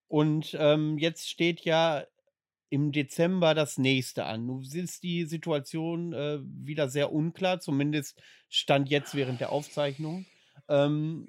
Und 0.07 0.55
ähm, 0.59 0.97
jetzt 0.97 1.29
steht 1.29 1.61
ja 1.61 2.03
im 2.71 2.93
Dezember 2.93 3.53
das 3.53 3.77
nächste 3.77 4.25
an. 4.25 4.45
Nun 4.45 4.63
ist 4.63 5.03
die 5.03 5.25
Situation 5.25 6.13
äh, 6.13 6.39
wieder 6.41 6.89
sehr 6.89 7.11
unklar, 7.11 7.59
zumindest 7.59 8.19
stand 8.49 8.89
jetzt 8.89 9.13
während 9.13 9.41
der 9.41 9.51
Aufzeichnung. 9.51 10.25
Ähm, 10.69 11.27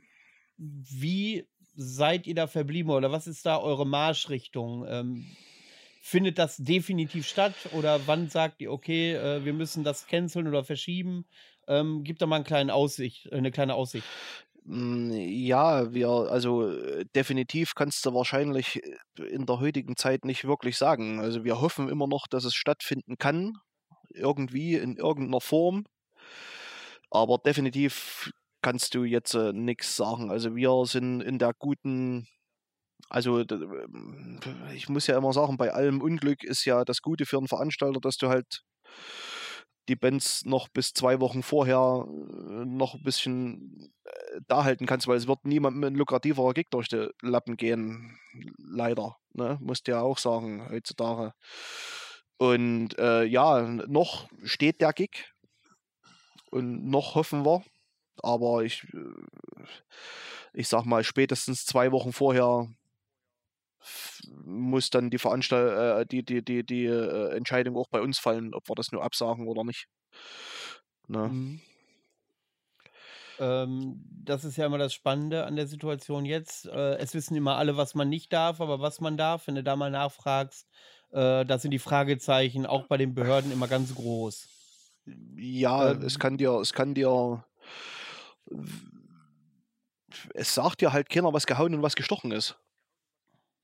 wie 0.57 1.45
seid 1.75 2.29
ihr 2.29 2.37
da 2.37 2.47
verblieben 2.47 2.91
oder 2.91 3.11
was 3.11 3.27
ist 3.27 3.45
da 3.45 3.59
eure 3.59 3.85
Marschrichtung? 3.85 4.87
Ähm, 4.89 5.27
findet 6.01 6.39
das 6.39 6.59
definitiv 6.59 7.27
statt 7.27 7.55
oder 7.73 8.07
wann 8.07 8.29
sagt 8.29 8.61
ihr, 8.61 8.71
okay, 8.71 9.15
äh, 9.15 9.45
wir 9.45 9.53
müssen 9.53 9.83
das 9.83 10.07
canceln 10.07 10.47
oder 10.47 10.63
verschieben? 10.63 11.27
Ähm, 11.67 12.05
gibt 12.05 12.23
da 12.23 12.27
mal 12.27 12.37
eine 12.37 12.45
kleine 12.45 12.73
Aussicht, 12.73 13.33
eine 13.33 13.51
kleine 13.51 13.75
Aussicht. 13.75 14.07
Hm, 14.65 15.11
ja, 15.13 15.93
wir, 15.93 16.09
also 16.09 16.69
äh, 16.69 17.05
definitiv 17.15 17.75
kannst 17.75 18.07
du 18.07 18.15
wahrscheinlich 18.15 18.81
äh, 19.19 19.23
in 19.25 19.47
der 19.47 19.61
heutigen 19.61 19.97
Zeit 19.97 20.25
nicht 20.25 20.45
wirklich 20.45 20.77
sagen. 20.77 21.21
Also 21.21 21.45
wir 21.45 21.61
hoffen 21.61 21.89
immer 21.89 22.07
noch, 22.07 22.27
dass 22.29 22.45
es 22.45 22.55
stattfinden 22.55 23.17
kann, 23.19 23.55
irgendwie 24.11 24.77
in 24.77 24.97
irgendeiner 24.97 25.41
Form. 25.41 25.85
Aber 27.11 27.39
definitiv 27.39 28.31
kannst 28.63 28.95
du 28.95 29.05
jetzt 29.05 29.35
äh, 29.35 29.53
nichts 29.53 29.97
sagen. 29.97 30.31
Also 30.31 30.55
wir 30.57 30.85
sind 30.87 31.21
in 31.23 31.39
der 31.39 31.53
guten, 31.59 32.29
also 33.11 33.41
ähm, 33.41 34.41
ich 34.75 34.89
muss 34.89 35.07
ja 35.09 35.19
immer 35.19 35.33
sagen, 35.33 35.57
bei 35.57 35.73
allem 35.73 36.01
Unglück 36.01 36.45
ist 36.45 36.65
ja 36.65 36.85
das 36.85 37.03
Gute 37.03 37.27
für 37.27 37.39
einen 37.39 37.49
Veranstalter, 37.49 38.01
dass 38.01 38.17
du 38.17 38.29
halt 38.29 38.63
die 39.89 39.97
Bands 39.97 40.45
noch 40.45 40.69
bis 40.69 40.93
zwei 40.93 41.21
Wochen 41.21 41.43
vorher 41.43 42.07
äh, 42.07 42.65
noch 42.65 42.95
ein 42.95 43.03
bisschen 43.03 43.93
äh, 44.05 44.41
da 44.47 44.65
halten 44.65 44.87
kannst, 44.87 45.09
weil 45.09 45.17
es 45.17 45.27
wird 45.27 45.45
niemandem 45.45 45.85
ein 45.85 45.95
lukrativerer 45.95 46.55
Gig 46.55 46.69
durch 46.71 46.89
die 46.89 47.09
Lappen 47.21 47.57
gehen. 47.57 48.19
Leider. 48.59 49.17
Ne? 49.33 49.59
Musst 49.61 49.89
du 49.89 49.93
ja 49.93 50.01
auch 50.01 50.19
sagen, 50.19 50.69
heutzutage. 50.71 51.35
Und 52.39 52.99
äh, 52.99 53.25
ja, 53.25 53.63
noch 53.63 54.29
steht 54.45 54.81
der 54.81 54.93
Gig. 54.93 55.33
Und 56.51 56.89
noch 56.89 57.15
hoffen 57.15 57.45
wir. 57.45 57.63
Aber 58.23 58.63
ich, 58.63 58.85
äh, 58.93 59.65
ich 60.53 60.69
sag 60.69 60.85
mal, 60.85 61.03
spätestens 61.03 61.67
zwei 61.67 61.93
Wochen 61.93 62.13
vorher 62.13 62.69
muss 64.45 64.91
dann 64.91 65.11
die 65.11 65.19
Veranstalt, 65.19 66.03
äh, 66.03 66.07
die, 66.07 66.25
die, 66.25 66.45
die, 66.45 66.65
die 66.65 66.85
äh, 66.87 67.37
Entscheidung 67.37 67.77
auch 67.77 67.89
bei 67.89 68.01
uns 68.01 68.19
fallen, 68.19 68.55
ob 68.55 68.69
wir 68.69 68.75
das 68.75 68.93
nur 68.93 69.03
absagen 69.03 69.49
oder 69.49 69.65
nicht. 69.65 69.87
Ne? 71.09 71.29
Mhm. 71.29 71.61
Ähm, 73.39 74.05
das 74.25 74.45
ist 74.45 74.57
ja 74.57 74.67
immer 74.67 74.79
das 74.79 74.95
Spannende 74.95 75.47
an 75.47 75.57
der 75.57 75.67
Situation 75.67 76.25
jetzt. 76.25 76.67
Äh, 76.67 76.97
es 76.99 77.15
wissen 77.15 77.35
immer 77.35 77.57
alle, 77.57 77.77
was 77.77 77.95
man 77.95 78.09
nicht 78.09 78.33
darf, 78.33 78.61
aber 78.61 78.81
was 78.81 79.01
man 79.01 79.17
darf, 79.17 79.47
wenn 79.47 79.55
du 79.55 79.63
da 79.63 79.75
mal 79.75 79.91
nachfragst, 79.91 80.69
äh, 81.11 81.45
da 81.45 81.59
sind 81.59 81.73
die 81.73 81.79
Fragezeichen 81.79 82.67
auch 82.67 82.87
bei 82.87 82.99
den 82.99 83.15
Behörden 83.15 83.51
immer 83.51 83.69
ganz 83.69 83.95
groß. 83.95 84.49
Ja, 85.37 85.91
ähm, 85.91 86.03
es 86.03 86.19
kann 86.19 86.37
dir, 86.37 86.53
es 86.61 86.73
kann 86.73 86.95
dir 86.95 87.45
es 90.35 90.55
sagt 90.55 90.81
dir 90.81 90.93
halt 90.93 91.09
keiner, 91.09 91.33
was 91.33 91.47
gehauen 91.47 91.75
und 91.75 91.83
was 91.83 91.97
gestochen 91.97 92.33
ist. 92.33 92.57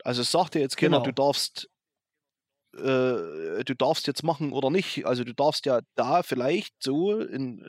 Also 0.05 0.23
es 0.23 0.31
sagt 0.31 0.55
dir 0.55 0.61
jetzt 0.61 0.77
keiner, 0.77 0.99
genau. 0.99 1.07
du 1.07 1.13
darfst 1.13 1.69
äh, 2.75 3.65
du 3.65 3.75
darfst 3.77 4.07
jetzt 4.07 4.23
machen 4.23 4.53
oder 4.53 4.71
nicht. 4.71 5.07
Also 5.07 5.25
du 5.25 5.35
darfst 5.35 5.67
ja 5.67 5.81
da 5.95 6.23
vielleicht 6.23 6.75
so 6.83 7.19
in, 7.21 7.67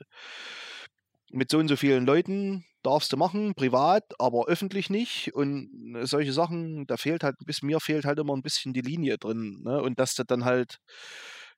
mit 1.31 1.51
so 1.51 1.57
und 1.57 1.67
so 1.67 1.75
vielen 1.75 2.05
Leuten 2.05 2.65
darfst 2.83 3.11
du 3.11 3.17
machen, 3.17 3.55
privat, 3.55 4.03
aber 4.19 4.47
öffentlich 4.47 4.89
nicht. 4.89 5.33
Und 5.33 5.69
solche 6.03 6.33
Sachen, 6.33 6.85
da 6.87 6.97
fehlt 6.97 7.23
halt, 7.23 7.35
bis 7.45 7.61
mir 7.61 7.79
fehlt 7.79 8.05
halt 8.05 8.19
immer 8.19 8.35
ein 8.35 8.41
bisschen 8.41 8.73
die 8.73 8.81
Linie 8.81 9.17
drin. 9.17 9.61
Ne? 9.63 9.81
Und 9.81 9.99
dass 9.99 10.15
du 10.15 10.23
dann 10.23 10.45
halt, 10.45 10.79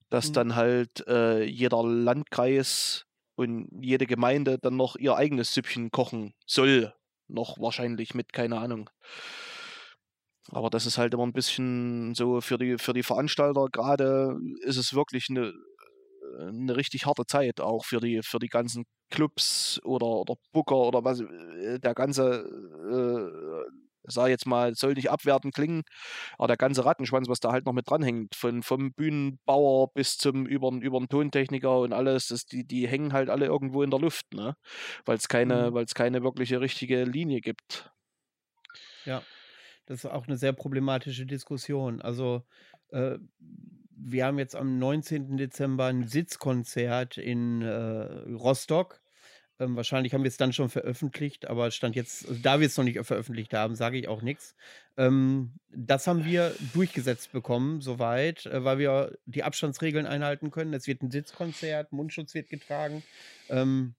dass 0.10 0.30
mhm. 0.30 0.34
dann 0.34 0.56
halt 0.56 1.08
äh, 1.08 1.44
jeder 1.44 1.84
Landkreis 1.84 3.06
und 3.36 3.70
jede 3.82 4.08
Gemeinde 4.08 4.58
dann 4.60 4.76
noch 4.76 4.96
ihr 4.96 5.16
eigenes 5.16 5.54
Süppchen 5.54 5.92
kochen 5.92 6.34
soll. 6.46 6.94
Noch 7.28 7.60
wahrscheinlich 7.60 8.14
mit, 8.14 8.34
keine 8.34 8.60
Ahnung. 8.60 8.90
Aber 10.50 10.70
das 10.70 10.86
ist 10.86 10.98
halt 10.98 11.14
immer 11.14 11.24
ein 11.24 11.34
bisschen 11.34 12.16
so 12.16 12.42
für 12.42 12.58
die, 12.58 12.78
für 12.78 12.94
die 12.94 13.04
Veranstalter 13.04 13.68
gerade 13.72 14.38
ist 14.62 14.78
es 14.78 14.94
wirklich 14.94 15.28
eine, 15.30 15.54
eine 16.40 16.76
richtig 16.76 17.06
harte 17.06 17.26
Zeit, 17.26 17.62
auch 17.62 17.86
für 17.86 18.00
die, 18.00 18.22
für 18.24 18.40
die 18.40 18.48
ganzen 18.48 18.86
Clubs 19.12 19.80
oder, 19.84 20.08
oder 20.08 20.36
Booker 20.52 20.78
oder 20.78 21.04
was, 21.04 21.22
äh, 21.22 21.80
der 21.80 21.94
ganze, 21.94 22.46
äh, 22.90 23.72
sag 24.04 24.30
jetzt 24.30 24.48
mal, 24.48 24.74
soll 24.74 24.94
nicht 24.94 25.12
abwertend 25.12 25.54
klingen, 25.54 25.84
aber 26.38 26.48
der 26.48 26.58
ganze 26.58 26.86
Rattenschwanz, 26.86 27.30
was 27.30 27.40
da 27.40 27.52
halt 27.52 27.66
noch 27.66 27.74
mit 27.74 27.90
dranhängt, 27.90 28.36
von, 28.36 28.64
vom 28.64 28.94
Bühnenbauer 28.94 29.94
bis 29.94 30.18
zum 30.18 30.48
über, 30.48 30.72
über 30.72 31.00
den 31.00 31.10
Tontechniker 31.10 31.80
und 31.80 31.94
alles, 31.94 32.28
das, 32.28 32.46
die, 32.46 32.66
die 32.66 32.88
hängen 32.88 33.14
halt 33.14 33.30
alle 33.30 33.46
irgendwo 33.46 33.84
in 33.84 33.92
der 33.92 34.00
Luft, 34.00 34.34
ne? 34.34 34.56
Weil 35.06 35.18
es 35.18 35.28
keine, 35.28 35.72
mhm. 35.72 35.86
keine 35.94 36.24
wirkliche 36.24 36.62
richtige 36.62 37.04
Linie 37.04 37.42
gibt. 37.42 37.92
Ja, 39.06 39.22
das 39.86 40.04
ist 40.04 40.10
auch 40.10 40.28
eine 40.28 40.38
sehr 40.38 40.54
problematische 40.54 41.26
Diskussion. 41.26 42.02
Also, 42.02 42.44
äh, 42.92 43.18
wir 44.04 44.26
haben 44.26 44.40
jetzt 44.40 44.56
am 44.56 44.80
19. 44.80 45.38
Dezember 45.38 45.86
ein 45.86 46.08
Sitzkonzert 46.08 47.18
in 47.18 47.62
äh, 47.62 48.04
Rostock. 48.34 49.02
Ähm, 49.60 49.76
wahrscheinlich 49.76 50.14
haben 50.14 50.24
wir 50.24 50.30
es 50.30 50.38
dann 50.38 50.54
schon 50.54 50.70
veröffentlicht, 50.70 51.48
aber 51.48 51.70
stand 51.70 51.96
jetzt, 51.96 52.28
also 52.28 52.42
da 52.42 52.60
wir 52.60 52.66
es 52.66 52.78
noch 52.78 52.84
nicht 52.84 53.00
veröffentlicht 53.06 53.54
haben, 53.54 53.76
sage 53.76 54.00
ich 54.00 54.08
auch 54.08 54.24
nichts. 54.24 54.56
Ähm, 54.98 55.54
das 55.70 56.08
haben 56.08 56.26
wir 56.26 56.56
durchgesetzt 56.74 57.32
bekommen, 57.32 57.80
soweit, 57.80 58.48
äh, 58.48 58.64
weil 58.64 58.80
wir 58.80 59.18
die 59.26 59.44
Abstandsregeln 59.44 60.08
einhalten 60.08 60.50
können. 60.50 60.74
Es 60.74 60.88
wird 60.88 61.04
ein 61.04 61.12
Sitzkonzert, 61.12 61.92
Mundschutz 61.92 62.34
wird 62.34 62.50
getragen. 62.50 63.04
Ähm, 63.50 63.94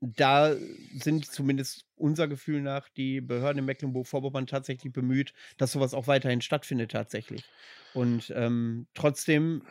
da 0.00 0.54
sind 0.92 1.26
zumindest 1.26 1.86
unser 1.96 2.28
Gefühl 2.28 2.60
nach 2.62 2.88
die 2.90 3.20
Behörden 3.20 3.60
in 3.60 3.64
Mecklenburg-Vorpommern 3.64 4.46
tatsächlich 4.46 4.92
bemüht, 4.92 5.32
dass 5.56 5.72
sowas 5.72 5.94
auch 5.94 6.06
weiterhin 6.06 6.42
stattfindet 6.42 6.90
tatsächlich. 6.92 7.52
Und 7.92 8.32
ähm, 8.36 8.88
trotzdem 8.94 9.62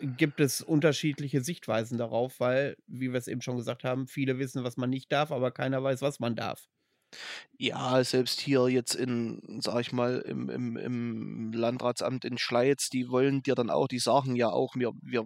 gibt 0.00 0.40
es 0.40 0.60
unterschiedliche 0.62 1.40
Sichtweisen 1.42 1.98
darauf, 1.98 2.40
weil, 2.40 2.76
wie 2.86 3.12
wir 3.12 3.18
es 3.18 3.28
eben 3.28 3.40
schon 3.42 3.56
gesagt 3.56 3.84
haben, 3.84 4.06
viele 4.08 4.38
wissen, 4.38 4.64
was 4.64 4.76
man 4.76 4.90
nicht 4.90 5.10
darf, 5.12 5.32
aber 5.32 5.50
keiner 5.52 5.82
weiß, 5.82 6.02
was 6.02 6.20
man 6.20 6.36
darf. 6.36 6.68
Ja, 7.58 8.04
selbst 8.04 8.40
hier 8.40 8.68
jetzt 8.68 8.94
in, 8.94 9.60
sag 9.62 9.80
ich 9.80 9.92
mal, 9.92 10.18
im, 10.18 10.50
im, 10.50 10.76
im 10.76 11.52
Landratsamt 11.52 12.26
in 12.26 12.36
Schleiz, 12.36 12.90
die 12.90 13.08
wollen 13.08 13.42
dir 13.42 13.54
dann 13.54 13.70
auch, 13.70 13.88
die 13.88 13.98
sagen 13.98 14.36
ja 14.36 14.50
auch, 14.50 14.74
wir, 14.76 14.92
wir 15.02 15.24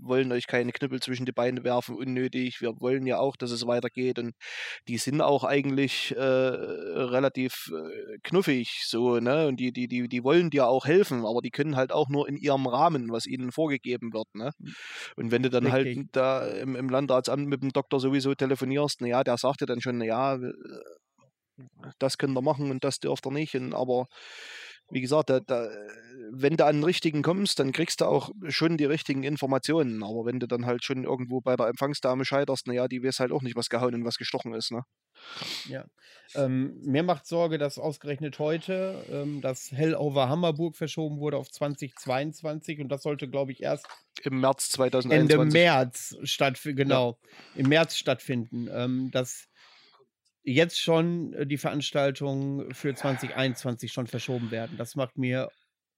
wollen 0.00 0.30
euch 0.30 0.46
keine 0.46 0.70
Knüppel 0.70 1.00
zwischen 1.00 1.26
die 1.26 1.32
Beine 1.32 1.64
werfen, 1.64 1.96
unnötig, 1.96 2.60
wir 2.60 2.80
wollen 2.80 3.04
ja 3.06 3.18
auch, 3.18 3.36
dass 3.36 3.50
es 3.50 3.66
weitergeht 3.66 4.20
und 4.20 4.34
die 4.86 4.98
sind 4.98 5.20
auch 5.20 5.42
eigentlich 5.42 6.14
äh, 6.16 6.22
relativ 6.22 7.72
äh, 7.72 8.18
knuffig 8.22 8.82
so, 8.86 9.18
ne? 9.18 9.48
Und 9.48 9.58
die, 9.58 9.72
die, 9.72 9.88
die, 9.88 10.08
die 10.08 10.24
wollen 10.24 10.50
dir 10.50 10.68
auch 10.68 10.86
helfen, 10.86 11.24
aber 11.24 11.40
die 11.40 11.50
können 11.50 11.74
halt 11.74 11.90
auch 11.90 12.08
nur 12.08 12.28
in 12.28 12.36
ihrem 12.36 12.66
Rahmen, 12.68 13.10
was 13.10 13.26
ihnen 13.26 13.50
vorgegeben 13.50 14.12
wird, 14.12 14.32
ne? 14.34 14.52
Hm. 14.60 14.74
Und 15.16 15.30
wenn 15.32 15.42
du 15.42 15.50
dann 15.50 15.72
halt 15.72 15.86
Richtig. 15.86 16.04
halt 16.14 16.16
da 16.16 16.46
im, 16.46 16.76
im 16.76 16.88
Landratsamt 16.88 17.46
mit 17.48 17.62
dem 17.62 17.72
Doktor 17.72 17.98
sowieso 17.98 18.34
telefonierst, 18.34 19.00
naja, 19.00 19.24
der 19.24 19.36
sagt 19.36 19.62
dir 19.62 19.66
dann 19.66 19.80
schon, 19.80 19.98
naja, 19.98 20.38
das 21.98 22.18
könnt 22.18 22.36
ihr 22.36 22.42
machen 22.42 22.70
und 22.70 22.84
das 22.84 23.00
dürft 23.00 23.26
ihr 23.26 23.32
nicht. 23.32 23.54
Und, 23.54 23.74
aber 23.74 24.08
wie 24.92 25.00
gesagt, 25.00 25.30
da, 25.30 25.40
da, 25.40 25.70
wenn 26.30 26.56
du 26.56 26.66
an 26.66 26.76
den 26.76 26.84
richtigen 26.84 27.22
kommst, 27.22 27.58
dann 27.58 27.72
kriegst 27.72 28.00
du 28.00 28.04
auch 28.04 28.30
schon 28.48 28.76
die 28.76 28.84
richtigen 28.84 29.22
Informationen. 29.22 30.02
Aber 30.02 30.26
wenn 30.26 30.38
du 30.38 30.46
dann 30.46 30.66
halt 30.66 30.84
schon 30.84 31.04
irgendwo 31.04 31.40
bei 31.40 31.56
der 31.56 31.68
Empfangsdame 31.68 32.24
scheiterst, 32.24 32.66
naja, 32.66 32.88
die 32.88 33.02
weiß 33.02 33.20
halt 33.20 33.32
auch 33.32 33.42
nicht, 33.42 33.56
was 33.56 33.70
gehauen 33.70 33.94
und 33.94 34.04
was 34.04 34.18
gestochen 34.18 34.52
ist. 34.54 34.70
Ne? 34.70 34.82
Ja. 35.68 35.86
Ähm, 36.34 36.78
mir 36.84 37.02
macht 37.02 37.26
Sorge, 37.26 37.56
dass 37.56 37.78
ausgerechnet 37.78 38.38
heute 38.38 39.02
ähm, 39.10 39.40
das 39.40 39.72
Hell 39.72 39.94
over 39.94 40.28
Hammerburg 40.28 40.76
verschoben 40.76 41.20
wurde 41.20 41.38
auf 41.38 41.50
2022 41.50 42.80
und 42.80 42.88
das 42.88 43.02
sollte, 43.02 43.28
glaube 43.28 43.52
ich, 43.52 43.62
erst 43.62 43.86
im 44.22 44.40
März 44.40 44.70
2021. 44.70 45.40
Ende 45.40 45.52
März 45.52 46.16
stattfinden, 46.22 46.76
genau, 46.76 47.18
ja. 47.22 47.60
im 47.60 47.68
März 47.68 47.96
stattfinden. 47.96 48.68
Ähm, 48.72 49.10
das 49.10 49.48
jetzt 50.44 50.80
schon 50.80 51.32
äh, 51.34 51.46
die 51.46 51.58
Veranstaltungen 51.58 52.74
für 52.74 52.94
2021 52.94 53.92
schon 53.92 54.06
verschoben 54.06 54.50
werden. 54.50 54.76
Das 54.76 54.96
macht 54.96 55.18
mir 55.18 55.50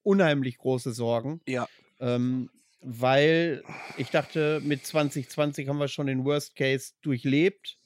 unheimlich 0.03 0.59
große 0.59 0.93
Sorgen. 0.93 1.41
Ja. 1.47 1.69
Ähm, 2.01 2.51
weil 2.81 3.63
ich 3.97 4.11
dachte, 4.11 4.61
mit 4.63 4.85
2020 4.85 5.69
haben 5.69 5.79
wir 5.79 5.89
schon 5.89 6.07
den 6.07 6.25
Worst 6.25 6.55
Case 6.55 6.93
durchlebt 7.01 7.79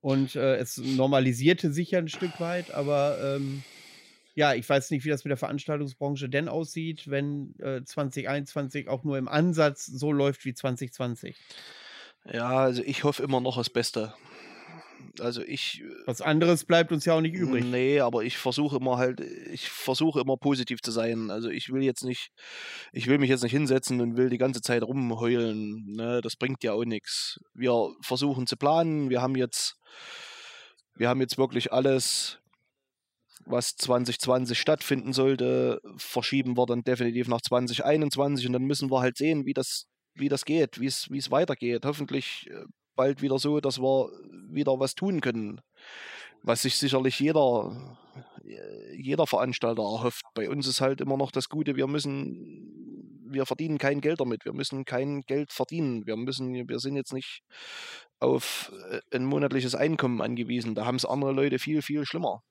und 0.00 0.34
äh, 0.34 0.56
es 0.56 0.78
normalisierte 0.78 1.72
sich 1.72 1.92
ja 1.92 2.00
ein 2.00 2.08
Stück 2.08 2.40
weit, 2.40 2.72
aber 2.72 3.36
ähm, 3.36 3.62
ja, 4.34 4.54
ich 4.54 4.68
weiß 4.68 4.90
nicht, 4.90 5.04
wie 5.04 5.10
das 5.10 5.24
mit 5.24 5.30
der 5.30 5.36
Veranstaltungsbranche 5.36 6.28
denn 6.28 6.48
aussieht, 6.48 7.08
wenn 7.08 7.54
äh, 7.60 7.84
2021 7.84 8.88
auch 8.88 9.04
nur 9.04 9.16
im 9.16 9.28
Ansatz 9.28 9.86
so 9.86 10.10
läuft 10.10 10.44
wie 10.44 10.54
2020. 10.54 11.36
Ja, 12.32 12.50
also 12.50 12.82
ich 12.82 13.04
hoffe 13.04 13.22
immer 13.22 13.40
noch 13.40 13.56
das 13.58 13.70
Beste 13.70 14.12
Also 15.20 15.42
ich. 15.42 15.82
Äh, 15.82 16.06
Was 16.06 16.20
anderes 16.20 16.64
bleibt 16.64 16.92
uns 16.92 17.04
ja 17.04 17.14
auch 17.14 17.20
nicht 17.20 17.34
übrig. 17.34 17.64
Nee, 17.64 18.00
aber 18.00 18.24
ich 18.24 18.38
versuche 18.38 18.76
immer 18.76 18.98
halt, 18.98 19.20
ich 19.20 19.68
versuche 19.68 20.20
immer 20.20 20.36
positiv 20.36 20.80
zu 20.82 20.90
sein. 20.90 21.30
Also 21.30 21.48
ich 21.48 21.72
will 21.72 21.82
jetzt 21.82 22.04
nicht, 22.04 22.30
ich 22.92 23.06
will 23.06 23.18
mich 23.18 23.30
jetzt 23.30 23.42
nicht 23.42 23.52
hinsetzen 23.52 24.00
und 24.00 24.16
will 24.16 24.30
die 24.30 24.38
ganze 24.38 24.60
Zeit 24.60 24.82
rumheulen. 24.82 25.84
Ne? 25.92 26.20
Das 26.22 26.36
bringt 26.36 26.62
ja 26.64 26.72
auch 26.72 26.84
nichts. 26.84 27.40
Wir 27.54 27.90
versuchen 28.02 28.46
zu 28.46 28.56
planen. 28.56 29.10
Wir 29.10 29.22
haben 29.22 29.36
jetzt, 29.36 29.76
wir 30.94 31.08
haben 31.08 31.20
jetzt 31.20 31.38
wirklich 31.38 31.72
alles 31.72 32.42
was 33.44 33.74
2020 33.76 34.58
stattfinden 34.58 35.12
sollte, 35.12 35.80
verschieben 35.96 36.56
wir 36.56 36.66
dann 36.66 36.82
definitiv 36.82 37.28
nach 37.28 37.40
2021 37.40 38.46
und 38.46 38.52
dann 38.52 38.62
müssen 38.62 38.90
wir 38.90 39.00
halt 39.00 39.16
sehen, 39.16 39.46
wie 39.46 39.54
das, 39.54 39.86
wie 40.14 40.28
das 40.28 40.44
geht, 40.44 40.80
wie 40.80 40.86
es, 40.86 41.30
weitergeht. 41.30 41.84
Hoffentlich 41.84 42.46
äh, 42.50 42.64
bald 42.94 43.22
wieder 43.22 43.38
so, 43.38 43.60
dass 43.60 43.80
wir 43.80 44.10
wieder 44.48 44.78
was 44.78 44.94
tun 44.94 45.20
können. 45.20 45.60
Was 46.42 46.62
sich 46.62 46.76
sicherlich 46.76 47.20
jeder, 47.20 47.96
jeder 48.96 49.26
Veranstalter 49.26 49.82
erhofft. 49.82 50.24
Bei 50.34 50.50
uns 50.50 50.66
ist 50.66 50.80
halt 50.80 51.00
immer 51.00 51.16
noch 51.16 51.30
das 51.30 51.48
Gute, 51.48 51.76
wir 51.76 51.86
müssen, 51.86 53.22
wir 53.24 53.46
verdienen 53.46 53.78
kein 53.78 54.00
Geld 54.00 54.20
damit, 54.20 54.44
wir 54.44 54.52
müssen 54.52 54.84
kein 54.84 55.22
Geld 55.22 55.52
verdienen. 55.52 56.06
Wir 56.06 56.16
müssen, 56.16 56.68
wir 56.68 56.78
sind 56.80 56.96
jetzt 56.96 57.12
nicht 57.12 57.42
auf 58.18 58.72
äh, 58.90 59.00
ein 59.16 59.24
monatliches 59.24 59.74
Einkommen 59.74 60.20
angewiesen. 60.20 60.74
Da 60.74 60.84
haben 60.84 60.96
es 60.96 61.04
andere 61.04 61.32
Leute 61.32 61.58
viel, 61.58 61.82
viel 61.82 62.04
schlimmer. 62.04 62.42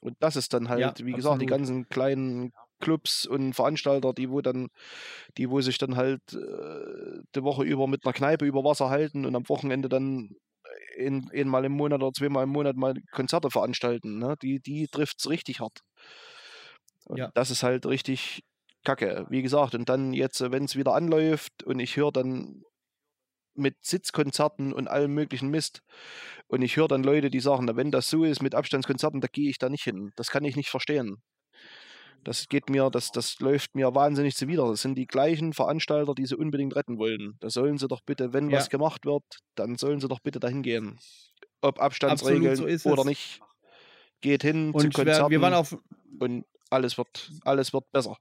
Und 0.00 0.16
das 0.20 0.36
ist 0.36 0.52
dann 0.54 0.68
halt, 0.68 0.98
ja, 0.98 1.06
wie 1.06 1.12
gesagt, 1.12 1.42
die 1.42 1.46
ganzen 1.46 1.88
kleinen 1.88 2.52
Clubs 2.82 3.24
und 3.24 3.54
Veranstalter, 3.54 4.12
die 4.12 4.28
wo 4.28 4.42
dann, 4.42 4.68
die 5.38 5.48
wo 5.48 5.62
sich 5.62 5.78
dann 5.78 5.96
halt 5.96 6.20
äh, 6.34 7.22
die 7.34 7.42
Woche 7.42 7.64
über 7.64 7.86
mit 7.86 8.04
einer 8.04 8.12
Kneipe 8.12 8.44
über 8.44 8.64
Wasser 8.64 8.90
halten 8.90 9.24
und 9.24 9.34
am 9.34 9.48
Wochenende 9.48 9.88
dann 9.88 10.36
in, 10.96 11.30
einmal 11.32 11.64
im 11.64 11.72
Monat 11.72 12.02
oder 12.02 12.12
zweimal 12.12 12.44
im 12.44 12.50
Monat 12.50 12.76
mal 12.76 12.94
Konzerte 13.12 13.50
veranstalten. 13.50 14.18
Ne? 14.18 14.36
Die, 14.42 14.60
die 14.60 14.88
trifft 14.88 15.20
es 15.20 15.30
richtig 15.30 15.60
hart. 15.60 15.80
Und 17.04 17.18
ja. 17.18 17.30
das 17.34 17.50
ist 17.50 17.62
halt 17.62 17.86
richtig 17.86 18.42
kacke. 18.84 19.26
Wie 19.28 19.42
gesagt, 19.42 19.74
und 19.74 19.88
dann 19.88 20.12
jetzt, 20.12 20.40
wenn 20.40 20.64
es 20.64 20.76
wieder 20.76 20.94
anläuft 20.94 21.62
und 21.64 21.78
ich 21.78 21.96
höre 21.96 22.12
dann 22.12 22.62
mit 23.54 23.76
Sitzkonzerten 23.84 24.72
und 24.72 24.88
allem 24.88 25.12
möglichen 25.12 25.48
Mist. 25.48 25.82
Und 26.46 26.62
ich 26.62 26.76
höre 26.76 26.88
dann 26.88 27.02
Leute, 27.02 27.30
die 27.30 27.40
sagen, 27.40 27.68
wenn 27.76 27.90
das 27.90 28.08
so 28.08 28.24
ist 28.24 28.42
mit 28.42 28.54
Abstandskonzerten, 28.54 29.20
da 29.20 29.28
gehe 29.28 29.50
ich 29.50 29.58
da 29.58 29.68
nicht 29.68 29.84
hin. 29.84 30.12
Das 30.16 30.30
kann 30.30 30.44
ich 30.44 30.56
nicht 30.56 30.70
verstehen. 30.70 31.22
Das 32.24 32.48
geht 32.48 32.70
mir, 32.70 32.88
das, 32.90 33.10
das 33.10 33.40
läuft 33.40 33.74
mir 33.74 33.94
wahnsinnig 33.94 34.36
zuwider. 34.36 34.68
Das 34.68 34.82
sind 34.82 34.96
die 34.96 35.06
gleichen 35.06 35.52
Veranstalter, 35.52 36.14
die 36.14 36.26
sie 36.26 36.36
unbedingt 36.36 36.76
retten 36.76 36.98
wollen. 36.98 37.36
Da 37.40 37.50
sollen 37.50 37.78
sie 37.78 37.88
doch 37.88 38.00
bitte, 38.00 38.32
wenn 38.32 38.50
ja. 38.50 38.58
was 38.58 38.70
gemacht 38.70 39.04
wird, 39.04 39.24
dann 39.56 39.76
sollen 39.76 40.00
sie 40.00 40.08
doch 40.08 40.20
bitte 40.20 40.38
dahin 40.38 40.62
gehen. 40.62 40.98
Ob 41.60 41.80
Abstandsregeln 41.80 42.78
so 42.78 42.90
oder 42.90 43.04
nicht. 43.04 43.40
Geht 44.20 44.42
hin 44.42 44.70
und 44.70 44.80
zu 44.80 44.90
Konzerten 44.90 45.30
wir 45.30 45.40
waren 45.40 45.54
auf 45.54 45.76
und 46.20 46.44
alles 46.70 46.96
wird, 46.96 47.30
alles 47.44 47.72
wird 47.72 47.90
besser. 47.90 48.16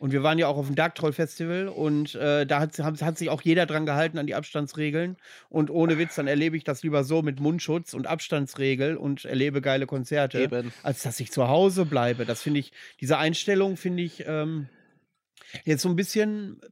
Und 0.00 0.12
wir 0.12 0.22
waren 0.22 0.38
ja 0.38 0.46
auch 0.46 0.56
auf 0.56 0.66
dem 0.66 0.76
Dark 0.76 0.94
Troll 0.94 1.12
Festival 1.12 1.68
und 1.68 2.14
äh, 2.14 2.46
da 2.46 2.60
hat, 2.60 2.78
hat, 2.78 3.18
sich 3.18 3.28
auch 3.28 3.42
jeder 3.42 3.66
dran 3.66 3.84
gehalten 3.84 4.16
an 4.16 4.26
die 4.26 4.34
Abstandsregeln. 4.34 5.18
Und 5.50 5.68
ohne 5.68 5.98
Witz, 5.98 6.14
dann 6.14 6.26
erlebe 6.26 6.56
ich 6.56 6.64
das 6.64 6.82
lieber 6.82 7.04
so 7.04 7.20
mit 7.20 7.38
Mundschutz 7.38 7.92
und 7.92 8.06
Abstandsregel 8.06 8.96
und 8.96 9.26
erlebe 9.26 9.60
geile 9.60 9.84
Konzerte, 9.84 10.40
Eben. 10.40 10.72
als 10.82 11.02
dass 11.02 11.20
ich 11.20 11.30
zu 11.30 11.48
Hause 11.48 11.84
bleibe. 11.84 12.24
Das 12.24 12.40
finde 12.40 12.60
ich, 12.60 12.72
diese 13.02 13.18
Einstellung 13.18 13.76
finde 13.76 14.02
ich 14.02 14.24
ähm, 14.26 14.70
jetzt 15.66 15.82
so 15.82 15.90
ein 15.90 15.96
bisschen 15.96 16.62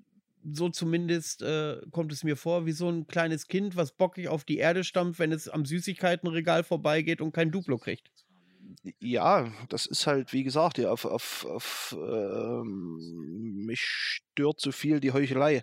so 0.50 0.70
zumindest 0.70 1.42
äh, 1.42 1.82
kommt 1.90 2.10
es 2.12 2.24
mir 2.24 2.34
vor, 2.38 2.64
wie 2.64 2.72
so 2.72 2.88
ein 2.88 3.08
kleines 3.08 3.46
Kind, 3.46 3.76
was 3.76 3.92
bockig 3.92 4.28
auf 4.28 4.44
die 4.44 4.56
Erde 4.56 4.84
stampft, 4.84 5.20
wenn 5.20 5.32
es 5.32 5.50
am 5.50 5.66
Süßigkeitenregal 5.66 6.64
vorbeigeht 6.64 7.20
und 7.20 7.32
kein 7.32 7.50
Duplo 7.50 7.76
kriegt 7.76 8.10
ja, 9.00 9.50
das 9.68 9.86
ist 9.86 10.06
halt, 10.06 10.32
wie 10.32 10.44
gesagt, 10.44 10.78
ja, 10.78 10.90
auf, 10.90 11.04
auf, 11.04 11.46
auf 11.46 11.96
ähm, 11.98 13.64
mich 13.66 13.80
stört 13.80 14.60
so 14.60 14.72
viel 14.72 15.00
die 15.00 15.12
Heuchelei. 15.12 15.62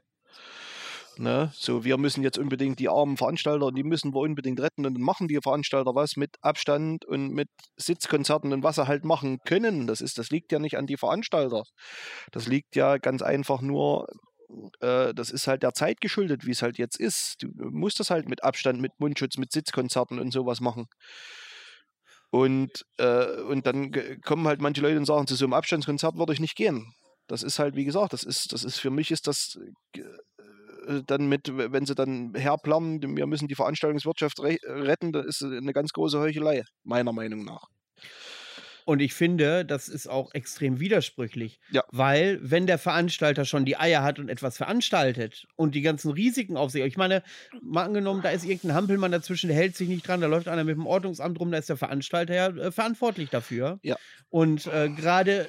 Ne? 1.17 1.51
So, 1.55 1.85
wir 1.85 1.97
müssen 1.97 2.23
jetzt 2.23 2.37
unbedingt 2.37 2.79
die 2.79 2.89
armen 2.89 3.15
Veranstalter, 3.15 3.71
die 3.71 3.83
müssen 3.83 4.13
wir 4.13 4.19
unbedingt 4.19 4.59
retten 4.59 4.85
und 4.85 4.95
dann 4.95 5.01
machen 5.01 5.27
die 5.27 5.39
Veranstalter 5.41 5.95
was 5.95 6.17
mit 6.17 6.35
Abstand 6.41 7.05
und 7.05 7.29
mit 7.29 7.47
Sitzkonzerten 7.77 8.51
und 8.51 8.63
was 8.63 8.75
sie 8.75 8.87
halt 8.87 9.05
machen 9.05 9.39
können. 9.45 9.87
Das 9.87 10.01
ist, 10.01 10.17
das 10.17 10.29
liegt 10.29 10.51
ja 10.51 10.59
nicht 10.59 10.77
an 10.77 10.87
die 10.87 10.97
Veranstalter. 10.97 11.63
Das 12.31 12.47
liegt 12.47 12.75
ja 12.75 12.97
ganz 12.97 13.21
einfach 13.21 13.61
nur, 13.61 14.07
äh, 14.81 15.13
das 15.13 15.31
ist 15.31 15.47
halt 15.47 15.63
der 15.63 15.73
Zeit 15.73 16.01
geschuldet, 16.01 16.45
wie 16.45 16.51
es 16.51 16.61
halt 16.61 16.77
jetzt 16.77 16.99
ist. 16.99 17.35
Du 17.41 17.47
musst 17.69 17.99
das 17.99 18.09
halt 18.09 18.27
mit 18.27 18.43
Abstand, 18.43 18.81
mit 18.81 18.99
Mundschutz, 18.99 19.37
mit 19.37 19.53
Sitzkonzerten 19.53 20.19
und 20.19 20.31
sowas 20.31 20.59
machen. 20.59 20.87
Und, 22.31 22.85
äh, 22.97 23.41
und 23.41 23.65
dann 23.65 23.91
kommen 24.21 24.47
halt 24.47 24.61
manche 24.61 24.81
Leute 24.81 24.97
und 24.97 25.05
sagen, 25.05 25.27
zu 25.27 25.35
so 25.35 25.45
einem 25.45 25.53
Abstandskonzert 25.53 26.17
würde 26.17 26.33
ich 26.33 26.39
nicht 26.39 26.55
gehen. 26.55 26.93
Das 27.27 27.43
ist 27.43 27.59
halt, 27.59 27.75
wie 27.75 27.85
gesagt, 27.85 28.13
das 28.13 28.23
ist, 28.23 28.53
das 28.53 28.63
ist 28.63 28.77
für 28.77 28.91
mich 28.91 29.11
ist 29.11 29.27
das 29.27 29.57
äh, 29.93 31.01
dann 31.07 31.27
mit, 31.27 31.49
wenn 31.51 31.85
sie 31.85 31.95
dann 31.95 32.33
herplanen, 32.35 33.17
wir 33.17 33.25
müssen 33.25 33.47
die 33.47 33.55
Veranstaltungswirtschaft 33.55 34.39
retten, 34.39 35.11
das 35.11 35.25
ist 35.25 35.43
eine 35.43 35.73
ganz 35.73 35.91
große 35.93 36.19
Heuchelei, 36.19 36.63
meiner 36.83 37.13
Meinung 37.13 37.43
nach. 37.43 37.67
Und 38.85 39.01
ich 39.01 39.13
finde, 39.13 39.65
das 39.65 39.89
ist 39.89 40.07
auch 40.07 40.33
extrem 40.33 40.79
widersprüchlich. 40.79 41.59
Ja. 41.71 41.83
Weil, 41.91 42.39
wenn 42.41 42.67
der 42.67 42.77
Veranstalter 42.77 43.43
schon 43.43 43.65
die 43.65 43.77
Eier 43.77 44.03
hat 44.03 44.19
und 44.19 44.29
etwas 44.29 44.57
veranstaltet 44.57 45.47
und 45.55 45.73
die 45.73 45.81
ganzen 45.81 46.11
Risiken 46.11 46.55
auf 46.55 46.71
sich, 46.71 46.83
ich 46.83 46.95
meine, 46.95 47.23
mal 47.61 47.83
angenommen, 47.83 48.21
da 48.21 48.29
ist 48.29 48.45
irgendein 48.45 48.75
Hampelmann 48.75 49.11
dazwischen, 49.11 49.47
der 49.47 49.57
hält 49.57 49.75
sich 49.75 49.89
nicht 49.89 50.07
dran, 50.07 50.21
da 50.21 50.27
läuft 50.27 50.47
einer 50.47 50.63
mit 50.63 50.75
dem 50.75 50.85
Ordnungsamt 50.85 51.39
rum, 51.39 51.51
da 51.51 51.57
ist 51.57 51.69
der 51.69 51.77
Veranstalter 51.77 52.35
ja 52.35 52.47
äh, 52.47 52.71
verantwortlich 52.71 53.31
dafür. 53.31 53.79
Ja. 53.81 53.97
Und 54.29 54.67
äh, 54.67 54.89
gerade 54.89 55.47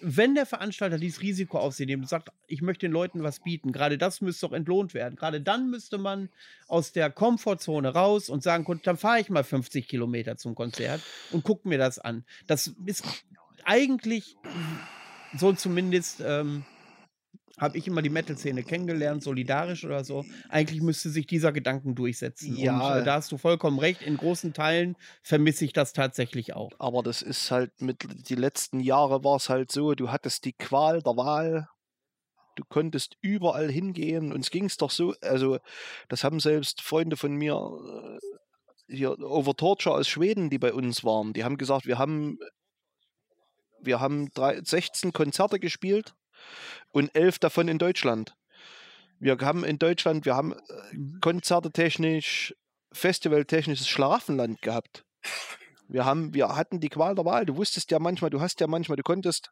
wenn 0.00 0.34
der 0.34 0.46
Veranstalter 0.46 0.98
dieses 0.98 1.20
Risiko 1.20 1.58
auf 1.58 1.74
sich 1.74 1.86
nimmt 1.86 2.04
und 2.04 2.08
sagt, 2.08 2.30
ich 2.46 2.62
möchte 2.62 2.86
den 2.86 2.92
Leuten 2.92 3.22
was 3.22 3.40
bieten, 3.40 3.72
gerade 3.72 3.98
das 3.98 4.20
müsste 4.20 4.46
doch 4.46 4.52
entlohnt 4.52 4.94
werden. 4.94 5.16
Gerade 5.16 5.40
dann 5.40 5.70
müsste 5.70 5.98
man 5.98 6.28
aus 6.66 6.92
der 6.92 7.10
Komfortzone 7.10 7.88
raus 7.88 8.28
und 8.28 8.42
sagen, 8.42 8.80
dann 8.84 8.96
fahre 8.96 9.20
ich 9.20 9.30
mal 9.30 9.44
50 9.44 9.88
Kilometer 9.88 10.36
zum 10.36 10.54
Konzert 10.54 11.02
und 11.32 11.44
gucke 11.44 11.68
mir 11.68 11.78
das 11.78 11.98
an. 11.98 12.24
Das 12.46 12.72
ist 12.86 13.04
eigentlich 13.64 14.36
so 15.36 15.52
zumindest 15.52 16.22
ähm, 16.24 16.64
habe 17.58 17.76
ich 17.78 17.86
immer 17.86 18.02
die 18.02 18.10
Metal-Szene 18.10 18.62
kennengelernt, 18.62 19.22
solidarisch 19.22 19.84
oder 19.84 20.04
so. 20.04 20.24
Eigentlich 20.48 20.80
müsste 20.80 21.10
sich 21.10 21.26
dieser 21.26 21.52
Gedanken 21.52 21.94
durchsetzen. 21.94 22.56
Ja. 22.56 22.94
Und 22.94 23.02
äh, 23.02 23.04
da 23.04 23.14
hast 23.14 23.32
du 23.32 23.38
vollkommen 23.38 23.78
recht. 23.78 24.02
In 24.02 24.16
großen 24.16 24.52
Teilen 24.52 24.96
vermisse 25.22 25.64
ich 25.64 25.72
das 25.72 25.92
tatsächlich 25.92 26.54
auch. 26.54 26.70
Aber 26.78 27.02
das 27.02 27.22
ist 27.22 27.50
halt 27.50 27.80
mit 27.80 28.06
die 28.28 28.34
letzten 28.34 28.80
Jahre 28.80 29.24
war 29.24 29.36
es 29.36 29.48
halt 29.48 29.72
so, 29.72 29.94
du 29.94 30.10
hattest 30.10 30.44
die 30.44 30.52
Qual 30.52 31.02
der 31.02 31.16
Wahl. 31.16 31.68
Du 32.56 32.64
konntest 32.68 33.16
überall 33.20 33.70
hingehen. 33.70 34.32
Uns 34.32 34.50
ging 34.50 34.64
es 34.64 34.76
doch 34.76 34.90
so, 34.90 35.14
also 35.20 35.58
das 36.08 36.24
haben 36.24 36.40
selbst 36.40 36.82
Freunde 36.82 37.16
von 37.16 37.34
mir 37.34 37.54
äh, 37.54 38.94
hier 38.94 39.18
Over 39.20 39.54
Torture 39.54 39.94
aus 39.94 40.08
Schweden, 40.08 40.50
die 40.50 40.58
bei 40.58 40.72
uns 40.72 41.04
waren, 41.04 41.34
die 41.34 41.44
haben 41.44 41.58
gesagt, 41.58 41.86
wir 41.86 41.98
haben 41.98 42.38
wir 43.80 44.00
haben 44.00 44.28
drei, 44.30 44.60
16 44.60 45.12
Konzerte 45.12 45.60
gespielt 45.60 46.14
und 46.90 47.14
elf 47.14 47.38
davon 47.38 47.68
in 47.68 47.78
Deutschland. 47.78 48.34
Wir 49.20 49.36
haben 49.40 49.64
in 49.64 49.78
Deutschland, 49.78 50.24
wir 50.24 50.36
haben 50.36 50.52
äh, 50.52 50.56
mhm. 50.92 51.18
Konzerte 51.20 51.70
technisch, 51.70 52.54
festivaltechnisches 52.92 53.88
Schlafenland 53.88 54.62
gehabt. 54.62 55.04
Wir 55.88 56.04
haben, 56.04 56.34
wir 56.34 56.54
hatten 56.54 56.80
die 56.80 56.88
Qual 56.88 57.14
der 57.14 57.24
Wahl. 57.24 57.46
Du 57.46 57.56
wusstest 57.56 57.90
ja 57.90 57.98
manchmal, 57.98 58.30
du 58.30 58.40
hast 58.40 58.60
ja 58.60 58.66
manchmal, 58.66 58.96
du 58.96 59.02
konntest 59.02 59.50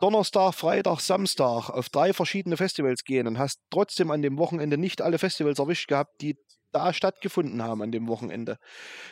Donnerstag, 0.00 0.54
Freitag, 0.54 1.00
Samstag 1.00 1.70
auf 1.70 1.88
drei 1.88 2.12
verschiedene 2.12 2.56
Festivals 2.56 3.04
gehen 3.04 3.26
und 3.26 3.38
hast 3.38 3.60
trotzdem 3.70 4.10
an 4.10 4.20
dem 4.20 4.36
Wochenende 4.36 4.76
nicht 4.76 5.00
alle 5.00 5.18
Festivals 5.18 5.58
erwischt 5.58 5.88
gehabt, 5.88 6.20
die 6.20 6.36
da 6.72 6.92
stattgefunden 6.92 7.62
haben 7.62 7.82
an 7.82 7.92
dem 7.92 8.08
Wochenende. 8.08 8.56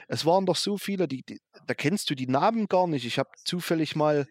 Es 0.09 0.27
waren 0.27 0.47
doch 0.47 0.57
so 0.57 0.78
viele, 0.78 1.07
die, 1.07 1.23
die 1.23 1.39
da 1.66 1.74
kennst 1.74 2.11
du 2.11 2.15
die 2.15 2.27
Namen 2.27 2.66
gar 2.66 2.86
nicht. 2.86 3.05
Ich 3.05 3.19
habe 3.19 3.31
zufällig 3.44 3.94
mal 3.94 4.27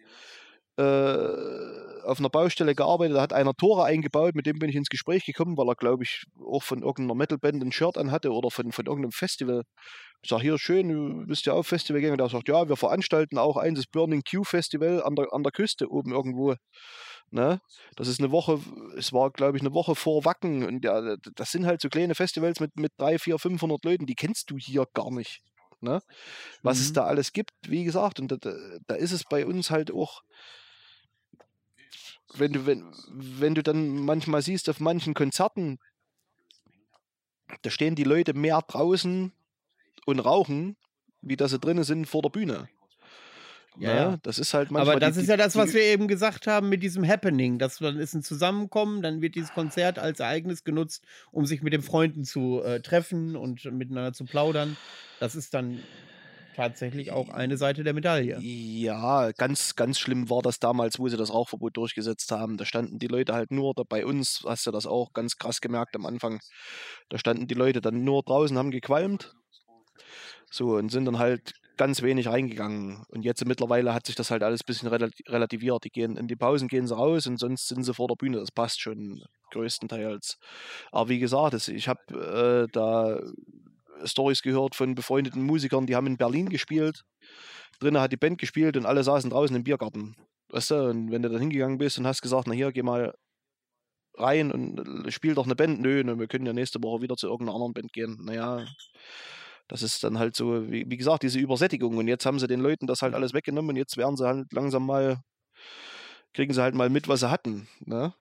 auf 0.82 2.18
einer 2.18 2.28
Baustelle 2.28 2.74
gearbeitet, 2.74 3.16
da 3.16 3.22
hat 3.22 3.32
einer 3.32 3.54
Tore 3.54 3.84
eingebaut, 3.84 4.34
mit 4.34 4.46
dem 4.46 4.58
bin 4.58 4.68
ich 4.68 4.76
ins 4.76 4.88
Gespräch 4.88 5.24
gekommen, 5.24 5.56
weil 5.56 5.68
er, 5.68 5.74
glaube 5.74 6.04
ich, 6.04 6.24
auch 6.44 6.62
von 6.62 6.82
irgendeiner 6.82 7.14
Metalband 7.14 7.62
ein 7.62 7.72
Shirt 7.72 7.96
anhatte 7.96 8.32
oder 8.32 8.50
von, 8.50 8.72
von 8.72 8.86
irgendeinem 8.86 9.12
Festival. 9.12 9.62
Ich 10.22 10.30
sage, 10.30 10.42
hier 10.42 10.58
schön, 10.58 10.88
du 10.88 11.26
bist 11.26 11.46
ja 11.46 11.52
auf 11.52 11.66
Festival 11.66 12.00
gegangen. 12.00 12.18
Der 12.18 12.28
sagt, 12.28 12.48
ja, 12.48 12.68
wir 12.68 12.76
veranstalten 12.76 13.38
auch 13.38 13.56
eins, 13.56 13.78
das 13.78 13.86
Burning 13.86 14.22
Q 14.28 14.44
Festival 14.44 15.02
an 15.02 15.14
der, 15.14 15.32
an 15.32 15.42
der 15.42 15.52
Küste 15.52 15.90
oben 15.90 16.12
irgendwo. 16.12 16.54
Ne? 17.30 17.60
Das 17.96 18.08
ist 18.08 18.20
eine 18.20 18.32
Woche, 18.32 18.58
es 18.96 19.12
war, 19.12 19.30
glaube 19.30 19.56
ich, 19.56 19.62
eine 19.62 19.72
Woche 19.72 19.94
vor 19.94 20.24
Wacken. 20.24 20.64
Und 20.64 20.84
ja, 20.84 21.16
das 21.36 21.52
sind 21.52 21.66
halt 21.66 21.80
so 21.80 21.88
kleine 21.88 22.14
Festivals 22.14 22.60
mit, 22.60 22.76
mit 22.76 22.92
3, 22.98 23.18
4, 23.18 23.38
500 23.38 23.84
Leuten, 23.84 24.06
die 24.06 24.14
kennst 24.14 24.50
du 24.50 24.58
hier 24.58 24.84
gar 24.94 25.10
nicht. 25.10 25.40
Ne? 25.80 26.00
Was 26.62 26.78
mhm. 26.78 26.84
es 26.84 26.92
da 26.92 27.04
alles 27.04 27.32
gibt, 27.32 27.52
wie 27.66 27.84
gesagt, 27.84 28.20
und 28.20 28.30
da, 28.32 28.36
da 28.86 28.94
ist 28.94 29.12
es 29.12 29.24
bei 29.24 29.46
uns 29.46 29.70
halt 29.70 29.90
auch 29.90 30.20
wenn 32.34 32.52
du, 32.52 32.66
wenn, 32.66 32.84
wenn 33.10 33.54
du 33.54 33.62
dann 33.62 34.04
manchmal 34.04 34.42
siehst 34.42 34.68
auf 34.68 34.80
manchen 34.80 35.14
Konzerten, 35.14 35.78
da 37.62 37.70
stehen 37.70 37.94
die 37.94 38.04
Leute 38.04 38.34
mehr 38.34 38.62
draußen 38.66 39.32
und 40.06 40.18
rauchen, 40.20 40.76
wie 41.20 41.36
das 41.36 41.50
sie 41.50 41.58
drinnen 41.58 41.84
sind 41.84 42.06
vor 42.06 42.22
der 42.22 42.30
Bühne. 42.30 42.68
Ja, 43.78 43.94
ja. 43.94 44.18
Das 44.22 44.38
ist 44.38 44.52
halt 44.52 44.70
manchmal. 44.70 44.96
Aber 44.96 45.00
das 45.00 45.14
die, 45.14 45.22
ist 45.22 45.28
ja 45.28 45.36
das, 45.36 45.56
was 45.56 45.72
wir 45.74 45.82
eben 45.82 46.08
gesagt 46.08 46.46
haben 46.46 46.68
mit 46.68 46.82
diesem 46.82 47.06
Happening. 47.06 47.58
Das 47.58 47.78
dann 47.78 47.98
ist 47.98 48.14
ein 48.14 48.22
Zusammenkommen, 48.22 49.00
dann 49.00 49.22
wird 49.22 49.36
dieses 49.36 49.52
Konzert 49.52 49.98
als 49.98 50.20
Ereignis 50.20 50.64
genutzt, 50.64 51.04
um 51.30 51.46
sich 51.46 51.62
mit 51.62 51.72
den 51.72 51.82
Freunden 51.82 52.24
zu 52.24 52.62
äh, 52.62 52.80
treffen 52.80 53.36
und 53.36 53.64
miteinander 53.64 54.12
zu 54.12 54.24
plaudern. 54.24 54.76
Das 55.20 55.34
ist 55.34 55.54
dann 55.54 55.80
tatsächlich 56.54 57.12
auch 57.12 57.28
eine 57.28 57.56
Seite 57.56 57.84
der 57.84 57.94
Medaille. 57.94 58.38
Ja, 58.40 59.32
ganz, 59.32 59.76
ganz 59.76 59.98
schlimm 59.98 60.30
war 60.30 60.42
das 60.42 60.58
damals, 60.58 60.98
wo 60.98 61.08
sie 61.08 61.16
das 61.16 61.32
Rauchverbot 61.32 61.76
durchgesetzt 61.76 62.30
haben. 62.32 62.56
Da 62.56 62.64
standen 62.64 62.98
die 62.98 63.06
Leute 63.06 63.34
halt 63.34 63.50
nur, 63.50 63.74
da 63.74 63.82
bei 63.88 64.04
uns 64.06 64.42
hast 64.46 64.66
du 64.66 64.70
das 64.70 64.86
auch 64.86 65.12
ganz 65.12 65.36
krass 65.36 65.60
gemerkt 65.60 65.94
am 65.96 66.06
Anfang. 66.06 66.40
Da 67.08 67.18
standen 67.18 67.46
die 67.46 67.54
Leute 67.54 67.80
dann 67.80 68.04
nur 68.04 68.22
draußen, 68.22 68.56
haben 68.56 68.70
gequalmt. 68.70 69.34
So, 70.50 70.76
und 70.76 70.90
sind 70.90 71.04
dann 71.04 71.18
halt 71.18 71.52
ganz 71.76 72.02
wenig 72.02 72.28
reingegangen. 72.28 73.04
Und 73.08 73.24
jetzt 73.24 73.42
mittlerweile 73.46 73.94
hat 73.94 74.06
sich 74.06 74.14
das 74.14 74.30
halt 74.30 74.42
alles 74.42 74.60
ein 74.60 74.66
bisschen 74.66 74.90
relati- 74.90 75.26
relativiert. 75.26 75.84
Die 75.84 75.90
gehen 75.90 76.16
in 76.18 76.28
die 76.28 76.36
Pausen 76.36 76.68
gehen 76.68 76.86
sie 76.86 76.94
raus 76.94 77.26
und 77.26 77.38
sonst 77.38 77.68
sind 77.68 77.84
sie 77.84 77.94
vor 77.94 78.08
der 78.08 78.16
Bühne. 78.16 78.38
Das 78.38 78.50
passt 78.50 78.82
schon 78.82 79.22
größtenteils. 79.52 80.36
Aber 80.92 81.08
wie 81.08 81.18
gesagt, 81.18 81.68
ich 81.68 81.88
habe 81.88 82.66
äh, 82.66 82.70
da 82.70 83.20
Stories 84.04 84.42
gehört 84.42 84.74
von 84.74 84.94
befreundeten 84.94 85.42
Musikern, 85.42 85.86
die 85.86 85.96
haben 85.96 86.06
in 86.06 86.16
Berlin 86.16 86.48
gespielt. 86.48 87.02
Drinnen 87.80 88.00
hat 88.00 88.12
die 88.12 88.16
Band 88.16 88.38
gespielt 88.38 88.76
und 88.76 88.86
alle 88.86 89.02
saßen 89.04 89.30
draußen 89.30 89.56
im 89.56 89.64
Biergarten. 89.64 90.16
Weißt 90.50 90.70
du, 90.72 90.88
und 90.90 91.10
wenn 91.10 91.22
du 91.22 91.28
dann 91.28 91.40
hingegangen 91.40 91.78
bist 91.78 91.98
und 91.98 92.06
hast 92.06 92.22
gesagt, 92.22 92.46
na 92.46 92.52
hier, 92.54 92.72
geh 92.72 92.82
mal 92.82 93.14
rein 94.14 94.50
und 94.52 95.06
äh, 95.06 95.10
spiel 95.10 95.34
doch 95.34 95.44
eine 95.46 95.56
Band. 95.56 95.80
Nö, 95.80 96.02
ne, 96.04 96.18
wir 96.18 96.26
können 96.26 96.46
ja 96.46 96.52
nächste 96.52 96.82
Woche 96.82 97.02
wieder 97.02 97.16
zu 97.16 97.26
irgendeiner 97.28 97.54
anderen 97.54 97.72
Band 97.72 97.92
gehen. 97.92 98.18
Naja, 98.22 98.66
das 99.68 99.82
ist 99.82 100.02
dann 100.02 100.18
halt 100.18 100.34
so, 100.36 100.70
wie, 100.70 100.84
wie 100.88 100.96
gesagt, 100.96 101.22
diese 101.22 101.38
Übersättigung. 101.38 101.96
Und 101.96 102.08
jetzt 102.08 102.26
haben 102.26 102.38
sie 102.38 102.48
den 102.48 102.60
Leuten 102.60 102.86
das 102.86 103.02
halt 103.02 103.14
alles 103.14 103.32
weggenommen 103.34 103.70
und 103.70 103.76
jetzt 103.76 103.96
werden 103.96 104.16
sie 104.16 104.26
halt 104.26 104.52
langsam 104.52 104.84
mal, 104.84 105.22
kriegen 106.34 106.52
sie 106.52 106.62
halt 106.62 106.74
mal 106.74 106.90
mit, 106.90 107.08
was 107.08 107.20
sie 107.20 107.30
hatten. 107.30 107.68
Ne? 107.80 108.12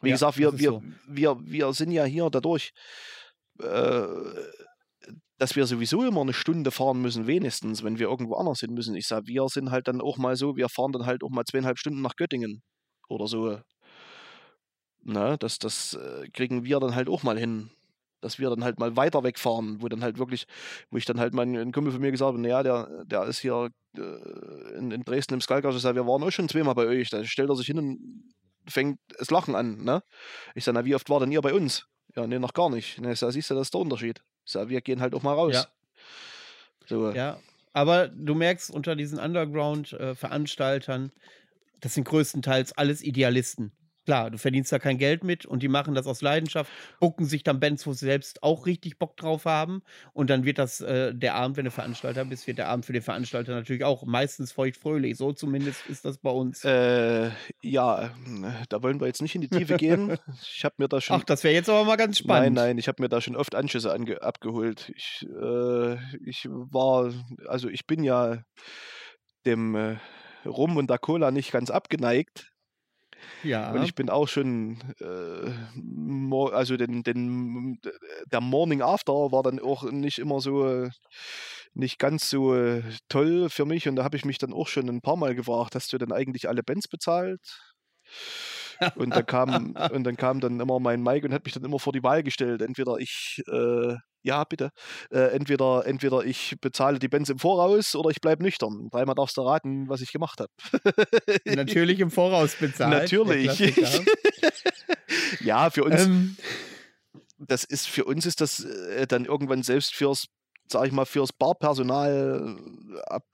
Wie 0.00 0.10
Ja, 0.10 0.14
gesagt, 0.14 0.38
wir, 0.38 0.58
wir, 0.58 0.70
so. 0.70 0.82
wir, 1.08 1.36
wir 1.44 1.72
sind 1.72 1.90
ja 1.90 2.04
hier 2.04 2.30
dadurch, 2.30 2.72
äh, 3.60 4.06
dass 5.38 5.56
wir 5.56 5.66
sowieso 5.66 6.04
immer 6.04 6.20
eine 6.20 6.32
Stunde 6.32 6.70
fahren 6.70 7.00
müssen, 7.02 7.26
wenigstens, 7.26 7.82
wenn 7.82 7.98
wir 7.98 8.08
irgendwo 8.08 8.34
anders 8.34 8.60
hin 8.60 8.72
müssen. 8.74 8.94
Ich 8.94 9.06
sage, 9.06 9.26
wir 9.26 9.48
sind 9.48 9.70
halt 9.70 9.88
dann 9.88 10.00
auch 10.00 10.16
mal 10.16 10.36
so, 10.36 10.56
wir 10.56 10.68
fahren 10.68 10.92
dann 10.92 11.06
halt 11.06 11.22
auch 11.24 11.30
mal 11.30 11.44
zweieinhalb 11.44 11.78
Stunden 11.78 12.02
nach 12.02 12.16
Göttingen 12.16 12.62
oder 13.08 13.26
so. 13.26 13.58
Ne, 15.02 15.36
das, 15.38 15.58
das 15.58 15.94
äh, 15.94 16.28
kriegen 16.30 16.64
wir 16.64 16.80
dann 16.80 16.94
halt 16.94 17.08
auch 17.08 17.22
mal 17.22 17.38
hin. 17.38 17.70
Dass 18.20 18.38
wir 18.38 18.48
dann 18.48 18.64
halt 18.64 18.78
mal 18.78 18.96
weiter 18.96 19.22
wegfahren, 19.22 19.82
wo 19.82 19.88
dann 19.88 20.02
halt 20.02 20.18
wirklich, 20.18 20.46
wo 20.90 20.96
ich 20.96 21.04
dann 21.04 21.20
halt 21.20 21.34
mein 21.34 21.54
ein 21.54 21.72
Kumpel 21.72 21.92
von 21.92 22.00
mir 22.00 22.10
gesagt 22.10 22.28
habe, 22.28 22.40
naja, 22.40 22.62
der, 22.62 23.04
der 23.04 23.24
ist 23.24 23.40
hier 23.40 23.68
äh, 23.98 24.78
in, 24.78 24.90
in 24.92 25.02
Dresden 25.02 25.34
im 25.34 25.42
Skalkers, 25.42 25.76
ich 25.76 25.82
sage, 25.82 25.96
wir 25.96 26.06
waren 26.06 26.22
auch 26.22 26.30
schon 26.30 26.48
zweimal 26.48 26.74
bei 26.74 26.86
euch. 26.86 27.10
Da 27.10 27.22
stellt 27.24 27.50
er 27.50 27.56
sich 27.56 27.66
hin 27.66 27.78
und 27.78 28.32
fängt 28.66 28.98
das 29.18 29.30
Lachen 29.30 29.54
an. 29.54 29.84
Ne? 29.84 30.02
Ich 30.54 30.64
sage, 30.64 30.78
na, 30.78 30.86
wie 30.86 30.94
oft 30.94 31.10
war 31.10 31.20
denn 31.20 31.32
ihr 31.32 31.42
bei 31.42 31.52
uns? 31.52 31.86
Ja, 32.16 32.26
nee, 32.26 32.38
noch 32.38 32.54
gar 32.54 32.70
nicht. 32.70 32.98
Ne, 32.98 33.12
ich 33.12 33.18
sag, 33.18 33.32
siehst 33.32 33.50
du, 33.50 33.54
das 33.54 33.66
ist 33.66 33.74
der 33.74 33.82
Unterschied. 33.82 34.22
Sage, 34.44 34.70
wir 34.70 34.80
gehen 34.80 35.00
halt 35.00 35.14
auch 35.14 35.22
mal 35.22 35.34
raus. 35.34 35.54
Ja. 35.54 35.66
So. 36.86 37.10
Ja, 37.12 37.38
aber 37.72 38.08
du 38.08 38.34
merkst 38.34 38.70
unter 38.70 38.94
diesen 38.96 39.18
Underground-Veranstaltern, 39.18 41.12
das 41.80 41.94
sind 41.94 42.04
größtenteils 42.04 42.72
alles 42.72 43.02
Idealisten. 43.02 43.72
Klar, 44.04 44.30
du 44.30 44.38
verdienst 44.38 44.70
da 44.70 44.78
kein 44.78 44.98
Geld 44.98 45.24
mit 45.24 45.46
und 45.46 45.62
die 45.62 45.68
machen 45.68 45.94
das 45.94 46.06
aus 46.06 46.20
Leidenschaft, 46.20 46.70
bucken 47.00 47.24
sich 47.24 47.42
dann 47.42 47.60
Bands, 47.60 47.86
wo 47.86 47.92
sie 47.92 48.04
selbst 48.04 48.42
auch 48.42 48.66
richtig 48.66 48.98
Bock 48.98 49.16
drauf 49.16 49.46
haben. 49.46 49.82
Und 50.12 50.30
dann 50.30 50.44
wird 50.44 50.58
das 50.58 50.80
äh, 50.80 51.14
der 51.14 51.34
Abend, 51.34 51.56
wenn 51.56 51.64
du 51.64 51.70
Veranstalter 51.70 52.24
bist, 52.24 52.46
wird 52.46 52.58
der 52.58 52.68
Abend 52.68 52.84
für 52.84 52.92
den 52.92 53.02
Veranstalter 53.02 53.54
natürlich 53.54 53.84
auch 53.84 54.04
meistens 54.04 54.52
feuchtfröhlich. 54.52 55.16
So 55.16 55.32
zumindest 55.32 55.86
ist 55.86 56.04
das 56.04 56.18
bei 56.18 56.30
uns. 56.30 56.64
Äh, 56.64 57.30
ja, 57.62 58.10
da 58.68 58.82
wollen 58.82 59.00
wir 59.00 59.06
jetzt 59.06 59.22
nicht 59.22 59.34
in 59.34 59.40
die 59.40 59.48
Tiefe 59.48 59.76
gehen. 59.76 60.16
Ich 60.42 60.64
habe 60.64 60.74
mir 60.78 60.88
da 60.88 61.00
schon. 61.00 61.16
Ach, 61.16 61.24
das 61.24 61.44
wäre 61.44 61.54
jetzt 61.54 61.68
aber 61.68 61.84
mal 61.84 61.96
ganz 61.96 62.18
spannend. 62.18 62.54
Nein, 62.54 62.68
nein, 62.68 62.78
ich 62.78 62.88
habe 62.88 63.02
mir 63.02 63.08
da 63.08 63.20
schon 63.20 63.36
oft 63.36 63.54
Anschüsse 63.54 63.92
ange 63.92 64.22
abgeholt. 64.22 64.92
Ich, 64.94 65.26
äh, 65.28 65.94
ich 66.24 66.46
war, 66.48 67.12
also 67.46 67.68
ich 67.68 67.86
bin 67.86 68.02
ja 68.02 68.42
dem 69.46 69.74
äh, 69.74 69.96
Rum 70.46 70.76
und 70.76 70.90
der 70.90 70.98
Cola 70.98 71.30
nicht 71.30 71.52
ganz 71.52 71.70
abgeneigt. 71.70 72.53
Ja. 73.42 73.72
Und 73.72 73.82
ich 73.82 73.94
bin 73.94 74.10
auch 74.10 74.28
schon, 74.28 74.78
äh, 75.00 76.52
also 76.52 76.76
den, 76.76 77.02
den, 77.02 77.78
der 78.30 78.40
Morning 78.40 78.82
After 78.82 79.12
war 79.12 79.42
dann 79.42 79.60
auch 79.60 79.84
nicht 79.90 80.18
immer 80.18 80.40
so, 80.40 80.88
nicht 81.74 81.98
ganz 81.98 82.30
so 82.30 82.80
toll 83.08 83.50
für 83.50 83.64
mich. 83.64 83.88
Und 83.88 83.96
da 83.96 84.04
habe 84.04 84.16
ich 84.16 84.24
mich 84.24 84.38
dann 84.38 84.52
auch 84.52 84.68
schon 84.68 84.88
ein 84.88 85.00
paar 85.02 85.16
Mal 85.16 85.34
gefragt, 85.34 85.74
hast 85.74 85.92
du 85.92 85.98
denn 85.98 86.12
eigentlich 86.12 86.48
alle 86.48 86.62
Bands 86.62 86.88
bezahlt? 86.88 87.40
Und 88.96 89.10
dann 89.10 89.26
kam, 89.26 89.74
und 89.92 90.04
dann 90.04 90.16
kam 90.16 90.40
dann 90.40 90.60
immer 90.60 90.80
mein 90.80 91.02
Mike 91.02 91.26
und 91.26 91.34
hat 91.34 91.44
mich 91.44 91.54
dann 91.54 91.64
immer 91.64 91.78
vor 91.78 91.92
die 91.92 92.02
Wahl 92.02 92.22
gestellt. 92.22 92.62
Entweder 92.62 92.96
ich, 92.98 93.42
äh, 93.48 93.96
ja, 94.24 94.42
bitte, 94.44 94.70
äh, 95.10 95.34
entweder, 95.34 95.86
entweder 95.86 96.24
ich 96.24 96.56
bezahle 96.60 96.98
die 96.98 97.08
Bands 97.08 97.28
im 97.28 97.38
Voraus 97.38 97.94
oder 97.94 98.10
ich 98.10 98.20
bleibe 98.20 98.42
nüchtern. 98.42 98.88
Dreimal 98.90 99.14
darfst 99.14 99.36
du 99.36 99.42
raten, 99.42 99.88
was 99.88 100.00
ich 100.00 100.12
gemacht 100.12 100.40
habe. 100.40 100.50
Natürlich 101.44 102.00
im 102.00 102.10
Voraus 102.10 102.56
bezahlt. 102.56 102.90
Natürlich. 103.02 103.76
Ja, 105.40 105.70
für 105.70 105.84
uns, 105.84 106.02
ähm, 106.02 106.36
das 107.38 107.64
ist, 107.64 107.86
für 107.86 108.04
uns 108.04 108.26
ist 108.26 108.40
das 108.40 108.64
äh, 108.64 109.06
dann 109.06 109.24
irgendwann 109.24 109.62
selbst 109.62 109.94
fürs, 109.94 110.26
sag 110.68 110.86
ich 110.86 110.92
mal, 110.92 111.04
fürs 111.04 111.32
Barpersonal 111.32 112.56
äh, 112.56 113.00
ab, 113.06 113.24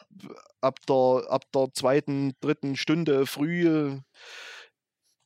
ab, 0.60 0.78
der, 0.88 1.30
ab 1.30 1.44
der 1.54 1.68
zweiten, 1.72 2.32
dritten 2.40 2.76
Stunde 2.76 3.26
früh 3.26 3.98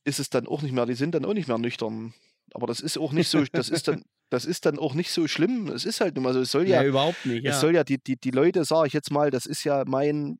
ist 0.05 0.19
es 0.19 0.29
dann 0.29 0.47
auch 0.47 0.61
nicht 0.61 0.73
mehr, 0.73 0.85
die 0.85 0.95
sind 0.95 1.15
dann 1.15 1.25
auch 1.25 1.33
nicht 1.33 1.47
mehr 1.47 1.57
nüchtern. 1.57 2.13
Aber 2.53 2.67
das 2.67 2.79
ist 2.79 2.97
auch 2.97 3.11
nicht 3.11 3.29
so, 3.29 3.43
das 3.51 3.69
ist 3.69 3.87
dann, 3.87 4.05
das 4.29 4.45
ist 4.45 4.65
dann 4.65 4.79
auch 4.79 4.93
nicht 4.93 5.11
so 5.11 5.27
schlimm. 5.27 5.67
Es 5.67 5.85
ist 5.85 6.01
halt 6.01 6.15
nun 6.15 6.23
mal 6.23 6.33
so, 6.33 6.41
es 6.41 6.51
soll 6.51 6.67
ja, 6.67 6.81
ja, 6.81 6.87
überhaupt 6.87 7.25
nicht. 7.25 7.43
Ja. 7.43 7.51
es 7.51 7.59
soll 7.59 7.75
ja 7.75 7.83
die, 7.83 7.97
die, 7.97 8.17
die 8.17 8.31
Leute, 8.31 8.65
sage 8.65 8.87
ich 8.87 8.93
jetzt 8.93 9.11
mal, 9.11 9.31
das 9.31 9.45
ist 9.45 9.63
ja 9.63 9.83
mein, 9.87 10.39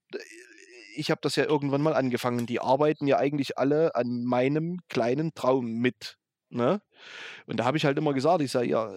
ich 0.95 1.11
habe 1.11 1.21
das 1.21 1.35
ja 1.35 1.45
irgendwann 1.45 1.81
mal 1.81 1.93
angefangen, 1.93 2.45
die 2.45 2.59
arbeiten 2.59 3.07
ja 3.07 3.17
eigentlich 3.17 3.57
alle 3.57 3.95
an 3.95 4.23
meinem 4.23 4.79
kleinen 4.89 5.33
Traum 5.33 5.73
mit. 5.73 6.17
Ne? 6.49 6.81
Und 7.45 7.57
da 7.59 7.65
habe 7.65 7.77
ich 7.77 7.85
halt 7.85 7.97
immer 7.97 8.13
gesagt, 8.13 8.41
ich 8.41 8.51
sage, 8.51 8.67
ja, 8.67 8.93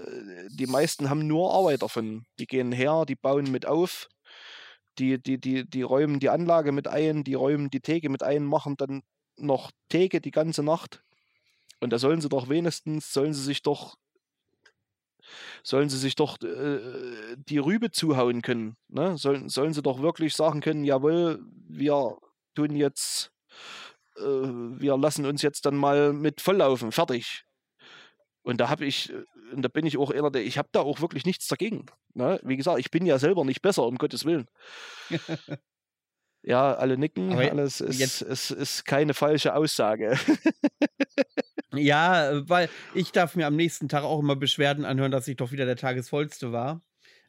die 0.50 0.66
meisten 0.66 1.10
haben 1.10 1.26
nur 1.26 1.52
Arbeit 1.52 1.82
davon. 1.82 2.24
Die 2.38 2.46
gehen 2.46 2.72
her, 2.72 3.04
die 3.06 3.16
bauen 3.16 3.50
mit 3.50 3.66
auf, 3.66 4.08
die, 4.98 5.20
die, 5.20 5.40
die, 5.40 5.68
die 5.68 5.82
räumen 5.82 6.20
die 6.20 6.28
Anlage 6.28 6.72
mit 6.72 6.88
ein, 6.88 7.24
die 7.24 7.34
räumen 7.34 7.70
die 7.70 7.80
Theke 7.80 8.08
mit 8.08 8.22
ein, 8.22 8.44
machen 8.44 8.76
dann 8.76 9.02
noch 9.36 9.70
Theke 9.88 10.20
die 10.20 10.30
ganze 10.30 10.62
Nacht. 10.62 11.02
Und 11.80 11.92
da 11.92 11.98
sollen 11.98 12.20
sie 12.20 12.28
doch 12.28 12.48
wenigstens, 12.48 13.12
sollen 13.12 13.32
sie 13.32 13.42
sich 13.42 13.62
doch, 13.62 13.96
sollen 15.62 15.88
sie 15.88 15.98
sich 15.98 16.14
doch 16.16 16.40
äh, 16.42 17.36
die 17.36 17.58
Rübe 17.58 17.90
zuhauen 17.90 18.42
können. 18.42 18.76
Ne? 18.88 19.16
Sollen, 19.18 19.48
sollen 19.48 19.72
sie 19.74 19.82
doch 19.82 20.00
wirklich 20.00 20.34
sagen 20.34 20.60
können, 20.60 20.84
jawohl, 20.84 21.40
wir 21.68 22.16
tun 22.54 22.74
jetzt, 22.76 23.32
äh, 24.16 24.22
wir 24.22 24.96
lassen 24.96 25.26
uns 25.26 25.42
jetzt 25.42 25.66
dann 25.66 25.76
mal 25.76 26.12
mit 26.12 26.40
volllaufen, 26.40 26.92
fertig. 26.92 27.44
Und 28.42 28.58
da 28.60 28.68
habe 28.70 28.86
ich, 28.86 29.12
äh, 29.12 29.24
und 29.52 29.62
da 29.62 29.68
bin 29.68 29.86
ich 29.86 29.98
auch 29.98 30.10
eher, 30.10 30.30
der- 30.30 30.44
ich 30.44 30.58
habe 30.58 30.68
da 30.72 30.80
auch 30.80 31.00
wirklich 31.00 31.24
nichts 31.26 31.48
dagegen. 31.48 31.86
Ne? 32.14 32.40
Wie 32.42 32.56
gesagt, 32.56 32.78
ich 32.80 32.90
bin 32.90 33.06
ja 33.06 33.18
selber 33.18 33.44
nicht 33.44 33.62
besser, 33.62 33.84
um 33.86 33.96
Gottes 33.98 34.24
Willen. 34.24 34.46
Ja, 36.42 36.74
alle 36.74 36.96
nicken, 36.96 37.32
Aber 37.32 37.50
alles 37.50 37.80
ist, 37.80 37.98
jetzt- 37.98 38.22
ist, 38.22 38.50
ist 38.50 38.84
keine 38.84 39.14
falsche 39.14 39.54
Aussage. 39.54 40.16
Ja, 41.74 42.48
weil 42.48 42.70
ich 42.94 43.12
darf 43.12 43.36
mir 43.36 43.46
am 43.46 43.54
nächsten 43.54 43.88
Tag 43.90 44.02
auch 44.02 44.20
immer 44.20 44.36
Beschwerden 44.36 44.86
anhören, 44.86 45.10
dass 45.12 45.28
ich 45.28 45.36
doch 45.36 45.52
wieder 45.52 45.66
der 45.66 45.76
Tagesvollste 45.76 46.50
war. 46.50 46.80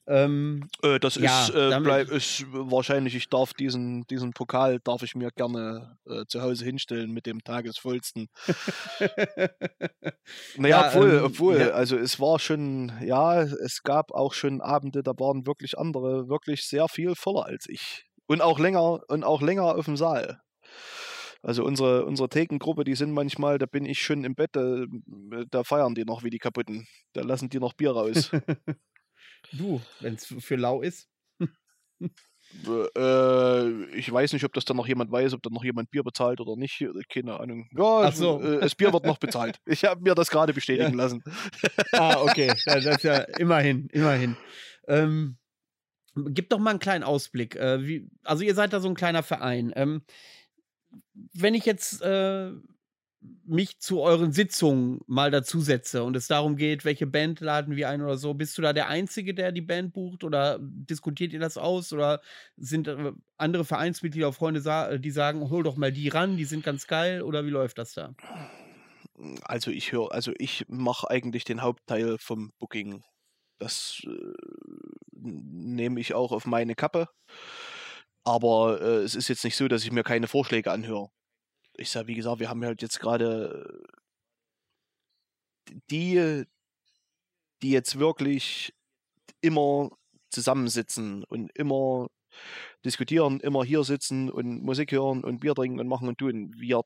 Ähm, 0.08 0.70
Äh, 0.82 0.98
das 1.00 1.16
Ja, 1.16 1.44
ist, 1.44 1.50
äh, 1.54 1.78
bleib, 1.84 2.10
ist 2.10 2.46
wahrscheinlich, 2.50 3.16
ich 3.16 3.28
darf 3.30 3.54
diesen, 3.54 4.08
diesen 4.08 4.32
Pokal, 4.32 4.80
darf 4.84 5.04
ich 5.04 5.14
mir 5.14 5.30
gerne 5.36 5.98
äh, 6.08 6.24
zu 6.26 6.42
Hause 6.42 6.64
hinstellen 6.64 7.12
mit 7.12 7.26
dem 7.26 7.44
Tagesvollsten. 7.44 8.28
Naja, 10.56 10.82
Ja, 10.82 10.88
obwohl, 10.88 11.10
ähm, 11.12 11.24
obwohl, 11.26 11.60
ja. 11.60 11.70
also 11.72 11.98
es 11.98 12.20
war 12.20 12.40
schon, 12.40 12.92
ja, 13.04 13.42
es 13.42 13.84
gab 13.84 14.12
auch 14.12 14.34
schon 14.34 14.62
Abende, 14.62 15.04
da 15.04 15.12
waren 15.18 15.46
wirklich 15.46 15.78
andere 15.78 16.30
wirklich 16.30 16.64
sehr 16.66 16.88
viel 16.88 17.14
voller 17.16 17.46
als 17.46 17.66
ich. 17.68 18.06
Und 18.30 18.42
auch 18.42 18.60
länger, 18.60 19.02
und 19.08 19.24
auch 19.24 19.42
länger 19.42 19.76
auf 19.76 19.86
dem 19.86 19.98
Saal. 19.98 20.40
Also 21.42 21.64
unsere, 21.64 22.06
unsere 22.06 22.30
Thekengruppe, 22.30 22.84
die 22.84 22.94
sind 22.94 23.12
manchmal, 23.12 23.58
da 23.58 23.66
bin 23.66 23.86
ich 23.86 24.02
schon 24.04 24.24
im 24.24 24.36
Bett, 24.36 24.52
da, 24.54 24.86
da 25.50 25.64
feiern 25.64 25.96
die 25.96 26.06
noch 26.06 26.24
wie 26.24 26.30
die 26.30 26.38
Kaputten. 26.38 26.88
Da 27.14 27.22
lassen 27.22 27.50
die 27.50 27.60
noch 27.60 27.74
Bier 27.74 27.92
raus. 27.92 28.30
du, 29.54 29.82
wenn 30.00 30.14
es 30.14 30.26
für 30.26 30.58
lau 30.58 30.82
ist. 30.82 31.10
Äh, 32.66 33.84
ich 33.96 34.12
weiß 34.12 34.34
nicht, 34.34 34.44
ob 34.44 34.54
das 34.54 34.66
dann 34.66 34.78
noch 34.78 34.88
jemand 34.88 35.12
weiß, 35.12 35.34
ob 35.34 35.42
dann 35.42 35.54
noch 35.54 35.64
jemand 35.64 35.90
Bier 35.90 36.04
bezahlt 36.04 36.40
oder 36.40 36.56
nicht. 36.56 36.86
Keine 37.12 37.40
Ahnung. 37.40 37.68
Ja, 37.76 38.12
so. 38.12 38.42
äh, 38.42 38.60
das 38.60 38.76
Bier 38.76 38.94
wird 38.94 39.06
noch 39.06 39.18
bezahlt. 39.18 39.58
Ich 39.66 39.86
habe 39.86 40.02
mir 40.02 40.14
das 40.14 40.30
gerade 40.30 40.54
bestätigen 40.54 40.94
lassen. 40.94 41.24
Ah, 41.94 42.22
okay. 42.22 42.54
Ja, 42.68 42.80
das 42.80 42.98
ist 42.98 43.04
ja 43.04 43.18
immerhin, 43.40 43.88
immerhin. 43.92 44.38
Ähm, 44.88 45.38
Gib 46.30 46.50
doch 46.50 46.60
mal 46.60 46.72
einen 46.72 46.80
kleinen 46.80 47.04
Ausblick. 47.04 47.56
Äh, 47.56 47.86
wie, 47.86 48.10
also 48.24 48.44
ihr 48.44 48.56
seid 48.56 48.74
da 48.74 48.80
so 48.80 48.90
ein 48.90 48.96
kleiner 48.96 49.24
Verein. 49.24 49.72
Ähm, 49.76 50.02
wenn 51.34 51.54
ich 51.54 51.66
jetzt 51.66 52.02
äh, 52.02 52.52
mich 53.46 53.80
zu 53.80 54.02
euren 54.02 54.32
Sitzungen 54.32 55.02
mal 55.08 55.32
dazusetze 55.32 56.04
und 56.04 56.16
es 56.16 56.28
darum 56.28 56.56
geht, 56.56 56.86
welche 56.86 57.08
Band 57.08 57.42
laden 57.42 57.76
wir 57.76 57.90
ein 57.90 58.02
oder 58.02 58.18
so, 58.18 58.34
bist 58.34 58.58
du 58.58 58.62
da 58.62 58.72
der 58.72 58.88
Einzige, 58.88 59.34
der 59.34 59.52
die 59.52 59.62
Band 59.62 59.94
bucht 59.94 60.24
oder 60.24 60.58
diskutiert 60.62 61.34
ihr 61.34 61.40
das 61.40 61.58
aus 61.58 61.92
oder 61.92 62.22
sind 62.56 62.88
äh, 62.88 63.12
andere 63.38 63.66
Vereinsmitglieder, 63.66 64.32
Freunde, 64.32 65.00
die 65.00 65.12
sagen, 65.12 65.50
hol 65.50 65.64
doch 65.64 65.76
mal 65.76 65.92
die 65.92 66.08
ran, 66.08 66.38
die 66.38 66.46
sind 66.46 66.64
ganz 66.64 66.88
geil 66.88 67.22
oder 67.22 67.46
wie 67.46 67.50
läuft 67.50 67.78
das 67.78 67.94
da? 67.94 68.14
Also 69.44 69.72
ich 69.72 69.92
höre, 69.92 70.14
also 70.14 70.32
ich 70.38 70.66
mache 70.70 71.10
eigentlich 71.10 71.44
den 71.44 71.62
Hauptteil 71.62 72.18
vom 72.20 72.54
Booking. 72.58 73.04
Das 73.58 74.02
äh, 74.06 74.34
nehme 75.22 76.00
ich 76.00 76.14
auch 76.14 76.32
auf 76.32 76.46
meine 76.46 76.76
Kappe. 76.76 77.08
Aber 78.24 78.82
äh, 78.82 79.04
es 79.04 79.16
ist 79.16 79.28
jetzt 79.30 79.44
nicht 79.44 79.56
so, 79.56 79.68
dass 79.68 79.84
ich 79.84 79.92
mir 79.92 80.04
keine 80.04 80.28
Vorschläge 80.28 80.72
anhöre 80.72 81.10
ich 81.80 81.90
sage, 81.90 82.08
wie 82.08 82.16
gesagt, 82.16 82.40
wir 82.40 82.50
haben 82.50 82.64
halt 82.64 82.82
jetzt 82.82 83.00
gerade 83.00 83.84
die, 85.90 86.46
die 87.62 87.72
jetzt 87.72 88.00
wirklich 88.00 88.74
immer 89.42 89.92
zusammensitzen 90.30 91.24
und 91.24 91.52
immer 91.56 92.08
diskutieren, 92.86 93.40
immer 93.40 93.64
hier 93.64 93.84
sitzen 93.84 94.30
und 94.30 94.64
Musik 94.64 94.92
hören 94.92 95.24
und 95.24 95.40
Bier 95.40 95.56
trinken 95.56 95.80
und 95.80 95.88
machen 95.88 96.08
und 96.08 96.18
tun. 96.18 96.54
Wir 96.58 96.82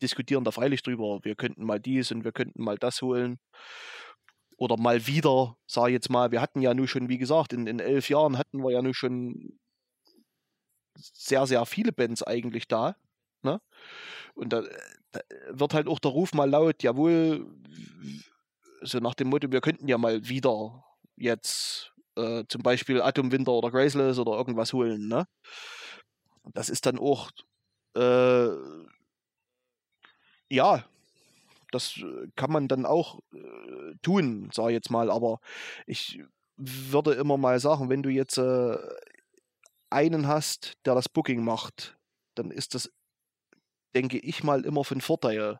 diskutieren 0.00 0.44
da 0.44 0.50
freilich 0.50 0.82
drüber. 0.82 1.20
Wir 1.22 1.36
könnten 1.36 1.64
mal 1.64 1.80
dies 1.80 2.10
und 2.12 2.24
wir 2.24 2.32
könnten 2.32 2.62
mal 2.62 2.78
das 2.78 3.02
holen. 3.02 3.38
Oder 4.56 4.76
mal 4.76 5.06
wieder, 5.06 5.56
sage 5.66 5.90
ich 5.90 5.94
jetzt 5.94 6.10
mal, 6.10 6.30
wir 6.30 6.40
hatten 6.40 6.60
ja 6.60 6.74
nur 6.74 6.88
schon, 6.88 7.08
wie 7.08 7.18
gesagt, 7.18 7.52
in, 7.52 7.66
in 7.66 7.80
elf 7.80 8.08
Jahren 8.08 8.38
hatten 8.38 8.62
wir 8.62 8.70
ja 8.70 8.82
nur 8.82 8.94
schon 8.94 9.58
sehr, 10.96 11.46
sehr 11.46 11.64
viele 11.66 11.92
Bands 11.92 12.22
eigentlich 12.22 12.68
da. 12.68 12.96
Ne? 13.42 13.60
Und 14.34 14.52
da, 14.52 14.62
da, 15.12 15.20
wird 15.50 15.74
halt 15.74 15.88
auch 15.88 15.98
der 15.98 16.10
Ruf 16.10 16.32
mal 16.32 16.48
laut, 16.48 16.82
jawohl, 16.82 17.46
so 18.82 18.98
nach 18.98 19.14
dem 19.14 19.28
Motto, 19.28 19.50
wir 19.50 19.60
könnten 19.60 19.88
ja 19.88 19.98
mal 19.98 20.28
wieder 20.28 20.84
jetzt 21.16 21.92
äh, 22.16 22.44
zum 22.48 22.62
Beispiel 22.62 23.00
Atomwinter 23.00 23.52
oder 23.52 23.70
Graceless 23.70 24.18
oder 24.18 24.32
irgendwas 24.32 24.72
holen. 24.72 25.08
Ne? 25.08 25.26
Das 26.52 26.68
ist 26.68 26.86
dann 26.86 26.98
auch, 26.98 27.30
äh, 27.96 28.48
ja, 30.50 30.84
das 31.72 32.00
kann 32.36 32.52
man 32.52 32.68
dann 32.68 32.86
auch 32.86 33.20
äh, 33.34 33.94
tun, 34.02 34.50
sage 34.52 34.70
ich 34.70 34.74
jetzt 34.74 34.90
mal. 34.90 35.10
Aber 35.10 35.40
ich 35.86 36.22
würde 36.56 37.12
immer 37.14 37.36
mal 37.36 37.58
sagen, 37.60 37.88
wenn 37.88 38.02
du 38.02 38.10
jetzt 38.10 38.38
äh, 38.38 38.76
einen 39.90 40.26
hast, 40.28 40.74
der 40.84 40.94
das 40.94 41.08
Booking 41.08 41.44
macht, 41.44 41.96
dann 42.34 42.50
ist 42.50 42.74
das 42.74 42.90
denke 43.94 44.18
ich 44.18 44.42
mal, 44.42 44.64
immer 44.64 44.84
von 44.84 45.00
Vorteil. 45.00 45.58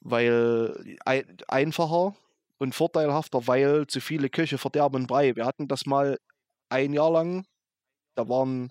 Weil 0.00 0.96
ein, 1.04 1.36
einfacher 1.48 2.14
und 2.58 2.74
vorteilhafter, 2.74 3.46
weil 3.46 3.86
zu 3.86 4.00
viele 4.00 4.28
Köche 4.28 4.58
verderben 4.58 5.06
Brei. 5.06 5.34
Wir 5.36 5.46
hatten 5.46 5.68
das 5.68 5.86
mal 5.86 6.18
ein 6.68 6.92
Jahr 6.92 7.10
lang. 7.10 7.46
Da 8.14 8.28
waren, 8.28 8.70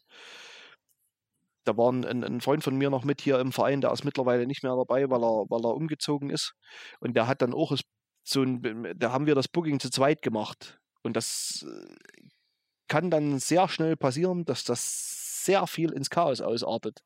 da 1.63 1.77
waren 1.77 2.05
ein, 2.05 2.23
ein, 2.23 2.41
Freund 2.41 2.63
von 2.63 2.75
mir 2.75 2.89
noch 2.89 3.03
mit 3.03 3.21
hier 3.21 3.39
im 3.39 3.51
Verein, 3.51 3.81
der 3.81 3.91
ist 3.91 4.03
mittlerweile 4.03 4.45
nicht 4.47 4.63
mehr 4.63 4.75
dabei, 4.75 5.09
weil 5.09 5.23
er, 5.23 5.45
weil 5.49 5.65
er 5.65 5.75
umgezogen 5.75 6.29
ist. 6.29 6.53
Und 6.99 7.15
der 7.15 7.27
hat 7.27 7.41
dann 7.41 7.53
auch 7.53 7.75
so 8.23 8.43
ein, 8.43 8.93
da 8.97 9.11
haben 9.11 9.25
wir 9.25 9.35
das 9.35 9.47
Booking 9.47 9.79
zu 9.79 9.89
zweit 9.89 10.21
gemacht. 10.21 10.79
Und 11.03 11.15
das 11.15 11.65
äh, 11.67 12.27
kann 12.87 13.11
dann 13.11 13.39
sehr 13.39 13.67
schnell 13.67 13.97
passieren, 13.97 14.45
dass 14.45 14.63
das 14.63 15.45
sehr 15.45 15.67
viel 15.67 15.91
ins 15.91 16.09
Chaos 16.09 16.41
ausartet. 16.41 17.03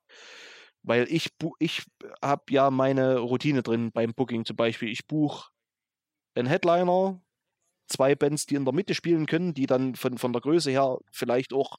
Weil 0.84 1.08
ich, 1.10 1.30
ich 1.60 1.84
habe 2.22 2.44
ja 2.50 2.70
meine 2.70 3.18
Routine 3.18 3.64
drin 3.64 3.92
beim 3.92 4.14
Booking 4.14 4.46
zum 4.46 4.56
Beispiel. 4.56 4.90
Ich 4.90 5.08
buche 5.08 5.50
einen 6.36 6.48
Headliner, 6.48 7.22
zwei 7.88 8.16
Bands, 8.16 8.46
die 8.46 8.56
in 8.56 8.66
der 8.66 8.74
Mitte 8.74 8.94
spielen 8.94 9.26
können, 9.26 9.54
die 9.54 9.66
dann 9.66 9.96
von, 9.96 10.18
von 10.18 10.34
der 10.34 10.42
Größe 10.42 10.72
her 10.72 11.00
vielleicht 11.12 11.54
auch 11.54 11.78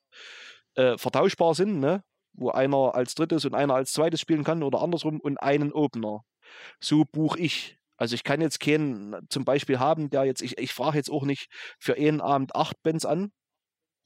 äh, 0.75 0.99
vertauschbar 0.99 1.55
sind, 1.55 1.81
ne? 1.81 2.03
Wo 2.39 2.51
einer 2.51 2.95
als 2.95 3.15
drittes 3.15 3.45
und 3.45 3.55
einer 3.55 3.75
als 3.75 3.93
zweites 3.93 4.21
spielen 4.21 4.45
kann 4.45 4.63
oder 4.63 4.81
andersrum 4.81 5.21
und 5.21 5.39
einen 5.39 5.73
Opener. 5.73 6.23
So 6.81 7.05
buche 7.05 7.39
ich. 7.41 7.79
Also 7.97 8.15
ich 8.15 8.25
kann 8.25 8.41
jetzt 8.41 8.61
keinen 8.61 9.17
zum 9.29 9.45
Beispiel 9.45 9.79
haben, 9.81 10.11
der 10.11 10.25
jetzt, 10.25 10.43
ich, 10.43 10.59
ich 10.59 10.73
frage 10.73 10.97
jetzt 10.97 11.11
auch 11.11 11.25
nicht 11.25 11.49
für 11.81 11.97
einen 11.97 12.21
Abend 12.21 12.55
acht 12.55 12.81
Bands 12.83 13.05
an, 13.05 13.33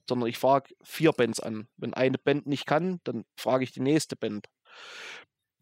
sondern 0.09 0.29
ich 0.29 0.39
frage 0.39 0.75
vier 0.83 1.13
Bands 1.13 1.41
an. 1.41 1.69
Wenn 1.77 1.95
eine 1.95 2.19
Band 2.19 2.47
nicht 2.47 2.67
kann, 2.67 3.01
dann 3.05 3.25
frage 3.39 3.65
ich 3.65 3.73
die 3.73 3.81
nächste 3.81 4.17
Band. 4.17 4.47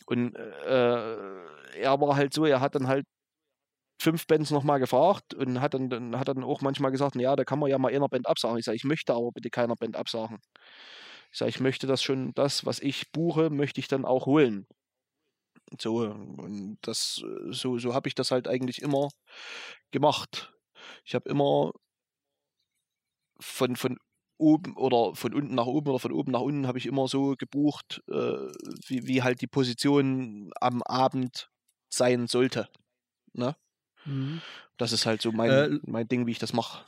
Und 0.06 0.34
äh, 0.36 1.16
er 1.78 2.00
war 2.00 2.16
halt 2.16 2.34
so, 2.34 2.44
er 2.44 2.60
hat 2.60 2.74
dann 2.74 2.88
halt 2.88 3.04
fünf 4.00 4.26
Bands 4.26 4.50
nochmal 4.50 4.80
gefragt 4.80 5.34
und 5.34 5.60
hat 5.60 5.74
dann, 5.74 5.90
dann, 5.90 6.18
hat 6.18 6.28
dann 6.28 6.42
auch 6.42 6.62
manchmal 6.62 6.90
gesagt, 6.90 7.16
ja, 7.16 7.36
da 7.36 7.44
kann 7.44 7.58
man 7.58 7.70
ja 7.70 7.78
mal 7.78 7.94
einer 7.94 8.08
Band 8.08 8.26
absagen. 8.26 8.58
Ich 8.58 8.64
sage, 8.64 8.76
ich 8.76 8.84
möchte 8.84 9.12
aber 9.14 9.30
bitte 9.32 9.50
keiner 9.50 9.76
Band 9.76 9.96
absagen. 9.96 10.38
Ich 11.30 11.38
sage, 11.38 11.50
ich 11.50 11.60
möchte 11.60 11.86
das 11.86 12.02
schon, 12.02 12.34
das, 12.34 12.66
was 12.66 12.80
ich 12.80 13.12
buche, 13.12 13.50
möchte 13.50 13.80
ich 13.80 13.88
dann 13.88 14.04
auch 14.04 14.26
holen. 14.26 14.66
So, 15.78 15.98
und 15.98 16.78
das, 16.82 17.22
so, 17.50 17.78
so 17.78 17.94
habe 17.94 18.08
ich 18.08 18.14
das 18.14 18.30
halt 18.30 18.48
eigentlich 18.48 18.82
immer 18.82 19.08
gemacht. 19.92 20.52
Ich 21.04 21.14
habe 21.14 21.28
immer 21.28 21.72
von, 23.38 23.76
von 23.76 23.98
oben 24.38 24.76
oder 24.76 25.14
von 25.14 25.34
unten 25.34 25.54
nach 25.54 25.66
oben 25.66 25.90
oder 25.90 25.98
von 25.98 26.12
oben 26.12 26.32
nach 26.32 26.40
unten 26.40 26.66
habe 26.66 26.78
ich 26.78 26.86
immer 26.86 27.06
so 27.08 27.34
gebucht, 27.36 28.02
äh, 28.08 28.48
wie, 28.86 29.06
wie 29.06 29.22
halt 29.22 29.42
die 29.42 29.46
Position 29.46 30.50
am 30.60 30.82
Abend 30.82 31.50
sein 31.92 32.26
sollte. 32.26 32.68
Ne? 33.32 33.54
Mhm. 34.04 34.40
Das 34.76 34.92
ist 34.92 35.06
halt 35.06 35.20
so 35.22 35.30
mein, 35.30 35.50
äh, 35.50 35.78
mein 35.82 36.08
Ding, 36.08 36.26
wie 36.26 36.32
ich 36.32 36.38
das 36.38 36.52
mache. 36.52 36.84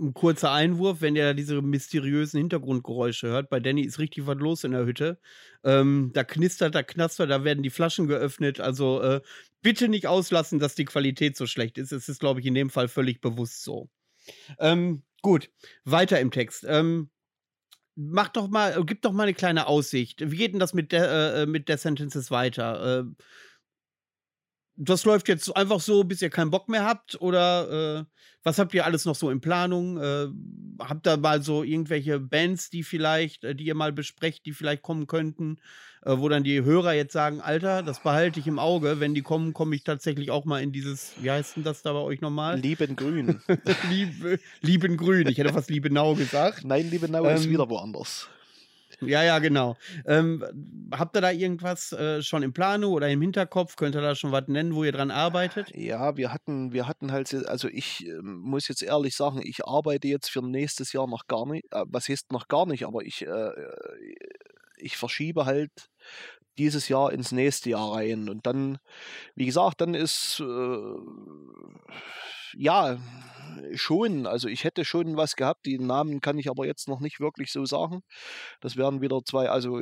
Ein 0.00 0.14
kurzer 0.14 0.52
Einwurf, 0.52 1.00
wenn 1.00 1.16
ihr 1.16 1.34
diese 1.34 1.60
mysteriösen 1.60 2.38
Hintergrundgeräusche 2.38 3.28
hört. 3.28 3.50
Bei 3.50 3.60
Danny 3.60 3.82
ist 3.82 3.98
richtig 3.98 4.26
was 4.26 4.38
los 4.38 4.64
in 4.64 4.72
der 4.72 4.86
Hütte. 4.86 5.18
Ähm, 5.64 6.10
da 6.14 6.24
knistert, 6.24 6.74
da 6.74 6.82
knastert, 6.82 7.30
da 7.30 7.44
werden 7.44 7.62
die 7.62 7.70
Flaschen 7.70 8.08
geöffnet. 8.08 8.58
Also 8.58 9.02
äh, 9.02 9.20
bitte 9.60 9.88
nicht 9.88 10.06
auslassen, 10.06 10.58
dass 10.58 10.74
die 10.74 10.86
Qualität 10.86 11.36
so 11.36 11.46
schlecht 11.46 11.76
ist. 11.76 11.92
Es 11.92 12.08
ist, 12.08 12.20
glaube 12.20 12.40
ich, 12.40 12.46
in 12.46 12.54
dem 12.54 12.70
Fall 12.70 12.88
völlig 12.88 13.20
bewusst 13.20 13.62
so. 13.62 13.90
Ähm, 14.58 15.02
Gut, 15.22 15.50
weiter 15.84 16.18
im 16.18 16.32
Text. 16.32 16.64
Ähm, 16.68 17.08
mach 17.94 18.28
doch 18.28 18.48
mal, 18.48 18.76
äh, 18.76 18.84
gib 18.84 19.02
doch 19.02 19.12
mal 19.12 19.22
eine 19.22 19.34
kleine 19.34 19.68
Aussicht. 19.68 20.32
Wie 20.32 20.36
geht 20.36 20.52
denn 20.52 20.58
das 20.58 20.74
mit 20.74 20.90
der, 20.90 21.10
äh, 21.10 21.42
äh 21.42 21.46
mit 21.46 21.68
der 21.68 21.78
Sentences 21.78 22.32
weiter? 22.32 23.00
Äh, 23.00 23.24
das 24.76 25.04
läuft 25.04 25.28
jetzt 25.28 25.54
einfach 25.56 25.80
so, 25.80 26.04
bis 26.04 26.22
ihr 26.22 26.30
keinen 26.30 26.50
Bock 26.50 26.68
mehr 26.68 26.84
habt? 26.84 27.20
Oder 27.20 28.00
äh, 28.00 28.04
was 28.42 28.58
habt 28.58 28.74
ihr 28.74 28.84
alles 28.84 29.04
noch 29.04 29.14
so 29.14 29.30
in 29.30 29.40
Planung? 29.40 29.98
Äh, 29.98 30.28
habt 30.80 31.06
ihr 31.06 31.16
mal 31.16 31.42
so 31.42 31.62
irgendwelche 31.62 32.18
Bands, 32.18 32.70
die 32.70 32.82
vielleicht, 32.82 33.44
äh, 33.44 33.54
die 33.54 33.64
ihr 33.64 33.74
mal 33.74 33.92
besprecht, 33.92 34.46
die 34.46 34.52
vielleicht 34.52 34.82
kommen 34.82 35.06
könnten, 35.06 35.58
äh, 36.04 36.16
wo 36.16 36.28
dann 36.28 36.42
die 36.42 36.62
Hörer 36.62 36.94
jetzt 36.94 37.12
sagen, 37.12 37.40
Alter, 37.40 37.82
das 37.82 38.02
behalte 38.02 38.40
ich 38.40 38.46
im 38.46 38.58
Auge. 38.58 38.98
Wenn 38.98 39.14
die 39.14 39.22
kommen, 39.22 39.52
komme 39.52 39.76
ich 39.76 39.84
tatsächlich 39.84 40.30
auch 40.30 40.44
mal 40.44 40.62
in 40.62 40.72
dieses, 40.72 41.12
wie 41.20 41.30
heißt 41.30 41.56
denn 41.56 41.64
das 41.64 41.82
da 41.82 41.92
bei 41.92 42.00
euch 42.00 42.20
nochmal? 42.20 42.58
Liebengrün. 42.58 43.40
Liebe, 43.90 44.40
Liebengrün. 44.62 45.28
Ich 45.28 45.38
hätte 45.38 45.52
fast 45.52 45.70
Liebenau 45.70 46.14
gesagt. 46.14 46.64
Nein, 46.64 46.90
Liebenau 46.90 47.26
ähm, 47.26 47.36
ist 47.36 47.48
wieder 47.48 47.68
woanders. 47.68 48.28
Ja, 49.04 49.22
ja, 49.22 49.38
genau. 49.40 49.76
Ähm, 50.06 50.44
habt 50.92 51.16
ihr 51.16 51.20
da 51.20 51.30
irgendwas 51.30 51.92
äh, 51.92 52.22
schon 52.22 52.42
im 52.42 52.52
Planung 52.52 52.92
oder 52.92 53.08
im 53.08 53.20
Hinterkopf? 53.20 53.76
Könnt 53.76 53.94
ihr 53.96 54.00
da 54.00 54.14
schon 54.14 54.32
was 54.32 54.46
nennen, 54.48 54.74
wo 54.74 54.84
ihr 54.84 54.92
dran 54.92 55.10
arbeitet? 55.10 55.74
Ja, 55.74 56.16
wir 56.16 56.32
hatten, 56.32 56.72
wir 56.72 56.86
hatten 56.86 57.10
halt, 57.10 57.34
also 57.46 57.68
ich 57.68 58.06
äh, 58.06 58.20
muss 58.22 58.68
jetzt 58.68 58.82
ehrlich 58.82 59.16
sagen, 59.16 59.40
ich 59.44 59.64
arbeite 59.64 60.06
jetzt 60.08 60.30
für 60.30 60.42
nächstes 60.42 60.92
Jahr 60.92 61.06
noch 61.08 61.26
gar 61.26 61.46
nicht. 61.46 61.64
Äh, 61.72 61.84
was 61.86 62.08
heißt 62.08 62.32
noch 62.32 62.48
gar 62.48 62.66
nicht, 62.66 62.84
aber 62.86 63.02
ich, 63.02 63.26
äh, 63.26 63.50
ich 64.76 64.96
verschiebe 64.96 65.46
halt 65.46 65.70
dieses 66.58 66.88
Jahr 66.88 67.12
ins 67.12 67.32
nächste 67.32 67.70
Jahr 67.70 67.94
rein. 67.94 68.28
Und 68.28 68.46
dann, 68.46 68.78
wie 69.34 69.46
gesagt, 69.46 69.80
dann 69.80 69.94
ist 69.94 70.40
äh, 70.40 70.96
ja 72.54 72.98
schon, 73.74 74.26
also 74.26 74.48
ich 74.48 74.64
hätte 74.64 74.84
schon 74.84 75.16
was 75.16 75.36
gehabt, 75.36 75.66
die 75.66 75.78
Namen 75.78 76.20
kann 76.20 76.38
ich 76.38 76.48
aber 76.50 76.66
jetzt 76.66 76.88
noch 76.88 77.00
nicht 77.00 77.20
wirklich 77.20 77.52
so 77.52 77.64
sagen. 77.64 78.02
Das 78.60 78.76
wären 78.76 79.00
wieder 79.00 79.20
zwei, 79.24 79.48
also 79.48 79.80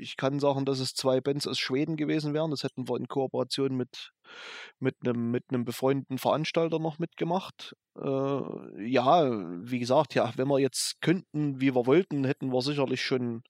ich 0.00 0.16
kann 0.16 0.40
sagen, 0.40 0.64
dass 0.64 0.80
es 0.80 0.94
zwei 0.94 1.20
Bands 1.20 1.46
aus 1.46 1.58
Schweden 1.58 1.96
gewesen 1.96 2.34
wären. 2.34 2.50
Das 2.50 2.62
hätten 2.64 2.88
wir 2.88 2.96
in 2.96 3.08
Kooperation 3.08 3.76
mit, 3.76 4.12
mit, 4.78 4.96
einem, 5.04 5.30
mit 5.30 5.44
einem 5.48 5.64
befreundeten 5.64 6.18
Veranstalter 6.18 6.78
noch 6.78 6.98
mitgemacht. 6.98 7.74
Äh, 7.96 8.90
ja, 8.90 9.30
wie 9.62 9.78
gesagt, 9.78 10.14
ja, 10.14 10.32
wenn 10.36 10.48
wir 10.48 10.58
jetzt 10.58 11.00
könnten, 11.00 11.60
wie 11.60 11.74
wir 11.74 11.86
wollten, 11.86 12.24
hätten 12.24 12.52
wir 12.52 12.62
sicherlich 12.62 13.02
schon 13.02 13.42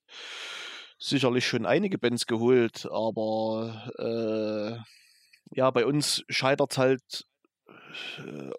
sicherlich 0.97 1.45
schon 1.45 1.65
einige 1.65 1.97
Bands 1.97 2.25
geholt, 2.25 2.87
aber 2.89 3.91
äh, 3.99 5.57
ja, 5.57 5.69
bei 5.71 5.85
uns 5.85 6.23
scheitert 6.29 6.71
es 6.71 6.77
halt 6.77 7.25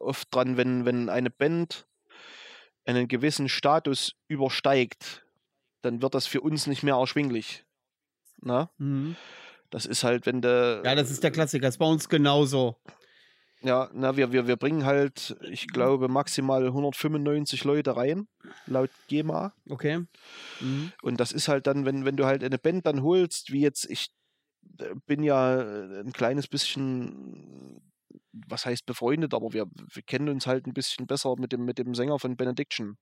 oft 0.01 0.35
dran, 0.35 0.57
wenn, 0.57 0.85
wenn 0.85 1.09
eine 1.09 1.31
Band 1.31 1.87
einen 2.85 3.09
gewissen 3.09 3.49
Status 3.49 4.15
übersteigt, 4.29 5.25
dann 5.83 6.03
wird 6.03 6.15
das 6.15 6.27
für 6.27 6.41
uns 6.41 6.67
nicht 6.67 6.83
mehr 6.83 6.95
erschwinglich. 6.95 7.65
Na? 8.41 8.71
Mhm. 8.79 9.17
Das 9.71 9.87
ist 9.87 10.05
halt, 10.05 10.27
wenn 10.27 10.41
der. 10.41 10.83
Ja, 10.85 10.95
das 10.95 11.11
ist 11.11 11.23
der 11.25 11.31
Klassiker. 11.31 11.67
Das 11.67 11.75
ist 11.75 11.79
bei 11.79 11.87
uns 11.87 12.09
genauso. 12.09 12.77
Ja, 13.63 13.91
na, 13.93 14.17
wir, 14.17 14.33
wir, 14.33 14.47
wir 14.47 14.57
bringen 14.57 14.85
halt, 14.85 15.37
ich 15.51 15.67
glaube, 15.69 16.09
maximal 16.09 16.65
195 16.67 17.65
Leute 17.65 17.97
rein, 17.97 18.29
laut 18.67 18.91
GEMA. 19.09 19.55
Okay. 19.69 20.05
Mhm. 20.61 20.93
Und 21.03 21.19
das 21.19 21.33
ist 21.33 21.49
halt 21.49 21.67
dann, 21.67 21.85
wenn, 21.85 22.05
wenn 22.05 22.17
du 22.17 22.27
halt 22.27 22.45
eine 22.45 22.59
Band 22.59 22.87
dann 22.87 23.03
holst, 23.03 23.53
wie 23.53 23.63
jetzt, 23.63 23.89
ich 23.91 24.11
äh, 24.79 24.95
bin 25.07 25.23
ja 25.23 25.61
äh, 25.61 26.01
ein 26.01 26.13
kleines 26.13 26.49
bisschen, 26.49 27.81
was 28.33 28.67
heißt 28.67 28.87
befreundet, 28.87 29.35
aber 29.35 29.53
wir, 29.53 29.67
wir 29.93 30.03
kennen 30.03 30.29
uns 30.29 30.47
halt 30.47 30.67
ein 30.67 30.75
bisschen 30.75 31.07
besser 31.07 31.35
mit 31.39 31.53
dem, 31.53 31.65
mit 31.65 31.79
dem 31.79 31.95
Sänger 31.95 32.19
von 32.19 32.37
Benediction. 32.37 32.97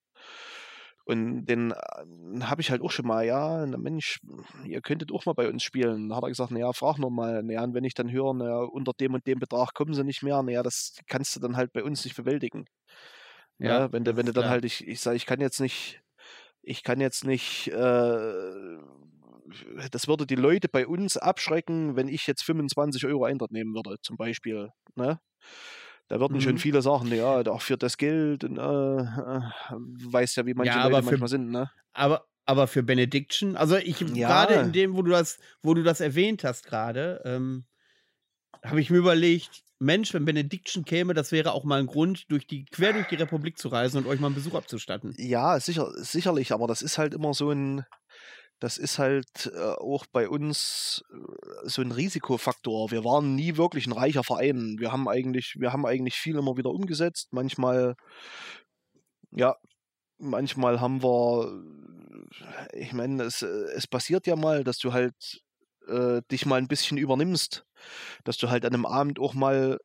Und 1.07 1.45
den 1.47 1.73
äh, 1.73 2.41
habe 2.43 2.63
ich 2.63 2.71
halt 2.71 2.81
auch 2.81 2.91
schon 2.91 3.07
mal, 3.07 3.27
ja, 3.27 3.67
na 3.67 3.77
Mensch, 3.77 4.21
ihr 4.65 4.81
könntet 4.81 5.13
auch 5.13 5.27
mal 5.27 5.35
bei 5.35 5.49
uns 5.49 5.63
spielen. 5.63 6.09
Da 6.09 6.17
hat 6.17 6.23
er 6.25 6.31
gesagt, 6.31 6.51
naja, 6.51 6.73
frag 6.73 6.99
noch 6.99 7.11
mal. 7.11 7.43
Naja, 7.43 7.63
und 7.63 7.75
wenn 7.75 7.85
ich 7.85 7.95
dann 7.95 8.11
höre, 8.11 8.33
naja, 8.33 8.61
unter 8.61 8.93
dem 8.99 9.13
und 9.15 9.27
dem 9.27 9.39
Betrag 9.39 9.75
kommen 9.75 9.93
sie 9.93 10.05
nicht 10.05 10.23
mehr, 10.23 10.43
naja, 10.43 10.63
das 10.63 10.97
kannst 11.07 11.37
du 11.37 11.41
dann 11.41 11.57
halt 11.57 11.73
bei 11.73 11.85
uns 11.85 12.05
nicht 12.05 12.17
bewältigen. 12.17 12.67
Ja, 13.59 13.81
Ja, 13.81 13.93
wenn 13.93 14.05
du, 14.05 14.17
wenn 14.17 14.27
du 14.27 14.33
dann 14.33 14.45
klar. 14.45 14.53
halt, 14.53 14.65
ich, 14.65 14.87
ich 14.87 15.01
sage, 15.01 15.17
ich 15.17 15.27
kann 15.27 15.41
jetzt 15.41 15.61
nicht, 15.61 16.03
ich 16.63 16.83
kann 16.83 17.01
jetzt 17.01 17.25
nicht, 17.25 17.69
äh, 17.69 18.79
das 19.91 20.09
würde 20.09 20.27
die 20.27 20.35
Leute 20.37 20.69
bei 20.69 20.87
uns 20.87 21.17
abschrecken, 21.17 21.97
wenn 21.97 22.09
ich 22.09 22.27
jetzt 22.27 22.43
25 22.45 23.05
Euro 23.07 23.25
Eintritt 23.25 23.53
nehmen 23.53 23.75
würde, 23.75 23.97
zum 24.03 24.17
Beispiel. 24.17 24.71
Ne? 24.97 25.21
Da 26.09 26.21
würden 26.21 26.41
schon 26.41 26.55
Mhm. 26.55 26.59
viele 26.59 26.83
sagen, 26.83 27.13
ja, 27.13 27.41
auch 27.47 27.63
für 27.63 27.77
das 27.79 27.97
Geld, 27.99 28.45
und, 28.45 28.59
äh, 28.59 28.63
äh, 28.63 29.41
weißt 30.13 30.37
ja, 30.37 30.47
wie 30.47 30.55
manche 30.55 30.79
Ja, 30.79 30.85
Leute 30.89 31.03
für- 31.03 31.05
manchmal 31.05 31.29
sind, 31.29 31.51
ne? 31.51 31.71
Aber, 31.95 32.27
aber 32.47 32.67
für 32.67 32.83
Benediction, 32.83 33.57
also 33.57 33.77
ich 33.77 34.01
Ja. 34.01 34.29
gerade 34.29 34.55
in 34.57 34.73
dem, 34.73 34.97
wo 34.97 35.03
du 35.03 35.11
das, 35.13 35.39
wo 35.63 35.75
du 35.75 35.83
das 35.83 36.01
erwähnt 36.01 36.45
hast 36.45 36.67
gerade, 36.67 37.23
ähm, 37.25 37.65
habe 38.65 38.81
ich 38.81 38.91
mir 38.91 38.99
überlegt, 38.99 39.63
Mensch, 39.79 40.15
wenn 40.15 40.25
Benediction 40.25 40.85
käme, 40.85 41.15
das 41.15 41.33
wäre 41.33 41.53
auch 41.53 41.65
mal 41.65 41.81
ein 41.81 41.87
Grund, 41.87 42.31
durch 42.31 42.47
die, 42.47 42.65
quer 42.65 42.93
durch 42.93 43.07
die 43.07 43.17
Republik 43.17 43.59
zu 43.59 43.69
reisen 43.69 43.99
und 43.99 44.07
euch 44.07 44.21
mal 44.21 44.29
einen 44.29 44.35
Besuch 44.35 44.55
abzustatten. 44.55 45.15
Ja, 45.19 45.61
sicher, 45.61 45.91
sicherlich, 45.97 46.53
aber 46.53 46.67
das 46.67 46.83
ist 46.83 46.99
halt 46.99 47.15
immer 47.15 47.35
so 47.35 47.51
ein, 47.51 47.85
das 48.61 48.79
ist 48.79 48.99
halt 48.99 49.53
äh, 49.55 49.59
auch 49.59 50.07
bei 50.07 50.29
uns 50.29 51.05
äh, 51.11 51.69
so 51.69 51.83
ein 51.83 51.93
Risikofaktor. 51.93 52.91
Wir 52.91 53.05
waren 53.05 53.35
nie 53.35 53.57
wirklich 53.57 53.87
ein 53.87 53.93
reicher 53.93 54.25
Verein. 54.25 54.77
Wir 54.79 54.93
haben 54.93 55.09
eigentlich, 55.09 55.57
wir 55.59 55.73
haben 55.73 55.87
eigentlich 55.87 56.15
viel 56.15 56.37
immer 56.37 56.57
wieder 56.57 56.71
umgesetzt. 56.71 57.29
Manchmal, 57.33 57.95
ja, 59.33 59.57
manchmal 60.19 60.81
haben 60.81 61.03
wir, 61.03 61.63
ich 62.73 62.93
meine, 62.93 63.25
es, 63.25 63.43
äh, 63.43 63.47
es 63.75 63.87
passiert 63.87 64.27
ja 64.27 64.37
mal, 64.37 64.65
dass 64.65 64.79
du 64.79 64.93
halt 64.93 65.43
äh, 65.89 66.23
dich 66.31 66.47
mal 66.47 66.57
ein 66.57 66.69
bisschen 66.69 66.99
übernimmst, 66.99 67.67
dass 68.25 68.39
du 68.39 68.51
halt 68.51 68.65
an 68.65 68.75
einem 68.75 68.87
Abend 68.87 69.19
auch 69.19 69.35
mal 69.35 69.79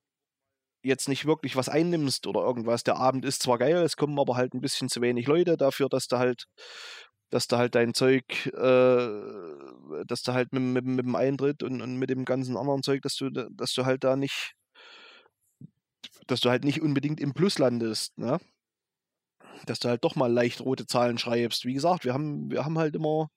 jetzt 0.81 1.09
nicht 1.09 1.25
wirklich 1.25 1.55
was 1.55 1.69
einnimmst 1.69 2.27
oder 2.27 2.41
irgendwas. 2.41 2.83
Der 2.83 2.97
Abend 2.97 3.25
ist 3.25 3.43
zwar 3.43 3.57
geil, 3.57 3.77
es 3.77 3.97
kommen 3.97 4.17
aber 4.19 4.35
halt 4.35 4.53
ein 4.53 4.61
bisschen 4.61 4.89
zu 4.89 5.01
wenig 5.01 5.27
Leute 5.27 5.57
dafür, 5.57 5.89
dass 5.89 6.07
du 6.07 6.17
halt, 6.17 6.45
dass 7.29 7.47
du 7.47 7.57
halt 7.57 7.75
dein 7.75 7.93
Zeug, 7.93 8.47
äh, 8.47 10.03
dass 10.05 10.23
du 10.23 10.33
halt 10.33 10.53
mit, 10.53 10.63
mit, 10.63 10.85
mit 10.85 11.05
dem 11.05 11.15
Eintritt 11.15 11.63
und, 11.63 11.81
und 11.81 11.95
mit 11.97 12.09
dem 12.09 12.25
ganzen 12.25 12.57
anderen 12.57 12.83
Zeug, 12.83 13.01
dass 13.01 13.15
du, 13.15 13.29
da- 13.29 13.47
dass 13.51 13.73
du 13.73 13.85
halt 13.85 14.03
da 14.03 14.15
nicht, 14.15 14.53
dass 16.27 16.39
du 16.41 16.49
halt 16.49 16.63
nicht 16.63 16.81
unbedingt 16.81 17.19
im 17.19 17.33
Plus 17.33 17.59
landest, 17.59 18.17
ne? 18.17 18.39
Dass 19.65 19.79
du 19.79 19.89
halt 19.89 20.03
doch 20.03 20.15
mal 20.15 20.31
leicht 20.31 20.61
rote 20.61 20.85
Zahlen 20.85 21.17
schreibst. 21.17 21.65
Wie 21.65 21.73
gesagt, 21.73 22.03
wir 22.05 22.13
haben, 22.13 22.49
wir 22.51 22.65
haben 22.65 22.77
halt 22.77 22.95
immer, 22.95 23.29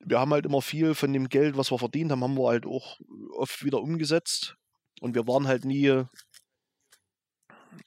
wir 0.00 0.18
haben 0.18 0.32
halt 0.32 0.46
immer 0.46 0.62
viel 0.62 0.94
von 0.94 1.12
dem 1.12 1.28
Geld, 1.28 1.56
was 1.56 1.70
wir 1.70 1.78
verdient 1.78 2.10
haben, 2.10 2.22
haben 2.22 2.36
wir 2.38 2.48
halt 2.48 2.66
auch 2.66 2.98
oft 3.32 3.64
wieder 3.64 3.80
umgesetzt. 3.80 4.56
Und 5.00 5.14
wir 5.14 5.26
waren 5.26 5.46
halt 5.46 5.64
nie, 5.64 6.04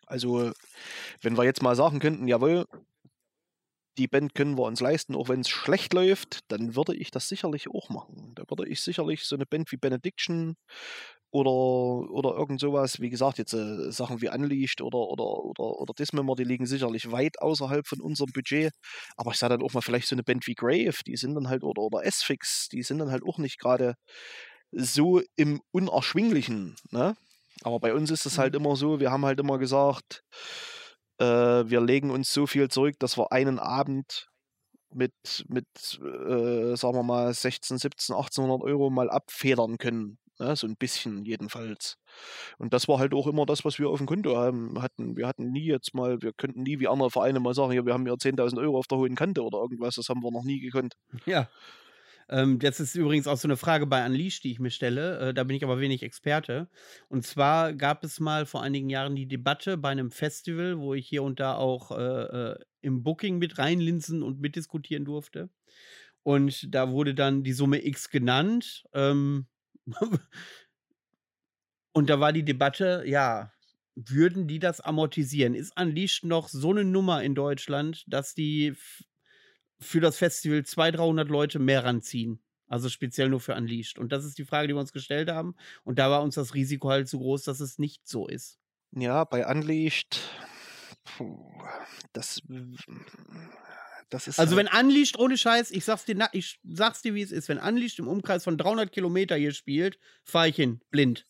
also 0.07 0.51
wenn 1.21 1.37
wir 1.37 1.43
jetzt 1.43 1.61
mal 1.63 1.75
sagen 1.75 1.99
könnten, 1.99 2.27
jawohl, 2.27 2.65
die 3.97 4.07
Band 4.07 4.35
können 4.35 4.57
wir 4.57 4.63
uns 4.63 4.79
leisten, 4.81 5.15
auch 5.15 5.29
wenn 5.29 5.41
es 5.41 5.49
schlecht 5.49 5.93
läuft, 5.93 6.39
dann 6.49 6.75
würde 6.75 6.95
ich 6.95 7.11
das 7.11 7.27
sicherlich 7.27 7.69
auch 7.69 7.89
machen. 7.89 8.33
Da 8.35 8.43
würde 8.49 8.67
ich 8.67 8.81
sicherlich 8.81 9.23
so 9.23 9.35
eine 9.35 9.45
Band 9.45 9.71
wie 9.71 9.77
Benediction 9.77 10.55
oder, 11.31 12.11
oder 12.11 12.35
irgend 12.37 12.59
sowas, 12.59 13.01
wie 13.01 13.09
gesagt, 13.09 13.39
jetzt 13.39 13.53
äh, 13.53 13.91
Sachen 13.91 14.21
wie 14.21 14.29
Unleashed 14.29 14.81
oder, 14.81 14.99
oder, 14.99 15.25
oder, 15.25 15.79
oder 15.79 15.93
Dismember, 15.93 16.35
die 16.35 16.43
liegen 16.43 16.67
sicherlich 16.67 17.11
weit 17.11 17.41
außerhalb 17.41 17.87
von 17.87 18.01
unserem 18.01 18.31
Budget. 18.33 18.71
Aber 19.17 19.31
ich 19.31 19.37
sage 19.37 19.57
dann 19.57 19.63
auch 19.63 19.73
mal 19.73 19.81
vielleicht 19.81 20.07
so 20.07 20.15
eine 20.15 20.23
Band 20.23 20.45
wie 20.45 20.53
Grave, 20.53 20.97
die 21.07 21.17
sind 21.17 21.33
dann 21.35 21.49
halt, 21.49 21.63
oder, 21.63 21.81
oder 21.81 22.05
S-Fix, 22.05 22.69
die 22.69 22.83
sind 22.83 22.99
dann 22.99 23.11
halt 23.11 23.23
auch 23.23 23.39
nicht 23.39 23.59
gerade 23.59 23.95
so 24.71 25.21
im 25.35 25.61
Unerschwinglichen. 25.71 26.75
Ne? 26.91 27.15
Aber 27.63 27.79
bei 27.79 27.93
uns 27.93 28.11
ist 28.11 28.25
es 28.25 28.37
halt 28.37 28.55
immer 28.55 28.75
so, 28.75 28.99
wir 28.99 29.11
haben 29.11 29.25
halt 29.25 29.39
immer 29.39 29.57
gesagt, 29.57 30.23
äh, 31.19 31.25
wir 31.69 31.81
legen 31.81 32.09
uns 32.11 32.33
so 32.33 32.47
viel 32.47 32.69
zurück, 32.69 32.95
dass 32.99 33.17
wir 33.17 33.31
einen 33.31 33.59
Abend 33.59 34.27
mit, 34.93 35.45
mit 35.47 35.65
äh, 36.01 36.75
sagen 36.75 36.95
wir 36.95 37.03
mal, 37.03 37.33
16, 37.33 37.77
17, 37.77 38.15
1800 38.15 38.61
Euro 38.63 38.89
mal 38.89 39.09
abfedern 39.09 39.77
können. 39.77 40.17
Ne? 40.39 40.55
So 40.55 40.67
ein 40.67 40.75
bisschen 40.75 41.25
jedenfalls. 41.25 41.97
Und 42.57 42.73
das 42.73 42.87
war 42.87 42.99
halt 42.99 43.13
auch 43.13 43.27
immer 43.27 43.45
das, 43.45 43.65
was 43.65 43.79
wir 43.79 43.89
auf 43.89 43.99
dem 43.99 44.07
Konto 44.07 44.35
haben, 44.37 44.81
hatten. 44.81 45.15
Wir 45.15 45.27
hatten 45.27 45.51
nie 45.51 45.65
jetzt 45.65 45.93
mal, 45.93 46.21
wir 46.21 46.33
könnten 46.33 46.63
nie 46.63 46.79
wie 46.79 46.87
andere 46.87 47.11
Vereine 47.11 47.39
mal 47.39 47.53
sagen, 47.53 47.73
ja, 47.73 47.85
wir 47.85 47.93
haben 47.93 48.07
ja 48.07 48.13
10.000 48.13 48.59
Euro 48.59 48.77
auf 48.77 48.87
der 48.87 48.97
hohen 48.97 49.15
Kante 49.15 49.43
oder 49.43 49.59
irgendwas. 49.59 49.95
Das 49.95 50.09
haben 50.09 50.23
wir 50.23 50.31
noch 50.31 50.43
nie 50.43 50.59
gekonnt. 50.59 50.95
Ja. 51.25 51.49
Ähm, 52.33 52.57
das 52.57 52.79
ist 52.79 52.95
übrigens 52.95 53.27
auch 53.27 53.37
so 53.37 53.47
eine 53.47 53.57
Frage 53.57 53.85
bei 53.85 54.03
Unleashed, 54.03 54.43
die 54.43 54.51
ich 54.51 54.59
mir 54.59 54.71
stelle. 54.71 55.19
Äh, 55.19 55.33
da 55.35 55.43
bin 55.43 55.55
ich 55.55 55.63
aber 55.63 55.79
wenig 55.79 56.01
Experte. 56.01 56.67
Und 57.07 57.23
zwar 57.27 57.73
gab 57.73 58.03
es 58.03 58.19
mal 58.19 58.47
vor 58.47 58.63
einigen 58.63 58.89
Jahren 58.89 59.15
die 59.15 59.27
Debatte 59.27 59.77
bei 59.77 59.89
einem 59.89 60.09
Festival, 60.09 60.79
wo 60.79 60.95
ich 60.95 61.07
hier 61.07 61.21
und 61.21 61.39
da 61.39 61.55
auch 61.55 61.91
äh, 61.91 62.53
äh, 62.53 62.59
im 62.81 63.03
Booking 63.03 63.37
mit 63.37 63.59
reinlinsen 63.59 64.23
und 64.23 64.41
mitdiskutieren 64.41 65.05
durfte. 65.05 65.51
Und 66.23 66.73
da 66.73 66.89
wurde 66.89 67.13
dann 67.13 67.43
die 67.43 67.53
Summe 67.53 67.85
X 67.85 68.09
genannt. 68.09 68.83
Ähm, 68.93 69.45
und 71.93 72.09
da 72.09 72.19
war 72.19 72.33
die 72.33 72.45
Debatte, 72.45 73.03
ja, 73.05 73.53
würden 73.93 74.47
die 74.47 74.57
das 74.57 74.81
amortisieren? 74.81 75.53
Ist 75.53 75.79
Unleashed 75.79 76.23
noch 76.23 76.47
so 76.47 76.71
eine 76.71 76.83
Nummer 76.83 77.21
in 77.21 77.35
Deutschland, 77.35 78.05
dass 78.07 78.33
die 78.33 78.73
für 79.79 79.99
das 79.99 80.17
Festival 80.17 80.63
200, 80.63 80.99
300 80.99 81.29
Leute 81.29 81.59
mehr 81.59 81.83
ranziehen? 81.83 82.39
Also 82.67 82.89
speziell 82.89 83.29
nur 83.29 83.39
für 83.39 83.55
Unleashed. 83.55 83.99
Und 83.99 84.11
das 84.11 84.25
ist 84.25 84.37
die 84.37 84.45
Frage, 84.45 84.67
die 84.67 84.73
wir 84.73 84.79
uns 84.79 84.93
gestellt 84.93 85.29
haben. 85.29 85.55
Und 85.83 85.99
da 85.99 86.09
war 86.09 86.23
uns 86.23 86.35
das 86.35 86.53
Risiko 86.55 86.89
halt 86.89 87.07
zu 87.07 87.19
groß, 87.19 87.43
dass 87.43 87.59
es 87.59 87.77
nicht 87.77 88.07
so 88.07 88.27
ist. 88.27 88.57
Ja, 88.91 89.23
bei 89.25 89.45
Unleashed, 89.45 90.19
puh, 91.03 91.39
das, 92.13 92.41
das 94.09 94.27
ist 94.27 94.39
Also 94.39 94.55
halt, 94.55 94.69
wenn 94.71 94.79
Unleashed, 94.79 95.17
ohne 95.17 95.37
Scheiß, 95.37 95.71
ich 95.71 95.85
sag's 95.85 96.05
dir, 96.05 96.29
ich 96.31 96.59
sag's 96.63 97.01
dir, 97.01 97.15
wie 97.15 97.21
es 97.21 97.31
ist, 97.31 97.49
wenn 97.49 97.57
Unleashed 97.57 97.99
im 97.99 98.07
Umkreis 98.07 98.43
von 98.43 98.57
300 98.57 98.91
Kilometer 98.91 99.35
hier 99.35 99.53
spielt, 99.53 99.99
fahr 100.23 100.47
ich 100.47 100.55
hin, 100.55 100.81
blind. 100.89 101.25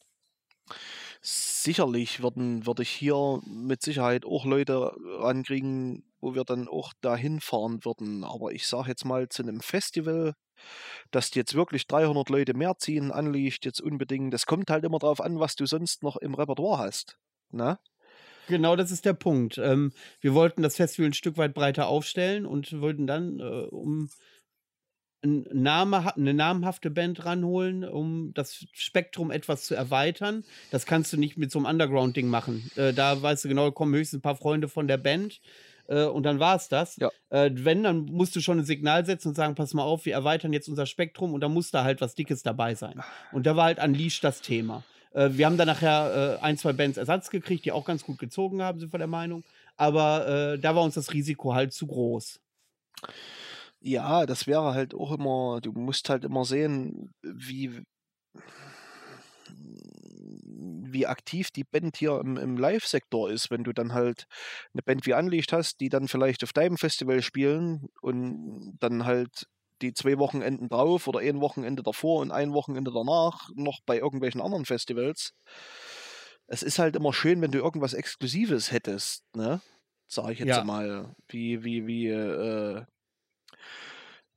sicherlich 1.21 2.21
würden, 2.21 2.65
würde 2.65 2.83
ich 2.83 2.89
hier 2.89 3.41
mit 3.45 3.81
Sicherheit 3.81 4.25
auch 4.25 4.45
Leute 4.45 4.93
rankriegen, 5.19 6.03
wo 6.23 6.33
wir 6.35 6.45
dann 6.45 6.67
auch 6.67 6.93
dahin 7.01 7.41
fahren 7.41 7.83
würden. 7.83 8.23
Aber 8.23 8.51
ich 8.53 8.65
sage 8.65 8.89
jetzt 8.89 9.03
mal 9.03 9.27
zu 9.27 9.43
einem 9.43 9.59
Festival, 9.59 10.33
dass 11.11 11.35
jetzt 11.35 11.53
wirklich 11.53 11.85
300 11.87 12.29
Leute 12.29 12.53
mehr 12.53 12.75
ziehen, 12.77 13.11
anliegt 13.11 13.65
jetzt 13.65 13.81
unbedingt. 13.81 14.33
Das 14.33 14.45
kommt 14.45 14.69
halt 14.69 14.85
immer 14.85 14.99
drauf 14.99 15.19
an, 15.19 15.39
was 15.39 15.55
du 15.55 15.65
sonst 15.65 16.01
noch 16.01 16.15
im 16.15 16.33
Repertoire 16.33 16.79
hast. 16.79 17.17
Ne? 17.51 17.77
Genau, 18.47 18.75
das 18.75 18.89
ist 18.89 19.05
der 19.05 19.13
Punkt. 19.13 19.57
Ähm, 19.57 19.91
wir 20.21 20.33
wollten 20.33 20.63
das 20.63 20.77
Festival 20.77 21.09
ein 21.09 21.13
Stück 21.13 21.37
weit 21.37 21.53
breiter 21.53 21.87
aufstellen 21.87 22.45
und 22.45 22.79
wollten 22.79 23.05
dann, 23.05 23.39
äh, 23.39 23.67
um 23.69 24.09
ein 25.23 25.45
Name, 25.51 26.15
eine 26.15 26.33
namhafte 26.33 26.89
Band 26.89 27.25
ranholen, 27.25 27.85
um 27.85 28.33
das 28.33 28.65
Spektrum 28.73 29.31
etwas 29.31 29.63
zu 29.63 29.75
erweitern. 29.75 30.43
Das 30.71 30.85
kannst 30.85 31.13
du 31.13 31.17
nicht 31.17 31.37
mit 31.37 31.51
so 31.51 31.59
einem 31.59 31.65
Underground-Ding 31.65 32.27
machen. 32.27 32.69
Äh, 32.75 32.93
da 32.93 33.21
weißt 33.21 33.45
du 33.45 33.49
genau, 33.49 33.71
kommen 33.71 33.93
höchstens 33.93 34.19
ein 34.19 34.21
paar 34.21 34.35
Freunde 34.35 34.67
von 34.67 34.87
der 34.87 34.97
Band 34.97 35.39
äh, 35.93 36.05
und 36.05 36.23
dann 36.23 36.39
war 36.39 36.55
es 36.55 36.67
das. 36.67 36.97
Ja. 36.97 37.09
Äh, 37.29 37.51
wenn, 37.53 37.83
dann 37.83 38.05
musst 38.05 38.35
du 38.35 38.41
schon 38.41 38.59
ein 38.59 38.65
Signal 38.65 39.05
setzen 39.05 39.29
und 39.29 39.35
sagen, 39.35 39.55
pass 39.55 39.73
mal 39.73 39.83
auf, 39.83 40.05
wir 40.05 40.13
erweitern 40.13 40.53
jetzt 40.53 40.67
unser 40.67 40.85
Spektrum 40.85 41.33
und 41.33 41.41
da 41.41 41.49
muss 41.49 41.71
da 41.71 41.83
halt 41.83 42.01
was 42.01 42.15
Dickes 42.15 42.43
dabei 42.43 42.75
sein. 42.75 43.01
Und 43.31 43.45
da 43.45 43.55
war 43.55 43.65
halt 43.65 43.83
Unleashed 43.83 44.23
das 44.23 44.41
Thema. 44.41 44.83
Äh, 45.11 45.29
wir 45.33 45.45
haben 45.45 45.57
dann 45.57 45.67
nachher 45.67 46.39
äh, 46.39 46.43
ein, 46.43 46.57
zwei 46.57 46.73
Bands 46.73 46.97
Ersatz 46.97 47.29
gekriegt, 47.29 47.65
die 47.65 47.71
auch 47.71 47.85
ganz 47.85 48.03
gut 48.03 48.17
gezogen 48.17 48.61
haben, 48.61 48.79
sind 48.79 48.93
wir 48.93 48.97
der 48.97 49.07
Meinung. 49.07 49.43
Aber 49.77 50.27
äh, 50.27 50.59
da 50.59 50.75
war 50.75 50.83
uns 50.83 50.95
das 50.95 51.13
Risiko 51.13 51.53
halt 51.53 51.73
zu 51.73 51.87
groß. 51.87 52.39
Ja, 53.81 54.25
das 54.25 54.47
wäre 54.47 54.73
halt 54.73 54.93
auch 54.93 55.11
immer, 55.11 55.59
du 55.61 55.73
musst 55.73 56.09
halt 56.09 56.23
immer 56.23 56.45
sehen, 56.45 57.13
wie, 57.21 57.81
wie 60.93 61.07
aktiv 61.07 61.51
die 61.51 61.63
Band 61.65 61.97
hier 61.97 62.19
im, 62.19 62.37
im 62.37 62.57
Live-Sektor 62.57 63.29
ist, 63.31 63.51
wenn 63.51 63.63
du 63.63 63.73
dann 63.73 63.93
halt 63.93 64.25
eine 64.73 64.81
Band 64.83 65.05
wie 65.05 65.13
Anlicht 65.13 65.51
hast, 65.53 65.79
die 65.81 65.89
dann 65.89 66.07
vielleicht 66.07 66.43
auf 66.43 66.53
deinem 66.53 66.77
Festival 66.77 67.21
spielen 67.21 67.87
und 68.01 68.77
dann 68.79 69.05
halt 69.05 69.47
die 69.81 69.93
zwei 69.93 70.17
Wochenenden 70.17 70.69
drauf 70.69 71.07
oder 71.07 71.19
ein 71.19 71.41
Wochenende 71.41 71.83
davor 71.83 72.21
und 72.21 72.31
ein 72.31 72.53
Wochenende 72.53 72.91
danach 72.93 73.49
noch 73.55 73.79
bei 73.85 73.97
irgendwelchen 73.97 74.41
anderen 74.41 74.65
Festivals. 74.65 75.33
Es 76.47 76.63
ist 76.63 76.79
halt 76.79 76.95
immer 76.95 77.13
schön, 77.13 77.41
wenn 77.41 77.51
du 77.51 77.59
irgendwas 77.59 77.93
Exklusives 77.93 78.71
hättest, 78.71 79.23
ne? 79.35 79.61
Sag 80.07 80.29
ich 80.31 80.39
jetzt 80.39 80.49
Ja. 80.49 80.63
mal. 80.63 81.15
Wie, 81.27 81.63
wie, 81.63 81.87
wie, 81.87 82.07
äh, 82.09 82.83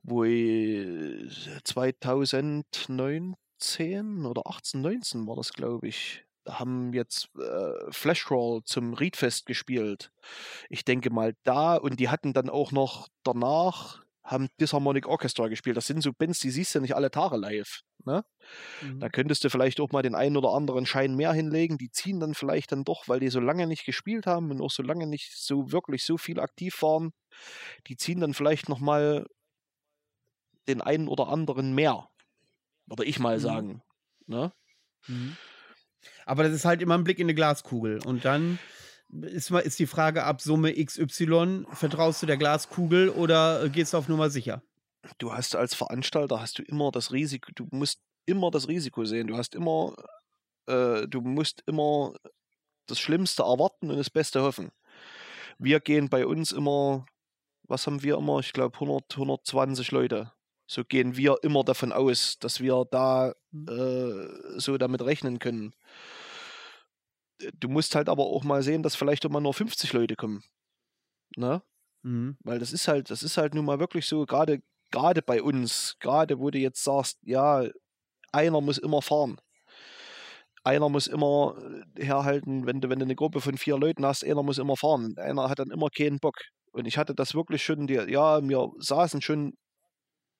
wo 0.03 0.23
ich 0.23 1.49
2019 1.63 4.25
oder 4.25 4.47
18, 4.47 4.81
19 4.81 5.27
war 5.27 5.35
das, 5.35 5.53
glaube 5.53 5.87
ich. 5.87 6.25
Haben 6.47 6.93
jetzt 6.93 7.29
äh, 7.37 7.91
Flashcrawl 7.91 8.63
zum 8.63 8.93
Readfest 8.93 9.45
gespielt. 9.45 10.11
Ich 10.69 10.85
denke 10.85 11.09
mal 11.09 11.35
da 11.43 11.75
und 11.75 11.99
die 11.99 12.09
hatten 12.09 12.33
dann 12.33 12.49
auch 12.49 12.71
noch 12.71 13.07
danach 13.23 14.03
haben 14.23 14.49
Disharmonic 14.59 15.07
Orchestra 15.07 15.47
gespielt. 15.47 15.77
Das 15.77 15.87
sind 15.87 16.01
so 16.01 16.11
Bands, 16.11 16.39
die 16.39 16.49
siehst 16.51 16.75
du 16.75 16.81
nicht 16.81 16.95
alle 16.97 17.09
Tage 17.11 17.37
live. 17.37 17.79
Ne? 18.03 18.25
Mhm. 18.81 18.99
Da 18.99 19.07
könntest 19.07 19.43
du 19.45 19.49
vielleicht 19.49 19.79
auch 19.79 19.91
mal 19.91 20.01
den 20.01 20.15
einen 20.15 20.35
oder 20.35 20.49
anderen 20.49 20.85
Schein 20.85 21.15
mehr 21.15 21.31
hinlegen. 21.31 21.77
Die 21.77 21.91
ziehen 21.91 22.19
dann 22.19 22.33
vielleicht 22.33 22.73
dann 22.73 22.83
doch, 22.83 23.07
weil 23.07 23.21
die 23.21 23.29
so 23.29 23.39
lange 23.39 23.67
nicht 23.67 23.85
gespielt 23.85 24.27
haben 24.27 24.51
und 24.51 24.61
auch 24.61 24.69
so 24.71 24.83
lange 24.83 25.07
nicht 25.07 25.31
so 25.37 25.71
wirklich 25.71 26.03
so 26.03 26.17
viel 26.17 26.41
aktiv 26.41 26.81
waren. 26.81 27.13
Die 27.87 27.95
ziehen 27.95 28.19
dann 28.19 28.33
vielleicht 28.33 28.67
noch 28.67 28.79
mal 28.79 29.25
den 30.67 30.81
einen 30.81 31.07
oder 31.07 31.29
anderen 31.29 31.73
mehr. 31.73 32.09
Würde 32.85 33.05
ich 33.05 33.19
mal 33.19 33.37
Mhm. 33.37 33.41
sagen. 33.41 33.81
Ne? 34.25 34.51
Mhm. 35.07 35.37
Aber 36.27 36.43
das 36.43 36.53
ist 36.53 36.65
halt 36.65 36.81
immer 36.81 36.97
ein 36.97 37.03
Blick 37.03 37.19
in 37.19 37.25
eine 37.25 37.33
Glaskugel. 37.33 37.99
Und 38.05 38.25
dann 38.25 38.59
ist, 39.21 39.49
mal, 39.49 39.59
ist 39.59 39.79
die 39.79 39.87
Frage 39.87 40.23
ab 40.23 40.41
Summe 40.41 40.73
XY, 40.73 41.65
vertraust 41.71 42.21
du 42.21 42.25
der 42.25 42.37
Glaskugel 42.37 43.09
oder 43.09 43.69
gehst 43.69 43.93
du 43.93 43.97
auf 43.97 44.09
Nummer 44.09 44.29
sicher? 44.29 44.61
Du 45.19 45.33
hast 45.33 45.55
als 45.55 45.73
Veranstalter 45.73 46.41
hast 46.41 46.59
du 46.59 46.63
immer 46.63 46.91
das 46.91 47.13
Risiko, 47.13 47.49
du 47.55 47.67
musst 47.71 48.01
immer 48.25 48.51
das 48.51 48.67
Risiko 48.67 49.05
sehen. 49.05 49.27
Du 49.27 49.37
hast 49.37 49.55
immer, 49.55 49.95
äh, 50.67 51.07
du 51.07 51.21
musst 51.21 51.63
immer 51.65 52.13
das 52.87 52.99
Schlimmste 52.99 53.43
erwarten 53.43 53.89
und 53.89 53.97
das 53.97 54.09
Beste 54.09 54.41
hoffen. 54.41 54.71
Wir 55.57 55.79
gehen 55.79 56.09
bei 56.09 56.25
uns 56.25 56.51
immer, 56.51 57.05
was 57.63 57.87
haben 57.87 58.03
wir 58.03 58.17
immer? 58.17 58.39
Ich 58.39 58.51
glaube 58.51 58.75
100, 58.75 59.13
120 59.13 59.91
Leute. 59.91 60.33
So 60.69 60.83
gehen 60.83 61.15
wir 61.15 61.37
immer 61.43 61.63
davon 61.63 61.93
aus, 61.93 62.37
dass 62.39 62.59
wir 62.59 62.85
da 62.91 63.33
Mhm. 63.51 63.67
äh, 63.69 64.59
so 64.59 64.77
damit 64.77 65.01
rechnen 65.01 65.39
können. 65.39 65.73
Du 67.59 67.69
musst 67.69 67.95
halt 67.95 68.09
aber 68.09 68.25
auch 68.25 68.43
mal 68.43 68.63
sehen, 68.63 68.83
dass 68.83 68.95
vielleicht 68.95 69.27
mal 69.29 69.39
nur 69.39 69.53
50 69.53 69.93
Leute 69.93 70.15
kommen. 70.15 70.43
Ne? 71.35 71.61
Mhm. 72.03 72.37
Weil 72.43 72.59
das 72.59 72.73
ist 72.73 72.87
halt, 72.87 73.09
das 73.09 73.23
ist 73.23 73.37
halt 73.37 73.53
nun 73.53 73.65
mal 73.65 73.79
wirklich 73.79 74.05
so, 74.05 74.25
gerade 74.25 74.61
gerade 74.91 75.21
bei 75.21 75.41
uns, 75.41 75.97
gerade 75.99 76.39
wo 76.39 76.49
du 76.49 76.59
jetzt 76.59 76.83
sagst, 76.83 77.17
ja, 77.23 77.65
einer 78.31 78.61
muss 78.61 78.77
immer 78.77 79.01
fahren. 79.01 79.37
Einer 80.63 80.89
muss 80.89 81.07
immer 81.07 81.55
äh, 81.95 82.05
herhalten, 82.05 82.65
wenn 82.65 82.81
du, 82.81 82.89
wenn 82.89 82.99
du 82.99 83.05
eine 83.05 83.15
Gruppe 83.15 83.41
von 83.41 83.57
vier 83.57 83.77
Leuten 83.77 84.05
hast, 84.05 84.25
einer 84.25 84.43
muss 84.43 84.57
immer 84.57 84.75
fahren. 84.75 85.15
Einer 85.17 85.49
hat 85.49 85.59
dann 85.59 85.71
immer 85.71 85.89
keinen 85.89 86.19
Bock. 86.19 86.35
Und 86.71 86.85
ich 86.85 86.97
hatte 86.97 87.15
das 87.15 87.35
wirklich 87.35 87.63
schon, 87.63 87.87
die, 87.87 87.93
ja, 87.93 88.41
wir 88.41 88.71
saßen 88.79 89.21
schon 89.21 89.53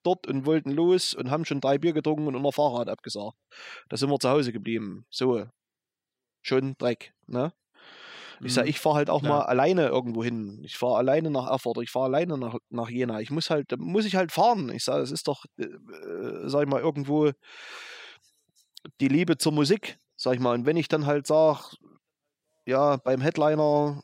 dort 0.03 0.27
und 0.27 0.45
wollten 0.45 0.71
los 0.71 1.13
und 1.13 1.31
haben 1.31 1.45
schon 1.45 1.61
drei 1.61 1.77
Bier 1.77 1.93
getrunken 1.93 2.27
und 2.27 2.35
unser 2.35 2.51
Fahrrad 2.51 2.89
abgesagt. 2.89 3.35
Da 3.89 3.97
sind 3.97 4.09
wir 4.09 4.19
zu 4.19 4.29
Hause 4.29 4.51
geblieben. 4.51 5.05
So. 5.09 5.45
Schon 6.47 6.75
Dreck, 6.77 7.13
ne? 7.27 7.51
Ich 8.43 8.53
sage, 8.53 8.67
Mhm. 8.67 8.69
ich 8.69 8.79
fahre 8.79 8.95
halt 8.97 9.09
auch 9.09 9.21
Klar. 9.21 9.39
mal 9.39 9.45
alleine 9.45 9.87
irgendwo 9.87 10.23
hin. 10.23 10.61
Ich 10.63 10.77
fahre 10.77 10.97
alleine 10.97 11.31
nach 11.31 11.47
Erfurt, 11.49 11.79
ich 11.81 11.89
fahre 11.89 12.05
alleine 12.05 12.37
nach, 12.37 12.55
nach 12.69 12.89
Jena. 12.89 13.19
Ich 13.19 13.31
muss 13.31 13.49
halt, 13.49 13.71
da 13.71 13.77
muss 13.77 14.05
ich 14.05 14.15
halt 14.15 14.31
fahren. 14.31 14.69
Ich 14.69 14.83
sage, 14.83 15.01
es 15.01 15.11
ist 15.11 15.27
doch, 15.27 15.45
äh, 15.57 15.63
äh, 15.63 16.47
sag 16.47 16.61
ich 16.63 16.69
mal, 16.69 16.79
irgendwo 16.81 17.31
die 19.01 19.07
Liebe 19.07 19.37
zur 19.37 19.51
Musik, 19.51 19.97
sag 20.15 20.35
ich 20.35 20.39
mal. 20.39 20.53
Und 20.53 20.65
wenn 20.65 20.77
ich 20.77 20.87
dann 20.87 21.05
halt 21.05 21.27
sage, 21.27 21.59
ja, 22.65 22.97
beim 22.97 23.21
Headliner 23.21 24.01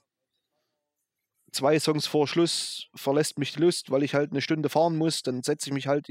zwei 1.54 1.80
Songs 1.80 2.08
vor 2.08 2.28
Schluss 2.28 2.88
verlässt 2.96 3.40
mich 3.40 3.54
die 3.54 3.62
Lust, 3.62 3.92
weil 3.92 4.04
ich 4.04 4.14
halt 4.14 4.32
eine 4.32 4.42
Stunde 4.42 4.70
fahren 4.70 4.98
muss, 4.98 5.22
dann 5.22 5.42
setze 5.44 5.70
ich 5.70 5.74
mich 5.74 5.88
halt, 5.88 6.08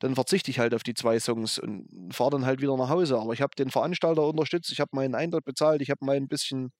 dann 0.00 0.14
verzichte 0.14 0.50
ich 0.50 0.58
halt 0.58 0.74
auf 0.74 0.82
die 0.82 0.94
zwei 0.94 1.18
Songs 1.18 1.58
und 1.58 1.88
fahre 2.12 2.30
dann 2.30 2.46
halt 2.46 2.60
wieder 2.60 2.76
nach 2.76 2.88
Hause. 2.88 3.18
Aber 3.18 3.32
ich 3.32 3.42
habe 3.42 3.54
den 3.56 3.70
Veranstalter 3.70 4.26
unterstützt, 4.26 4.70
ich 4.70 4.80
habe 4.80 4.90
meinen 4.94 5.14
Eintritt 5.14 5.44
bezahlt, 5.44 5.82
ich 5.82 5.90
habe 5.90 6.04
mein 6.04 6.28
bisschen 6.28 6.72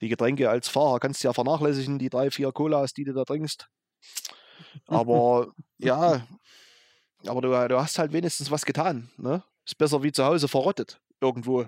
die 0.00 0.08
Getränke 0.08 0.50
als 0.50 0.68
Fahrer 0.68 1.00
kannst 1.00 1.22
du 1.22 1.28
ja 1.28 1.32
vernachlässigen, 1.32 1.98
die 1.98 2.10
drei, 2.10 2.30
vier 2.30 2.52
Colas, 2.52 2.92
die 2.92 3.04
du 3.04 3.14
da 3.14 3.24
trinkst. 3.24 3.68
Aber 4.86 5.52
ja, 5.78 6.26
aber 7.26 7.40
du, 7.40 7.68
du 7.68 7.80
hast 7.80 7.98
halt 7.98 8.12
wenigstens 8.12 8.50
was 8.50 8.64
getan. 8.64 9.10
Ne? 9.16 9.42
Ist 9.64 9.78
besser 9.78 10.02
wie 10.02 10.12
zu 10.12 10.24
Hause 10.24 10.48
verrottet. 10.48 11.00
Irgendwo. 11.20 11.66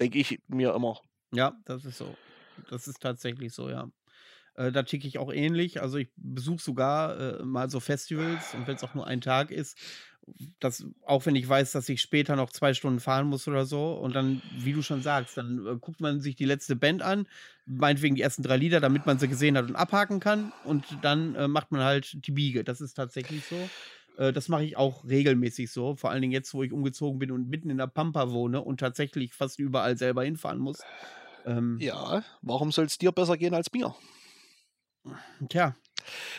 Denke 0.00 0.18
ich 0.18 0.40
mir 0.46 0.74
immer. 0.74 1.00
Ja, 1.32 1.56
das 1.64 1.84
ist 1.84 1.98
so. 1.98 2.14
Das 2.70 2.86
ist 2.86 3.00
tatsächlich 3.00 3.52
so, 3.52 3.70
ja. 3.70 3.88
Äh, 4.54 4.72
da 4.72 4.82
ticke 4.84 5.06
ich 5.08 5.18
auch 5.18 5.32
ähnlich. 5.32 5.80
Also 5.82 5.98
ich 5.98 6.08
besuche 6.16 6.62
sogar 6.62 7.40
äh, 7.40 7.44
mal 7.44 7.70
so 7.70 7.80
Festivals 7.80 8.54
und 8.54 8.66
wenn 8.66 8.76
es 8.76 8.82
auch 8.82 8.94
nur 8.94 9.06
ein 9.06 9.20
Tag 9.20 9.50
ist, 9.50 9.78
das, 10.58 10.86
auch 11.04 11.26
wenn 11.26 11.36
ich 11.36 11.46
weiß, 11.46 11.72
dass 11.72 11.88
ich 11.88 12.00
später 12.00 12.34
noch 12.36 12.50
zwei 12.50 12.72
Stunden 12.72 13.00
fahren 13.00 13.26
muss 13.26 13.46
oder 13.46 13.66
so, 13.66 13.92
und 13.92 14.14
dann, 14.14 14.40
wie 14.50 14.72
du 14.72 14.80
schon 14.82 15.02
sagst, 15.02 15.36
dann 15.36 15.66
äh, 15.66 15.76
guckt 15.78 16.00
man 16.00 16.20
sich 16.20 16.34
die 16.36 16.46
letzte 16.46 16.76
Band 16.76 17.02
an, 17.02 17.28
meinetwegen 17.66 18.14
die 18.16 18.22
ersten 18.22 18.42
drei 18.42 18.56
Lieder, 18.56 18.80
damit 18.80 19.04
man 19.06 19.18
sie 19.18 19.28
gesehen 19.28 19.56
hat 19.58 19.66
und 19.68 19.76
abhaken 19.76 20.20
kann, 20.20 20.52
und 20.62 21.04
dann 21.04 21.34
äh, 21.34 21.46
macht 21.48 21.72
man 21.72 21.82
halt 21.82 22.26
die 22.26 22.32
Biege. 22.32 22.64
Das 22.64 22.80
ist 22.80 22.94
tatsächlich 22.94 23.46
so. 23.46 23.70
Äh, 24.16 24.32
das 24.32 24.48
mache 24.48 24.64
ich 24.64 24.76
auch 24.78 25.04
regelmäßig 25.04 25.70
so, 25.70 25.94
vor 25.96 26.10
allen 26.10 26.22
Dingen 26.22 26.32
jetzt, 26.32 26.54
wo 26.54 26.62
ich 26.62 26.72
umgezogen 26.72 27.18
bin 27.18 27.30
und 27.30 27.48
mitten 27.48 27.68
in 27.70 27.78
der 27.78 27.86
Pampa 27.86 28.30
wohne 28.30 28.62
und 28.62 28.80
tatsächlich 28.80 29.34
fast 29.34 29.58
überall 29.58 29.98
selber 29.98 30.24
hinfahren 30.24 30.58
muss. 30.58 30.86
Ähm, 31.44 31.84
Ja, 31.84 32.24
warum 32.42 32.72
soll 32.72 32.86
es 32.86 32.98
dir 32.98 33.12
besser 33.12 33.36
gehen 33.38 33.54
als 33.54 33.72
mir? 33.72 33.94
Tja, 35.48 35.74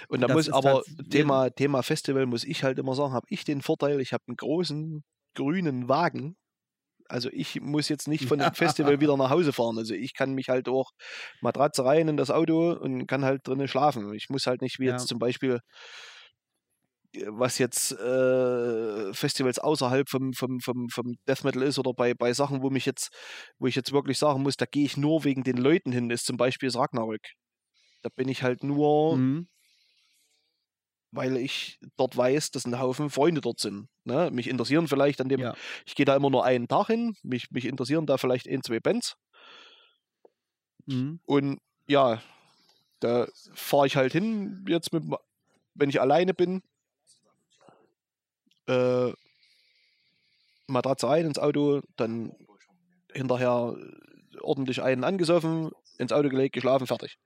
Und 0.08 0.22
da 0.22 0.28
muss 0.28 0.50
aber 0.50 0.82
tats- 0.84 1.10
Thema, 1.10 1.50
Thema 1.50 1.84
Festival, 1.84 2.26
muss 2.26 2.44
ich 2.44 2.64
halt 2.64 2.80
immer 2.80 2.96
sagen, 2.96 3.14
habe 3.14 3.26
ich 3.30 3.44
den 3.44 3.62
Vorteil, 3.62 4.00
ich 4.02 4.14
habe 4.14 4.24
einen 4.28 4.38
großen 4.38 5.04
grünen 5.36 5.88
Wagen. 5.90 6.36
Also 7.08 7.30
ich 7.32 7.62
muss 7.62 7.88
jetzt 7.90 8.08
nicht 8.08 8.26
von 8.26 8.40
dem 8.40 8.54
Festival 8.54 9.00
wieder 9.02 9.16
nach 9.18 9.30
Hause 9.30 9.54
fahren. 9.54 9.78
Also 9.78 9.94
ich 9.94 10.14
kann 10.16 10.34
mich 10.34 10.50
halt 10.50 10.68
auch 10.68 10.90
Matratze 11.42 11.86
rein 11.86 12.08
in 12.08 12.18
das 12.18 12.32
Auto 12.32 12.72
und 12.74 13.06
kann 13.06 13.24
halt 13.24 13.48
drinnen 13.48 13.68
schlafen. 13.68 14.12
Ich 14.14 14.30
muss 14.30 14.48
halt 14.48 14.62
nicht 14.62 14.80
wie 14.80 14.86
Ja. 14.86 14.94
jetzt 14.94 15.08
zum 15.08 15.20
Beispiel, 15.20 15.60
was 17.28 17.60
jetzt 17.60 17.92
äh, 17.94 19.14
Festivals 19.14 19.60
außerhalb 19.60 20.10
vom, 20.10 20.34
vom, 20.34 20.60
vom, 20.60 20.90
vom 20.90 21.14
Death 21.28 21.44
Metal 21.44 21.62
ist 21.62 21.78
oder 21.80 21.94
bei, 21.94 22.14
bei 22.14 22.34
Sachen, 22.34 22.62
wo 22.64 22.70
mich 22.70 22.86
jetzt, 22.86 23.10
wo 23.60 23.68
ich 23.68 23.76
jetzt 23.76 23.94
wirklich 23.94 24.18
sagen 24.18 24.42
muss, 24.42 24.58
da 24.58 24.66
gehe 24.66 24.86
ich 24.86 24.98
nur 24.98 25.24
wegen 25.24 25.44
den 25.44 25.58
Leuten 25.58 25.92
hin, 25.92 26.10
ist 26.10 26.26
zum 26.26 26.38
Beispiel 26.38 26.68
das 26.68 26.78
Ragnarök. 26.78 27.22
Da 28.06 28.10
bin 28.10 28.30
ich 28.30 28.44
halt 28.44 28.64
nur 28.64 29.18
mhm. 29.18 29.48
weil 31.10 31.38
ich 31.38 31.80
dort 31.98 32.16
weiß, 32.16 32.52
dass 32.52 32.66
ein 32.66 32.80
Haufen 32.80 33.10
Freunde 33.10 33.42
dort 33.42 33.60
sind. 33.60 33.88
Ne? 34.04 34.30
Mich 34.32 34.48
interessieren 34.48 34.88
vielleicht 34.88 35.22
an 35.22 35.30
dem, 35.30 35.40
ja. 35.40 35.56
ich 35.88 35.96
gehe 35.96 36.06
da 36.06 36.16
immer 36.16 36.30
nur 36.30 36.46
einen 36.46 36.68
Tag 36.68 36.88
hin, 36.88 37.16
mich, 37.24 37.50
mich 37.50 37.66
interessieren 37.66 38.06
da 38.06 38.18
vielleicht 38.18 38.48
ein, 38.48 38.62
zwei 38.62 38.80
Bands 38.80 39.18
Mhm. 40.88 41.20
und 41.26 41.60
ja, 41.88 42.22
da 43.00 43.28
fahre 43.54 43.88
ich 43.88 43.96
halt 43.96 44.14
hin, 44.14 44.66
jetzt 44.68 44.94
mit, 44.94 45.04
wenn 45.74 45.90
ich 45.90 46.00
alleine 46.00 46.34
bin, 46.34 46.62
äh, 48.68 49.12
Matratze 50.68 51.08
rein 51.08 51.26
ins 51.26 51.40
Auto, 51.40 51.82
dann 51.96 52.36
hinterher 53.12 53.76
ordentlich 54.42 54.82
einen 54.82 55.04
angesoffen, 55.04 55.72
ins 55.98 56.12
Auto 56.12 56.30
gelegt, 56.30 56.54
geschlafen, 56.54 56.88
fertig. 56.88 57.18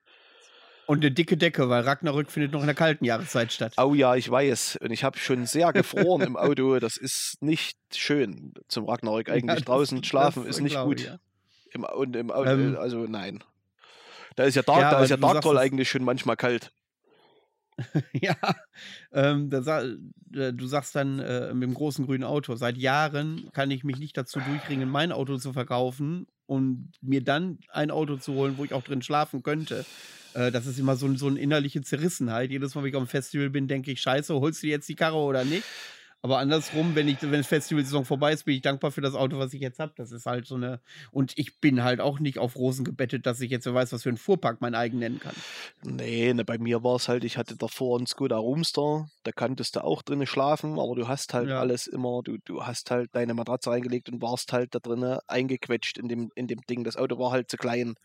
Und 0.89 1.01
eine 1.05 1.11
dicke 1.11 1.37
Decke, 1.37 1.69
weil 1.69 1.83
Ragnarök 1.83 2.31
findet 2.31 2.51
noch 2.51 2.61
in 2.61 2.65
der 2.65 2.73
kalten 2.75 3.05
Jahreszeit 3.05 3.53
statt. 3.53 3.73
Oh 3.77 3.93
ja, 3.93 4.15
ich 4.15 4.29
weiß. 4.29 4.79
Und 4.81 4.89
ich 4.89 5.03
habe 5.03 5.19
schon 5.19 5.45
sehr 5.45 5.71
gefroren 5.71 6.21
im 6.21 6.35
Auto. 6.37 6.79
Das 6.79 6.97
ist 6.97 7.37
nicht 7.41 7.77
schön 7.95 8.55
zum 8.67 8.89
Ragnarök 8.89 9.27
Ja, 9.27 9.35
eigentlich. 9.35 9.57
das- 9.57 9.65
Draußen 9.65 10.03
schlafen 10.03 10.47
ist 10.47 10.61
nicht 10.61 10.81
gut. 10.81 11.01
ja. 11.01 11.19
Im, 11.71 11.83
und 11.83 12.15
im 12.15 12.31
Auto, 12.31 12.49
Ähm, 12.49 12.75
also 12.79 13.05
nein. 13.07 13.43
Da 14.35 14.45
ist 14.45 14.55
ja 14.55 14.63
Dark, 14.63 14.81
Ja, 14.81 14.91
da 14.91 15.03
ist 15.03 15.11
ja 15.11 15.17
Dark 15.17 15.41
Troll 15.41 15.59
eigentlich 15.59 15.87
schon 15.89 16.03
manchmal 16.03 16.35
kalt. 16.37 16.71
ja, 18.13 18.35
ähm, 19.11 19.49
da 19.49 19.83
äh, 19.83 20.53
du 20.53 20.67
sagst 20.67 20.95
dann 20.95 21.19
äh, 21.19 21.53
mit 21.53 21.63
dem 21.63 21.73
großen 21.73 22.05
grünen 22.05 22.23
Auto, 22.23 22.55
seit 22.55 22.77
Jahren 22.77 23.49
kann 23.53 23.71
ich 23.71 23.83
mich 23.83 23.97
nicht 23.97 24.17
dazu 24.17 24.39
durchringen, 24.39 24.89
mein 24.89 25.11
Auto 25.11 25.37
zu 25.37 25.53
verkaufen 25.53 26.27
und 26.45 26.91
mir 27.01 27.23
dann 27.23 27.59
ein 27.69 27.91
Auto 27.91 28.17
zu 28.17 28.33
holen, 28.33 28.57
wo 28.57 28.65
ich 28.65 28.73
auch 28.73 28.83
drin 28.83 29.01
schlafen 29.01 29.43
könnte. 29.43 29.85
Äh, 30.33 30.51
das 30.51 30.65
ist 30.65 30.79
immer 30.79 30.95
so, 30.95 31.13
so 31.15 31.27
eine 31.27 31.39
innerliche 31.39 31.81
Zerrissenheit. 31.81 32.51
Jedes 32.51 32.75
Mal, 32.75 32.83
wenn 32.83 32.89
ich 32.89 32.95
auf 32.95 33.03
dem 33.03 33.07
Festival 33.07 33.49
bin, 33.49 33.67
denke 33.67 33.91
ich, 33.91 34.01
scheiße, 34.01 34.33
holst 34.33 34.63
du 34.63 34.67
jetzt 34.67 34.89
die 34.89 34.95
Karre 34.95 35.17
oder 35.17 35.45
nicht? 35.45 35.63
Aber 36.21 36.39
andersrum, 36.39 36.95
wenn 36.95 37.07
ich, 37.07 37.21
wenn 37.21 37.31
das 37.31 37.47
Festivalsaison 37.47 38.03
vorbei 38.03 38.33
ist, 38.33 38.43
bin 38.43 38.55
ich 38.55 38.61
dankbar 38.61 38.91
für 38.91 38.99
das 38.99 39.15
Auto, 39.15 39.39
was 39.39 39.53
ich 39.53 39.61
jetzt 39.61 39.79
habe. 39.79 39.93
Das 39.95 40.11
ist 40.11 40.25
halt 40.25 40.45
so 40.47 40.55
eine. 40.55 40.81
Und 41.11 41.31
ich 41.37 41.59
bin 41.61 41.83
halt 41.83 42.01
auch 42.01 42.19
nicht 42.19 42.37
auf 42.39 42.57
Rosen 42.57 42.83
gebettet, 42.83 43.25
dass 43.25 43.39
ich 43.39 43.49
jetzt 43.51 43.63
so 43.63 43.73
weiß, 43.73 43.93
was 43.93 44.03
für 44.03 44.09
einen 44.09 44.17
Fuhrpark 44.17 44.59
mein 44.59 44.75
eigen 44.75 44.99
nennen 44.99 45.19
kann. 45.19 45.33
Nee, 45.83 46.33
ne, 46.33 46.43
bei 46.43 46.57
mir 46.57 46.83
war 46.83 46.97
es 46.97 47.07
halt, 47.07 47.23
ich 47.23 47.37
hatte 47.37 47.55
davor 47.55 47.97
einen 47.97 48.05
Skoda 48.05 48.37
Roomster, 48.37 49.07
da 49.23 49.31
kanntest 49.31 49.77
du 49.77 49.83
auch 49.83 50.01
drinnen 50.01 50.27
schlafen, 50.27 50.73
aber 50.77 50.93
du 50.95 51.07
hast 51.07 51.33
halt 51.33 51.49
Ja. 51.49 51.59
alles 51.61 51.87
immer, 51.87 52.21
du, 52.23 52.37
du 52.43 52.65
hast 52.65 52.91
halt 52.91 53.09
deine 53.13 53.33
Matratze 53.33 53.69
reingelegt 53.71 54.09
und 54.09 54.21
warst 54.21 54.51
halt 54.51 54.75
da 54.75 54.79
drinnen 54.79 55.19
eingequetscht 55.27 55.97
in 55.97 56.09
dem, 56.09 56.31
in 56.35 56.47
dem 56.47 56.59
Ding. 56.69 56.83
Das 56.83 56.97
Auto 56.97 57.17
war 57.17 57.31
halt 57.31 57.49
zu 57.49 57.55
klein. 57.55 57.95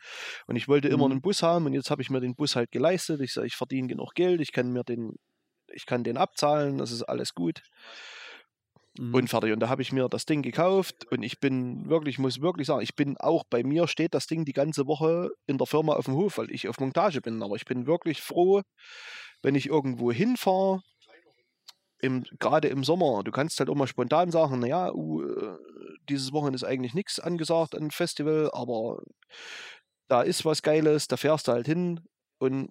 Und 0.46 0.54
ich 0.54 0.68
wollte 0.68 0.86
immer 0.88 1.06
Mhm. 1.06 1.12
einen 1.14 1.20
Bus 1.20 1.42
haben 1.42 1.66
und 1.66 1.72
jetzt 1.72 1.90
habe 1.90 2.00
ich 2.00 2.10
mir 2.10 2.20
den 2.20 2.36
Bus 2.36 2.54
halt 2.54 2.70
geleistet. 2.70 3.20
Ich 3.22 3.32
sage, 3.32 3.48
ich 3.48 3.56
verdiene 3.56 3.88
genug 3.88 4.14
Geld, 4.14 4.40
ich 4.40 4.52
kann 4.52 4.70
mir 4.72 4.84
den, 4.84 5.16
ich 5.74 5.86
kann 5.86 6.04
den 6.04 6.16
abzahlen, 6.16 6.78
das 6.78 6.90
ist 6.90 7.02
alles 7.02 7.34
gut. 7.34 7.62
Mhm. 8.98 9.14
Und 9.14 9.28
fertig. 9.28 9.52
Und 9.52 9.60
da 9.60 9.68
habe 9.68 9.82
ich 9.82 9.92
mir 9.92 10.08
das 10.08 10.24
Ding 10.24 10.42
gekauft 10.42 11.06
und 11.10 11.22
ich 11.22 11.40
bin 11.40 11.88
wirklich, 11.88 12.18
muss 12.18 12.40
wirklich 12.40 12.66
sagen, 12.66 12.82
ich 12.82 12.94
bin 12.94 13.16
auch 13.16 13.44
bei 13.44 13.62
mir 13.64 13.88
steht 13.88 14.14
das 14.14 14.26
Ding 14.26 14.44
die 14.44 14.52
ganze 14.52 14.86
Woche 14.86 15.30
in 15.46 15.58
der 15.58 15.66
Firma 15.66 15.94
auf 15.94 16.04
dem 16.04 16.14
Hof, 16.14 16.38
weil 16.38 16.50
ich 16.50 16.68
auf 16.68 16.78
Montage 16.78 17.20
bin. 17.20 17.42
Aber 17.42 17.56
ich 17.56 17.64
bin 17.64 17.86
wirklich 17.86 18.22
froh, 18.22 18.62
wenn 19.42 19.54
ich 19.56 19.66
irgendwo 19.66 20.12
hinfahre, 20.12 20.82
im, 22.00 22.24
gerade 22.38 22.68
im 22.68 22.84
Sommer. 22.84 23.22
Du 23.24 23.32
kannst 23.32 23.58
halt 23.58 23.70
auch 23.70 23.74
mal 23.74 23.86
spontan 23.86 24.30
sagen, 24.30 24.58
naja, 24.60 24.92
uh, 24.92 25.56
dieses 26.08 26.32
Wochenende 26.32 26.56
ist 26.56 26.64
eigentlich 26.64 26.94
nichts 26.94 27.18
angesagt 27.18 27.74
an 27.74 27.90
Festival, 27.90 28.50
aber 28.52 29.02
da 30.08 30.22
ist 30.22 30.44
was 30.44 30.62
Geiles, 30.62 31.08
da 31.08 31.16
fährst 31.16 31.48
du 31.48 31.52
halt 31.52 31.66
hin 31.66 32.00
und 32.38 32.70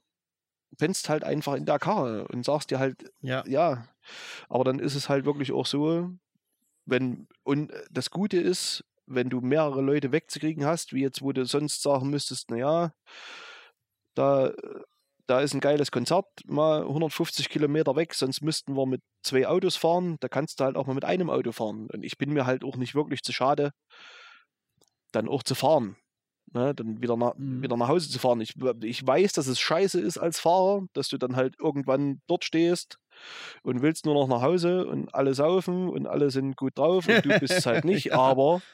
pennst 0.78 1.10
halt 1.10 1.24
einfach 1.24 1.56
in 1.56 1.66
der 1.66 1.80
Karre 1.80 2.28
und 2.28 2.46
sagst 2.46 2.72
dir 2.72 2.80
halt, 2.80 3.12
ja. 3.22 3.44
ja, 3.48 3.88
aber 4.50 4.64
dann 4.64 4.80
ist 4.80 4.96
es 4.96 5.10
halt 5.10 5.26
wirklich 5.26 5.52
auch 5.52 5.66
so, 5.66 6.10
wenn, 6.86 7.28
und 7.44 7.72
das 7.92 8.10
Gute 8.10 8.38
ist, 8.38 8.84
wenn 9.06 9.30
du 9.30 9.42
mehrere 9.42 9.82
Leute 9.82 10.12
wegzukriegen 10.12 10.66
hast, 10.66 10.94
wie 10.94 11.02
jetzt, 11.02 11.22
wo 11.22 11.32
du 11.32 11.46
sonst 11.46 11.82
sagen 11.82 12.10
müsstest, 12.10 12.52
naja, 12.52 12.94
da, 14.16 14.52
da 15.28 15.42
ist 15.42 15.54
ein 15.54 15.60
geiles 15.60 15.92
Konzert, 15.92 16.26
mal 16.46 16.82
150 16.82 17.50
Kilometer 17.50 17.96
weg, 17.96 18.14
sonst 18.14 18.42
müssten 18.42 18.76
wir 18.76 18.86
mit 18.86 19.02
zwei 19.24 19.48
Autos 19.48 19.76
fahren, 19.76 20.18
da 20.20 20.28
kannst 20.28 20.60
du 20.60 20.66
halt 20.66 20.76
auch 20.76 20.88
mal 20.88 20.94
mit 20.94 21.06
einem 21.06 21.30
Auto 21.30 21.52
fahren. 21.52 21.88
Und 21.92 22.04
ich 22.04 22.18
bin 22.18 22.34
mir 22.34 22.46
halt 22.46 22.64
auch 22.64 22.76
nicht 22.76 22.96
wirklich 22.96 23.24
zu 23.24 23.34
schade, 23.34 23.72
dann 25.12 25.30
auch 25.30 25.44
zu 25.44 25.56
fahren. 25.56 25.96
Ne, 26.56 26.76
dann 26.76 27.02
wieder 27.02 27.18
nach, 27.18 27.34
Mhm. 27.36 27.64
wieder 27.64 27.76
nach 27.78 27.88
Hause 27.88 28.10
zu 28.12 28.20
fahren. 28.20 28.40
Ich, 28.40 28.54
ich 28.84 29.06
weiß, 29.08 29.34
dass 29.34 29.48
es 29.48 29.60
scheiße 29.60 30.00
ist 30.00 30.20
als 30.20 30.40
Fahrer, 30.40 30.84
dass 30.94 31.10
du 31.10 31.18
dann 31.18 31.36
halt 31.36 31.56
irgendwann 31.60 32.22
dort 32.28 32.44
stehst 32.46 33.00
und 33.64 33.82
willst 33.82 34.06
nur 34.06 34.14
noch 34.14 34.28
nach 34.28 34.42
Hause 34.44 34.86
und 34.86 35.14
alle 35.16 35.34
saufen 35.34 35.90
und 35.90 36.06
alle 36.08 36.30
sind 36.30 36.56
gut 36.56 36.78
drauf 36.78 37.08
und 37.08 37.26
du 37.26 37.40
bist 37.40 37.54
es 37.54 37.66
halt 37.66 37.86
nicht, 37.86 38.06
Ja. 38.06 38.20
aber 38.20 38.62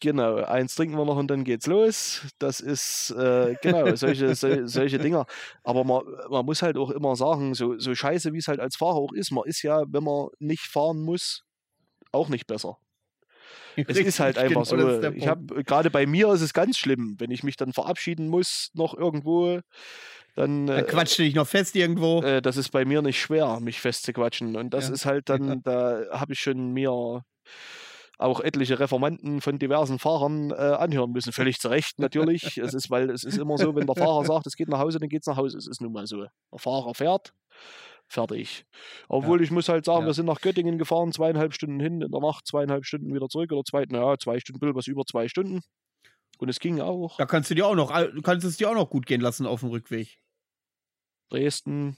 genau, 0.00 0.36
eins 0.44 0.74
trinken 0.74 0.96
wir 0.96 1.04
noch 1.04 1.16
und 1.16 1.28
dann 1.28 1.44
geht's 1.44 1.66
los. 1.66 2.22
Das 2.38 2.60
ist 2.60 3.10
äh, 3.10 3.54
genau 3.62 3.94
solche, 3.96 4.34
sol, 4.34 4.66
solche 4.68 4.98
Dinger. 4.98 5.26
Aber 5.64 5.84
man, 5.84 6.02
man 6.30 6.44
muss 6.44 6.62
halt 6.62 6.76
auch 6.76 6.90
immer 6.90 7.16
sagen, 7.16 7.54
so, 7.54 7.78
so 7.78 7.94
scheiße 7.94 8.32
wie 8.32 8.38
es 8.38 8.48
halt 8.48 8.60
als 8.60 8.76
Fahrer 8.76 8.96
auch 8.96 9.12
ist, 9.12 9.30
man 9.30 9.44
ist 9.46 9.62
ja, 9.62 9.84
wenn 9.88 10.04
man 10.04 10.28
nicht 10.38 10.66
fahren 10.66 11.02
muss, 11.02 11.44
auch 12.12 12.28
nicht 12.28 12.46
besser. 12.46 12.78
Es 13.86 13.96
ist 13.98 14.20
halt 14.20 14.36
einfach 14.36 14.68
genau, 14.68 15.00
so. 15.00 15.10
Ich 15.12 15.26
habe 15.26 15.62
gerade 15.64 15.90
bei 15.90 16.04
mir 16.06 16.32
ist 16.32 16.42
es 16.42 16.52
ganz 16.52 16.76
schlimm, 16.76 17.16
wenn 17.18 17.30
ich 17.30 17.42
mich 17.42 17.56
dann 17.56 17.72
verabschieden 17.72 18.28
muss 18.28 18.70
noch 18.74 18.94
irgendwo, 18.94 19.60
dann 20.34 20.66
Dann 20.66 20.78
äh, 20.78 20.82
quatscht 20.82 21.18
du 21.18 21.22
dich 21.22 21.34
noch 21.34 21.46
fest 21.46 21.74
irgendwo. 21.76 22.20
äh, 22.22 22.42
das 22.42 22.56
ist 22.56 22.70
bei 22.70 22.84
mir 22.84 23.00
nicht 23.02 23.20
schwer, 23.20 23.58
mich 23.60 23.80
festzuquatschen. 23.80 24.56
Und 24.56 24.74
das 24.74 24.88
Ja. 24.88 24.94
ist 24.94 25.06
halt 25.06 25.28
dann, 25.28 25.62
da 25.62 26.02
habe 26.12 26.32
ich 26.32 26.40
schon 26.40 26.72
mir 26.72 27.22
auch 28.18 28.40
etliche 28.40 28.78
Reformanten 28.78 29.40
von 29.40 29.58
diversen 29.58 29.98
Fahrern 29.98 30.50
äh, 30.50 30.54
anhören 30.54 31.10
müssen. 31.10 31.32
Völlig 31.32 31.58
zu 31.58 31.68
Recht 31.68 31.98
natürlich. 31.98 32.58
es 32.58 32.74
ist, 32.74 32.90
weil 32.90 33.08
es 33.10 33.24
ist 33.24 33.38
immer 33.38 33.56
so, 33.56 33.74
wenn 33.74 33.86
der 33.86 33.96
Fahrer 33.96 34.24
sagt, 34.24 34.46
es 34.46 34.56
geht 34.56 34.68
nach 34.68 34.78
Hause, 34.78 34.98
dann 34.98 35.08
geht 35.08 35.22
es 35.22 35.26
nach 35.26 35.38
Hause. 35.38 35.56
Es 35.56 35.66
ist 35.66 35.80
nun 35.80 35.92
mal 35.92 36.06
so. 36.06 36.18
Der 36.52 36.58
Fahrer 36.58 36.94
fährt, 36.94 37.32
fertig. 38.12 38.66
Obwohl 39.08 39.42
ich 39.42 39.50
muss 39.50 39.68
halt 39.68 39.84
sagen, 39.84 40.02
Ja. 40.02 40.06
wir 40.06 40.14
sind 40.14 40.26
nach 40.26 40.40
Göttingen 40.40 40.78
gefahren, 40.78 41.12
zweieinhalb 41.12 41.54
Stunden 41.54 41.80
hin, 41.80 42.00
in 42.02 42.10
der 42.10 42.20
Nacht 42.20 42.46
zweieinhalb 42.46 42.84
Stunden 42.84 43.14
wieder 43.14 43.28
zurück 43.28 43.52
oder 43.52 43.64
zwei, 43.64 43.84
naja, 43.88 44.16
zwei 44.18 44.40
Stunden, 44.40 44.60
bisschen 44.60 44.74
was 44.76 44.86
über 44.86 45.04
zwei 45.04 45.28
Stunden. 45.28 45.60
Und 46.38 46.48
es 46.48 46.58
ging 46.60 46.80
auch. 46.80 47.16
Da 47.18 47.26
kannst 47.26 47.50
du 47.50 47.54
dir 47.54 47.66
auch 47.66 47.74
noch, 47.74 47.90
du 47.92 48.22
kannst 48.22 48.46
es 48.46 48.56
dir 48.56 48.70
auch 48.70 48.74
noch 48.74 48.88
gut 48.90 49.06
gehen 49.06 49.20
lassen 49.20 49.46
auf 49.46 49.60
dem 49.60 49.68
Rückweg. 49.70 50.18
Dresden, 51.30 51.96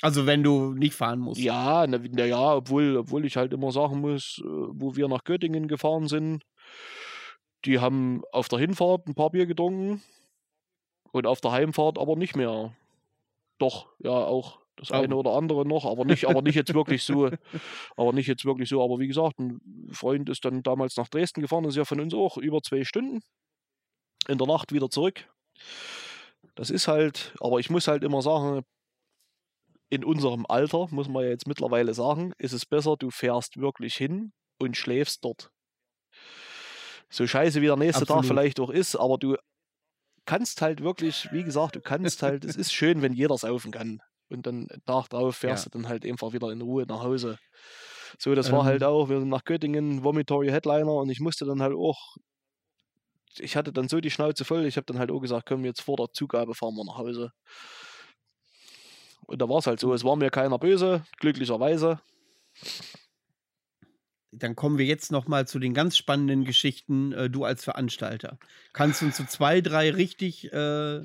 Also 0.00 0.24
wenn 0.26 0.42
du 0.42 0.72
nicht 0.72 0.94
fahren 0.94 1.18
musst. 1.20 1.40
Ja, 1.40 1.86
na, 1.86 1.98
na 2.10 2.24
ja, 2.24 2.54
obwohl, 2.56 2.96
obwohl 2.96 3.24
ich 3.26 3.36
halt 3.36 3.52
immer 3.52 3.70
sagen 3.70 4.00
muss, 4.00 4.40
äh, 4.42 4.48
wo 4.48 4.96
wir 4.96 5.08
nach 5.08 5.24
Göttingen 5.24 5.68
gefahren 5.68 6.08
sind, 6.08 6.44
die 7.64 7.78
haben 7.80 8.22
auf 8.32 8.48
der 8.48 8.58
Hinfahrt 8.58 9.06
ein 9.06 9.14
paar 9.14 9.30
Bier 9.30 9.46
getrunken 9.46 10.02
und 11.12 11.26
auf 11.26 11.40
der 11.40 11.52
Heimfahrt 11.52 11.98
aber 11.98 12.16
nicht 12.16 12.34
mehr. 12.34 12.74
Doch, 13.58 13.88
ja, 13.98 14.10
auch 14.10 14.61
das 14.76 14.90
eine 14.90 15.14
oder 15.14 15.32
andere 15.32 15.66
noch, 15.66 15.84
aber 15.84 16.04
nicht, 16.04 16.26
aber 16.26 16.42
nicht 16.42 16.54
jetzt 16.54 16.74
wirklich 16.74 17.04
so, 17.04 17.30
aber 17.96 18.12
nicht 18.12 18.26
jetzt 18.26 18.44
wirklich 18.44 18.68
so. 18.68 18.82
Aber 18.82 18.98
wie 18.98 19.06
gesagt, 19.06 19.38
ein 19.38 19.60
Freund 19.92 20.28
ist 20.28 20.44
dann 20.44 20.62
damals 20.62 20.96
nach 20.96 21.08
Dresden 21.08 21.40
gefahren, 21.40 21.64
das 21.64 21.74
ist 21.74 21.78
ja 21.78 21.84
von 21.84 22.00
uns 22.00 22.14
auch 22.14 22.36
über 22.36 22.62
zwei 22.62 22.84
Stunden. 22.84 23.20
In 24.28 24.38
der 24.38 24.46
Nacht 24.46 24.72
wieder 24.72 24.88
zurück. 24.88 25.28
Das 26.54 26.70
ist 26.70 26.88
halt, 26.88 27.34
aber 27.40 27.58
ich 27.58 27.70
muss 27.70 27.88
halt 27.88 28.04
immer 28.04 28.22
sagen, 28.22 28.62
in 29.90 30.04
unserem 30.04 30.46
Alter, 30.48 30.88
muss 30.90 31.08
man 31.08 31.24
ja 31.24 31.30
jetzt 31.30 31.46
mittlerweile 31.46 31.92
sagen, 31.92 32.32
ist 32.38 32.52
es 32.52 32.64
besser, 32.64 32.96
du 32.96 33.10
fährst 33.10 33.60
wirklich 33.60 33.94
hin 33.94 34.32
und 34.58 34.76
schläfst 34.76 35.24
dort. 35.24 35.50
So 37.10 37.26
scheiße 37.26 37.60
wie 37.60 37.66
der 37.66 37.76
nächste 37.76 38.06
Tag 38.06 38.18
Absolut. 38.18 38.26
vielleicht 38.26 38.60
auch 38.60 38.70
ist, 38.70 38.96
aber 38.96 39.18
du 39.18 39.36
kannst 40.24 40.62
halt 40.62 40.82
wirklich, 40.82 41.30
wie 41.32 41.42
gesagt, 41.44 41.76
du 41.76 41.80
kannst 41.80 42.22
halt, 42.22 42.44
es 42.44 42.56
ist 42.56 42.72
schön, 42.72 43.02
wenn 43.02 43.12
jeder 43.12 43.36
saufen 43.36 43.70
kann. 43.70 44.00
Und 44.32 44.46
dann 44.46 44.68
Tag 44.86 45.08
drauf 45.08 45.36
fährst 45.36 45.66
Ja. 45.66 45.70
du 45.70 45.78
dann 45.78 45.88
halt 45.88 46.04
einfach 46.06 46.32
wieder 46.32 46.50
in 46.50 46.62
Ruhe 46.62 46.84
nach 46.86 47.02
Hause. 47.02 47.38
So, 48.18 48.34
das 48.34 48.50
war 48.52 48.64
halt 48.64 48.82
Ähm. 48.82 48.88
auch, 48.88 49.08
wir 49.08 49.20
sind 49.20 49.28
nach 49.28 49.44
Göttingen, 49.44 50.02
Vomitory 50.04 50.48
Headliner 50.48 50.92
und 50.92 51.10
ich 51.10 51.20
musste 51.20 51.44
dann 51.44 51.62
halt 51.62 51.74
auch, 51.74 52.16
ich 53.38 53.56
hatte 53.56 53.72
dann 53.72 53.88
so 53.88 54.00
die 54.00 54.10
Schnauze 54.10 54.44
voll, 54.44 54.66
ich 54.66 54.76
habe 54.76 54.86
dann 54.86 54.98
halt 54.98 55.10
auch 55.10 55.20
gesagt, 55.20 55.46
komm, 55.48 55.64
jetzt 55.64 55.80
vor 55.82 55.96
der 55.96 56.08
Zugabe 56.12 56.54
fahren 56.54 56.74
wir 56.74 56.84
nach 56.84 56.98
Hause. 56.98 57.32
Und 59.26 59.40
da 59.40 59.48
war 59.48 59.58
es 59.58 59.66
halt 59.66 59.80
so, 59.80 59.92
es 59.94 60.04
war 60.04 60.16
mir 60.16 60.30
keiner 60.30 60.58
böse, 60.58 61.04
glücklicherweise. 61.18 62.00
Dann 64.34 64.56
kommen 64.56 64.78
wir 64.78 64.86
jetzt 64.86 65.12
noch 65.12 65.28
mal 65.28 65.46
zu 65.46 65.58
den 65.58 65.74
ganz 65.74 65.96
spannenden 65.96 66.44
Geschichten, 66.44 67.12
äh, 67.12 67.28
du 67.28 67.44
als 67.44 67.64
Veranstalter. 67.64 68.38
Kannst 68.72 69.02
du 69.02 69.06
uns 69.06 69.18
so 69.18 69.24
zwei, 69.24 69.60
drei 69.60 69.90
richtig 69.90 70.50
äh, 70.52 71.02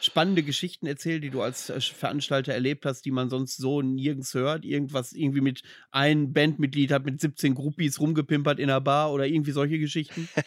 spannende 0.00 0.42
Geschichten 0.42 0.86
erzählen, 0.86 1.20
die 1.20 1.30
du 1.30 1.42
als 1.42 1.70
äh, 1.70 1.80
Veranstalter 1.80 2.52
erlebt 2.52 2.86
hast, 2.86 3.04
die 3.04 3.10
man 3.10 3.30
sonst 3.30 3.56
so 3.56 3.82
nirgends 3.82 4.34
hört? 4.34 4.64
Irgendwas 4.64 5.12
irgendwie 5.12 5.40
mit 5.40 5.62
ein 5.90 6.32
Bandmitglied 6.32 6.92
hat 6.92 7.04
mit 7.04 7.20
17 7.20 7.54
Groupies 7.54 8.00
rumgepimpert 8.00 8.58
in 8.58 8.70
einer 8.70 8.80
Bar 8.80 9.12
oder 9.12 9.26
irgendwie 9.26 9.52
solche 9.52 9.78
Geschichten? 9.78 10.28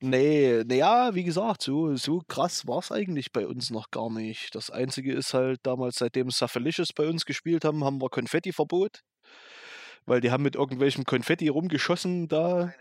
Nee, 0.00 0.62
naja, 0.64 1.12
wie 1.16 1.24
gesagt, 1.24 1.62
so, 1.62 1.96
so 1.96 2.22
krass 2.28 2.68
war 2.68 2.78
es 2.78 2.92
eigentlich 2.92 3.32
bei 3.32 3.48
uns 3.48 3.70
noch 3.70 3.90
gar 3.90 4.10
nicht. 4.10 4.54
Das 4.54 4.70
Einzige 4.70 5.12
ist 5.12 5.34
halt 5.34 5.58
damals, 5.64 5.96
seitdem 5.96 6.30
Safelicious 6.30 6.92
bei 6.92 7.08
uns 7.08 7.24
gespielt 7.24 7.64
haben, 7.64 7.82
haben 7.82 8.00
wir 8.00 8.08
Konfettiverbot. 8.08 9.02
Weil 10.06 10.20
die 10.20 10.30
haben 10.30 10.44
mit 10.44 10.54
irgendwelchem 10.54 11.04
Konfetti 11.04 11.48
rumgeschossen 11.48 12.28
da 12.28 12.72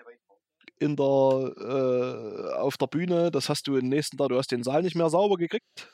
in 0.79 0.95
der, 0.95 1.53
äh, 1.57 2.53
auf 2.57 2.77
der 2.77 2.87
Bühne. 2.87 3.31
Das 3.31 3.49
hast 3.49 3.67
du 3.67 3.77
im 3.77 3.89
nächsten 3.89 4.17
Tag, 4.17 4.29
du 4.29 4.37
hast 4.37 4.51
den 4.51 4.63
Saal 4.63 4.81
nicht 4.83 4.95
mehr 4.95 5.09
sauber 5.09 5.37
gekriegt. 5.37 5.89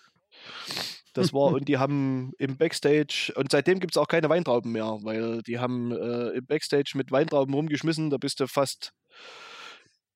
Das 1.14 1.34
war, 1.34 1.51
und 1.53 1.68
die 1.68 1.77
haben 1.77 2.34
im 2.38 2.57
Backstage, 2.57 3.34
und 3.35 3.51
seitdem 3.51 3.80
gibt 3.80 3.93
es 3.93 3.97
auch 3.97 4.07
keine 4.07 4.30
Weintrauben 4.30 4.72
mehr, 4.72 4.99
weil 5.01 5.41
die 5.43 5.60
haben 5.60 5.91
äh, 5.91 6.30
im 6.30 6.45
Backstage 6.45 6.93
mit 6.95 7.11
Weintrauben 7.11 7.53
rumgeschmissen, 7.53 8.10
da 8.10 8.18
bist 8.18 8.39
du 8.39 8.47
fast 8.47 8.93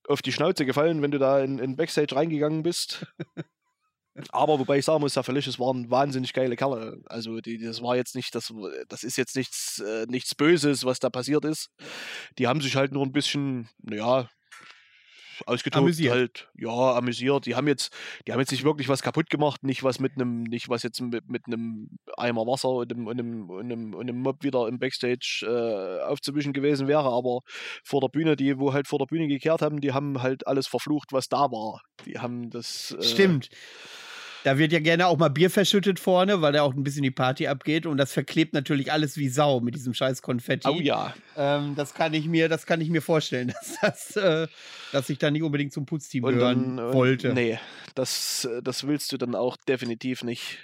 auf 0.07 0.21
die 0.21 0.31
Schnauze 0.31 0.65
gefallen, 0.65 1.01
wenn 1.01 1.11
du 1.11 1.19
da 1.19 1.41
in, 1.41 1.59
in 1.59 1.75
Backstage 1.75 2.15
reingegangen 2.15 2.63
bist. 2.63 3.05
Aber 4.29 4.57
wobei 4.57 4.79
ich 4.79 4.85
sagen 4.85 5.01
muss, 5.01 5.13
Safelicious 5.13 5.59
waren 5.59 5.91
wahnsinnig 5.91 6.33
geile 6.33 6.55
Kerle. 6.55 6.99
Also 7.05 7.39
die, 7.39 7.59
das 7.59 7.81
war 7.83 7.95
jetzt 7.95 8.15
nicht, 8.15 8.33
das, 8.33 8.51
das 8.87 9.03
ist 9.03 9.15
jetzt 9.15 9.35
nichts, 9.35 9.79
äh, 9.79 10.05
nichts 10.07 10.33
Böses, 10.33 10.85
was 10.85 10.99
da 10.99 11.09
passiert 11.09 11.45
ist. 11.45 11.69
Die 12.39 12.47
haben 12.47 12.61
sich 12.61 12.75
halt 12.75 12.91
nur 12.91 13.05
ein 13.05 13.11
bisschen, 13.11 13.69
naja, 13.77 14.27
ausgetobt 15.45 15.83
Amüsiert. 15.83 16.13
halt, 16.13 16.49
ja, 16.55 16.95
amüsiert. 16.95 17.45
Die 17.45 17.55
haben 17.55 17.67
jetzt, 17.67 17.93
die 18.25 18.33
haben 18.33 18.39
jetzt 18.39 18.51
nicht 18.51 18.63
wirklich 18.63 18.89
was 18.89 19.01
kaputt 19.01 19.29
gemacht, 19.29 19.63
nicht 19.63 19.83
was 19.83 19.99
mit 19.99 20.13
einem, 20.15 20.43
nicht 20.43 20.69
was 20.69 20.83
jetzt 20.83 21.01
mit, 21.01 21.29
mit 21.29 21.47
einem 21.47 21.89
Eimer 22.17 22.45
Wasser 22.47 22.69
und 22.69 22.91
einem, 22.91 23.07
und 23.07 23.19
einem, 23.19 23.49
und 23.49 23.71
einem, 23.71 23.93
und 23.93 24.01
einem 24.01 24.21
Mob 24.21 24.43
wieder 24.43 24.67
im 24.67 24.79
Backstage 24.79 25.45
äh, 25.47 26.03
aufzuwischen 26.03 26.53
gewesen 26.53 26.87
wäre, 26.87 27.09
aber 27.09 27.41
vor 27.83 28.01
der 28.01 28.09
Bühne, 28.09 28.35
die, 28.35 28.57
wo 28.59 28.73
halt 28.73 28.87
vor 28.87 28.99
der 28.99 29.05
Bühne 29.05 29.27
gekehrt 29.27 29.61
haben, 29.61 29.81
die 29.81 29.93
haben 29.93 30.21
halt 30.21 30.47
alles 30.47 30.67
verflucht, 30.67 31.13
was 31.13 31.29
da 31.29 31.51
war. 31.51 31.81
Die 32.05 32.19
haben 32.19 32.49
das. 32.49 32.91
Äh, 32.91 33.03
Stimmt. 33.03 33.49
Da 34.47 34.57
wird 34.57 34.71
ja 34.71 34.79
gerne 34.79 35.07
auch 35.07 35.17
mal 35.17 35.27
Bier 35.27 35.49
verschüttet 35.49 35.99
vorne, 35.99 36.41
weil 36.41 36.53
da 36.53 36.61
auch 36.61 36.73
ein 36.73 36.81
bisschen 36.81 37.03
die 37.03 37.11
Party 37.11 37.47
abgeht. 37.47 37.85
Und 37.85 37.97
das 37.97 38.13
verklebt 38.13 38.53
natürlich 38.53 38.93
alles 38.93 39.17
wie 39.17 39.27
Sau 39.27 39.59
mit 39.59 39.75
diesem 39.75 39.93
scheiß 39.93 40.21
Konfetti. 40.21 40.69
Oh 40.69 40.79
ja. 40.79 41.13
Ähm, 41.35 41.75
das 41.75 41.93
kann 41.93 42.13
ich 42.13 42.27
mir, 42.27 42.47
das 42.47 42.65
kann 42.65 42.79
ich 42.79 42.89
mir 42.89 43.01
vorstellen, 43.01 43.49
dass, 43.81 44.13
das, 44.13 44.15
äh, 44.15 44.47
dass 44.93 45.09
ich 45.09 45.17
da 45.17 45.31
nicht 45.31 45.43
unbedingt 45.43 45.73
zum 45.73 45.85
Putzteam 45.85 46.23
Und 46.23 46.35
gehören 46.35 46.77
dann, 46.77 46.93
wollte. 46.93 47.27
Und, 47.27 47.35
nee, 47.35 47.59
das, 47.93 48.45
äh, 48.45 48.61
das 48.63 48.87
willst 48.87 49.11
du 49.11 49.17
dann 49.17 49.35
auch 49.35 49.57
definitiv 49.67 50.23
nicht. 50.23 50.59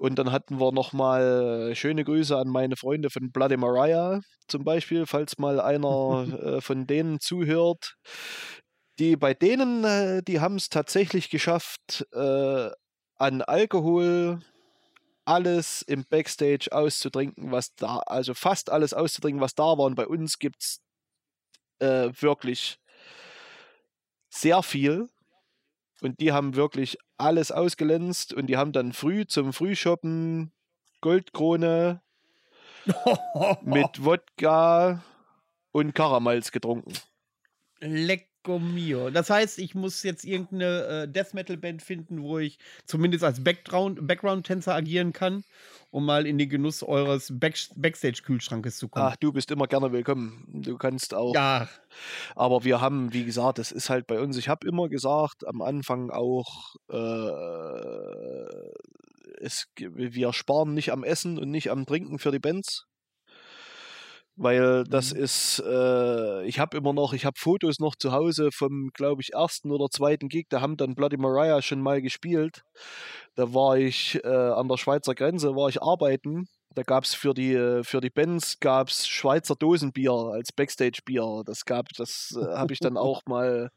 Und 0.00 0.18
dann 0.18 0.32
hatten 0.32 0.58
wir 0.58 0.72
nochmal 0.72 1.76
schöne 1.76 2.02
Grüße 2.02 2.36
an 2.36 2.48
meine 2.48 2.74
Freunde 2.74 3.08
von 3.08 3.30
Bloody 3.30 3.56
Mariah 3.56 4.18
zum 4.48 4.64
Beispiel, 4.64 5.06
falls 5.06 5.38
mal 5.38 5.60
einer 5.60 6.26
äh, 6.56 6.60
von 6.60 6.88
denen 6.88 7.20
zuhört. 7.20 7.94
Die 8.98 9.14
bei 9.14 9.32
denen, 9.32 9.84
äh, 9.84 10.22
die 10.26 10.40
haben 10.40 10.56
es 10.56 10.70
tatsächlich 10.70 11.30
geschafft, 11.30 12.04
äh, 12.12 12.70
an 13.22 13.40
Alkohol 13.40 14.40
alles 15.24 15.82
im 15.82 16.04
Backstage 16.04 16.68
auszutrinken, 16.72 17.52
was 17.52 17.72
da, 17.76 17.98
also 17.98 18.34
fast 18.34 18.68
alles 18.68 18.92
auszutrinken, 18.92 19.40
was 19.40 19.54
da 19.54 19.62
war. 19.62 19.86
Und 19.86 19.94
bei 19.94 20.08
uns 20.08 20.40
gibt 20.40 20.60
es 20.60 20.80
äh, 21.78 22.10
wirklich 22.20 22.80
sehr 24.28 24.64
viel. 24.64 25.08
Und 26.00 26.18
die 26.18 26.32
haben 26.32 26.56
wirklich 26.56 26.98
alles 27.16 27.52
ausgelänzt 27.52 28.34
und 28.34 28.46
die 28.48 28.56
haben 28.56 28.72
dann 28.72 28.92
früh 28.92 29.24
zum 29.24 29.52
Frühshoppen 29.52 30.50
Goldkrone 31.00 32.02
mit 33.62 34.04
Wodka 34.04 35.00
und 35.70 35.94
Karamals 35.94 36.50
getrunken. 36.50 36.92
Lecco 37.78 38.31
mio. 38.46 39.10
Das 39.10 39.30
heißt, 39.30 39.58
ich 39.58 39.74
muss 39.74 40.02
jetzt 40.02 40.24
irgendeine 40.24 41.04
äh, 41.04 41.08
Death 41.08 41.34
Metal 41.34 41.56
Band 41.56 41.82
finden, 41.82 42.22
wo 42.22 42.38
ich 42.38 42.58
zumindest 42.86 43.24
als 43.24 43.42
Background- 43.42 44.06
Background-Tänzer 44.06 44.74
agieren 44.74 45.12
kann, 45.12 45.44
um 45.90 46.04
mal 46.04 46.26
in 46.26 46.38
den 46.38 46.48
Genuss 46.48 46.82
eures 46.82 47.28
Back 47.38 47.56
Backstage-Kühlschrankes 47.76 48.78
zu 48.78 48.88
kommen. 48.88 49.06
Ach, 49.06 49.16
du 49.16 49.32
bist 49.32 49.50
immer 49.50 49.66
gerne 49.66 49.92
willkommen. 49.92 50.44
Du 50.52 50.76
kannst 50.76 51.14
auch. 51.14 51.34
ja, 51.34 51.68
Aber 52.34 52.64
wir 52.64 52.80
haben, 52.80 53.12
wie 53.12 53.24
gesagt, 53.24 53.58
das 53.58 53.72
ist 53.72 53.90
halt 53.90 54.06
bei 54.06 54.20
uns. 54.20 54.36
Ich 54.36 54.48
habe 54.48 54.66
immer 54.66 54.88
gesagt, 54.88 55.46
am 55.46 55.62
Anfang 55.62 56.10
auch, 56.10 56.74
äh, 56.90 56.96
es, 59.40 59.66
wir 59.76 60.32
sparen 60.32 60.74
nicht 60.74 60.92
am 60.92 61.04
Essen 61.04 61.38
und 61.38 61.50
nicht 61.50 61.70
am 61.70 61.86
Trinken 61.86 62.18
für 62.18 62.30
die 62.30 62.38
Bands. 62.38 62.86
Weil 64.36 64.84
das 64.84 65.12
Mhm. 65.12 65.20
ist, 65.20 65.62
äh, 65.66 66.44
ich 66.46 66.58
habe 66.58 66.76
immer 66.76 66.92
noch, 66.94 67.12
ich 67.12 67.24
habe 67.26 67.38
Fotos 67.38 67.78
noch 67.80 67.94
zu 67.96 68.12
Hause 68.12 68.50
vom, 68.52 68.90
glaube 68.94 69.20
ich, 69.22 69.34
ersten 69.34 69.70
oder 69.70 69.88
zweiten 69.90 70.28
Gig. 70.28 70.46
Da 70.48 70.60
haben 70.62 70.76
dann 70.76 70.94
Bloody 70.94 71.18
Mariah 71.18 71.60
schon 71.62 71.80
mal 71.82 72.00
gespielt. 72.02 72.62
Da 73.36 73.52
war 73.54 73.76
ich 73.78 74.20
äh, 74.24 74.28
an 74.28 74.68
der 74.68 74.78
Schweizer 74.78 75.14
Grenze, 75.14 75.54
war 75.56 75.68
ich 75.68 75.82
arbeiten. 75.82 76.48
Da 76.74 76.82
gab 76.82 77.04
es 77.04 77.14
für 77.14 77.34
die, 77.34 77.54
äh, 77.54 77.84
für 77.84 78.00
die 78.00 78.10
Bands 78.10 78.58
gab's 78.60 79.06
Schweizer 79.06 79.54
Dosenbier 79.54 80.12
als 80.12 80.52
Backstage-Bier. 80.52 81.42
Das 81.44 81.64
gab, 81.64 81.88
das 81.96 82.36
äh, 82.40 82.54
habe 82.54 82.72
ich 82.72 82.80
dann 82.80 82.96
auch 82.96 83.22
mal, 83.26 83.70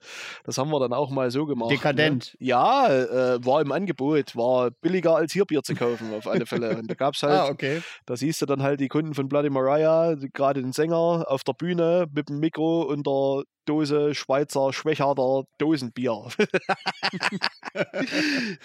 das 0.43 0.57
haben 0.57 0.71
wir 0.71 0.79
dann 0.79 0.93
auch 0.93 1.09
mal 1.09 1.31
so 1.31 1.45
gemacht. 1.45 1.71
Dekadent. 1.71 2.35
Ne? 2.39 2.47
Ja, 2.47 2.87
äh, 2.87 3.45
war 3.45 3.61
im 3.61 3.71
Angebot, 3.71 4.35
war 4.35 4.71
billiger 4.71 5.15
als 5.15 5.33
hier 5.33 5.45
Bier 5.45 5.63
zu 5.63 5.75
kaufen, 5.75 6.13
auf 6.13 6.27
alle 6.27 6.45
Fälle. 6.45 6.77
Und 6.77 6.89
da 6.89 6.93
gab 6.93 7.15
es 7.15 7.23
halt, 7.23 7.33
ah, 7.33 7.49
okay. 7.49 7.81
da 8.05 8.15
siehst 8.15 8.41
du 8.41 8.45
dann 8.45 8.63
halt 8.63 8.79
die 8.79 8.87
Kunden 8.87 9.13
von 9.13 9.29
Bloody 9.29 9.49
Mariah, 9.49 10.15
gerade 10.33 10.61
den 10.61 10.73
Sänger 10.73 11.25
auf 11.27 11.43
der 11.43 11.53
Bühne 11.53 12.07
mit 12.13 12.29
dem 12.29 12.39
Mikro 12.39 12.83
und 12.83 13.05
der 13.05 13.43
Dose 13.65 14.13
Schweizer 14.13 14.71
Schwächerter 14.73 15.43
Dosenbier. 15.57 16.27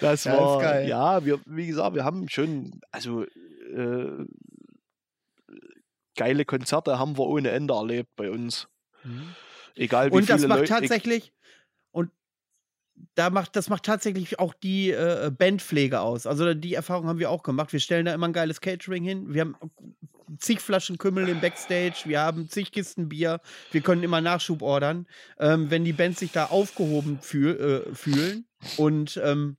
das 0.01 0.25
Ja, 0.25 0.33
ist 0.33 0.39
war, 0.39 0.61
geil. 0.61 0.89
ja, 0.89 1.25
wir, 1.25 1.41
wie 1.47 1.67
gesagt, 1.67 1.95
wir 1.95 2.05
haben 2.05 2.29
schon, 2.29 2.81
also 2.93 3.25
äh, 3.71 4.27
geile 6.17 6.45
Konzerte 6.45 6.99
haben 6.99 7.17
wir 7.17 7.27
ohne 7.27 7.51
Ende 7.51 7.75
erlebt 7.75 8.11
bei 8.17 8.31
uns. 8.31 8.69
Mhm. 9.05 9.35
Egal 9.75 10.11
wie 10.11 10.17
Und 10.17 10.25
viele 10.25 10.39
das 10.39 10.47
macht 10.47 10.59
Leute. 10.61 10.73
tatsächlich, 10.73 11.33
und 11.91 12.11
da 13.15 13.31
macht, 13.31 13.57
das 13.57 13.69
macht 13.69 13.85
tatsächlich 13.85 14.39
auch 14.39 14.53
die 14.53 14.91
äh, 14.91 15.31
Bandpflege 15.37 16.01
aus. 16.01 16.27
Also 16.27 16.53
die 16.55 16.75
Erfahrung 16.75 17.07
haben 17.07 17.19
wir 17.19 17.31
auch 17.31 17.43
gemacht. 17.43 17.73
Wir 17.73 17.81
stellen 17.81 18.05
da 18.05 18.15
immer 18.15 18.29
ein 18.29 18.33
geiles 18.33 18.61
Catering 18.61 19.05
hin. 19.05 19.33
Wir 19.33 19.43
haben 19.43 19.57
zig 20.39 20.61
Flaschen 20.61 20.99
Kümmel 20.99 21.29
im 21.29 21.41
Backstage, 21.41 22.03
wir 22.05 22.21
haben 22.21 22.49
zig 22.49 22.73
Kisten 22.73 23.09
Bier, 23.09 23.41
wir 23.73 23.81
können 23.81 24.03
immer 24.03 24.21
Nachschub 24.21 24.63
ordern. 24.63 25.07
Ähm, 25.39 25.71
wenn 25.71 25.85
die 25.85 25.93
Bands 25.93 26.21
sich 26.21 26.33
da 26.33 26.47
aufgehoben 26.47 27.21
fühl, 27.21 27.87
äh, 27.89 27.95
fühlen 27.95 28.47
und 28.77 29.21
ähm, 29.25 29.57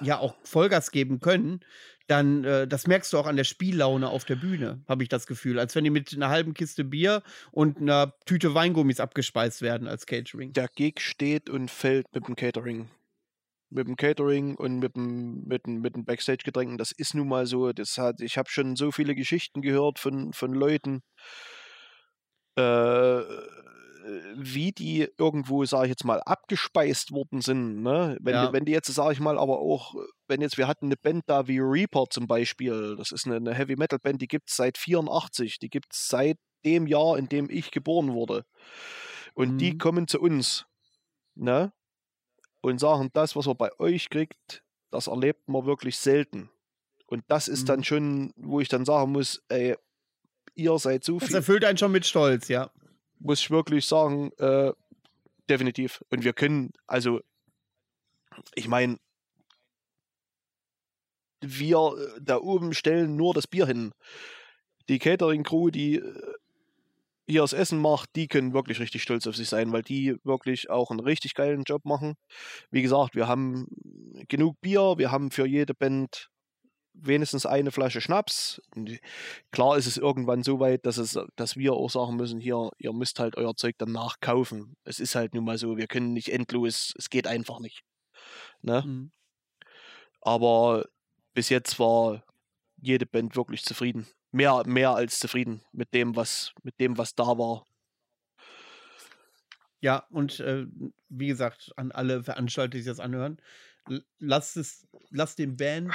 ja 0.00 0.18
auch 0.18 0.34
Vollgas 0.42 0.90
geben 0.90 1.20
können, 1.20 1.60
dann, 2.06 2.44
äh, 2.44 2.68
das 2.68 2.86
merkst 2.86 3.12
du 3.12 3.18
auch 3.18 3.26
an 3.26 3.36
der 3.36 3.44
Spiellaune 3.44 4.08
auf 4.08 4.24
der 4.24 4.36
Bühne, 4.36 4.82
habe 4.88 5.02
ich 5.02 5.08
das 5.08 5.26
Gefühl. 5.26 5.58
Als 5.58 5.74
wenn 5.74 5.84
die 5.84 5.90
mit 5.90 6.12
einer 6.14 6.28
halben 6.28 6.54
Kiste 6.54 6.84
Bier 6.84 7.22
und 7.50 7.78
einer 7.78 8.14
Tüte 8.26 8.54
Weingummis 8.54 9.00
abgespeist 9.00 9.62
werden 9.62 9.88
als 9.88 10.06
Catering. 10.06 10.52
der 10.52 10.68
Gig 10.68 11.00
steht 11.00 11.50
und 11.50 11.70
fällt 11.70 12.06
mit 12.14 12.26
dem 12.28 12.36
Catering. 12.36 12.88
Mit 13.70 13.88
dem 13.88 13.96
Catering 13.96 14.54
und 14.54 14.78
mit 14.78 14.94
dem, 14.94 15.44
mit 15.44 15.66
dem, 15.66 15.80
mit 15.80 15.96
dem 15.96 16.04
Backstage-Getränken. 16.04 16.78
Das 16.78 16.92
ist 16.92 17.14
nun 17.14 17.28
mal 17.28 17.46
so. 17.46 17.72
Das 17.72 17.98
hat, 17.98 18.20
ich 18.20 18.38
habe 18.38 18.48
schon 18.48 18.76
so 18.76 18.92
viele 18.92 19.16
Geschichten 19.16 19.60
gehört 19.60 19.98
von, 19.98 20.32
von 20.32 20.54
Leuten, 20.54 21.02
äh, 22.56 23.22
wie 24.36 24.72
die 24.72 25.08
irgendwo, 25.18 25.64
sage 25.64 25.86
ich 25.86 25.90
jetzt 25.90 26.04
mal, 26.04 26.20
abgespeist 26.20 27.10
worden 27.12 27.40
sind. 27.40 27.82
Ne? 27.82 28.16
Wenn, 28.20 28.34
Ja. 28.34 28.46
die, 28.46 28.52
wenn 28.52 28.64
die 28.64 28.72
jetzt, 28.72 28.92
sage 28.92 29.12
ich 29.14 29.20
mal, 29.20 29.38
aber 29.38 29.58
auch, 29.58 29.94
wenn 30.28 30.40
jetzt, 30.40 30.58
wir 30.58 30.68
hatten 30.68 30.86
eine 30.86 30.96
Band 30.96 31.24
da 31.26 31.48
wie 31.48 31.58
Reaper 31.58 32.04
zum 32.10 32.26
Beispiel, 32.26 32.94
das 32.96 33.10
ist 33.12 33.26
eine, 33.26 33.36
eine 33.36 33.54
Heavy-Metal-Band, 33.54 34.20
die 34.22 34.28
gibt 34.28 34.48
es 34.50 34.56
seit 34.56 34.78
84, 34.78 35.58
die 35.58 35.68
gibt 35.70 35.92
es 35.92 36.06
seit 36.08 36.38
dem 36.64 36.86
Jahr, 36.86 37.18
in 37.18 37.28
dem 37.28 37.48
ich 37.50 37.70
geboren 37.70 38.12
wurde. 38.12 38.44
Und 39.34 39.58
die 39.58 39.72
Mhm. 39.72 39.78
kommen 39.78 40.08
zu 40.08 40.20
uns 40.20 40.66
ne? 41.34 41.72
Und 42.62 42.78
sagen, 42.80 43.10
das, 43.12 43.36
was 43.36 43.46
man 43.46 43.56
bei 43.56 43.70
euch 43.78 44.08
kriegt, 44.08 44.62
das 44.90 45.06
erlebt 45.06 45.48
man 45.48 45.66
wirklich 45.66 45.96
selten. 45.98 46.50
Und 47.06 47.24
das 47.28 47.46
ist 47.48 47.68
dann 47.68 47.80
Mhm. 47.80 47.84
schon, 47.84 48.32
wo 48.36 48.60
ich 48.60 48.68
dann 48.68 48.84
sagen 48.84 49.12
muss, 49.12 49.42
ey, 49.48 49.76
ihr 50.54 50.78
seid 50.78 51.04
so 51.04 51.18
Das 51.18 51.28
viel, 51.28 51.36
erfüllt 51.36 51.64
einen 51.64 51.78
schon 51.78 51.92
mit 51.92 52.06
Stolz, 52.06 52.48
ja. 52.48 52.70
Muss 53.18 53.40
ich 53.40 53.50
wirklich 53.50 53.86
sagen, 53.86 54.32
äh, 54.38 54.72
definitiv. 55.48 56.02
Und 56.10 56.24
wir 56.24 56.32
können, 56.32 56.72
also, 56.86 57.20
ich 58.54 58.68
meine, 58.68 58.98
wir 61.40 61.78
äh, 61.78 62.20
da 62.20 62.38
oben 62.38 62.74
stellen 62.74 63.16
nur 63.16 63.34
das 63.34 63.46
Bier 63.46 63.66
hin. 63.66 63.92
Die 64.88 64.98
Catering-Crew, 64.98 65.70
die 65.70 65.96
äh, 65.96 66.34
hier 67.28 67.40
das 67.40 67.52
Essen 67.52 67.80
macht, 67.80 68.10
die 68.14 68.28
können 68.28 68.54
wirklich 68.54 68.78
richtig 68.78 69.02
stolz 69.02 69.26
auf 69.26 69.36
sich 69.36 69.48
sein, 69.48 69.72
weil 69.72 69.82
die 69.82 70.16
wirklich 70.22 70.70
auch 70.70 70.90
einen 70.90 71.00
richtig 71.00 71.34
geilen 71.34 71.64
Job 71.64 71.84
machen. 71.84 72.14
Wie 72.70 72.82
gesagt, 72.82 73.16
wir 73.16 73.26
haben 73.26 73.66
genug 74.28 74.60
Bier, 74.60 74.94
wir 74.96 75.10
haben 75.10 75.30
für 75.30 75.46
jede 75.46 75.74
Band 75.74 76.28
wenigstens 76.98 77.46
eine 77.46 77.70
Flasche 77.70 78.00
Schnaps. 78.00 78.60
Und 78.74 78.98
klar 79.50 79.76
ist 79.76 79.86
es 79.86 79.96
irgendwann 79.96 80.42
so 80.42 80.60
weit, 80.60 80.86
dass, 80.86 80.96
es, 80.96 81.18
dass 81.36 81.56
wir 81.56 81.72
auch 81.72 81.90
sagen 81.90 82.16
müssen, 82.16 82.40
hier, 82.40 82.70
ihr 82.78 82.92
müsst 82.92 83.18
halt 83.18 83.36
euer 83.36 83.54
Zeug 83.56 83.76
dann 83.78 83.92
nachkaufen. 83.92 84.76
Es 84.84 85.00
ist 85.00 85.14
halt 85.14 85.34
nun 85.34 85.44
mal 85.44 85.58
so, 85.58 85.76
wir 85.76 85.86
können 85.86 86.12
nicht 86.12 86.30
endlos, 86.32 86.94
es 86.96 87.10
geht 87.10 87.26
einfach 87.26 87.60
nicht. 87.60 87.82
Ne? 88.62 88.82
Mhm. 88.84 89.10
Aber 90.20 90.86
bis 91.34 91.48
jetzt 91.48 91.78
war 91.78 92.24
jede 92.80 93.06
Band 93.06 93.36
wirklich 93.36 93.64
zufrieden. 93.64 94.06
Mehr, 94.32 94.62
mehr 94.66 94.90
als 94.90 95.18
zufrieden 95.18 95.62
mit 95.72 95.94
dem, 95.94 96.16
was, 96.16 96.52
mit 96.62 96.78
dem, 96.80 96.98
was 96.98 97.14
da 97.14 97.38
war. 97.38 97.64
Ja, 99.80 100.06
und 100.10 100.40
äh, 100.40 100.66
wie 101.08 101.28
gesagt, 101.28 101.72
an 101.76 101.92
alle 101.92 102.24
Veranstalter, 102.24 102.70
die 102.70 102.78
sich 102.78 102.90
das 102.90 103.00
anhören, 103.00 103.40
lasst 104.18 104.56
es, 104.56 104.86
lasst 105.10 105.38
den 105.38 105.56
Band 105.56 105.92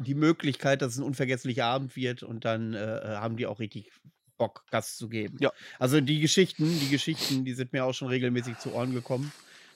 die 0.00 0.14
Möglichkeit, 0.14 0.82
dass 0.82 0.94
es 0.94 0.98
ein 0.98 1.04
unvergesslicher 1.04 1.66
Abend 1.66 1.96
wird 1.96 2.22
und 2.22 2.44
dann 2.44 2.74
äh, 2.74 3.00
haben 3.04 3.36
die 3.36 3.46
auch 3.46 3.60
richtig 3.60 3.90
Bock, 4.38 4.64
Gas 4.70 4.96
zu 4.96 5.08
geben. 5.08 5.36
Ja. 5.40 5.52
Also 5.78 6.00
die 6.00 6.18
Geschichten, 6.20 6.64
die 6.80 6.88
Geschichten, 6.88 7.44
die 7.44 7.52
sind 7.52 7.72
mir 7.72 7.84
auch 7.84 7.92
schon 7.92 8.08
regelmäßig 8.08 8.58
zu 8.58 8.72
Ohren 8.72 8.94
gekommen, 8.94 9.32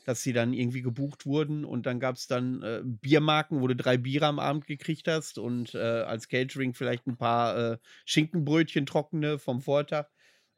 dass 0.07 0.23
sie 0.23 0.33
dann 0.33 0.55
irgendwie 0.55 0.81
gebucht 0.81 1.27
wurden 1.27 1.65
und 1.67 1.85
dann 1.85 2.01
gab 2.01 2.17
es 2.17 2.27
dann 2.27 2.63
äh, 2.63 2.81
Biermarken, 2.83 3.61
wo 3.61 3.69
du 3.69 3.77
drei 3.77 3.99
Biere 3.99 4.27
am 4.27 4.39
Abend 4.39 4.67
gekriegt 4.67 5.07
hast 5.07 5.39
und 5.39 5.75
äh, 5.75 5.79
als 5.79 6.29
Catering 6.29 6.73
vielleicht 6.73 7.07
ein 7.07 7.17
paar 7.19 7.73
äh, 7.73 7.79
Schinkenbrötchen 8.07 8.87
trockene 8.87 9.39
vom 9.39 9.61
Vortag. 9.61 10.07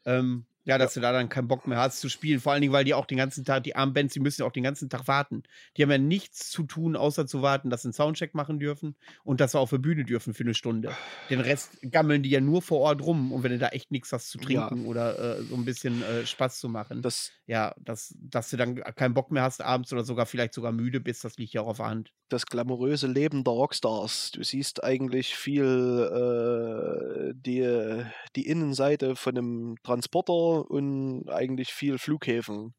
Ähm, 0.04 0.46
Ja, 0.66 0.78
dass 0.78 0.96
ja. 0.96 1.00
du 1.00 1.06
da 1.06 1.12
dann 1.12 1.28
keinen 1.28 1.46
Bock 1.46 1.66
mehr 1.66 1.78
hast 1.78 2.00
zu 2.00 2.08
spielen. 2.08 2.40
Vor 2.40 2.52
allen 2.52 2.60
Dingen, 2.60 2.72
weil 2.72 2.84
die 2.84 2.92
auch 2.92 3.06
den 3.06 3.18
ganzen 3.18 3.44
Tag, 3.44 3.62
die 3.62 3.76
armen 3.76 3.94
Bands, 3.94 4.14
die 4.14 4.20
müssen 4.20 4.42
ja 4.42 4.46
auch 4.46 4.52
den 4.52 4.64
ganzen 4.64 4.90
Tag 4.90 5.06
warten. 5.06 5.44
Die 5.76 5.82
haben 5.82 5.90
ja 5.90 5.98
nichts 5.98 6.50
zu 6.50 6.64
tun, 6.64 6.96
außer 6.96 7.26
zu 7.26 7.40
warten, 7.40 7.70
dass 7.70 7.82
sie 7.82 7.88
einen 7.88 7.92
Soundcheck 7.94 8.34
machen 8.34 8.58
dürfen 8.58 8.96
und 9.22 9.40
dass 9.40 9.52
sie 9.52 9.60
auf 9.60 9.70
der 9.70 9.78
Bühne 9.78 10.04
dürfen 10.04 10.34
für 10.34 10.42
eine 10.42 10.54
Stunde. 10.54 10.90
Den 11.30 11.40
Rest 11.40 11.78
gammeln 11.82 12.24
die 12.24 12.30
ja 12.30 12.40
nur 12.40 12.62
vor 12.62 12.80
Ort 12.80 13.00
rum. 13.02 13.32
Und 13.32 13.44
wenn 13.44 13.52
du 13.52 13.58
da 13.58 13.68
echt 13.68 13.92
nichts 13.92 14.12
hast 14.12 14.28
zu 14.30 14.38
trinken 14.38 14.82
ja. 14.82 14.88
oder 14.88 15.38
äh, 15.38 15.42
so 15.44 15.54
ein 15.54 15.64
bisschen 15.64 16.02
äh, 16.02 16.26
Spaß 16.26 16.58
zu 16.58 16.68
machen, 16.68 17.00
das, 17.00 17.30
ja, 17.46 17.72
das, 17.78 18.16
dass 18.18 18.50
du 18.50 18.56
dann 18.56 18.74
keinen 18.74 19.14
Bock 19.14 19.30
mehr 19.30 19.44
hast 19.44 19.62
abends 19.62 19.92
oder 19.92 20.02
sogar 20.02 20.26
vielleicht 20.26 20.52
sogar 20.52 20.72
müde 20.72 20.98
bist, 21.00 21.24
das 21.24 21.36
liegt 21.36 21.52
ja 21.52 21.62
auch 21.62 21.68
auf 21.68 21.76
der 21.76 21.86
Hand. 21.86 22.12
Das 22.28 22.46
glamouröse 22.46 23.06
Leben 23.06 23.44
der 23.44 23.52
Rockstars. 23.52 24.32
Du 24.32 24.42
siehst 24.42 24.82
eigentlich 24.82 25.36
viel 25.36 25.62
äh, 25.62 27.34
die, 27.36 28.04
die 28.34 28.46
Innenseite 28.48 29.14
von 29.14 29.38
einem 29.38 29.76
Transporter 29.84 30.55
und 30.62 31.28
eigentlich 31.28 31.72
viel 31.72 31.98
Flughäfen. 31.98 32.74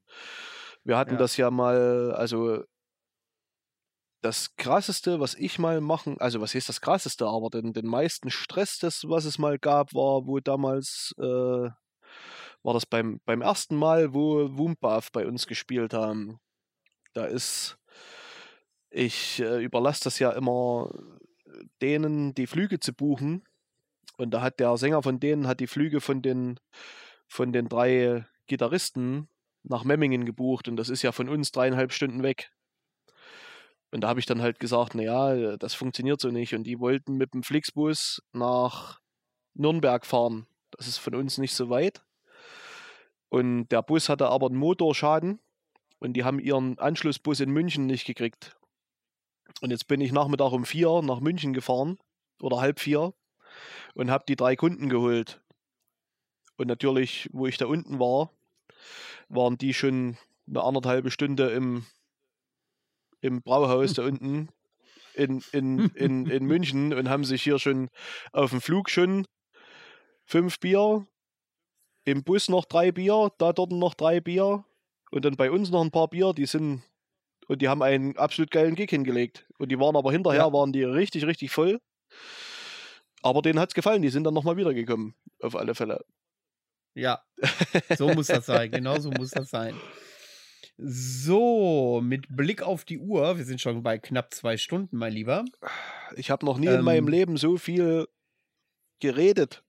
Wir 0.84 0.98
hatten 0.98 1.14
ja. 1.14 1.18
das 1.18 1.38
ja 1.38 1.52
mal, 1.52 2.14
also 2.14 2.64
das 4.22 4.56
krasseste, 4.56 5.20
was 5.20 5.36
ich 5.36 5.60
mal 5.60 5.82
machen, 5.82 6.20
also 6.20 6.41
was 6.41 6.56
heißt 6.56 6.70
das 6.70 6.82
krasseste, 6.82 7.26
aber 7.28 7.49
den, 7.49 7.74
den 7.74 7.86
meisten 7.86 8.30
Stress, 8.30 8.80
das, 8.80 9.08
was 9.08 9.26
es 9.26 9.38
mal 9.38 9.60
gab, 9.60 9.94
war, 9.94 10.26
wo 10.26 10.40
damals 10.40 11.14
äh, 11.20 11.24
war 12.64 12.74
das 12.74 12.86
beim, 12.86 13.22
beim 13.26 13.41
ersten 13.41 13.76
Mal, 13.76 14.14
wo 14.14 14.58
Woombaf 14.58 15.12
bei 15.12 15.26
uns 15.26 15.48
gespielt 15.48 15.94
haben. 15.94 16.40
Da 17.14 17.26
ist, 17.26 17.78
ich 18.90 19.40
äh, 19.40 19.64
überlasse 19.64 20.04
das 20.04 20.20
ja 20.20 20.32
immer 20.32 20.91
denen, 21.82 22.34
die 22.34 22.48
Flüge 22.48 22.80
zu 22.80 22.94
buchen. 22.94 23.44
Und 24.18 24.32
da 24.32 24.41
hat 24.41 24.60
der 24.60 24.76
Sänger 24.78 25.04
von 25.04 25.20
denen 25.20 25.48
hat 25.48 25.60
die 25.60 25.68
Flüge 25.68 26.02
von 26.02 26.22
den 26.22 26.60
von 27.28 27.52
den 27.54 27.70
drei 27.70 28.26
Gitarristen 28.48 29.30
nach 29.64 29.84
Memmingen 29.84 30.26
gebucht 30.26 30.68
und 30.68 30.78
das 30.78 30.90
ist 30.90 31.02
ja 31.02 31.12
von 31.12 31.30
uns 31.30 31.52
dreieinhalb 31.52 31.91
Stunden 31.91 32.24
weg. 32.24 32.52
Und 33.91 34.02
da 34.02 34.10
habe 34.10 34.20
ich 34.20 34.26
dann 34.26 34.41
halt 34.41 34.60
gesagt, 34.60 34.95
naja, 34.95 35.58
das 35.58 35.74
funktioniert 35.74 36.20
so 36.20 36.30
nicht. 36.30 36.54
Und 36.54 36.64
die 36.66 36.80
wollten 36.80 37.16
mit 37.16 37.34
dem 37.34 37.44
Flixbus 37.44 38.22
nach 38.34 38.99
Nürnberg 39.54 40.06
fahren. 40.06 40.45
Das 40.72 40.88
ist 40.88 40.98
von 40.98 41.16
uns 41.16 41.38
nicht 41.38 41.54
so 41.54 41.70
weit. 41.70 42.04
Und 43.30 43.70
der 43.70 43.82
Bus 43.82 44.10
hatte 44.10 44.28
aber 44.28 44.48
einen 44.48 44.58
Motorschaden 44.58 45.40
und 45.99 46.14
die 46.14 46.24
haben 46.24 46.40
ihren 46.40 46.78
Anschlussbus 46.80 47.40
in 47.40 47.52
München 47.52 47.86
nicht 47.86 48.06
gekriegt. 48.06 48.58
Und 49.62 49.72
jetzt 49.72 49.88
bin 49.88 50.02
ich 50.02 50.12
Nachmittag 50.12 50.52
um 50.52 50.66
vier 50.66 51.02
nach 51.02 51.20
München 51.20 51.54
gefahren 51.54 51.98
oder 52.41 52.60
halb 52.60 52.80
vier 52.80 53.14
und 53.95 54.12
habe 54.12 54.26
die 54.28 54.36
drei 54.36 54.56
Kunden 54.56 54.90
geholt. 54.90 55.41
Und 56.58 56.68
natürlich, 56.68 57.30
wo 57.32 57.48
ich 57.48 57.58
da 57.58 57.66
unten 57.66 58.00
war, 58.00 58.32
waren 59.30 59.58
die 59.58 59.74
schon 59.74 60.18
eine 60.48 60.64
anderthalbe 60.64 61.12
Stunde 61.12 61.50
im, 61.52 61.86
im 63.22 63.42
Brauhaus 63.42 63.94
da 63.94 64.04
unten 64.04 64.50
in, 65.14 65.44
in, 65.52 65.80
in, 65.96 66.26
in 66.28 66.46
München 66.46 66.94
und 66.94 67.10
haben 67.10 67.24
sich 67.24 67.44
hier 67.44 67.60
schon 67.60 67.90
auf 68.32 68.52
dem 68.52 68.62
Flug 68.62 68.90
schon 68.90 69.26
fünf 70.26 70.60
Bier, 70.60 71.08
im 72.06 72.24
Bus 72.24 72.48
noch 72.50 72.66
drei 72.66 72.92
Bier, 72.92 73.32
da 73.38 73.54
dort 73.54 73.72
noch 73.72 73.94
drei 73.94 74.20
Bier 74.20 74.64
und 75.12 75.26
dann 75.26 75.36
bei 75.36 75.52
uns 75.52 75.72
noch 75.72 75.84
ein 75.84 75.92
paar 75.92 76.08
Bier, 76.08 76.34
die 76.34 76.46
sind 76.46 76.84
und 77.48 77.62
die 77.62 77.70
haben 77.70 77.82
einen 77.82 78.18
absolut 78.18 78.52
geilen 78.52 78.76
Gig 78.76 78.90
hingelegt. 78.90 79.46
Und 79.58 79.72
die 79.72 79.80
waren 79.80 79.96
aber 79.96 80.12
hinterher, 80.12 80.42
ja. 80.42 80.54
waren 80.54 80.74
die 80.74 80.84
richtig, 80.84 81.26
richtig 81.26 81.52
voll. 81.52 81.80
Aber 83.22 83.42
denen 83.42 83.60
hat 83.60 83.70
es 83.70 83.76
gefallen, 83.76 84.02
die 84.02 84.10
sind 84.10 84.26
dann 84.26 84.34
nochmal 84.34 84.58
wiedergekommen, 84.58 85.16
auf 85.42 85.56
alle 85.56 85.74
Fälle. 85.74 86.04
Ja, 86.98 87.22
so 87.95 88.10
muss 88.10 88.26
das 88.26 88.48
sein. 88.48 88.72
Genau 88.72 88.98
so 88.99 89.11
muss 89.11 89.30
das 89.30 89.52
sein. 89.52 89.76
So, 90.80 92.02
mit 92.03 92.26
Blick 92.36 92.64
auf 92.64 92.86
die 92.86 92.98
Uhr, 92.98 93.38
wir 93.38 93.45
sind 93.45 93.61
schon 93.61 93.84
bei 93.84 93.99
knapp 93.99 94.34
zwei 94.34 94.57
Stunden, 94.57 94.98
mein 94.98 95.14
Lieber. 95.14 95.45
Ich 96.15 96.32
habe 96.32 96.44
noch 96.45 96.57
nie 96.57 96.68
ähm, 96.68 96.80
in 96.80 96.82
meinem 96.82 97.06
ähm. 97.06 97.14
Leben 97.14 97.38
so 97.38 97.57
viel 97.57 98.07
geredet. 98.99 99.64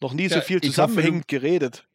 Noch 0.00 0.12
nie 0.12 0.26
ja, 0.26 0.30
so 0.36 0.40
viel 0.40 0.60
zusammenhängend 0.60 1.28
geredet. 1.28 1.86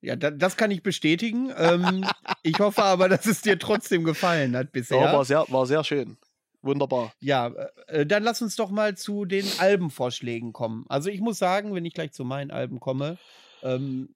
Ja, 0.00 0.16
da, 0.16 0.32
das 0.32 0.56
kann 0.56 0.72
ich 0.72 0.82
bestätigen. 0.82 1.52
ähm, 1.56 2.04
ich 2.42 2.58
hoffe 2.58 2.82
aber, 2.82 3.08
dass 3.08 3.26
es 3.26 3.42
dir 3.42 3.60
trotzdem 3.60 4.02
gefallen 4.02 4.56
hat 4.56 4.72
bisher. 4.72 4.98
Ja, 4.98 5.12
war 5.12 5.24
sehr, 5.24 5.44
war 5.48 5.66
sehr 5.66 5.84
schön. 5.84 6.16
Wunderbar. 6.64 7.12
Ja, 7.20 7.48
äh, 7.48 8.00
äh, 8.00 8.06
dann 8.06 8.22
lass 8.22 8.40
uns 8.42 8.56
doch 8.56 8.70
mal 8.70 8.96
zu 8.96 9.24
den 9.26 9.46
Albenvorschlägen 9.58 10.52
kommen. 10.52 10.84
Also 10.88 11.10
ich 11.10 11.20
muss 11.20 11.38
sagen, 11.38 11.74
wenn 11.74 11.84
ich 11.84 11.94
gleich 11.94 12.12
zu 12.12 12.24
meinen 12.24 12.50
Alben 12.50 12.80
komme, 12.80 13.18
ähm, 13.62 14.14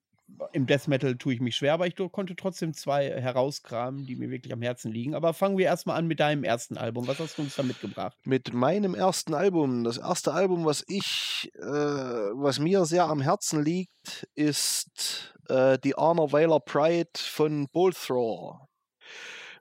im 0.53 0.67
Death 0.67 0.87
Metal 0.87 1.15
tue 1.15 1.33
ich 1.33 1.41
mich 1.41 1.55
schwer, 1.55 1.73
aber 1.73 1.87
ich 1.87 1.95
konnte 1.95 2.35
trotzdem 2.35 2.73
zwei 2.73 3.09
herauskramen, 3.09 4.05
die 4.05 4.15
mir 4.15 4.29
wirklich 4.29 4.53
am 4.53 4.61
Herzen 4.61 4.91
liegen. 4.91 5.15
Aber 5.15 5.33
fangen 5.33 5.57
wir 5.57 5.65
erstmal 5.65 5.97
an 5.97 6.07
mit 6.07 6.19
deinem 6.19 6.43
ersten 6.43 6.77
Album. 6.77 7.07
Was 7.07 7.19
hast 7.19 7.37
du 7.37 7.41
uns 7.41 7.55
da 7.55 7.63
mitgebracht? 7.63 8.15
Mit 8.25 8.53
meinem 8.53 8.93
ersten 8.93 9.33
Album. 9.33 9.83
Das 9.83 9.97
erste 9.97 10.33
Album, 10.33 10.65
was 10.65 10.83
ich, 10.87 11.51
äh, 11.55 11.61
was 11.61 12.59
mir 12.59 12.85
sehr 12.85 13.05
am 13.05 13.21
Herzen 13.21 13.63
liegt, 13.63 14.27
ist 14.35 15.33
äh, 15.49 15.79
die 15.79 15.95
Honor 15.95 16.31
Whaler 16.31 16.59
Pride 16.59 17.09
von 17.15 17.67
Bolt 17.69 17.97
Thrower 17.97 18.69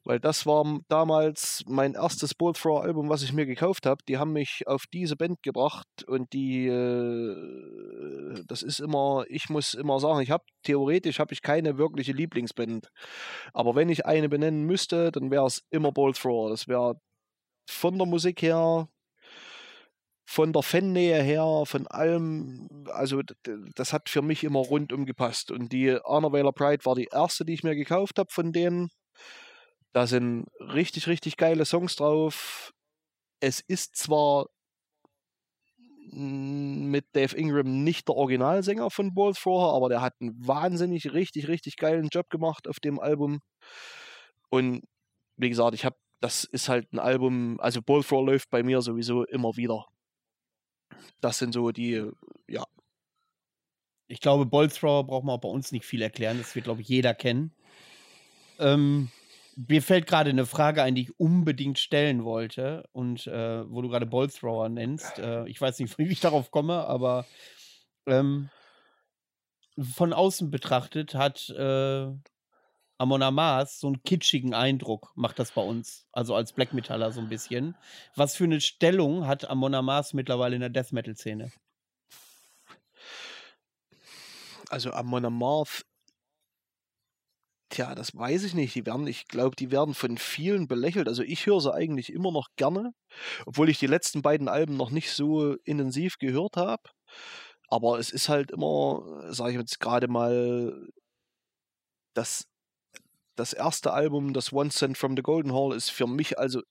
weil 0.09 0.19
das 0.19 0.47
war 0.47 0.65
damals 0.89 1.63
mein 1.69 1.93
erstes 1.93 2.35
Bullthrower-Album, 2.35 3.11
was 3.11 3.23
ich 3.23 3.35
mir 3.35 3.45
gekauft 3.45 3.85
habe. 3.85 4.03
Die 4.09 4.17
haben 4.17 4.33
mich 4.33 4.67
auf 4.67 4.85
diese 4.91 5.17
Band 5.17 5.43
gebracht 5.43 5.87
und 6.07 6.33
die, 6.33 6.67
äh, 6.67 8.43
das 8.47 8.63
ist 8.63 8.81
immer, 8.81 9.27
ich 9.29 9.51
muss 9.51 9.75
immer 9.75 10.01
sagen, 10.01 10.23
ich 10.23 10.31
habe 10.31 10.45
theoretisch 10.63 11.19
habe 11.19 11.35
ich 11.35 11.43
keine 11.43 11.77
wirkliche 11.77 12.13
Lieblingsband, 12.13 12.89
aber 13.53 13.75
wenn 13.75 13.91
ich 13.91 14.07
eine 14.07 14.31
benennen 14.31 14.65
müsste, 14.65 15.13
dann 15.13 15.31
wäre 15.31 15.45
es 15.45 15.63
immer 15.69 15.93
Bullthrower. 15.93 16.49
Das 16.49 16.69
wäre 16.69 16.99
von 17.69 17.99
der 17.99 18.07
Musik 18.07 18.41
her, 18.41 18.89
von 20.27 20.55
der 20.55 20.63
Fannähe 20.63 21.23
her, 21.23 21.65
von 21.67 21.87
allem, 21.87 22.67
also 22.87 23.21
das 23.75 23.93
hat 23.93 24.09
für 24.09 24.23
mich 24.23 24.43
immer 24.43 24.61
rundum 24.61 25.05
gepasst. 25.05 25.51
Und 25.51 25.71
die 25.71 25.89
Whaler 25.89 26.53
Pride 26.53 26.87
war 26.87 26.95
die 26.95 27.09
erste, 27.13 27.45
die 27.45 27.53
ich 27.53 27.63
mir 27.63 27.75
gekauft 27.75 28.19
habe 28.19 28.31
von 28.33 28.53
denen. 28.53 28.89
Da 29.99 30.07
sind 30.07 30.47
richtig, 30.61 31.09
richtig 31.09 31.37
geile 31.37 31.65
Songs 31.65 31.97
drauf. 31.97 32.73
Es 33.41 33.59
ist 33.59 33.97
zwar 33.97 34.47
mit 36.13 37.05
Dave 37.17 37.37
Ingram 37.37 37.83
nicht 37.83 38.07
der 38.07 38.15
Originalsänger 38.15 38.91
von 38.91 39.13
Bolt 39.13 39.37
vorher, 39.37 39.75
aber 39.75 39.89
der 39.89 40.01
hat 40.01 40.15
einen 40.21 40.37
wahnsinnig, 40.39 41.13
richtig, 41.13 41.49
richtig 41.49 41.77
geilen 41.79 42.11
Job 42.13 42.31
gemacht 42.31 42.69
auf 42.69 42.79
dem 42.79 43.01
Album. 43.01 43.41
Und 44.51 44.85
wie 45.37 45.49
gesagt, 45.49 45.75
ich 45.75 45.85
habe, 45.85 45.97
das 46.21 46.45
ist 46.45 46.69
halt 46.69 46.93
ein 46.93 47.01
Album, 47.01 47.59
also 47.59 47.83
Bolt 47.83 48.09
läuft 48.09 48.51
bei 48.51 48.63
mir 48.63 48.83
sowieso 48.83 49.25
immer 49.25 49.57
wieder. 49.57 49.85
Das 51.21 51.39
sind 51.39 51.53
so 51.53 51.73
die, 51.73 52.09
ja. 52.47 52.63
Ich 54.07 54.21
glaube, 54.21 54.47
Bolt 54.47 54.81
braucht 54.81 55.25
man 55.25 55.41
bei 55.41 55.49
uns 55.49 55.73
nicht 55.73 55.87
viel 55.87 56.03
erklären. 56.03 56.39
Das 56.39 56.55
wird, 56.55 56.67
glaube 56.67 56.83
ich, 56.83 56.89
jeder 56.89 57.15
kennen. 57.15 57.53
Ähm, 58.61 59.11
mir 59.67 59.83
fällt 59.83 60.07
gerade 60.07 60.31
eine 60.31 60.47
Frage 60.47 60.83
ein, 60.85 60.95
die 60.95 61.03
ich 61.03 61.19
unbedingt 61.19 61.81
stellen 61.81 62.25
wollte 62.25 62.89
und 62.93 63.27
äh, 63.27 63.69
wo 63.69 63.83
du 63.83 63.89
gerade 63.89 64.07
Ballthrower 64.07 64.69
nennst. 64.69 65.19
Äh, 65.19 65.49
ich 65.49 65.61
weiß 65.61 65.81
nicht, 65.81 65.99
wie 65.99 66.07
ich 66.07 66.21
darauf 66.21 66.51
komme, 66.53 66.87
aber 66.87 67.27
ähm, 68.07 68.51
von 69.81 70.13
außen 70.13 70.51
betrachtet 70.51 71.15
hat 71.15 71.51
äh, 71.51 72.07
Amon 72.99 73.23
Amas 73.23 73.81
so 73.81 73.89
einen 73.89 74.03
kitschigen 74.03 74.55
Eindruck, 74.55 75.13
macht 75.17 75.39
das 75.41 75.53
bei 75.53 75.63
uns. 75.63 76.07
Also 76.13 76.37
als 76.37 76.53
Black 76.53 76.73
Metaller 76.73 77.11
so 77.11 77.21
ein 77.21 77.29
bisschen. 77.29 77.77
Was 78.15 78.37
für 78.37 78.45
eine 78.45 78.61
Stellung 78.61 79.27
hat 79.27 79.51
Amon 79.51 79.75
Amas 79.75 80.15
mittlerweile 80.15 80.55
in 80.55 80.61
der 80.61 80.71
Death 80.71 80.93
Metal 80.93 81.17
Szene? 81.17 81.51
Also 84.69 84.93
Amon 84.93 85.25
Amarth 85.25 85.85
Tja, 87.71 87.95
das 87.95 88.17
weiß 88.17 88.45
ich 88.45 88.55
nicht. 88.55 88.75
Die 88.75 88.87
werden, 88.87 89.07
ich 89.07 89.29
glaube, 89.29 89.55
die 89.55 89.71
werden 89.71 89.95
von 89.95 90.17
vielen 90.17 90.69
belächelt. 90.69 91.07
Also 91.09 91.23
ich 91.23 91.47
höre 91.47 91.61
sie 91.61 91.73
eigentlich 91.73 92.13
immer 92.13 92.33
noch 92.33 92.49
gerne, 92.57 92.93
obwohl 93.47 93.69
ich 93.69 93.79
die 93.79 93.87
letzten 93.87 94.23
beiden 94.23 94.49
Alben 94.49 94.77
noch 94.77 94.91
nicht 94.91 95.13
so 95.13 95.55
intensiv 95.65 96.19
gehört 96.19 96.57
habe. 96.57 96.83
Aber 97.69 97.99
es 97.99 98.11
ist 98.11 98.29
halt 98.31 98.51
immer, 98.51 99.33
sage 99.33 99.53
ich 99.53 99.59
jetzt 99.59 99.81
gerade 99.81 100.09
mal, 100.09 100.89
das, 102.15 102.47
das 103.37 103.53
erste 103.53 103.93
Album, 103.93 104.33
das 104.33 104.53
One 104.53 104.71
Cent 104.71 104.97
from 104.97 105.17
the 105.17 105.23
Golden 105.23 105.53
Hall, 105.53 105.77
ist 105.77 105.91
für 105.91 106.07
mich 106.07 106.39
also, 106.39 106.63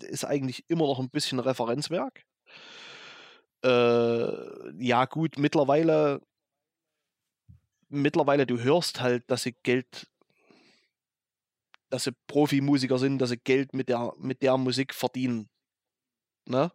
ist 0.00 0.24
eigentlich 0.24 0.64
immer 0.68 0.86
noch 0.86 1.00
ein 1.00 1.10
bisschen 1.10 1.40
Referenzwerk. 1.40 2.22
Äh, 3.64 4.84
ja, 4.84 5.06
gut, 5.06 5.38
mittlerweile 5.38 6.20
mittlerweile, 7.88 8.46
du 8.46 8.58
hörst 8.60 9.00
halt, 9.00 9.30
dass 9.30 9.42
sie 9.42 9.54
Geld 9.62 10.06
dass 11.90 12.04
sie 12.04 12.12
Profimusiker 12.26 12.98
sind, 12.98 13.18
dass 13.18 13.30
sie 13.30 13.38
Geld 13.38 13.74
mit 13.74 13.88
der, 13.88 14.12
mit 14.18 14.42
der 14.42 14.56
Musik 14.56 14.94
verdienen. 14.94 15.48
Ne? 16.46 16.70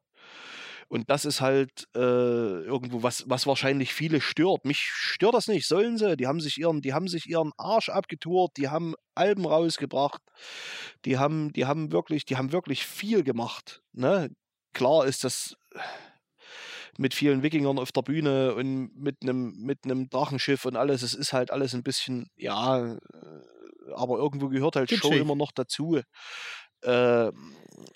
Und 0.92 1.10
das 1.10 1.24
ist 1.24 1.40
halt 1.40 1.88
äh, 1.96 2.00
irgendwo 2.00 3.02
was, 3.02 3.24
was 3.30 3.48
wahrscheinlich 3.48 3.94
viele 3.94 4.20
stört. 4.20 4.66
Mich 4.66 4.80
stört 4.80 5.36
das 5.36 5.48
nicht, 5.48 5.66
sollen 5.66 5.98
sie. 5.98 6.18
Die 6.18 6.28
haben 6.28 6.42
sich 6.42 6.58
ihren, 6.58 6.82
die 6.82 6.94
haben 6.94 7.08
sich 7.08 7.28
ihren 7.28 7.54
Arsch 7.58 7.88
abgetourt, 7.88 8.58
die 8.58 8.68
haben 8.68 8.96
Alben 9.16 9.46
rausgebracht, 9.46 10.22
die 11.06 11.18
haben, 11.18 11.54
die 11.54 11.66
haben 11.66 11.94
wirklich, 11.94 12.26
die 12.26 12.36
haben 12.36 12.52
wirklich 12.52 12.86
viel 12.86 13.24
gemacht. 13.24 13.82
Ne? 13.94 14.36
Klar 14.74 15.06
ist 15.06 15.24
das 15.24 15.56
mit 16.98 17.14
vielen 17.14 17.42
Wikingern 17.42 17.80
auf 17.80 17.94
der 17.94 18.02
Bühne 18.02 18.54
und 18.56 18.92
mit 18.96 19.22
einem 19.22 19.54
mit 19.58 19.86
einem 19.86 20.10
Drachenschiff 20.10 20.66
und 20.66 20.76
alles. 20.76 21.04
Es 21.04 21.14
ist 21.14 21.32
halt 21.32 21.52
alles 21.52 21.74
ein 21.74 21.84
bisschen, 21.84 22.28
ja, 22.36 22.96
äh, 22.96 22.98
aber 23.94 24.18
irgendwo 24.18 24.50
gehört 24.50 24.76
halt 24.76 24.92
Show 24.92 25.12
immer 25.12 25.36
noch 25.36 25.52
dazu. 25.52 26.00
Äh, 26.82 27.32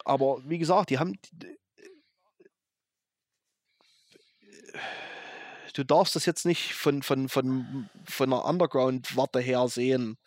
aber 0.03 0.41
wie 0.45 0.57
gesagt, 0.57 0.90
die 0.90 0.99
haben. 0.99 1.18
Du 5.74 5.84
darfst 5.84 6.16
das 6.16 6.26
jetzt 6.26 6.45
nicht 6.45 6.74
von, 6.74 7.03
von, 7.03 7.28
von, 7.28 7.90
von 8.06 8.32
einer 8.32 8.45
Underground-Warte 8.45 9.41
her 9.41 9.68
sehen. 9.68 10.18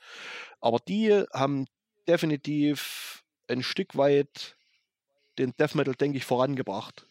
Aber 0.61 0.79
die 0.79 1.25
haben 1.33 1.67
definitiv 2.07 3.23
ein 3.49 3.63
Stück 3.63 3.97
weit 3.97 4.57
den 5.39 5.55
Death 5.57 5.75
Metal, 5.75 5.95
denke 5.95 6.19
ich, 6.19 6.27
vorangebracht. 6.27 7.07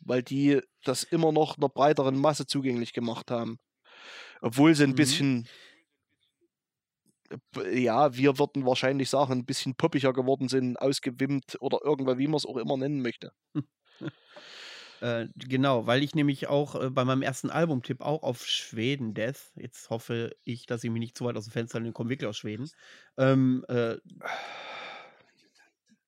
Weil 0.00 0.22
die 0.22 0.60
das 0.84 1.04
immer 1.04 1.32
noch 1.32 1.56
einer 1.56 1.70
breiteren 1.70 2.18
Masse 2.18 2.46
zugänglich 2.46 2.92
gemacht 2.92 3.30
haben. 3.30 3.58
Obwohl 4.42 4.74
sie 4.74 4.84
ein 4.84 4.90
mhm. 4.90 4.96
bisschen 4.96 5.48
ja, 7.72 8.14
wir 8.16 8.38
würden 8.38 8.66
wahrscheinlich 8.66 9.10
sagen, 9.10 9.32
ein 9.32 9.44
bisschen 9.44 9.74
poppiger 9.74 10.12
geworden 10.12 10.48
sind, 10.48 10.76
ausgewimmt 10.76 11.56
oder 11.60 11.78
irgendwann, 11.84 12.18
wie 12.18 12.26
man 12.26 12.36
es 12.36 12.46
auch 12.46 12.56
immer 12.56 12.76
nennen 12.76 13.02
möchte. 13.02 13.32
äh, 15.00 15.26
genau, 15.36 15.86
weil 15.86 16.02
ich 16.02 16.14
nämlich 16.14 16.48
auch 16.48 16.74
äh, 16.80 16.90
bei 16.90 17.04
meinem 17.04 17.22
ersten 17.22 17.50
Albumtipp 17.50 18.00
auch 18.00 18.22
auf 18.22 18.46
Schweden 18.46 19.14
Death, 19.14 19.52
jetzt 19.56 19.90
hoffe 19.90 20.34
ich, 20.44 20.66
dass 20.66 20.84
ich 20.84 20.90
mich 20.90 21.00
nicht 21.00 21.16
zu 21.16 21.24
weit 21.24 21.36
aus 21.36 21.44
dem 21.44 21.52
Fenster 21.52 21.80
nehme, 21.80 21.92
komme 21.92 22.10
wirklich 22.10 22.28
aus 22.28 22.38
Schweden. 22.38 22.70
Ähm, 23.16 23.64
äh, 23.68 23.96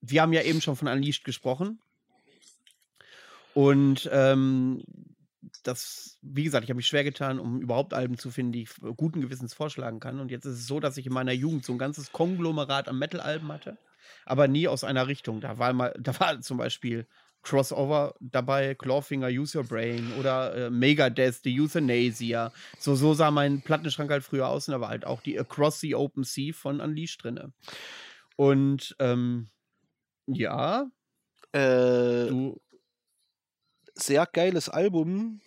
wir 0.01 0.23
haben 0.23 0.33
ja 0.33 0.43
eben 0.43 0.61
schon 0.61 0.77
von 0.77 0.89
Unleashed 0.89 1.25
gesprochen. 1.25 1.81
Und 3.55 4.09
ähm, 4.13 4.83
das, 5.63 6.19
wie 6.23 6.45
gesagt, 6.45 6.65
ich 6.65 6.71
habe 6.71 6.77
mich 6.77 6.87
schwer 6.87 7.05
getan, 7.05 7.39
um 7.39 7.61
überhaupt 7.61 7.95
Alben 7.95 8.19
zu 8.19 8.31
finden, 8.31 8.53
die 8.53 8.63
ich 8.63 8.71
guten 8.97 9.21
Gewissens 9.21 9.55
vorschlagen 9.55 10.01
kann. 10.01 10.21
Und 10.21 10.31
jetzt 10.31 10.45
ist 10.45 10.59
es 10.59 10.67
so, 10.67 10.81
dass 10.81 10.97
ich 10.97 11.07
in 11.07 11.13
meiner 11.13 11.33
Jugend 11.33 11.65
so 11.65 11.73
ein 11.73 11.79
ganzes 11.79 12.13
Konglomerat 12.13 12.89
an 12.89 12.99
Metal-Alben 12.99 13.51
hatte, 13.53 13.79
aber 14.25 14.49
nie 14.49 14.69
aus 14.69 14.85
einer 14.85 15.07
Richtung. 15.09 15.41
Da 15.41 15.59
war 15.59 15.73
mal, 15.73 15.95
da 16.01 16.19
war 16.21 16.41
zum 16.41 16.59
Beispiel 16.59 17.07
Crossover 17.43 18.15
dabei, 18.21 18.75
Clawfinger, 18.75 19.29
Use 19.29 19.59
Your 19.59 19.65
Brain 19.65 20.13
oder 20.19 20.55
äh, 20.55 20.71
Megadeth, 20.71 21.41
The 21.43 21.61
Euthanasia. 21.61 22.53
So, 22.79 22.95
so 22.95 23.15
sah 23.15 23.31
mein 23.31 23.63
Plattenschrank 23.63 24.11
halt 24.11 24.23
früher 24.23 24.49
aus 24.49 24.69
und 24.69 24.73
da 24.73 24.81
war 24.81 24.91
halt 24.91 25.07
auch 25.07 25.23
die 25.23 25.39
Across 25.39 25.81
the 25.81 25.95
Open 25.95 26.25
Sea 26.25 26.53
von 26.53 26.81
Unleashed 26.81 27.25
drin. 27.25 27.53
Und 28.37 28.95
ähm, 28.99 29.51
ja. 30.27 30.87
Äh, 31.53 32.29
du, 32.29 32.61
sehr 33.95 34.27
geiles 34.27 34.69
Album, 34.69 35.41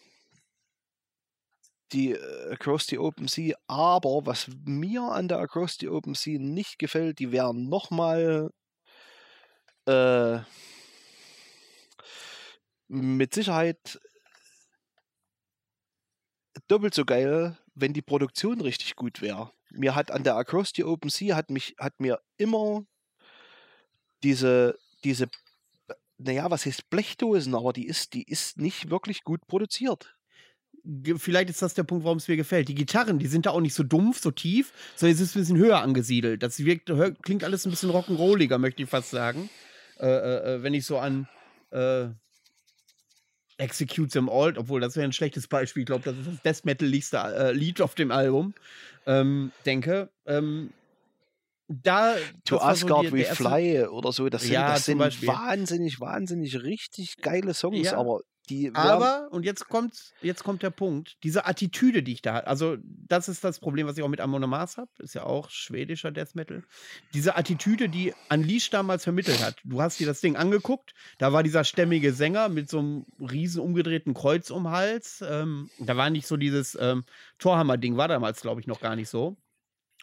die 1.91 2.11
äh, 2.11 2.53
Across 2.53 2.87
the 2.87 2.99
Open 2.99 3.27
Sea, 3.27 3.55
aber 3.67 4.25
was 4.25 4.47
mir 4.65 5.03
an 5.03 5.27
der 5.27 5.39
Across 5.39 5.77
the 5.79 5.89
Open 5.89 6.15
Sea 6.15 6.39
nicht 6.39 6.79
gefällt, 6.79 7.19
die 7.19 7.31
wären 7.31 7.69
nochmal 7.69 8.51
äh, 9.85 10.39
mit 12.87 13.33
Sicherheit 13.33 13.99
doppelt 16.67 16.93
so 16.93 17.05
geil, 17.05 17.57
wenn 17.75 17.93
die 17.93 18.01
Produktion 18.01 18.61
richtig 18.61 18.95
gut 18.95 19.21
wäre. 19.21 19.51
Mir 19.71 19.95
hat 19.95 20.11
an 20.11 20.23
der 20.23 20.35
Across 20.35 20.71
the 20.75 20.83
Open 20.83 21.09
Sea 21.09 21.35
hat 21.35 21.49
mich 21.49 21.75
hat 21.79 21.99
mir 21.99 22.19
immer 22.37 22.85
diese 24.23 24.77
diese 25.03 25.27
naja, 26.17 26.49
was 26.49 26.65
heißt 26.65 26.89
Blechdosen, 26.89 27.55
aber 27.55 27.73
die 27.73 27.87
ist, 27.87 28.13
die 28.13 28.23
ist 28.23 28.57
nicht 28.57 28.89
wirklich 28.89 29.23
gut 29.23 29.45
produziert. 29.47 30.15
Vielleicht 31.17 31.49
ist 31.49 31.61
das 31.61 31.73
der 31.73 31.83
Punkt, 31.83 32.03
warum 32.03 32.17
es 32.17 32.27
mir 32.27 32.37
gefällt. 32.37 32.67
Die 32.67 32.75
Gitarren, 32.75 33.17
die 33.17 33.27
sind 33.27 33.45
da 33.45 33.51
auch 33.51 33.61
nicht 33.61 33.73
so 33.73 33.83
dumpf, 33.83 34.21
so 34.21 34.31
tief, 34.31 34.71
sondern 34.95 35.15
es 35.15 35.21
ist 35.21 35.35
ein 35.35 35.39
bisschen 35.39 35.57
höher 35.57 35.81
angesiedelt. 35.81 36.43
Das 36.43 36.63
wirkt, 36.63 36.91
klingt 37.23 37.43
alles 37.43 37.65
ein 37.65 37.71
bisschen 37.71 37.89
rock'n'rolliger, 37.89 38.57
möchte 38.57 38.83
ich 38.83 38.89
fast 38.89 39.09
sagen. 39.09 39.49
Äh, 39.99 40.07
äh, 40.07 40.55
äh, 40.55 40.63
wenn 40.63 40.73
ich 40.73 40.85
so 40.85 40.97
an 40.97 41.27
äh, 41.71 42.07
Execute 43.57 44.11
Them 44.11 44.29
All, 44.29 44.57
obwohl 44.57 44.81
das 44.81 44.95
wäre 44.95 45.05
ein 45.05 45.13
schlechtes 45.13 45.47
Beispiel, 45.47 45.83
ich 45.83 45.87
glaube, 45.87 46.03
das 46.03 46.17
ist 46.17 46.27
das 46.27 46.41
Death 46.41 46.65
Metal-liedste 46.65 47.17
äh, 47.17 47.51
Lied 47.53 47.81
auf 47.81 47.95
dem 47.95 48.11
Album, 48.11 48.53
ähm, 49.05 49.51
denke. 49.65 50.09
Ähm, 50.25 50.71
da 51.67 52.15
To 52.43 52.59
Asgard 52.59 53.07
so 53.07 53.13
We 53.13 53.23
Fly 53.23 53.87
oder 53.87 54.11
so, 54.11 54.29
das 54.29 54.43
sind, 54.43 54.51
ja, 54.51 54.73
das 54.73 54.85
sind 54.85 54.99
wahnsinnig, 54.99 55.99
wahnsinnig 55.99 56.61
richtig 56.61 57.17
geile 57.17 57.53
Songs, 57.53 57.85
ja. 57.85 57.97
aber 57.97 58.21
die. 58.45 58.71
Aber, 58.73 59.27
und 59.31 59.43
jetzt 59.43 59.67
kommt, 59.67 60.13
jetzt 60.21 60.43
kommt 60.43 60.63
der 60.63 60.69
Punkt, 60.69 61.17
diese 61.23 61.45
Attitüde, 61.45 62.03
die 62.03 62.13
ich 62.13 62.21
da 62.21 62.35
habe, 62.35 62.47
also 62.47 62.77
das 62.81 63.27
ist 63.27 63.43
das 63.43 63.59
Problem, 63.59 63.87
was 63.87 63.97
ich 63.97 64.03
auch 64.03 64.09
mit 64.09 64.21
Amon 64.21 64.49
Mars 64.49 64.77
habe, 64.77 64.89
ist 64.99 65.15
ja 65.15 65.23
auch 65.23 65.49
schwedischer 65.49 66.11
Death 66.11 66.35
Metal. 66.35 66.63
Diese 67.13 67.35
Attitüde, 67.35 67.89
die 67.89 68.13
Unleashed 68.29 68.73
damals 68.73 69.03
vermittelt 69.03 69.43
hat. 69.43 69.55
Du 69.63 69.81
hast 69.81 69.99
dir 69.99 70.07
das 70.07 70.21
Ding 70.21 70.35
angeguckt, 70.35 70.93
da 71.17 71.33
war 71.33 71.43
dieser 71.43 71.63
stämmige 71.63 72.13
Sänger 72.13 72.49
mit 72.49 72.69
so 72.69 72.79
einem 72.79 73.05
riesen 73.19 73.61
umgedrehten 73.61 74.13
Kreuz 74.13 74.49
um 74.49 74.69
Hals. 74.69 75.23
Ähm, 75.27 75.69
da 75.79 75.97
war 75.97 76.09
nicht 76.09 76.27
so 76.27 76.37
dieses 76.37 76.77
ähm, 76.79 77.03
Torhammer-Ding, 77.39 77.97
war 77.97 78.07
damals, 78.07 78.41
glaube 78.41 78.61
ich, 78.61 78.67
noch 78.67 78.79
gar 78.79 78.95
nicht 78.95 79.09
so. 79.09 79.37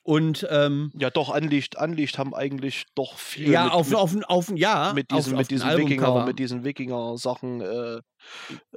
Und 0.05 0.47
ähm, 0.51 0.91
ja, 0.99 1.11
doch, 1.11 1.33
Unleashed, 1.35 1.77
Unleashed 1.81 2.19
haben 2.19 2.35
eigentlich 2.35 2.87
doch 2.97 3.19
viel. 3.19 3.51
Ja, 3.51 3.65
mit, 3.65 3.73
auf, 3.73 3.89
mit, 3.89 3.97
auf, 3.97 4.17
auf, 4.27 4.53
ja, 4.57 4.93
mit 4.95 5.13
diesen, 5.13 5.35
auf, 5.35 5.39
mit 5.39 5.51
diesen 5.53 5.77
Wikinger, 5.77 6.27
mit 6.27 6.39
diesen 6.41 6.65
Wikinger-Sachen 6.65 7.61
äh, 7.61 8.01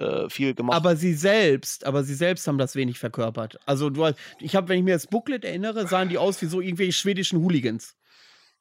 äh, 0.04 0.30
viel 0.30 0.54
gemacht. 0.54 0.76
Aber 0.76 0.96
sie 0.96 1.16
selbst, 1.16 1.86
aber 1.86 2.04
sie 2.04 2.14
selbst 2.14 2.48
haben 2.48 2.60
das 2.60 2.76
wenig 2.76 3.00
verkörpert. 3.00 3.58
Also 3.66 3.90
du, 3.90 4.08
ich 4.40 4.56
habe, 4.56 4.70
wenn 4.70 4.78
ich 4.78 4.84
mir 4.84 4.94
das 4.94 5.08
Booklet 5.08 5.44
erinnere, 5.44 5.88
sahen 5.88 6.10
die 6.10 6.20
aus 6.20 6.40
wie 6.44 6.46
so 6.46 6.62
irgendwelche 6.62 6.94
schwedischen 6.94 7.40
Hooligans. 7.40 7.96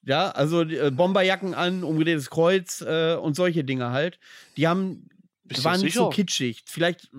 Ja, 0.06 0.30
also 0.30 0.62
äh, 0.62 0.90
Bomberjacken 0.90 1.52
an, 1.54 1.84
umgedrehtes 1.84 2.30
Kreuz 2.30 2.80
äh, 2.80 3.14
und 3.14 3.36
solche 3.36 3.64
Dinge 3.64 3.90
halt. 3.90 4.18
Die 4.56 4.68
haben, 4.68 5.08
Bist 5.44 5.64
waren 5.64 5.80
nicht 5.80 5.94
so 5.94 6.08
kitschig. 6.08 6.62
Vielleicht. 6.66 7.10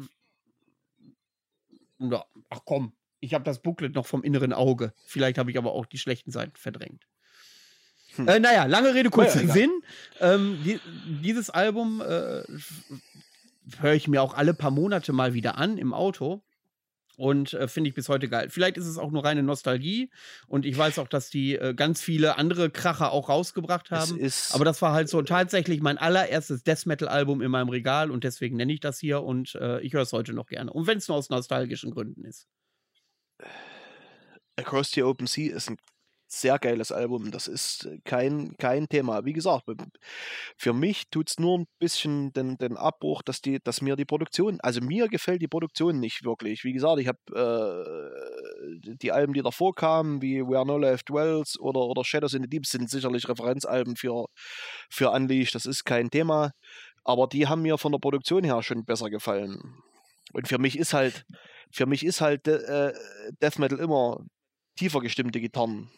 Ja, 1.99 2.26
ach 2.49 2.59
komm, 2.65 2.93
ich 3.26 3.34
habe 3.34 3.43
das 3.43 3.61
Booklet 3.61 3.95
noch 3.95 4.06
vom 4.06 4.23
inneren 4.23 4.53
Auge. 4.53 4.93
Vielleicht 5.06 5.38
habe 5.38 5.52
ich 5.52 5.57
aber 5.57 5.73
auch 5.73 5.85
die 5.85 5.97
schlechten 5.97 6.31
Seiten 6.31 6.56
verdrängt. 6.56 7.03
Hm. 8.15 8.27
Äh, 8.27 8.39
naja, 8.39 8.65
lange 8.65 8.93
Rede, 8.93 9.10
kurzer 9.10 9.43
ja, 9.43 9.52
Sinn. 9.52 9.72
Ähm, 10.19 10.60
die, 10.64 10.80
dieses 11.23 11.49
Album 11.49 12.02
äh, 12.02 12.43
höre 13.80 13.93
ich 13.93 14.07
mir 14.07 14.22
auch 14.22 14.35
alle 14.35 14.53
paar 14.53 14.72
Monate 14.72 15.11
mal 15.11 15.34
wieder 15.34 15.57
an 15.57 15.77
im 15.77 15.93
Auto. 15.93 16.41
Und 17.18 17.53
äh, 17.53 17.69
finde 17.69 17.89
ich 17.89 17.95
bis 17.95 18.10
heute 18.10 18.27
geil. 18.27 18.49
Vielleicht 18.49 18.77
ist 18.77 18.88
es 18.88 18.97
auch 18.97 19.10
nur 19.10 19.23
reine 19.23 19.41
Nostalgie. 19.41 20.11
Und 20.47 20.65
ich 20.65 20.77
weiß 20.77 20.99
auch, 20.99 21.07
dass 21.07 21.30
die 21.30 21.56
äh, 21.56 21.73
ganz 21.73 22.02
viele 22.02 22.38
andere 22.38 22.69
Kracher 22.69 23.11
auch 23.11 23.30
rausgebracht 23.30 23.89
haben. 23.89 24.19
Aber 24.52 24.65
das 24.65 24.81
war 24.81 24.91
halt 24.91 25.07
so 25.07 25.22
tatsächlich 25.22 25.81
mein 25.81 25.97
allererstes 25.97 26.64
Death 26.64 26.85
Metal-Album 26.85 27.41
in 27.41 27.52
meinem 27.52 27.69
Regal. 27.69 28.11
Und 28.11 28.23
deswegen 28.26 28.57
nenne 28.57 28.73
ich 28.73 28.81
das 28.81 28.99
hier. 28.99 29.23
Und 29.23 29.56
äh, 29.56 29.80
ich 29.80 29.93
höre 29.93 30.02
es 30.02 30.11
heute 30.11 30.34
noch 30.34 30.47
gerne. 30.47 30.72
Und 30.73 30.88
wenn 30.88 30.97
es 30.97 31.07
nur 31.07 31.18
aus 31.18 31.30
nostalgischen 31.30 31.91
Gründen 31.91 32.26
ist. 32.26 32.47
Across 34.57 34.91
the 34.91 35.03
Open 35.03 35.28
Sea 35.28 35.53
ist 35.53 35.70
ein 35.70 35.78
sehr 36.28 36.57
geiles 36.60 36.91
Album. 36.91 37.32
Das 37.32 37.48
ist 37.48 37.88
kein, 38.03 38.56
kein 38.57 38.88
Thema. 38.88 39.26
Wie 39.26 39.34
gesagt, 39.34 39.66
für 40.57 40.74
mich 40.74 41.03
tut 41.10 41.30
es 41.30 41.40
nur 41.40 41.60
ein 41.60 41.68
bisschen 41.80 42.34
den, 42.34 42.57
den 42.57 42.78
Abbruch, 42.78 43.22
dass, 43.22 43.41
die, 43.41 43.60
dass 43.64 43.82
mir 43.82 43.95
die 43.95 44.06
Produktion, 44.06 44.60
also 44.62 44.82
mir 44.82 45.07
gefällt 45.07 45.41
die 45.41 45.48
Produktion 45.48 45.99
nicht 45.99 46.24
wirklich. 46.24 46.64
Wie 46.64 46.74
gesagt, 46.74 46.99
ich 46.99 47.07
habe 47.07 47.20
äh, 47.34 48.95
die 48.95 49.12
Alben, 49.12 49.34
die 49.34 49.41
davor 49.41 49.76
kamen, 49.76 50.22
wie 50.22 50.41
Where 50.41 50.66
No 50.66 50.78
Life 50.78 51.03
Dwells 51.06 51.60
oder, 51.60 51.82
oder 51.82 52.03
Shadows 52.03 52.34
in 52.34 52.44
the 52.44 52.49
Deep, 52.49 52.66
sind 52.66 52.90
sicherlich 52.90 53.28
Referenzalben 53.30 53.95
für, 53.95 54.26
für 54.90 55.12
Unleashed. 55.12 55.56
Das 55.56 55.66
ist 55.66 55.86
kein 55.86 56.10
Thema. 56.10 56.52
Aber 57.03 57.28
die 57.28 57.48
haben 57.48 57.62
mir 57.62 57.78
von 57.78 57.91
der 57.91 57.99
Produktion 57.99 58.44
her 58.44 58.64
schon 58.64 58.84
besser 58.84 59.10
gefallen. 59.10 59.76
Und 60.34 60.48
für 60.48 60.57
mich 60.57 60.78
ist 60.78 60.94
halt 60.94 61.24
für 61.72 61.86
mich 61.86 62.06
ist 62.06 62.22
halt 62.22 62.48
äh, 62.48 62.94
Death 63.42 63.60
Metal 63.60 63.80
immer 63.80 64.26
tiefer 64.76 65.02
gestimmte 65.02 65.40
Gitarren. 65.40 65.90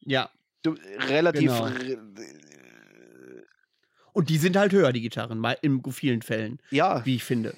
Ja. 0.00 0.30
Du, 0.62 0.76
relativ. 1.08 1.50
Genau. 1.50 1.70
Und 4.12 4.28
die 4.28 4.38
sind 4.38 4.56
halt 4.56 4.72
höher, 4.72 4.92
die 4.92 5.00
Gitarren, 5.00 5.44
in 5.62 5.82
vielen 5.92 6.22
Fällen. 6.22 6.58
Ja. 6.70 7.04
Wie 7.06 7.16
ich 7.16 7.24
finde. 7.24 7.54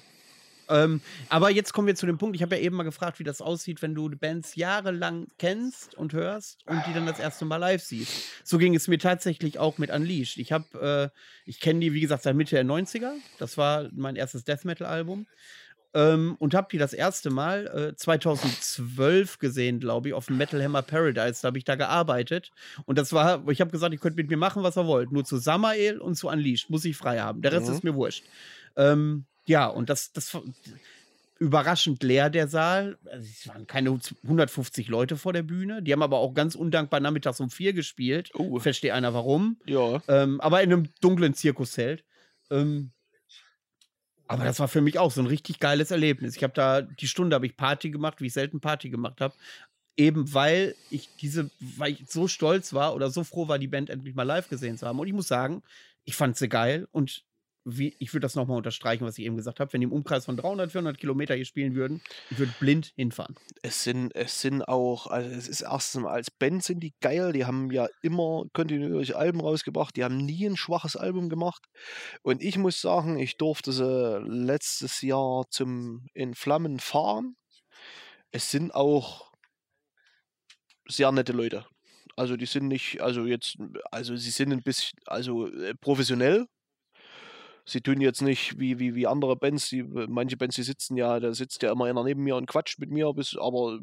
Ähm, 0.69 1.01
aber 1.29 1.49
jetzt 1.49 1.73
kommen 1.73 1.87
wir 1.87 1.95
zu 1.95 2.05
dem 2.05 2.17
Punkt, 2.17 2.35
ich 2.35 2.41
habe 2.41 2.55
ja 2.55 2.61
eben 2.61 2.75
mal 2.75 2.83
gefragt, 2.83 3.19
wie 3.19 3.23
das 3.23 3.41
aussieht, 3.41 3.81
wenn 3.81 3.95
du 3.95 4.09
Bands 4.09 4.55
jahrelang 4.55 5.27
kennst 5.37 5.95
und 5.95 6.13
hörst 6.13 6.65
und 6.67 6.81
die 6.87 6.93
dann 6.93 7.05
das 7.05 7.19
erste 7.19 7.45
Mal 7.45 7.57
live 7.57 7.81
siehst. 7.81 8.13
So 8.43 8.57
ging 8.57 8.73
es 8.73 8.87
mir 8.87 8.97
tatsächlich 8.97 9.59
auch 9.59 9.77
mit 9.77 9.91
Unleashed. 9.91 10.37
Ich 10.37 10.51
habe, 10.51 11.11
äh, 11.13 11.19
ich 11.45 11.59
kenne 11.59 11.81
die, 11.81 11.93
wie 11.93 12.01
gesagt, 12.01 12.23
seit 12.23 12.35
Mitte 12.35 12.55
der 12.55 12.65
90er. 12.65 13.13
Das 13.39 13.57
war 13.57 13.89
mein 13.91 14.15
erstes 14.15 14.45
Death 14.45 14.63
Metal-Album. 14.63 15.27
Ähm, 15.95 16.35
und 16.39 16.55
habe 16.55 16.67
die 16.71 16.79
das 16.79 16.93
erste 16.93 17.29
Mal 17.29 17.91
äh, 17.91 17.95
2012 17.95 19.37
gesehen, 19.37 19.79
glaube 19.79 20.09
ich, 20.09 20.13
auf 20.13 20.25
dem 20.25 20.37
Metal 20.37 20.61
Hammer 20.63 20.81
Paradise. 20.81 21.41
Da 21.41 21.47
habe 21.47 21.57
ich 21.59 21.65
da 21.65 21.75
gearbeitet. 21.75 22.51
Und 22.85 22.97
das 22.97 23.13
war, 23.13 23.47
ich 23.49 23.61
habe 23.61 23.71
gesagt, 23.71 23.93
ihr 23.93 23.99
könnt 23.99 24.15
mit 24.15 24.29
mir 24.29 24.37
machen, 24.37 24.63
was 24.63 24.77
ihr 24.77 24.87
wollt. 24.87 25.11
Nur 25.11 25.23
zu 25.23 25.37
Samael 25.37 25.99
und 25.99 26.15
zu 26.15 26.29
Unleashed 26.29 26.69
muss 26.69 26.85
ich 26.85 26.97
frei 26.97 27.19
haben. 27.19 27.41
Der 27.41 27.51
Rest 27.51 27.67
mhm. 27.67 27.73
ist 27.73 27.83
mir 27.83 27.93
wurscht. 27.93 28.23
Ähm, 28.75 29.25
ja, 29.45 29.67
und 29.67 29.89
das, 29.89 30.13
das 30.13 30.35
überraschend 31.43 32.01
leer, 32.01 32.29
der 32.29 32.47
Saal. 32.47 32.97
Also, 33.05 33.27
es 33.29 33.47
waren 33.47 33.67
keine 33.67 33.99
150 34.23 34.87
Leute 34.87 35.17
vor 35.17 35.33
der 35.33 35.43
Bühne. 35.43 35.83
Die 35.83 35.91
haben 35.91 36.01
aber 36.01 36.17
auch 36.17 36.33
ganz 36.33 36.55
undankbar 36.55 37.01
nachmittags 37.01 37.39
um 37.39 37.49
vier 37.49 37.73
gespielt. 37.73 38.31
Uh. 38.33 38.59
Versteht 38.59 38.91
einer 38.91 39.13
warum. 39.13 39.57
Ja. 39.65 40.01
Ähm, 40.07 40.39
aber 40.41 40.63
in 40.63 40.71
einem 40.71 40.89
dunklen 41.01 41.33
Zirkuszelt. 41.33 42.03
Ähm, 42.49 42.91
aber 44.27 44.45
das 44.45 44.59
war 44.59 44.67
für 44.67 44.81
mich 44.81 44.99
auch 44.99 45.11
so 45.11 45.21
ein 45.21 45.27
richtig 45.27 45.59
geiles 45.59 45.91
Erlebnis. 45.91 46.35
Ich 46.35 46.43
habe 46.43 46.53
da 46.53 46.81
die 46.81 47.07
Stunde 47.07 47.35
habe 47.35 47.45
ich 47.45 47.57
Party 47.57 47.89
gemacht, 47.89 48.21
wie 48.21 48.27
ich 48.27 48.33
selten 48.33 48.59
Party 48.59 48.89
gemacht 48.89 49.21
habe. 49.21 49.35
Eben 49.95 50.33
weil 50.33 50.75
ich 50.89 51.09
diese, 51.19 51.51
weil 51.59 51.93
ich 51.93 52.05
so 52.07 52.27
stolz 52.27 52.73
war 52.73 52.95
oder 52.95 53.09
so 53.11 53.23
froh 53.23 53.47
war, 53.47 53.59
die 53.59 53.67
Band 53.67 53.89
endlich 53.89 54.15
mal 54.15 54.23
live 54.23 54.49
gesehen 54.49 54.77
zu 54.77 54.87
haben. 54.87 54.99
Und 54.99 55.07
ich 55.07 55.13
muss 55.13 55.27
sagen, 55.27 55.61
ich 56.03 56.15
fand 56.15 56.35
sie 56.35 56.49
geil 56.49 56.87
und 56.91 57.23
wie, 57.65 57.95
ich 57.99 58.13
würde 58.13 58.21
das 58.21 58.35
nochmal 58.35 58.57
unterstreichen, 58.57 59.05
was 59.05 59.17
ich 59.17 59.25
eben 59.25 59.37
gesagt 59.37 59.59
habe, 59.59 59.71
wenn 59.73 59.81
die 59.81 59.85
im 59.85 59.91
Umkreis 59.91 60.25
von 60.25 60.37
300, 60.37 60.71
400 60.71 60.97
Kilometer 60.97 61.35
hier 61.35 61.45
spielen 61.45 61.75
würden, 61.75 62.01
ich 62.29 62.39
würde 62.39 62.53
blind 62.59 62.91
hinfahren. 62.95 63.35
Es 63.61 63.83
sind, 63.83 64.13
es 64.15 64.41
sind 64.41 64.63
auch, 64.63 65.07
also 65.07 65.29
es 65.29 65.47
ist 65.47 65.61
erstens 65.61 66.05
als 66.05 66.31
Band 66.31 66.63
sind 66.63 66.81
die 66.81 66.93
geil, 66.99 67.31
die 67.31 67.45
haben 67.45 67.71
ja 67.71 67.87
immer 68.01 68.43
kontinuierlich 68.53 69.15
Alben 69.15 69.39
rausgebracht, 69.39 69.95
die 69.95 70.03
haben 70.03 70.17
nie 70.17 70.45
ein 70.45 70.57
schwaches 70.57 70.95
Album 70.95 71.29
gemacht 71.29 71.63
und 72.21 72.41
ich 72.41 72.57
muss 72.57 72.81
sagen, 72.81 73.17
ich 73.17 73.37
durfte 73.37 73.71
sie 73.71 74.19
letztes 74.25 75.01
Jahr 75.01 75.45
zum 75.49 76.07
In 76.13 76.33
Flammen 76.35 76.79
fahren. 76.79 77.35
Es 78.31 78.51
sind 78.51 78.73
auch 78.73 79.31
sehr 80.87 81.11
nette 81.11 81.33
Leute. 81.33 81.65
Also 82.15 82.37
die 82.37 82.45
sind 82.45 82.67
nicht, 82.67 83.01
also 83.01 83.25
jetzt, 83.25 83.57
also 83.91 84.15
sie 84.15 84.29
sind 84.29 84.51
ein 84.51 84.61
bisschen, 84.61 84.97
also 85.05 85.47
äh, 85.47 85.73
professionell, 85.75 86.45
sie 87.65 87.81
tun 87.81 88.01
jetzt 88.01 88.21
nicht 88.21 88.59
wie, 88.59 88.79
wie, 88.79 88.95
wie 88.95 89.07
andere 89.07 89.35
Bands, 89.35 89.69
die, 89.69 89.83
manche 89.83 90.37
Bands, 90.37 90.55
die 90.55 90.63
sitzen 90.63 90.97
ja, 90.97 91.19
da 91.19 91.33
sitzt 91.33 91.63
ja 91.63 91.71
immer 91.71 91.85
einer 91.85 92.03
neben 92.03 92.23
mir 92.23 92.35
und 92.35 92.47
quatscht 92.47 92.79
mit 92.79 92.89
mir, 92.89 93.13
bis, 93.13 93.37
aber 93.37 93.79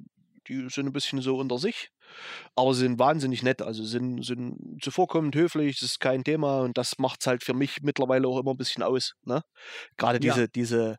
die 0.48 0.68
sind 0.68 0.86
ein 0.86 0.92
bisschen 0.92 1.20
so 1.20 1.36
unter 1.36 1.58
sich. 1.58 1.90
Aber 2.56 2.74
sie 2.74 2.80
sind 2.80 2.98
wahnsinnig 2.98 3.42
nett, 3.42 3.62
also 3.62 3.84
sind, 3.84 4.24
sind 4.24 4.82
zuvorkommend 4.82 5.34
höflich, 5.36 5.78
das 5.78 5.90
ist 5.90 6.00
kein 6.00 6.24
Thema 6.24 6.60
und 6.60 6.76
das 6.76 6.98
macht 6.98 7.20
es 7.20 7.26
halt 7.26 7.44
für 7.44 7.54
mich 7.54 7.82
mittlerweile 7.82 8.26
auch 8.26 8.38
immer 8.38 8.52
ein 8.52 8.56
bisschen 8.56 8.82
aus. 8.82 9.14
Ne? 9.24 9.42
Gerade 9.96 10.18
diese, 10.18 10.42
ja. 10.42 10.46
diese, 10.48 10.96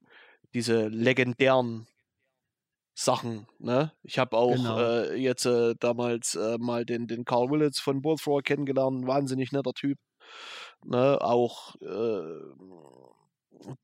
diese 0.54 0.88
legendären 0.88 1.88
Sachen. 2.94 3.48
Ne? 3.60 3.92
Ich 4.04 4.20
habe 4.20 4.38
auch 4.38 4.56
genau. 4.56 4.80
äh, 4.80 5.16
jetzt 5.16 5.46
äh, 5.46 5.76
damals 5.80 6.36
äh, 6.36 6.58
mal 6.60 6.86
den, 6.86 7.08
den 7.08 7.26
Carl 7.26 7.50
Willits 7.50 7.80
von 7.80 8.02
Bullthrower 8.02 8.42
kennengelernt, 8.42 9.02
ein 9.02 9.08
wahnsinnig 9.08 9.52
netter 9.52 9.74
Typ. 9.74 9.98
Ne, 10.84 11.20
auch, 11.22 11.76
äh, 11.82 12.42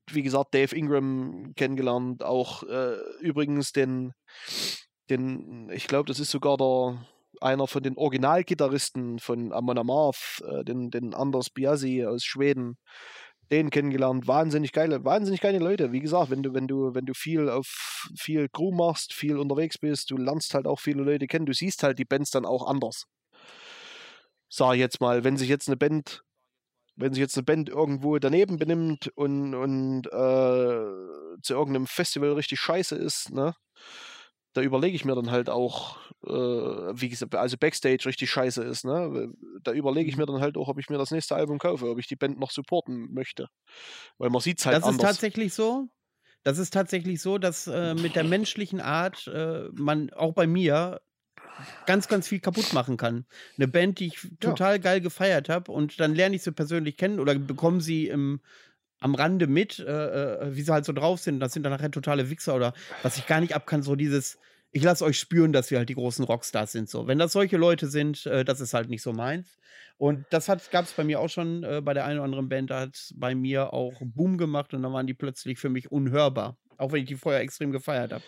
wie 0.10 0.24
gesagt, 0.24 0.56
Dave 0.56 0.76
Ingram 0.76 1.54
kennengelernt. 1.56 2.24
Auch 2.24 2.64
äh, 2.64 2.96
übrigens 3.20 3.72
den, 3.72 4.14
den 5.10 5.70
ich 5.72 5.88
glaube, 5.88 6.08
das 6.08 6.20
ist 6.20 6.32
sogar 6.32 6.58
der, 6.58 7.06
einer 7.40 7.68
von 7.68 7.84
den 7.84 7.98
Originalgitarristen 7.98 9.20
von 9.20 9.54
Amon 9.54 9.78
Amarth, 9.78 10.44
äh, 10.48 10.64
den, 10.64 10.90
den 10.90 11.14
Anders 11.14 11.50
Biasi 11.52 12.06
aus 12.06 12.24
Schweden 12.24 12.78
den 13.52 13.70
kennengelernt. 13.70 14.28
Wahnsinnig 14.28 14.72
geile, 14.74 15.04
wahnsinnig 15.06 15.42
geile 15.42 15.60
Leute. 15.60 15.92
Wie 15.92 16.02
gesagt, 16.02 16.30
wenn 16.30 16.44
du, 16.44 16.54
wenn 16.54 16.68
du, 16.68 16.94
wenn 16.94 17.06
du 17.06 17.14
viel 17.14 17.50
auf 17.50 18.10
viel 18.18 18.50
Crew 18.50 18.72
machst, 18.72 19.14
viel 19.14 19.38
unterwegs 19.38 19.78
bist, 19.78 20.12
du 20.12 20.18
lernst 20.18 20.54
halt 20.54 20.68
auch 20.68 20.80
viele 20.80 21.04
Leute 21.04 21.28
kennen, 21.28 21.46
du 21.46 21.54
siehst 21.54 21.84
halt 21.84 22.00
die 22.00 22.06
Bands 22.06 22.32
dann 22.32 22.46
auch 22.46 22.68
anders. 22.68 23.06
Sag 24.50 24.76
jetzt 24.76 25.02
mal, 25.02 25.24
wenn 25.24 25.38
sich 25.38 25.50
jetzt 25.50 25.68
eine 25.68 25.78
Band 25.78 26.24
wenn 26.98 27.14
sich 27.14 27.22
jetzt 27.22 27.38
eine 27.38 27.46
Band 27.46 27.70
irgendwo 27.70 28.18
daneben 28.18 28.58
benimmt 28.58 29.12
und, 29.16 29.54
und 29.54 30.08
äh, 30.08 31.42
zu 31.42 31.54
irgendeinem 31.54 31.88
Festival 31.88 32.34
richtig 32.34 32.60
scheiße 32.60 32.96
ist, 32.96 33.32
ne? 33.32 33.54
Da 34.54 34.64
überlege 34.64 34.96
ich 34.96 35.06
mir 35.06 35.14
dann 35.14 35.30
halt 35.30 35.52
auch, 35.52 35.98
äh, 36.26 36.32
wie 36.32 37.10
gesagt, 37.10 37.36
also 37.36 37.58
Backstage 37.58 38.06
richtig 38.08 38.32
scheiße 38.32 38.64
ist, 38.64 38.86
ne? 38.86 39.32
Da 39.62 39.72
überlege 39.72 40.10
ich 40.10 40.16
mhm. 40.16 40.22
mir 40.22 40.26
dann 40.26 40.42
halt 40.42 40.58
auch, 40.58 40.68
ob 40.68 40.80
ich 40.80 40.90
mir 40.90 40.98
das 40.98 41.12
nächste 41.12 41.36
Album 41.36 41.60
kaufe, 41.60 41.88
ob 41.88 42.00
ich 42.00 42.08
die 42.08 42.16
Band 42.16 42.40
noch 42.40 42.50
supporten 42.50 43.14
möchte. 43.14 43.48
Weil 44.18 44.32
man 44.32 44.42
sieht 44.42 44.60
es 44.60 44.66
halt 44.66 44.78
das 44.78 44.84
anders. 44.84 45.02
Das 45.02 45.12
ist 45.12 45.16
tatsächlich 45.16 45.54
so. 45.54 45.88
Das 46.44 46.58
ist 46.58 46.74
tatsächlich 46.74 47.22
so, 47.22 47.38
dass 47.38 47.68
äh, 47.68 47.94
mit 47.94 48.16
der 48.16 48.24
menschlichen 48.24 48.80
Art 48.80 49.28
äh, 49.28 49.70
man 49.74 50.10
auch 50.12 50.34
bei 50.34 50.48
mir 50.48 51.02
ganz, 51.86 52.08
ganz 52.08 52.28
viel 52.28 52.40
kaputt 52.40 52.74
machen 52.74 52.98
kann. 52.98 53.26
Eine 53.58 53.68
Band, 53.68 54.00
die 54.00 54.08
ich 54.08 54.20
total 54.40 54.74
ja. 54.74 54.78
geil 54.78 55.02
gefeiert 55.02 55.50
habe 55.50 55.72
und 55.72 56.00
dann 56.00 56.16
lerne 56.16 56.36
ich 56.36 56.44
sie 56.44 56.52
persönlich 56.52 56.98
kennen 56.98 57.20
oder 57.20 57.36
bekomme 57.36 57.82
sie 57.82 58.08
im, 58.08 58.42
am 59.00 59.16
Rande 59.16 59.48
mit, 59.48 59.80
äh, 59.80 59.84
äh, 59.86 60.56
wie 60.56 60.62
sie 60.62 60.72
halt 60.72 60.86
so 60.86 60.94
drauf 60.94 61.20
sind. 61.20 61.40
Das 61.40 61.54
sind 61.54 61.64
dann 61.64 61.72
nachher 61.72 61.92
totale 61.92 62.30
Wichser 62.30 62.56
oder 62.56 62.74
was 63.04 63.18
ich 63.18 63.28
gar 63.28 63.40
nicht 63.40 63.56
ab 63.56 63.68
kann, 63.68 63.84
so 63.84 63.96
dieses, 63.96 64.40
ich 64.72 64.84
lasse 64.84 65.06
euch 65.06 65.20
spüren, 65.20 65.54
dass 65.54 65.72
wir 65.72 65.78
halt 65.78 65.90
die 65.90 65.96
großen 65.96 66.26
Rockstars 66.26 66.72
sind. 66.72 66.90
So, 66.90 67.08
wenn 67.08 67.20
das 67.20 67.32
solche 67.32 67.58
Leute 67.58 67.88
sind, 67.88 68.26
äh, 68.26 68.44
das 68.44 68.62
ist 68.62 68.74
halt 68.74 68.90
nicht 68.90 69.02
so 69.02 69.14
meins. 69.14 69.58
Und 69.98 70.26
das 70.30 70.46
gab 70.46 70.86
es 70.86 70.94
bei 70.94 71.04
mir 71.04 71.20
auch 71.20 71.30
schon 71.30 71.64
äh, 71.64 71.82
bei 71.84 71.94
der 71.94 72.06
einen 72.06 72.20
oder 72.20 72.26
anderen 72.26 72.50
Band, 72.50 72.70
da 72.70 72.82
hat 72.82 72.96
es 72.96 73.14
bei 73.18 73.34
mir 73.34 73.74
auch 73.74 73.94
Boom 74.00 74.38
gemacht 74.38 74.74
und 74.74 74.84
dann 74.84 74.94
waren 74.94 75.08
die 75.08 75.16
plötzlich 75.16 75.58
für 75.58 75.70
mich 75.70 75.92
unhörbar. 75.92 76.58
Auch 76.78 76.92
wenn 76.92 77.02
ich 77.02 77.08
die 77.08 77.16
vorher 77.16 77.42
extrem 77.42 77.72
gefeiert 77.72 78.14
habe. 78.14 78.24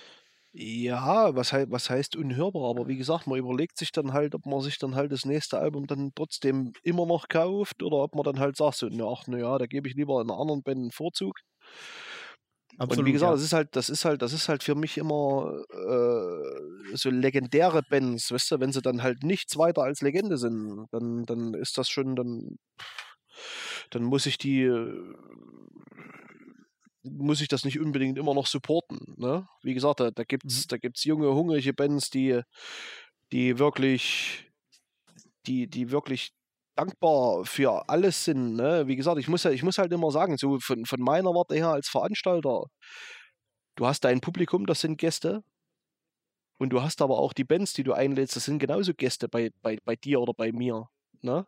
Ja, 0.52 1.36
was, 1.36 1.54
hei 1.54 1.66
was 1.70 1.90
heißt 1.90 2.16
unhörbar? 2.16 2.70
Aber 2.70 2.88
wie 2.88 2.98
gesagt, 2.98 3.28
man 3.28 3.38
überlegt 3.38 3.78
sich 3.78 3.92
dann 3.92 4.14
halt, 4.14 4.34
ob 4.34 4.46
man 4.48 4.62
sich 4.62 4.78
dann 4.80 4.96
halt 4.96 5.12
das 5.12 5.26
nächste 5.26 5.60
Album 5.60 5.86
dann 5.88 6.12
trotzdem 6.16 6.74
immer 6.84 7.06
noch 7.06 7.28
kauft 7.28 7.84
oder 7.84 7.98
ob 7.98 8.16
man 8.16 8.24
dann 8.24 8.40
halt 8.40 8.58
sagt, 8.58 8.78
so, 8.78 8.88
na, 8.90 9.06
ach, 9.06 9.28
naja, 9.28 9.58
da 9.60 9.68
gebe 9.68 9.88
ich 9.88 9.96
lieber 9.96 10.20
einer 10.22 10.38
anderen 10.40 10.64
Band 10.64 10.80
einen 10.80 10.92
Vorzug. 10.92 11.40
Absolut, 12.78 13.00
Und 13.00 13.06
wie 13.06 13.12
gesagt, 13.12 13.32
ja. 13.32 13.32
das 13.32 13.44
ist 13.44 13.54
halt, 13.54 13.76
das 13.76 13.90
ist 13.90 14.06
halt, 14.06 14.22
das 14.22 14.32
ist 14.34 14.48
halt 14.48 14.64
für 14.64 14.76
mich 14.76 14.98
immer 14.98 15.52
äh, 15.70 16.96
so 16.96 17.10
legendäre 17.10 17.82
Bands, 17.84 18.32
weißt 18.32 18.52
du, 18.52 18.60
wenn 18.60 18.72
sie 18.72 18.82
dann 18.82 19.04
halt 19.04 19.24
nichts 19.24 19.58
weiter 19.58 19.84
als 19.84 20.02
Legende 20.02 20.38
sind, 20.38 20.86
dann, 20.92 21.26
dann 21.26 21.54
ist 21.56 21.78
das 21.78 21.90
schon, 21.90 22.16
dann, 22.16 22.58
dann 23.90 24.04
muss 24.04 24.26
ich 24.26 24.38
die 24.38 24.70
muss 27.10 27.42
ich 27.42 27.48
das 27.48 27.66
nicht 27.66 27.80
unbedingt 27.80 28.18
immer 28.18 28.34
noch 28.34 28.48
supporten. 28.48 29.16
Ne? 29.18 29.48
Wie 29.62 29.74
gesagt, 29.74 30.00
da, 30.00 30.12
da 30.12 30.24
gibt 30.24 30.46
es 30.46 30.66
mhm. 30.66 30.68
da 30.70 30.78
gibt's 30.78 31.04
junge, 31.04 31.34
hungrige 31.34 31.74
Bands, 31.74 32.10
die, 32.10 32.42
die 33.32 33.60
wirklich, 33.60 34.52
die, 35.48 35.68
die 35.68 35.92
wirklich 35.92 36.32
dankbar 36.76 37.46
für 37.46 37.90
alles 37.90 38.24
sind. 38.26 38.56
Ne? 38.56 38.88
Wie 38.88 38.96
gesagt, 38.96 39.20
ich 39.20 39.28
muss, 39.28 39.46
ich 39.46 39.64
muss 39.64 39.78
halt 39.78 39.92
immer 39.92 40.12
sagen, 40.12 40.38
so 40.38 40.60
von, 40.60 40.86
von 40.86 41.02
meiner 41.02 41.30
Warte 41.32 41.56
her 41.56 41.70
als 41.70 41.90
Veranstalter, 41.90 42.66
du 43.76 43.86
hast 43.86 44.04
dein 44.06 44.22
Publikum, 44.22 44.66
das 44.66 44.82
sind 44.82 44.98
Gäste. 44.98 45.44
Und 46.58 46.72
du 46.72 46.82
hast 46.82 47.02
aber 47.02 47.20
auch 47.20 47.32
die 47.32 47.46
Bands, 47.46 47.74
die 47.74 47.84
du 47.84 47.94
einlädst, 47.94 48.36
das 48.36 48.46
sind 48.46 48.60
genauso 48.60 48.94
Gäste 48.94 49.30
bei, 49.30 49.52
bei, 49.62 49.78
bei 49.86 49.96
dir 49.96 50.20
oder 50.20 50.34
bei 50.34 50.52
mir. 50.52 50.90
Ne? 51.22 51.48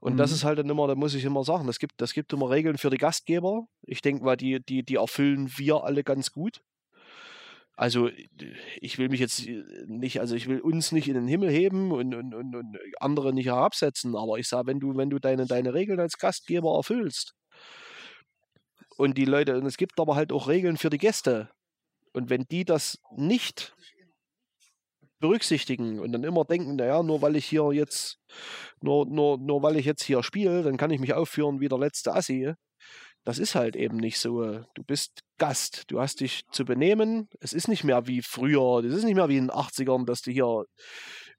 Und 0.00 0.14
mhm. 0.14 0.16
das 0.18 0.32
ist 0.32 0.44
halt 0.44 0.58
dann 0.58 0.70
immer, 0.70 0.86
da 0.86 0.94
muss 0.94 1.14
ich 1.14 1.24
immer 1.24 1.44
sagen, 1.44 1.66
das 1.66 1.78
gibt, 1.78 2.00
das 2.00 2.12
gibt 2.12 2.32
immer 2.32 2.50
Regeln 2.50 2.78
für 2.78 2.90
die 2.90 2.98
Gastgeber. 2.98 3.66
Ich 3.82 4.00
denke 4.00 4.24
mal, 4.24 4.36
die, 4.36 4.60
die, 4.64 4.84
die 4.84 4.96
erfüllen 4.96 5.50
wir 5.56 5.84
alle 5.84 6.04
ganz 6.04 6.30
gut. 6.30 6.60
Also 7.74 8.10
ich 8.80 8.98
will 8.98 9.08
mich 9.08 9.20
jetzt 9.20 9.46
nicht, 9.86 10.18
also 10.20 10.34
ich 10.34 10.48
will 10.48 10.60
uns 10.60 10.90
nicht 10.90 11.06
in 11.06 11.14
den 11.14 11.28
Himmel 11.28 11.50
heben 11.50 11.92
und, 11.92 12.12
und, 12.12 12.34
und, 12.34 12.56
und 12.56 12.76
andere 12.98 13.32
nicht 13.32 13.46
herabsetzen, 13.46 14.16
aber 14.16 14.38
ich 14.38 14.48
sage, 14.48 14.66
wenn 14.66 14.80
du, 14.80 14.96
wenn 14.96 15.10
du 15.10 15.20
deine, 15.20 15.46
deine 15.46 15.74
Regeln 15.74 16.00
als 16.00 16.18
Gastgeber 16.18 16.74
erfüllst 16.74 17.34
und 18.96 19.16
die 19.16 19.24
Leute, 19.24 19.56
und 19.56 19.64
es 19.64 19.76
gibt 19.76 20.00
aber 20.00 20.16
halt 20.16 20.32
auch 20.32 20.48
Regeln 20.48 20.76
für 20.76 20.90
die 20.90 20.98
Gäste. 20.98 21.50
Und 22.12 22.30
wenn 22.30 22.46
die 22.50 22.64
das 22.64 22.98
nicht 23.16 23.76
berücksichtigen 25.20 26.00
und 26.00 26.12
dann 26.12 26.24
immer 26.24 26.44
denken, 26.44 26.76
naja, 26.76 27.02
nur 27.02 27.22
weil 27.22 27.36
ich 27.36 27.46
hier 27.46 27.72
jetzt, 27.72 28.18
nur, 28.80 29.06
nur, 29.06 29.38
nur 29.38 29.62
weil 29.62 29.76
ich 29.76 29.86
jetzt 29.86 30.02
hier 30.02 30.22
spiele, 30.22 30.62
dann 30.62 30.76
kann 30.76 30.90
ich 30.90 31.00
mich 31.00 31.14
aufführen 31.14 31.60
wie 31.60 31.68
der 31.68 31.78
letzte 31.78 32.14
Assi. 32.14 32.52
Das 33.24 33.38
ist 33.38 33.54
halt 33.54 33.76
eben 33.76 33.98
nicht 33.98 34.18
so. 34.18 34.60
Du 34.74 34.82
bist 34.86 35.20
Gast, 35.38 35.84
du 35.88 36.00
hast 36.00 36.20
dich 36.20 36.42
zu 36.50 36.64
benehmen. 36.64 37.28
Es 37.40 37.52
ist 37.52 37.68
nicht 37.68 37.84
mehr 37.84 38.06
wie 38.06 38.22
früher, 38.22 38.82
es 38.84 38.94
ist 38.94 39.04
nicht 39.04 39.16
mehr 39.16 39.28
wie 39.28 39.36
in 39.36 39.48
den 39.48 39.50
80ern, 39.50 40.06
dass 40.06 40.22
du 40.22 40.30
hier 40.30 40.64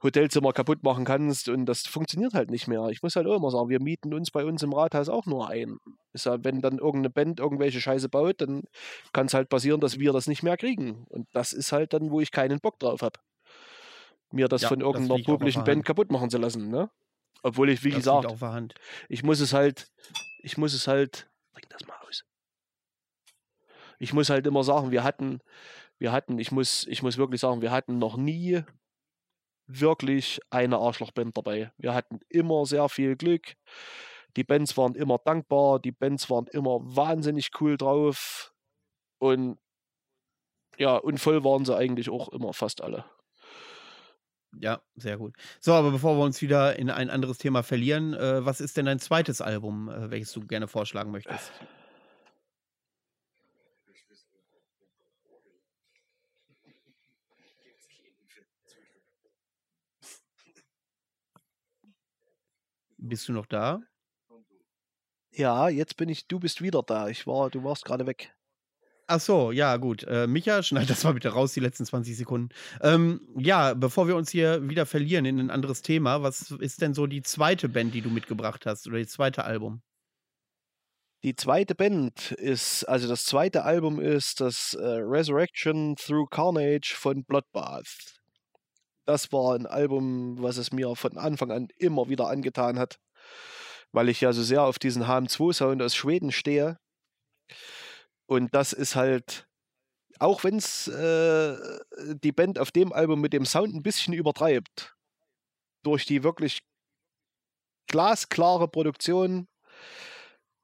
Hotelzimmer 0.02 0.54
kaputt 0.54 0.84
machen 0.84 1.04
kannst 1.04 1.50
und 1.50 1.66
das 1.66 1.82
funktioniert 1.82 2.34
halt 2.34 2.52
nicht 2.52 2.68
mehr. 2.68 2.88
Ich 2.90 3.02
muss 3.02 3.16
halt 3.16 3.28
auch 3.28 3.36
immer 3.36 3.52
sagen, 3.52 3.70
wir 3.70 3.82
mieten 3.82 4.14
uns 4.14 4.32
bei 4.32 4.46
uns 4.46 4.64
im 4.64 4.74
Rathaus 4.74 5.10
auch 5.10 5.26
nur 5.26 5.50
ein. 5.50 5.78
Ist 6.14 6.26
ja, 6.26 6.38
wenn 6.44 6.62
dann 6.62 6.78
irgendeine 6.78 7.10
Band 7.10 7.40
irgendwelche 7.40 7.82
Scheiße 7.82 8.08
baut, 8.08 8.40
dann 8.42 8.64
kann 9.12 9.26
es 9.26 9.34
halt 9.34 9.50
passieren, 9.50 9.82
dass 9.82 10.00
wir 10.00 10.14
das 10.14 10.28
nicht 10.28 10.44
mehr 10.44 10.58
kriegen. 10.58 11.06
Und 11.10 11.28
das 11.34 11.54
ist 11.54 11.72
halt 11.72 11.94
dann, 11.94 12.12
wo 12.12 12.22
ich 12.22 12.32
keinen 12.32 12.60
Bock 12.60 12.80
drauf 12.80 13.02
habe. 13.02 13.20
Mir 14.32 14.48
das 14.48 14.62
Ja, 14.62 14.70
von 14.70 14.82
irgendeiner 14.82 15.24
publischen 15.24 15.64
Band 15.64 15.86
kaputt 15.86 16.12
machen 16.12 16.30
zu 16.30 16.38
lassen, 16.38 16.70
ne? 16.70 16.90
Obwohl 17.42 17.70
ich, 17.70 17.84
wie 17.84 17.90
Das 17.90 18.00
gesagt, 18.00 18.36
ich 19.08 19.24
muss 19.24 19.40
es 19.40 19.54
halt, 19.54 19.92
ich 20.44 20.58
muss 20.58 20.74
es 20.74 20.88
halt, 20.88 21.30
bring 21.54 21.66
das 21.70 21.86
mal 21.88 21.96
aus. 22.08 22.26
Ich 23.98 24.14
muss 24.14 24.30
halt 24.30 24.46
immer 24.46 24.64
sagen, 24.64 24.92
wir 24.92 25.04
hatten, 25.04 25.40
wir 25.98 26.12
hatten, 26.12 26.38
ich 26.38 26.52
muss, 26.52 26.86
ich 26.88 27.02
muss 27.02 27.18
wirklich 27.18 27.42
sagen, 27.42 27.62
wir 27.62 27.72
hatten 27.72 27.98
noch 27.98 28.18
nie 28.18 28.64
wirklich 29.68 30.40
eine 30.50 30.78
Arschlochband 30.78 31.38
dabei. 31.38 31.72
Wir 31.78 31.94
hatten 31.94 32.20
immer 32.30 32.66
sehr 32.66 32.90
viel 32.90 33.16
Glück. 33.16 33.56
Die 34.36 34.44
Bands 34.44 34.78
waren 34.78 34.96
immer 34.96 35.18
dankbar, 35.18 35.80
die 35.80 35.92
Bands 35.92 36.30
waren 36.30 36.48
immer 36.48 36.80
wahnsinnig 36.82 37.52
cool 37.60 37.78
drauf. 37.78 38.54
Und 39.20 39.60
ja, 40.78 40.96
und 40.96 41.20
voll 41.20 41.44
waren 41.44 41.66
sie 41.66 41.76
eigentlich 41.76 42.10
auch 42.10 42.30
immer 42.30 42.54
fast 42.54 42.82
alle. 42.82 43.06
Ja, 44.58 44.82
sehr 44.96 45.18
gut. 45.18 45.36
So, 45.60 45.74
aber 45.74 45.92
bevor 45.92 46.18
wir 46.18 46.24
uns 46.24 46.42
wieder 46.42 46.78
in 46.78 46.90
ein 46.90 47.10
anderes 47.10 47.38
Thema 47.38 47.62
verlieren, 47.64 48.14
äh, 48.14 48.44
was 48.46 48.62
ist 48.62 48.78
denn 48.78 48.86
dein 48.86 49.00
zweites 49.00 49.42
Album, 49.42 49.90
äh, 49.90 50.10
welches 50.10 50.32
du 50.34 50.42
gerne 50.46 50.68
vorschlagen 50.68 51.12
möchtest? 51.12 51.52
Bist 62.98 63.28
du 63.28 63.34
noch 63.34 63.48
da? 63.48 63.82
Ja, 65.32 65.70
jetzt 65.70 65.98
bin 65.98 66.08
ich, 66.10 66.28
du 66.28 66.40
bist 66.40 66.62
wieder 66.62 66.84
da. 66.84 67.08
Ich 67.10 67.26
war, 67.26 67.50
du 67.50 67.64
warst 67.64 67.84
gerade 67.86 68.06
weg. 68.06 68.32
Ach 69.12 69.20
so, 69.20 69.52
ja, 69.52 69.76
gut. 69.78 70.04
Äh, 70.04 70.28
Micha, 70.28 70.62
schneid 70.64 70.88
das 70.88 71.04
mal 71.04 71.16
bitte 71.16 71.30
raus, 71.30 71.54
die 71.54 71.60
letzten 71.60 71.84
20 71.84 72.16
Sekunden. 72.16 72.50
Ähm, 72.80 73.22
ja, 73.36 73.74
bevor 73.74 74.08
wir 74.08 74.16
uns 74.16 74.30
hier 74.30 74.70
wieder 74.70 74.86
verlieren 74.86 75.26
in 75.26 75.40
ein 75.40 75.50
anderes 75.50 75.82
Thema, 75.82 76.22
was 76.22 76.52
ist 76.52 76.80
denn 76.84 76.94
so 76.94 77.08
die 77.08 77.24
zweite 77.24 77.70
Band, 77.70 77.96
die 77.96 78.02
du 78.02 78.12
mitgebracht 78.12 78.68
hast 78.68 78.86
oder 78.86 79.00
das 79.00 79.10
zweite 79.10 79.46
Album? 79.46 79.82
Die 81.24 81.36
zweite 81.36 81.74
Band 81.74 82.34
ist, 82.34 82.84
also 82.84 83.08
das 83.08 83.26
zweite 83.26 83.64
Album 83.64 84.00
ist 84.00 84.42
das 84.42 84.76
äh, 84.76 84.86
Resurrection 84.86 85.96
Through 85.96 86.28
Carnage 86.28 86.94
von 86.96 87.24
Bloodbath. 87.24 88.22
Das 89.06 89.32
war 89.32 89.56
ein 89.56 89.66
Album, 89.66 90.38
was 90.40 90.58
es 90.58 90.72
mir 90.72 90.96
von 90.96 91.18
Anfang 91.18 91.52
an 91.52 91.70
immer 91.78 92.10
wieder 92.10 92.28
angetan 92.28 92.78
hat, 92.78 93.00
weil 93.92 94.08
ich 94.08 94.22
ja 94.22 94.34
so 94.34 94.44
sehr 94.44 94.62
auf 94.62 94.78
diesen 94.78 95.06
HM2-Sound 95.06 95.82
aus 95.82 95.96
Schweden 95.96 96.32
stehe. 96.32 96.78
Und 98.30 98.54
das 98.54 98.74
ist 98.74 98.96
halt, 98.96 99.48
auch 100.20 100.44
wenn 100.44 100.58
es 100.58 100.88
äh, 100.88 101.58
die 102.24 102.32
Band 102.32 102.60
auf 102.60 102.70
dem 102.70 102.94
Album 102.94 103.22
mit 103.22 103.34
dem 103.34 103.44
Sound 103.44 103.74
ein 103.74 103.82
bisschen 103.82 104.14
übertreibt, 104.14 104.94
durch 105.84 106.06
die 106.06 106.22
wirklich 106.22 106.60
glasklare 107.88 108.68
Produktion 108.68 109.48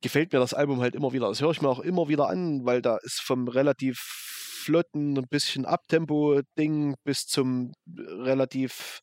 gefällt 0.04 0.32
mir 0.32 0.38
das 0.38 0.54
Album 0.54 0.80
halt 0.80 0.94
immer 0.94 1.12
wieder. 1.12 1.28
Das 1.28 1.42
höre 1.42 1.50
ich 1.50 1.62
mir 1.64 1.70
auch 1.70 1.80
immer 1.80 2.08
wieder 2.08 2.30
an, 2.30 2.66
weil 2.66 2.84
da 2.84 2.98
ist 2.98 3.20
vom 3.20 3.48
relativ 3.48 3.98
flotten, 3.98 5.18
ein 5.18 5.28
bisschen 5.28 5.66
Abtempo-Ding 5.66 6.94
bis 7.04 7.26
zum 7.26 7.74
relativ, 7.88 9.00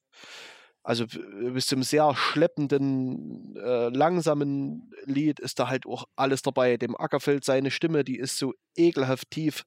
also 0.83 1.07
bis 1.07 1.67
zum 1.67 1.83
sehr 1.83 2.15
schleppenden, 2.17 3.57
äh, 3.57 3.89
langsamen 3.91 4.91
Lied 5.05 5.39
ist 5.39 5.59
da 5.59 5.69
halt 5.69 5.87
auch 5.87 6.05
alles 6.17 6.43
dabei. 6.43 6.77
Dem 6.77 6.97
Ackerfeld 6.97 7.45
seine 7.45 7.71
Stimme, 7.71 8.03
die 8.05 8.19
ist 8.19 8.39
so 8.39 8.53
ekelhaft 8.77 9.31
tief. 9.31 9.65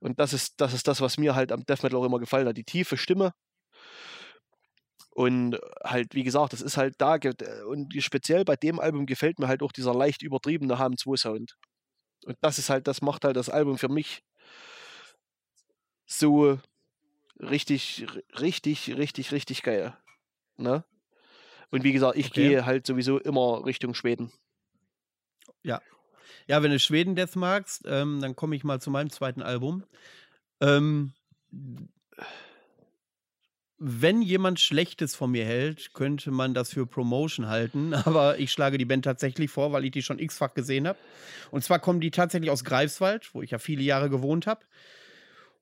Und 0.00 0.18
das 0.18 0.32
ist, 0.32 0.60
das 0.60 0.74
ist 0.74 0.88
das, 0.88 1.00
was 1.00 1.18
mir 1.18 1.34
halt 1.34 1.52
am 1.52 1.64
Death 1.64 1.82
Metal 1.84 2.00
auch 2.00 2.04
immer 2.04 2.18
gefallen 2.18 2.48
hat. 2.48 2.56
Die 2.56 2.64
tiefe 2.64 2.96
Stimme. 2.96 3.32
Und 5.10 5.56
halt, 5.84 6.14
wie 6.14 6.24
gesagt, 6.24 6.52
das 6.52 6.60
ist 6.60 6.76
halt 6.76 6.96
da. 6.98 7.16
Und 7.68 7.94
speziell 8.02 8.44
bei 8.44 8.56
dem 8.56 8.80
Album 8.80 9.06
gefällt 9.06 9.38
mir 9.38 9.46
halt 9.46 9.62
auch 9.62 9.72
dieser 9.72 9.94
leicht 9.94 10.22
übertriebene 10.22 10.74
HM2-Sound. 10.74 11.54
Und 12.26 12.36
das 12.40 12.58
ist 12.58 12.70
halt, 12.70 12.88
das 12.88 13.02
macht 13.02 13.24
halt 13.24 13.36
das 13.36 13.48
Album 13.48 13.78
für 13.78 13.88
mich 13.88 14.22
so 16.06 16.58
richtig, 17.40 18.06
richtig, 18.40 18.96
richtig, 18.96 19.32
richtig 19.32 19.62
geil. 19.62 19.96
Ne? 20.56 20.84
Und 21.70 21.84
wie 21.84 21.92
gesagt, 21.92 22.16
ich 22.16 22.26
Okay. 22.26 22.48
gehe 22.48 22.66
halt 22.66 22.86
sowieso 22.86 23.18
immer 23.18 23.64
Richtung 23.64 23.94
Schweden. 23.94 24.32
Ja. 25.62 25.80
Ja, 26.46 26.62
wenn 26.62 26.70
du 26.70 26.78
Schweden-Death 26.78 27.36
magst, 27.36 27.82
ähm, 27.86 28.20
dann 28.20 28.36
komme 28.36 28.54
ich 28.54 28.64
mal 28.64 28.80
zu 28.80 28.90
meinem 28.90 29.10
zweiten 29.10 29.42
Album. 29.42 29.84
Ähm, 30.60 31.14
wenn 33.78 34.22
jemand 34.22 34.60
Schlechtes 34.60 35.14
von 35.14 35.30
mir 35.30 35.44
hält, 35.44 35.94
könnte 35.94 36.30
man 36.30 36.54
das 36.54 36.72
für 36.72 36.86
Promotion 36.86 37.48
halten, 37.48 37.92
aber 37.94 38.38
ich 38.38 38.52
schlage 38.52 38.78
die 38.78 38.84
Band 38.84 39.04
tatsächlich 39.04 39.50
vor, 39.50 39.72
weil 39.72 39.84
ich 39.84 39.90
die 39.90 40.02
schon 40.02 40.18
x-fach 40.18 40.54
gesehen 40.54 40.86
habe. 40.86 40.98
Und 41.50 41.64
zwar 41.64 41.78
kommen 41.78 42.00
die 42.00 42.10
tatsächlich 42.10 42.50
aus 42.50 42.64
Greifswald, 42.64 43.34
wo 43.34 43.42
ich 43.42 43.50
ja 43.50 43.58
viele 43.58 43.82
Jahre 43.82 44.10
gewohnt 44.10 44.46
habe. 44.46 44.60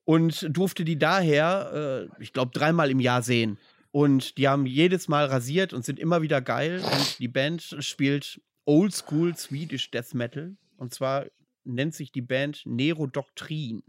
Und 0.04 0.46
durfte 0.50 0.84
die 0.84 0.98
daher, 0.98 2.08
äh, 2.18 2.22
ich 2.22 2.32
glaube, 2.32 2.50
dreimal 2.52 2.90
im 2.90 2.98
Jahr 3.00 3.22
sehen. 3.22 3.58
Und 3.92 4.38
die 4.38 4.48
haben 4.48 4.66
jedes 4.66 5.06
Mal 5.06 5.26
rasiert 5.26 5.72
und 5.72 5.84
sind 5.84 5.98
immer 6.00 6.22
wieder 6.22 6.40
geil. 6.40 6.82
Und 6.82 7.18
die 7.18 7.28
Band 7.28 7.76
spielt 7.80 8.40
Oldschool 8.64 9.36
Swedish 9.36 9.90
Death 9.90 10.14
Metal. 10.14 10.56
Und 10.78 10.92
zwar 10.94 11.26
nennt 11.64 11.94
sich 11.94 12.10
die 12.10 12.22
Band 12.22 12.62
Nero 12.64 13.06
Doktrin. 13.06 13.82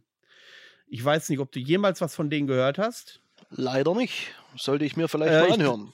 Ich 0.88 1.04
weiß 1.04 1.30
nicht, 1.30 1.40
ob 1.40 1.52
du 1.52 1.60
jemals 1.60 2.02
was 2.02 2.14
von 2.16 2.30
denen 2.30 2.48
gehört 2.48 2.78
hast. 2.78 3.22
Leider 3.50 3.96
nicht. 3.96 4.28
Sollte 4.58 4.86
ich 4.86 4.96
mir 4.98 5.08
vielleicht 5.08 5.34
Äh, 5.34 5.40
mal 5.40 5.48
ich- 5.48 5.54
anhören. 5.54 5.94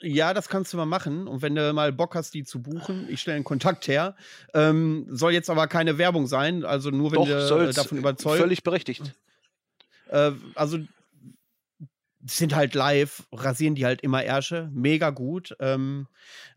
Ja, 0.00 0.34
das 0.34 0.48
kannst 0.48 0.72
du 0.72 0.76
mal 0.76 0.86
machen. 0.86 1.28
Und 1.28 1.40
wenn 1.40 1.54
du 1.54 1.72
mal 1.72 1.92
Bock 1.92 2.14
hast, 2.14 2.34
die 2.34 2.44
zu 2.44 2.60
buchen, 2.62 3.06
ich 3.08 3.20
stelle 3.20 3.36
einen 3.36 3.44
Kontakt 3.44 3.86
her. 3.88 4.16
Ähm, 4.52 5.06
soll 5.08 5.32
jetzt 5.32 5.48
aber 5.48 5.66
keine 5.66 5.98
Werbung 5.98 6.26
sein. 6.26 6.64
Also 6.64 6.90
nur 6.90 7.12
wenn 7.12 7.18
Doch, 7.24 7.26
du 7.26 7.72
davon 7.72 7.98
überzeugt. 7.98 8.38
Völlig 8.40 8.62
berechtigt. 8.64 9.14
Äh, 10.08 10.32
also 10.56 10.78
sind 12.26 12.54
halt 12.54 12.74
live, 12.74 13.26
rasieren 13.32 13.74
die 13.74 13.84
halt 13.84 14.00
immer 14.00 14.24
Ärsche, 14.24 14.70
mega 14.72 15.10
gut. 15.10 15.54
Ähm, 15.60 16.08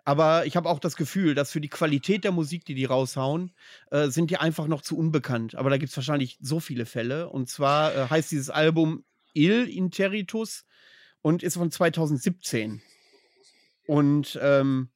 aber 0.05 0.45
ich 0.45 0.55
habe 0.55 0.69
auch 0.69 0.79
das 0.79 0.95
Gefühl, 0.95 1.35
dass 1.35 1.51
für 1.51 1.59
die 1.59 1.69
Qualität 1.69 2.23
der 2.23 2.31
Musik, 2.31 2.63
die 2.65 2.75
die 2.75 2.85
raushauen, 2.85 3.53
äh, 3.91 4.07
sind 4.07 4.31
die 4.31 4.37
einfach 4.37 4.67
noch 4.67 4.81
zu 4.81 4.97
unbekannt. 4.97 5.55
Aber 5.55 5.69
da 5.69 5.77
gibt 5.77 5.89
es 5.89 5.97
wahrscheinlich 5.97 6.37
so 6.41 6.59
viele 6.59 6.85
Fälle. 6.85 7.29
Und 7.29 7.49
zwar 7.49 7.93
äh, 7.93 8.09
heißt 8.09 8.31
dieses 8.31 8.49
Album 8.49 9.03
Il 9.33 9.67
Interitus 9.67 10.65
und 11.21 11.43
ist 11.43 11.55
von 11.55 11.69
2017. 11.69 12.81
Und 13.85 14.39
ähm, 14.41 14.89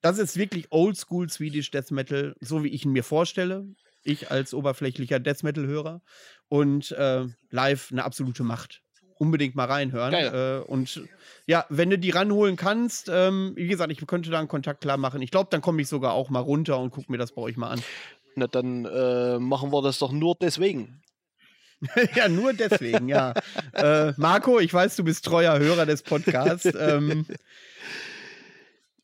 das 0.00 0.18
ist 0.18 0.36
wirklich 0.36 0.66
Oldschool 0.70 1.28
Swedish 1.28 1.70
Death 1.70 1.92
Metal, 1.92 2.34
so 2.40 2.64
wie 2.64 2.68
ich 2.68 2.84
ihn 2.84 2.92
mir 2.92 3.04
vorstelle. 3.04 3.66
Ich 4.02 4.30
als 4.30 4.54
oberflächlicher 4.54 5.20
Death 5.20 5.44
Metal-Hörer. 5.44 6.02
Und 6.48 6.90
äh, 6.92 7.26
live 7.50 7.92
eine 7.92 8.04
absolute 8.04 8.42
Macht. 8.42 8.82
Unbedingt 9.18 9.54
mal 9.54 9.64
reinhören. 9.64 10.12
Äh, 10.12 10.62
und 10.66 11.02
ja, 11.46 11.64
wenn 11.68 11.88
du 11.90 11.98
die 11.98 12.10
ranholen 12.10 12.56
kannst, 12.56 13.10
ähm, 13.10 13.52
wie 13.56 13.66
gesagt, 13.66 13.90
ich 13.90 14.06
könnte 14.06 14.30
da 14.30 14.38
einen 14.38 14.48
Kontakt 14.48 14.82
klar 14.82 14.96
machen. 14.98 15.22
Ich 15.22 15.30
glaube, 15.30 15.48
dann 15.50 15.62
komme 15.62 15.80
ich 15.80 15.88
sogar 15.88 16.12
auch 16.12 16.28
mal 16.28 16.40
runter 16.40 16.78
und 16.78 16.90
gucke 16.90 17.10
mir 17.10 17.18
das 17.18 17.32
bei 17.32 17.40
euch 17.42 17.56
mal 17.56 17.70
an. 17.70 17.82
Na, 18.34 18.46
dann 18.46 18.84
äh, 18.84 19.38
machen 19.38 19.72
wir 19.72 19.80
das 19.80 19.98
doch 19.98 20.12
nur 20.12 20.36
deswegen. 20.38 21.00
ja, 22.14 22.28
nur 22.28 22.52
deswegen, 22.52 23.08
ja. 23.08 23.34
äh, 23.72 24.12
Marco, 24.16 24.58
ich 24.58 24.72
weiß, 24.72 24.96
du 24.96 25.04
bist 25.04 25.24
treuer 25.24 25.58
Hörer 25.58 25.86
des 25.86 26.02
Podcasts. 26.02 26.66
Ähm, 26.76 27.26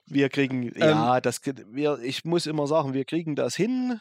Wir 0.06 0.28
kriegen, 0.28 0.70
ja, 0.78 1.22
das, 1.22 1.40
wir, 1.70 1.98
ich 2.02 2.26
muss 2.26 2.46
immer 2.46 2.66
sagen, 2.66 2.92
wir 2.92 3.06
kriegen 3.06 3.34
das 3.34 3.56
hin. 3.56 3.98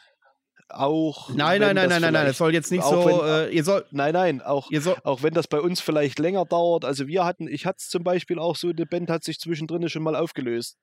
Auch. 0.72 1.28
nein, 1.30 1.60
nein, 1.60 1.74
nein, 1.76 1.88
nein, 1.88 2.00
nein, 2.00 2.00
nein. 2.00 2.12
Das 2.12 2.20
vielleicht- 2.22 2.38
soll 2.38 2.54
jetzt 2.54 2.70
nicht 2.72 2.82
so. 2.84 3.04
wenn- 3.04 3.48
äh, 3.48 3.48
ihr 3.50 3.62
soll, 3.64 3.84
Nein, 3.90 4.12
nein, 4.14 4.40
auch, 4.42 4.68
soll, 4.80 4.96
auch 5.04 5.22
wenn 5.22 5.34
das 5.34 5.46
bei 5.48 5.60
uns 5.60 5.80
vielleicht 5.80 6.18
länger 6.18 6.44
dauert. 6.44 6.84
Also 6.84 7.06
wir 7.06 7.24
hatten, 7.24 7.46
ich 7.48 7.66
hatte 7.66 7.78
es 7.80 7.88
zum 7.88 8.02
Beispiel 8.04 8.38
auch 8.38 8.56
so, 8.56 8.70
eine 8.70 8.86
Band 8.86 9.10
hat 9.10 9.24
sich 9.24 9.38
zwischendrin 9.38 9.88
schon 9.88 10.02
mal 10.02 10.16
aufgelöst. 10.16 10.78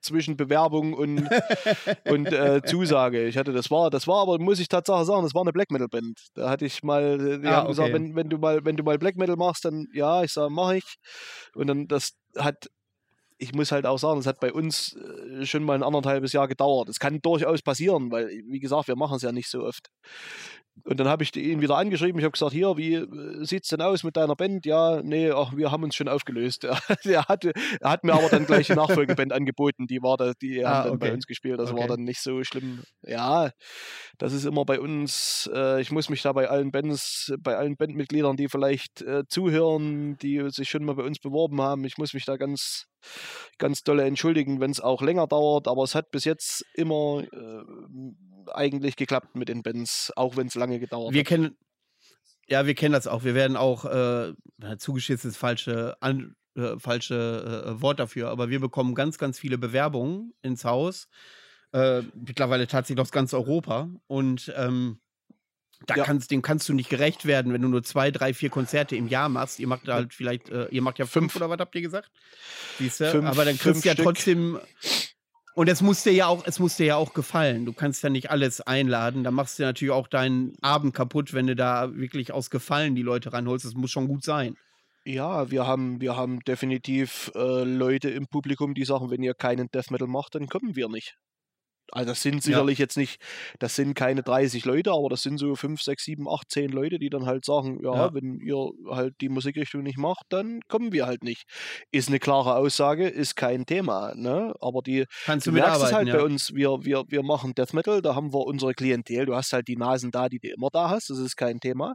Zwischen 0.00 0.36
Bewerbung 0.36 0.94
und, 0.94 1.28
und 2.08 2.32
äh, 2.32 2.62
Zusage. 2.64 3.26
Ich 3.26 3.36
hatte, 3.36 3.52
das 3.52 3.70
war, 3.70 3.90
das 3.90 4.06
war 4.06 4.22
aber, 4.22 4.38
muss 4.38 4.58
ich 4.60 4.68
Tatsache 4.68 5.04
sagen, 5.04 5.22
das 5.22 5.34
war 5.34 5.42
eine 5.42 5.52
Black 5.52 5.70
Metal 5.70 5.88
Band. 5.88 6.18
Da 6.34 6.48
hatte 6.50 6.64
ich 6.66 6.82
mal, 6.82 7.02
äh, 7.20 7.38
die 7.40 7.46
Ah, 7.46 7.56
haben 7.56 7.68
gesagt, 7.68 7.90
okay. 7.90 7.94
wenn, 7.94 8.16
wenn 8.16 8.28
du 8.28 8.38
mal, 8.38 8.64
wenn 8.64 8.76
du 8.76 8.82
mal 8.82 8.98
Black 8.98 9.16
Metal 9.16 9.36
machst, 9.36 9.64
dann 9.64 9.86
ja, 9.92 10.22
ich 10.22 10.32
sage, 10.32 10.50
mache 10.50 10.78
ich. 10.78 10.94
Und 11.54 11.66
dann, 11.66 11.86
das 11.88 12.12
hat, 12.36 12.68
ich 13.38 13.54
muss 13.54 13.72
halt 13.72 13.86
auch 13.86 13.98
sagen, 13.98 14.18
das 14.18 14.26
hat 14.26 14.40
bei 14.40 14.52
uns 14.52 14.96
äh, 14.96 15.44
schon 15.44 15.64
mal 15.64 15.74
ein 15.74 15.82
anderthalbes 15.82 16.32
Jahr 16.32 16.48
gedauert. 16.48 16.88
Es 16.88 16.98
kann 16.98 17.20
durchaus 17.20 17.62
passieren, 17.62 18.10
weil, 18.10 18.28
wie 18.48 18.60
gesagt, 18.60 18.88
wir 18.88 18.96
machen 18.96 19.16
es 19.16 19.22
ja 19.22 19.32
nicht 19.32 19.48
so 19.48 19.64
oft. 19.64 19.88
Und 20.82 20.98
dann 20.98 21.06
habe 21.06 21.22
ich 21.22 21.34
ihn 21.36 21.60
wieder 21.60 21.76
angeschrieben. 21.76 22.18
Ich 22.18 22.24
habe 22.24 22.32
gesagt, 22.32 22.52
hier, 22.52 22.76
wie 22.76 22.94
äh, 22.94 23.44
sieht 23.44 23.62
es 23.62 23.68
denn 23.68 23.80
aus 23.80 24.02
mit 24.02 24.16
deiner 24.16 24.34
Band? 24.34 24.66
Ja, 24.66 25.00
nee, 25.02 25.30
ach, 25.30 25.56
wir 25.56 25.70
haben 25.70 25.84
uns 25.84 25.94
schon 25.94 26.08
aufgelöst. 26.08 26.64
er, 27.04 27.24
hatte, 27.26 27.52
er 27.80 27.90
hat 27.90 28.04
mir 28.04 28.12
aber 28.12 28.28
dann 28.28 28.44
gleich 28.44 28.66
die 28.66 28.74
Nachfolgeband 28.74 29.32
angeboten. 29.32 29.86
Die 29.86 30.02
war 30.02 30.16
da, 30.16 30.32
die 30.42 30.64
ah, 30.64 30.68
haben 30.68 30.84
dann 30.84 30.96
okay. 30.96 31.08
bei 31.08 31.14
uns 31.14 31.26
gespielt. 31.26 31.60
Das 31.60 31.70
okay. 31.70 31.80
war 31.80 31.88
dann 31.88 32.00
nicht 32.00 32.20
so 32.20 32.42
schlimm. 32.42 32.82
Ja, 33.02 33.50
das 34.18 34.32
ist 34.32 34.44
immer 34.44 34.64
bei 34.64 34.80
uns. 34.80 35.48
Äh, 35.54 35.80
ich 35.80 35.92
muss 35.92 36.08
mich 36.08 36.22
da 36.22 36.32
bei 36.32 36.48
allen 36.48 36.72
Bands, 36.72 37.32
bei 37.38 37.56
allen 37.56 37.76
Bandmitgliedern, 37.76 38.36
die 38.36 38.48
vielleicht 38.48 39.00
äh, 39.02 39.22
zuhören, 39.28 40.16
die 40.18 40.42
sich 40.50 40.68
schon 40.70 40.84
mal 40.84 40.96
bei 40.96 41.04
uns 41.04 41.20
beworben 41.20 41.60
haben, 41.60 41.84
ich 41.84 41.98
muss 41.98 42.14
mich 42.14 42.24
da 42.24 42.36
ganz 42.36 42.86
ganz 43.58 43.82
dolle 43.82 44.04
entschuldigen, 44.04 44.60
wenn 44.60 44.70
es 44.70 44.80
auch 44.80 45.02
länger 45.02 45.26
dauert, 45.26 45.68
aber 45.68 45.82
es 45.82 45.94
hat 45.94 46.10
bis 46.10 46.24
jetzt 46.24 46.64
immer 46.74 47.22
äh, 47.22 47.64
eigentlich 48.52 48.96
geklappt 48.96 49.36
mit 49.36 49.48
den 49.48 49.62
Bands, 49.62 50.12
auch 50.16 50.36
wenn 50.36 50.46
es 50.46 50.54
lange 50.54 50.78
gedauert 50.78 51.12
wir 51.12 51.20
hat. 51.20 51.26
Kennen, 51.26 51.56
ja, 52.48 52.66
wir 52.66 52.74
kennen 52.74 52.92
das 52.92 53.06
auch. 53.06 53.24
Wir 53.24 53.34
werden 53.34 53.56
auch, 53.56 53.84
äh, 53.84 54.34
zugeschissen 54.78 55.30
ist 55.30 55.36
falsche, 55.36 55.96
an, 56.00 56.36
äh, 56.56 56.78
falsche 56.78 57.64
äh, 57.66 57.80
Wort 57.80 57.98
dafür, 57.98 58.30
aber 58.30 58.50
wir 58.50 58.60
bekommen 58.60 58.94
ganz, 58.94 59.18
ganz 59.18 59.38
viele 59.38 59.58
Bewerbungen 59.58 60.32
ins 60.42 60.64
Haus. 60.64 61.08
Äh, 61.72 62.02
mittlerweile 62.14 62.66
tatsächlich 62.66 63.00
aus 63.00 63.10
ganz 63.10 63.34
Europa. 63.34 63.88
Und 64.06 64.52
ähm, 64.56 65.00
da 65.86 65.96
ja. 65.96 66.04
kannst, 66.04 66.30
dem 66.30 66.40
kannst 66.40 66.68
du 66.68 66.72
nicht 66.72 66.88
gerecht 66.88 67.26
werden, 67.26 67.52
wenn 67.52 67.62
du 67.62 67.68
nur 67.68 67.82
zwei, 67.82 68.10
drei, 68.10 68.32
vier 68.32 68.48
Konzerte 68.50 68.96
im 68.96 69.08
Jahr 69.08 69.28
machst. 69.28 69.58
Ihr 69.58 69.66
macht 69.66 69.88
halt 69.88 70.14
vielleicht, 70.14 70.48
äh, 70.50 70.66
ihr 70.66 70.82
macht 70.82 70.98
ja 70.98 71.06
fünf, 71.06 71.32
fünf, 71.32 71.36
oder 71.36 71.50
was 71.50 71.58
habt 71.58 71.74
ihr 71.74 71.82
gesagt? 71.82 72.10
Siehst 72.78 73.00
du? 73.00 73.10
Fünf, 73.10 73.26
Aber 73.28 73.44
dann 73.44 73.58
kriegst 73.58 73.84
du 73.84 73.88
ja 73.88 73.94
Stück. 73.94 74.04
trotzdem. 74.04 74.60
Und 75.54 75.68
es 75.68 75.82
muss 75.82 76.02
dir 76.02 76.12
ja 76.12 76.26
auch, 76.26 76.44
es 76.46 76.58
muss 76.58 76.76
dir 76.76 76.86
ja 76.86 76.96
auch 76.96 77.14
gefallen. 77.14 77.64
Du 77.64 77.72
kannst 77.72 78.02
ja 78.02 78.10
nicht 78.10 78.30
alles 78.30 78.60
einladen. 78.60 79.22
Da 79.22 79.30
machst 79.30 79.58
du 79.58 79.62
natürlich 79.62 79.92
auch 79.92 80.08
deinen 80.08 80.56
Abend 80.60 80.94
kaputt, 80.94 81.32
wenn 81.32 81.46
du 81.46 81.54
da 81.54 81.94
wirklich 81.94 82.32
aus 82.32 82.50
Gefallen 82.50 82.96
die 82.96 83.02
Leute 83.02 83.32
ranholst. 83.32 83.64
Das 83.64 83.74
muss 83.74 83.92
schon 83.92 84.08
gut 84.08 84.24
sein. 84.24 84.56
Ja, 85.04 85.50
wir 85.50 85.66
haben, 85.66 86.00
wir 86.00 86.16
haben 86.16 86.40
definitiv 86.40 87.30
äh, 87.36 87.62
Leute 87.62 88.10
im 88.10 88.26
Publikum, 88.26 88.74
die 88.74 88.84
sagen, 88.84 89.10
wenn 89.10 89.22
ihr 89.22 89.34
keinen 89.34 89.70
Death 89.70 89.90
Metal 89.90 90.08
macht, 90.08 90.34
dann 90.34 90.48
kommen 90.48 90.74
wir 90.74 90.88
nicht. 90.88 91.14
Also 91.92 92.10
das 92.10 92.22
sind 92.22 92.42
sicherlich 92.42 92.78
ja. 92.78 92.84
jetzt 92.84 92.96
nicht, 92.96 93.20
das 93.58 93.76
sind 93.76 93.94
keine 93.94 94.22
30 94.22 94.64
Leute, 94.64 94.92
aber 94.92 95.08
das 95.08 95.22
sind 95.22 95.38
so 95.38 95.54
5, 95.54 95.80
6, 95.80 96.04
7, 96.04 96.28
8, 96.28 96.50
10 96.50 96.70
Leute, 96.70 96.98
die 96.98 97.10
dann 97.10 97.26
halt 97.26 97.44
sagen, 97.44 97.80
ja, 97.82 97.94
ja, 97.94 98.14
wenn 98.14 98.40
ihr 98.40 98.70
halt 98.90 99.14
die 99.20 99.28
Musikrichtung 99.28 99.82
nicht 99.82 99.98
macht, 99.98 100.24
dann 100.30 100.60
kommen 100.68 100.92
wir 100.92 101.06
halt 101.06 101.22
nicht. 101.22 101.44
Ist 101.92 102.08
eine 102.08 102.18
klare 102.18 102.56
Aussage, 102.56 103.06
ist 103.08 103.36
kein 103.36 103.66
Thema, 103.66 104.14
ne? 104.14 104.54
Aber 104.60 104.82
die 104.82 105.04
Kannst 105.24 105.46
du, 105.46 105.50
du 105.50 105.58
merkst 105.58 105.82
es 105.82 105.92
halt 105.92 106.08
ja. 106.08 106.16
bei 106.16 106.22
uns, 106.22 106.54
wir, 106.54 106.84
wir, 106.84 107.04
wir 107.08 107.22
machen 107.22 107.54
Death 107.54 107.74
Metal, 107.74 108.02
da 108.02 108.14
haben 108.14 108.32
wir 108.32 108.46
unsere 108.46 108.74
Klientel, 108.74 109.26
du 109.26 109.34
hast 109.34 109.52
halt 109.52 109.68
die 109.68 109.76
Nasen 109.76 110.10
da, 110.10 110.28
die 110.28 110.38
du 110.38 110.48
immer 110.48 110.68
da 110.72 110.90
hast, 110.90 111.10
das 111.10 111.18
ist 111.18 111.36
kein 111.36 111.60
Thema. 111.60 111.94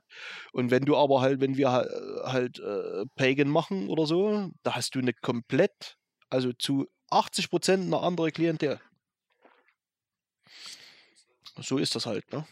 Und 0.54 0.72
wenn 0.72 0.86
du 0.86 0.96
aber 0.96 1.22
halt, 1.22 1.42
wenn 1.42 1.58
wir 1.58 1.70
halt 1.72 2.60
äh, 2.60 3.06
Pagan 3.16 3.50
machen 3.50 3.90
oder 3.90 4.06
so, 4.06 4.50
da 4.64 4.76
hast 4.76 4.96
du 4.96 5.00
eine 5.00 5.14
komplett, 5.14 5.98
also 6.30 6.52
zu 6.54 6.86
80 7.12 7.50
Prozent 7.50 7.86
eine 7.86 8.00
andere 8.00 8.32
Klientel. 8.32 8.80
So 11.60 11.78
ist 11.78 11.96
das 11.96 12.06
halt, 12.06 12.32
ne? 12.32 12.46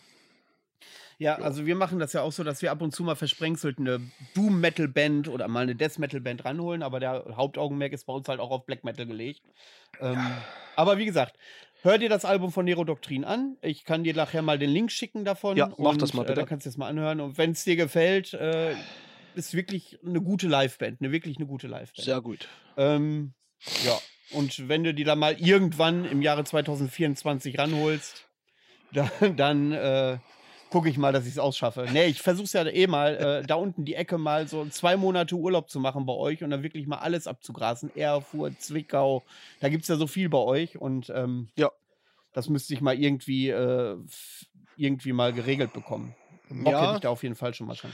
Ja, 1.19 1.35
also 1.39 1.65
wir 1.65 1.75
machen 1.75 1.97
das 1.97 2.13
ja 2.13 2.21
auch 2.21 2.31
so, 2.31 2.43
dass 2.43 2.61
wir 2.61 2.71
ab 2.71 2.81
und 2.81 2.93
zu 2.93 3.03
mal 3.03 3.15
versprenkselt 3.15 3.79
eine 3.79 3.99
Doom-Metal-Band 4.35 5.29
oder 5.29 5.47
mal 5.47 5.63
eine 5.63 5.75
Death-Metal-Band 5.75 6.45
ranholen, 6.45 6.83
aber 6.83 6.99
der 6.99 7.25
Hauptaugenmerk 7.35 7.91
ist 7.93 8.05
bei 8.05 8.13
uns 8.13 8.27
halt 8.27 8.39
auch 8.39 8.51
auf 8.51 8.67
Black 8.67 8.83
Metal 8.83 9.07
gelegt. 9.07 9.41
Ähm, 9.99 10.19
aber 10.75 10.99
wie 10.99 11.05
gesagt, 11.05 11.35
hör 11.81 11.97
dir 11.97 12.09
das 12.09 12.23
Album 12.23 12.51
von 12.51 12.65
Nero 12.65 12.83
Doktrin 12.83 13.25
an. 13.25 13.57
Ich 13.61 13.83
kann 13.83 14.03
dir 14.03 14.13
nachher 14.13 14.43
mal 14.43 14.59
den 14.59 14.69
Link 14.69 14.91
schicken 14.91 15.25
davon. 15.25 15.57
Ja, 15.57 15.73
mach 15.79 15.93
und, 15.93 16.01
das 16.03 16.13
mal 16.13 16.21
bitte. 16.21 16.33
Äh, 16.33 16.35
dann 16.35 16.45
kannst 16.45 16.67
du 16.67 16.69
das 16.69 16.77
mal 16.77 16.87
anhören. 16.87 17.19
Und 17.19 17.39
wenn 17.39 17.51
es 17.51 17.63
dir 17.63 17.75
gefällt, 17.75 18.33
äh, 18.33 18.75
ist 19.33 19.55
wirklich 19.55 19.97
eine 20.05 20.21
gute 20.21 20.47
Live-Band. 20.47 21.01
Eine 21.01 21.11
wirklich 21.11 21.37
eine 21.37 21.47
gute 21.47 21.65
Live-Band. 21.65 22.05
Sehr 22.05 22.21
gut. 22.21 22.47
Ähm, 22.77 23.33
ja, 23.83 23.97
und 24.31 24.67
wenn 24.67 24.83
du 24.83 24.93
die 24.93 25.03
dann 25.03 25.17
mal 25.17 25.33
irgendwann 25.39 26.05
im 26.05 26.21
Jahre 26.21 26.43
2024 26.43 27.57
ranholst, 27.57 28.26
dann, 28.91 29.35
dann 29.35 29.71
äh, 29.71 30.17
gucke 30.69 30.89
ich 30.89 30.97
mal, 30.97 31.13
dass 31.13 31.25
ich 31.25 31.33
es 31.33 31.39
ausschaffe. 31.39 31.87
Nee, 31.91 32.07
ich 32.07 32.21
versuche 32.21 32.45
es 32.45 32.53
ja 32.53 32.65
eh 32.65 32.87
mal, 32.87 33.15
äh, 33.15 33.47
da 33.47 33.55
unten 33.55 33.85
die 33.85 33.95
Ecke 33.95 34.17
mal 34.17 34.47
so 34.47 34.65
zwei 34.65 34.97
Monate 34.97 35.35
Urlaub 35.35 35.69
zu 35.69 35.79
machen 35.79 36.05
bei 36.05 36.13
euch 36.13 36.43
und 36.43 36.49
dann 36.49 36.63
wirklich 36.63 36.87
mal 36.87 36.97
alles 36.97 37.27
abzugrasen. 37.27 37.95
Erfurt, 37.95 38.61
Zwickau, 38.61 39.23
da 39.59 39.69
gibt 39.69 39.83
es 39.83 39.87
ja 39.87 39.95
so 39.95 40.07
viel 40.07 40.29
bei 40.29 40.39
euch 40.39 40.77
und 40.77 41.09
ähm, 41.09 41.49
ja. 41.55 41.71
das 42.33 42.49
müsste 42.49 42.73
ich 42.73 42.81
mal 42.81 42.99
irgendwie, 42.99 43.49
äh, 43.49 43.97
irgendwie 44.75 45.13
mal 45.13 45.33
geregelt 45.33 45.73
bekommen. 45.73 46.15
Bock 46.49 46.73
ja. 46.73 46.81
hätte 46.81 46.93
ich 46.95 47.01
da 47.01 47.09
auf 47.09 47.23
jeden 47.23 47.35
Fall 47.35 47.53
schon 47.53 47.67
mal 47.67 47.75
schon. 47.75 47.91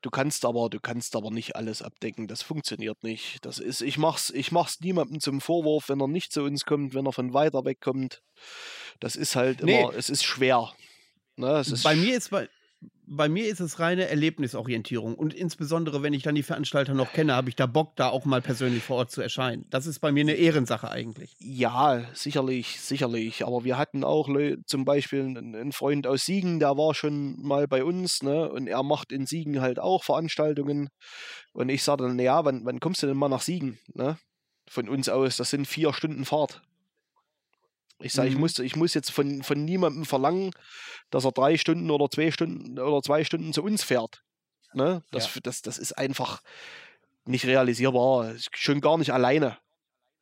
Du 0.00 0.10
kannst 0.10 0.44
aber, 0.44 0.70
du 0.70 0.78
kannst 0.78 1.16
aber 1.16 1.30
nicht 1.30 1.56
alles 1.56 1.82
abdecken. 1.82 2.28
Das 2.28 2.42
funktioniert 2.42 3.02
nicht. 3.02 3.44
Das 3.44 3.58
ist, 3.58 3.80
ich 3.80 3.98
mach's, 3.98 4.30
ich 4.30 4.52
mach's 4.52 4.80
niemandem 4.80 5.20
zum 5.20 5.40
Vorwurf, 5.40 5.88
wenn 5.88 6.00
er 6.00 6.08
nicht 6.08 6.32
zu 6.32 6.42
uns 6.42 6.64
kommt, 6.64 6.94
wenn 6.94 7.06
er 7.06 7.12
von 7.12 7.34
weiter 7.34 7.64
weg 7.64 7.80
kommt. 7.80 8.22
Das 9.00 9.16
ist 9.16 9.34
halt 9.34 9.60
immer, 9.60 9.90
nee. 9.90 9.96
es 9.96 10.08
ist 10.08 10.24
schwer. 10.24 10.72
Ne? 11.36 11.50
Es 11.50 11.70
ist 11.70 11.82
bei 11.82 11.96
mir 11.96 12.16
ist 12.16 12.30
bei, 12.30 12.48
bei 13.10 13.28
mir 13.28 13.46
ist 13.48 13.60
es 13.60 13.80
reine 13.80 14.08
Erlebnisorientierung. 14.08 15.14
Und 15.14 15.32
insbesondere, 15.32 16.02
wenn 16.02 16.12
ich 16.12 16.22
dann 16.22 16.34
die 16.34 16.42
Veranstalter 16.42 16.94
noch 16.94 17.12
kenne, 17.12 17.34
habe 17.34 17.48
ich 17.48 17.56
da 17.56 17.66
Bock, 17.66 17.96
da 17.96 18.08
auch 18.10 18.24
mal 18.24 18.42
persönlich 18.42 18.82
vor 18.82 18.98
Ort 18.98 19.10
zu 19.10 19.22
erscheinen. 19.22 19.66
Das 19.70 19.86
ist 19.86 20.00
bei 20.00 20.12
mir 20.12 20.20
eine 20.20 20.34
Ehrensache 20.34 20.90
eigentlich. 20.90 21.34
Ja, 21.38 22.04
sicherlich, 22.12 22.80
sicherlich. 22.80 23.46
Aber 23.46 23.64
wir 23.64 23.78
hatten 23.78 24.04
auch 24.04 24.28
zum 24.66 24.84
Beispiel 24.84 25.20
einen 25.20 25.72
Freund 25.72 26.06
aus 26.06 26.24
Siegen, 26.24 26.58
der 26.58 26.76
war 26.76 26.94
schon 26.94 27.40
mal 27.42 27.66
bei 27.66 27.82
uns, 27.82 28.22
ne? 28.22 28.50
Und 28.50 28.66
er 28.66 28.82
macht 28.82 29.12
in 29.12 29.26
Siegen 29.26 29.60
halt 29.60 29.78
auch 29.78 30.04
Veranstaltungen. 30.04 30.88
Und 31.52 31.70
ich 31.70 31.82
sage 31.82 32.04
dann, 32.04 32.16
naja, 32.16 32.44
wann, 32.44 32.64
wann 32.64 32.80
kommst 32.80 33.02
du 33.02 33.06
denn 33.06 33.16
mal 33.16 33.28
nach 33.28 33.42
Siegen? 33.42 33.78
Ne? 33.94 34.18
Von 34.68 34.88
uns 34.88 35.08
aus, 35.08 35.36
das 35.36 35.50
sind 35.50 35.66
vier 35.66 35.92
Stunden 35.94 36.24
Fahrt. 36.24 36.60
Ich 38.00 38.12
sage, 38.12 38.28
mhm. 38.28 38.34
ich, 38.34 38.40
muss, 38.40 38.58
ich 38.58 38.76
muss 38.76 38.94
jetzt 38.94 39.10
von, 39.10 39.42
von 39.42 39.64
niemandem 39.64 40.04
verlangen, 40.04 40.52
dass 41.10 41.24
er 41.24 41.32
drei 41.32 41.56
Stunden 41.56 41.90
oder 41.90 42.08
zwei 42.08 42.30
Stunden 42.30 42.78
oder 42.78 43.02
zwei 43.02 43.24
Stunden 43.24 43.52
zu 43.52 43.62
uns 43.62 43.82
fährt. 43.82 44.22
Ne? 44.72 45.02
Das, 45.10 45.34
ja. 45.34 45.40
das, 45.42 45.62
das 45.62 45.78
ist 45.78 45.92
einfach 45.92 46.42
nicht 47.24 47.44
realisierbar. 47.44 48.34
Schon 48.54 48.80
gar 48.80 48.98
nicht 48.98 49.12
alleine, 49.12 49.58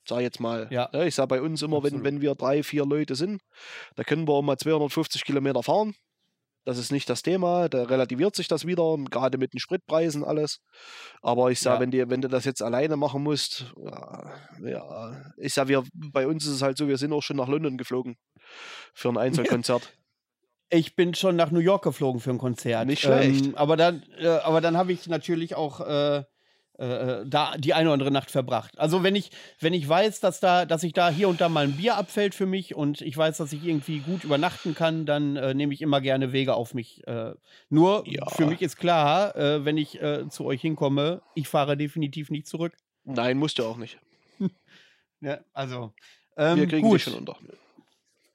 sag 0.06 0.18
ich 0.18 0.24
jetzt 0.24 0.40
mal. 0.40 0.68
Ja. 0.70 0.88
Ne? 0.92 1.06
Ich 1.06 1.14
sage 1.14 1.28
bei 1.28 1.42
uns 1.42 1.62
immer, 1.62 1.82
wenn, 1.82 2.02
wenn 2.02 2.20
wir 2.20 2.34
drei, 2.34 2.62
vier 2.62 2.86
Leute 2.86 3.14
sind, 3.14 3.42
da 3.94 4.04
können 4.04 4.26
wir 4.26 4.34
auch 4.34 4.42
mal 4.42 4.56
250 4.56 5.24
Kilometer 5.24 5.62
fahren. 5.62 5.94
Das 6.66 6.78
ist 6.78 6.90
nicht 6.90 7.08
das 7.08 7.22
Thema. 7.22 7.68
Da 7.68 7.84
relativiert 7.84 8.34
sich 8.34 8.48
das 8.48 8.66
wieder, 8.66 8.96
gerade 9.08 9.38
mit 9.38 9.52
den 9.52 9.60
Spritpreisen 9.60 10.24
alles. 10.24 10.60
Aber 11.22 11.52
ich 11.52 11.60
sage, 11.60 11.84
ja. 11.84 11.92
wenn, 11.92 12.10
wenn 12.10 12.20
du 12.22 12.28
das 12.28 12.44
jetzt 12.44 12.60
alleine 12.60 12.96
machen 12.96 13.22
musst, 13.22 13.72
ja, 13.76 14.32
ja. 14.60 15.32
ich 15.36 15.54
sage, 15.54 15.68
wir, 15.68 15.84
bei 15.94 16.26
uns 16.26 16.44
ist 16.44 16.54
es 16.54 16.62
halt 16.62 16.76
so, 16.76 16.88
wir 16.88 16.98
sind 16.98 17.12
auch 17.12 17.22
schon 17.22 17.36
nach 17.36 17.46
London 17.46 17.78
geflogen 17.78 18.16
für 18.92 19.10
ein 19.10 19.16
Einzelkonzert. 19.16 19.96
Ich 20.68 20.96
bin 20.96 21.14
schon 21.14 21.36
nach 21.36 21.52
New 21.52 21.60
York 21.60 21.84
geflogen 21.84 22.20
für 22.20 22.30
ein 22.30 22.38
Konzert. 22.38 22.88
Nicht 22.88 23.02
schlecht. 23.02 23.46
Ähm, 23.46 23.54
aber 23.54 23.76
dann, 23.76 24.02
äh, 24.18 24.26
aber 24.26 24.60
dann 24.60 24.76
habe 24.76 24.92
ich 24.92 25.06
natürlich 25.06 25.54
auch 25.54 25.78
äh, 25.80 26.24
äh, 26.78 27.24
da 27.26 27.56
die 27.56 27.74
eine 27.74 27.88
oder 27.88 27.94
andere 27.94 28.10
Nacht 28.10 28.30
verbracht. 28.30 28.78
Also 28.78 29.02
wenn 29.02 29.16
ich, 29.16 29.30
wenn 29.60 29.72
ich 29.72 29.88
weiß, 29.88 30.20
dass 30.20 30.40
da, 30.40 30.64
dass 30.66 30.82
ich 30.82 30.92
da 30.92 31.10
hier 31.10 31.28
und 31.28 31.40
da 31.40 31.48
mal 31.48 31.64
ein 31.64 31.76
Bier 31.76 31.96
abfällt 31.96 32.34
für 32.34 32.46
mich 32.46 32.74
und 32.74 33.00
ich 33.00 33.16
weiß, 33.16 33.38
dass 33.38 33.52
ich 33.52 33.64
irgendwie 33.64 34.00
gut 34.00 34.24
übernachten 34.24 34.74
kann, 34.74 35.06
dann 35.06 35.36
äh, 35.36 35.54
nehme 35.54 35.72
ich 35.72 35.82
immer 35.82 36.00
gerne 36.00 36.32
Wege 36.32 36.54
auf 36.54 36.74
mich. 36.74 37.06
Äh, 37.06 37.34
nur 37.68 38.04
ja. 38.06 38.28
für 38.28 38.46
mich 38.46 38.62
ist 38.62 38.76
klar, 38.76 39.34
äh, 39.36 39.64
wenn 39.64 39.76
ich 39.76 40.00
äh, 40.00 40.28
zu 40.28 40.44
euch 40.44 40.60
hinkomme, 40.60 41.22
ich 41.34 41.48
fahre 41.48 41.76
definitiv 41.76 42.30
nicht 42.30 42.46
zurück. 42.46 42.76
Nein, 43.04 43.38
musst 43.38 43.58
du 43.58 43.64
auch 43.64 43.76
nicht. 43.76 43.98
ja, 45.20 45.38
also. 45.52 45.92
Ähm, 46.36 46.58
Wir 46.58 46.66
kriegen 46.66 46.88
gut. 46.88 46.96
dich 46.96 47.04
schon 47.04 47.14
unter. 47.14 47.36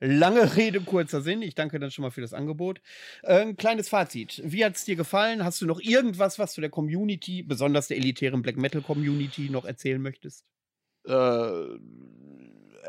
Lange 0.03 0.56
Rede, 0.56 0.82
kurzer 0.82 1.22
Sinn. 1.22 1.44
Ich 1.44 1.53
danke 1.53 1.80
dann 1.80 1.91
schon 1.91 2.02
mal 2.02 2.10
für 2.10 2.22
das 2.22 2.34
Angebot. 2.34 2.82
Ähm, 3.23 3.56
kleines 3.56 3.88
Fazit. 3.88 4.41
Wie 4.44 4.65
hat 4.65 4.76
es 4.76 4.84
dir 4.84 4.95
gefallen? 4.95 5.44
Hast 5.44 5.61
du 5.61 5.68
noch 5.68 5.80
irgendwas, 5.80 6.40
was 6.40 6.56
du 6.56 6.61
der 6.61 6.72
Community, 6.72 7.44
besonders 7.44 7.88
der 7.88 7.98
elitären 7.98 8.41
Black 8.41 8.57
Metal 8.57 8.82
Community, 8.82 9.52
noch 9.52 9.64
erzählen 9.64 10.02
möchtest? 10.02 10.44
Äh, 11.06 11.78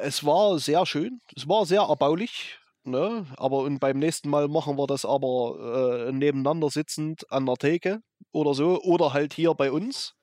es 0.00 0.24
war 0.24 0.58
sehr 0.58 0.86
schön. 0.86 1.20
Es 1.36 1.46
war 1.46 1.66
sehr 1.66 1.82
erbaulich. 1.82 2.58
Ne? 2.84 3.26
Aber 3.36 3.58
und 3.58 3.78
beim 3.78 3.98
nächsten 3.98 4.30
Mal 4.30 4.48
machen 4.48 4.78
wir 4.78 4.86
das 4.86 5.04
aber 5.04 6.06
äh, 6.08 6.12
nebeneinander 6.12 6.70
sitzend 6.70 7.30
an 7.30 7.44
der 7.44 7.56
Theke 7.56 8.00
oder 8.32 8.54
so. 8.54 8.80
Oder 8.80 9.12
halt 9.12 9.34
hier 9.34 9.52
bei 9.52 9.70
uns 9.70 10.14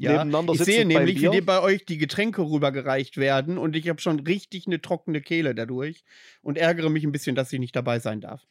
ja, 0.00 0.12
nebeneinander 0.12 0.54
ich 0.54 0.64
sehe 0.64 0.84
nämlich, 0.84 1.20
wie 1.20 1.28
dir 1.28 1.44
bei 1.44 1.60
euch 1.60 1.84
die 1.84 1.98
Getränke 1.98 2.42
rübergereicht 2.42 3.16
werden 3.16 3.58
und 3.58 3.76
ich 3.76 3.88
habe 3.88 4.00
schon 4.00 4.20
richtig 4.20 4.66
eine 4.66 4.80
trockene 4.80 5.20
Kehle 5.20 5.54
dadurch 5.54 6.04
und 6.42 6.58
ärgere 6.58 6.90
mich 6.90 7.04
ein 7.04 7.12
bisschen, 7.12 7.34
dass 7.34 7.52
ich 7.52 7.60
nicht 7.60 7.76
dabei 7.76 7.98
sein 7.98 8.20
darf. 8.20 8.42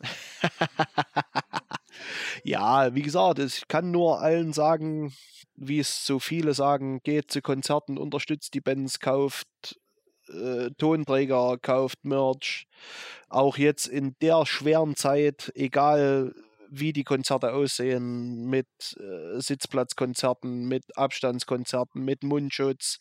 ja, 2.44 2.94
wie 2.94 3.02
gesagt, 3.02 3.38
ich 3.38 3.66
kann 3.68 3.90
nur 3.90 4.20
allen 4.20 4.52
sagen, 4.52 5.12
wie 5.54 5.78
es 5.78 6.04
so 6.04 6.18
viele 6.18 6.54
sagen, 6.54 7.00
geht 7.02 7.30
zu 7.30 7.40
Konzerten, 7.40 7.98
unterstützt 7.98 8.54
die 8.54 8.60
Bands, 8.60 9.00
kauft 9.00 9.78
äh, 10.28 10.70
Tonträger, 10.76 11.56
kauft 11.60 12.04
Merch. 12.04 12.66
Auch 13.28 13.56
jetzt 13.56 13.86
in 13.86 14.16
der 14.20 14.44
schweren 14.46 14.96
Zeit, 14.96 15.52
egal 15.54 16.34
wie 16.70 16.92
die 16.92 17.04
Konzerte 17.04 17.52
aussehen, 17.52 18.46
mit 18.46 18.66
äh, 18.98 19.40
Sitzplatzkonzerten, 19.40 20.66
mit 20.66 20.96
Abstandskonzerten, 20.96 22.04
mit 22.04 22.22
Mundschutz, 22.22 22.98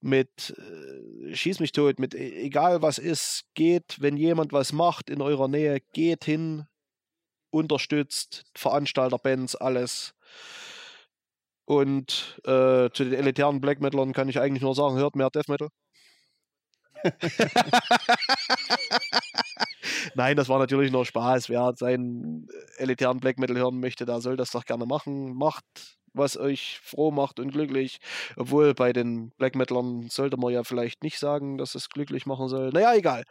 mit 0.00 0.54
äh, 0.58 1.34
Schieß 1.34 1.60
mich 1.60 1.72
tot, 1.72 1.98
mit 1.98 2.14
e 2.14 2.44
egal 2.44 2.82
was 2.82 2.98
ist, 2.98 3.44
geht, 3.54 3.96
wenn 4.00 4.16
jemand 4.16 4.52
was 4.52 4.72
macht 4.72 5.10
in 5.10 5.22
eurer 5.22 5.48
Nähe, 5.48 5.80
geht 5.92 6.24
hin, 6.24 6.66
unterstützt, 7.50 8.44
Veranstalterbands, 8.54 9.56
alles. 9.56 10.14
Und 11.64 12.40
äh, 12.44 12.90
zu 12.92 13.04
den 13.04 13.14
elitären 13.14 13.60
Black 13.60 13.80
Metalern 13.80 14.12
kann 14.12 14.28
ich 14.28 14.40
eigentlich 14.40 14.62
nur 14.62 14.74
sagen, 14.74 14.96
hört 14.96 15.16
mehr 15.16 15.30
Death 15.30 15.48
Metal. 15.48 15.68
Nein, 20.14 20.36
das 20.36 20.48
war 20.48 20.58
natürlich 20.58 20.90
nur 20.90 21.04
Spaß. 21.04 21.48
Wer 21.48 21.72
seinen 21.76 22.48
elitären 22.76 23.20
Black 23.20 23.38
Metal 23.38 23.56
hören 23.56 23.80
möchte, 23.80 24.04
der 24.04 24.20
soll 24.20 24.36
das 24.36 24.50
doch 24.50 24.64
gerne 24.64 24.86
machen. 24.86 25.34
Macht, 25.34 25.64
was 26.14 26.36
euch 26.36 26.78
froh 26.82 27.10
macht 27.10 27.40
und 27.40 27.52
glücklich. 27.52 27.98
Obwohl 28.36 28.74
bei 28.74 28.92
den 28.92 29.30
Black 29.38 29.54
Metalern 29.54 30.08
sollte 30.08 30.36
man 30.36 30.52
ja 30.52 30.64
vielleicht 30.64 31.02
nicht 31.02 31.18
sagen, 31.18 31.58
dass 31.58 31.74
es 31.74 31.88
glücklich 31.88 32.26
machen 32.26 32.48
soll. 32.48 32.70
Naja, 32.70 32.94
egal. 32.94 33.24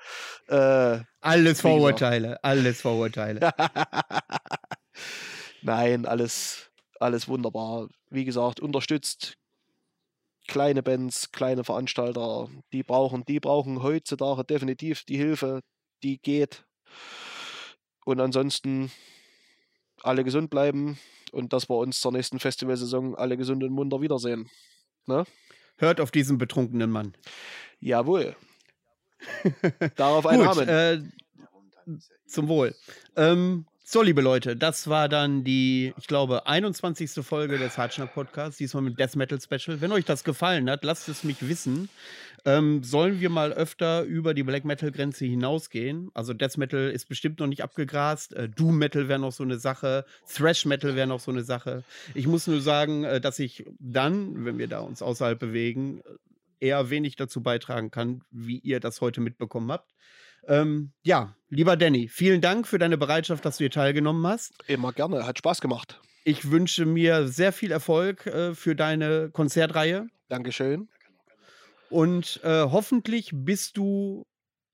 Äh, 0.47 0.99
alles 1.21 1.61
Vorurteile, 1.61 2.43
alles 2.43 2.81
Vorurteile. 2.81 3.51
Nein, 5.61 6.05
alles, 6.05 6.71
alles 6.99 7.27
wunderbar. 7.27 7.87
Wie 8.09 8.25
gesagt, 8.25 8.59
unterstützt 8.59 9.37
kleine 10.47 10.83
Bands, 10.83 11.31
kleine 11.31 11.63
Veranstalter, 11.63 12.49
die 12.73 12.83
brauchen, 12.83 13.23
die 13.25 13.39
brauchen 13.39 13.83
heutzutage 13.83 14.43
definitiv 14.43 15.03
die 15.03 15.17
Hilfe, 15.17 15.61
die 16.03 16.19
geht. 16.19 16.65
Und 18.05 18.19
ansonsten 18.19 18.91
alle 20.03 20.23
gesund 20.23 20.49
bleiben 20.49 20.97
und 21.31 21.53
dass 21.53 21.69
wir 21.69 21.77
uns 21.77 22.01
zur 22.01 22.11
nächsten 22.11 22.39
Festivalsaison 22.39 23.15
alle 23.15 23.37
gesund 23.37 23.63
und 23.63 23.71
munter 23.71 24.01
wiedersehen. 24.01 24.49
Ne? 25.05 25.25
Hört 25.77 26.01
auf 26.01 26.11
diesen 26.11 26.37
betrunkenen 26.37 26.91
Mann. 26.91 27.13
Jawohl. 27.79 28.35
Darauf 29.95 30.25
ein 30.25 30.43
Gut, 30.43 30.67
äh, 30.67 31.01
zum 32.25 32.47
Wohl. 32.47 32.75
Ähm, 33.15 33.65
so, 33.83 34.01
liebe 34.01 34.21
Leute, 34.21 34.55
das 34.55 34.87
war 34.87 35.09
dann 35.09 35.43
die, 35.43 35.93
ich 35.97 36.07
glaube, 36.07 36.47
21. 36.47 37.25
Folge 37.25 37.57
des 37.57 37.77
Hartschnack 37.77 38.13
Podcasts, 38.13 38.57
diesmal 38.57 38.83
mit 38.83 38.97
Death 38.97 39.17
Metal 39.17 39.39
Special. 39.41 39.81
Wenn 39.81 39.91
euch 39.91 40.05
das 40.05 40.23
gefallen 40.23 40.69
hat, 40.69 40.85
lasst 40.85 41.09
es 41.09 41.25
mich 41.25 41.47
wissen. 41.47 41.89
Ähm, 42.45 42.83
sollen 42.83 43.19
wir 43.19 43.29
mal 43.29 43.53
öfter 43.53 44.03
über 44.03 44.33
die 44.33 44.43
Black 44.43 44.65
Metal 44.65 44.91
Grenze 44.91 45.25
hinausgehen? 45.25 46.09
Also 46.13 46.33
Death 46.33 46.57
Metal 46.57 46.89
ist 46.89 47.07
bestimmt 47.07 47.39
noch 47.39 47.47
nicht 47.47 47.63
abgegrast. 47.63 48.33
Äh, 48.33 48.49
Doom 48.49 48.77
Metal 48.77 49.07
wäre 49.07 49.19
noch 49.19 49.31
so 49.31 49.43
eine 49.43 49.59
Sache. 49.59 50.05
Thrash 50.27 50.65
Metal 50.65 50.95
wäre 50.95 51.07
noch 51.07 51.19
so 51.19 51.31
eine 51.31 51.43
Sache. 51.43 51.83
Ich 52.15 52.27
muss 52.27 52.47
nur 52.47 52.61
sagen, 52.61 53.03
äh, 53.03 53.21
dass 53.21 53.39
ich 53.39 53.65
dann, 53.79 54.45
wenn 54.45 54.57
wir 54.57 54.67
da 54.67 54.79
uns 54.79 55.01
außerhalb 55.01 55.39
bewegen, 55.39 56.01
eher 56.59 56.89
wenig 56.89 57.15
dazu 57.15 57.41
beitragen 57.41 57.91
kann, 57.91 58.23
wie 58.31 58.59
ihr 58.59 58.79
das 58.79 59.01
heute 59.01 59.21
mitbekommen 59.21 59.71
habt. 59.71 59.93
Ähm, 60.47 60.91
ja, 61.03 61.35
lieber 61.49 61.77
Danny, 61.77 62.07
vielen 62.07 62.41
Dank 62.41 62.67
für 62.67 62.79
deine 62.79 62.97
Bereitschaft, 62.97 63.45
dass 63.45 63.57
du 63.57 63.63
hier 63.63 63.71
teilgenommen 63.71 64.25
hast. 64.25 64.53
Immer 64.67 64.91
gerne, 64.93 65.25
hat 65.25 65.37
Spaß 65.37 65.61
gemacht. 65.61 65.99
Ich 66.23 66.51
wünsche 66.51 66.85
mir 66.85 67.27
sehr 67.27 67.51
viel 67.51 67.71
Erfolg 67.71 68.27
äh, 68.27 68.55
für 68.55 68.75
deine 68.75 69.29
Konzertreihe. 69.31 70.07
Dankeschön. 70.29 70.87
Und 71.91 72.39
äh, 72.43 72.63
hoffentlich 72.63 73.31
bist 73.33 73.77
du 73.77 74.25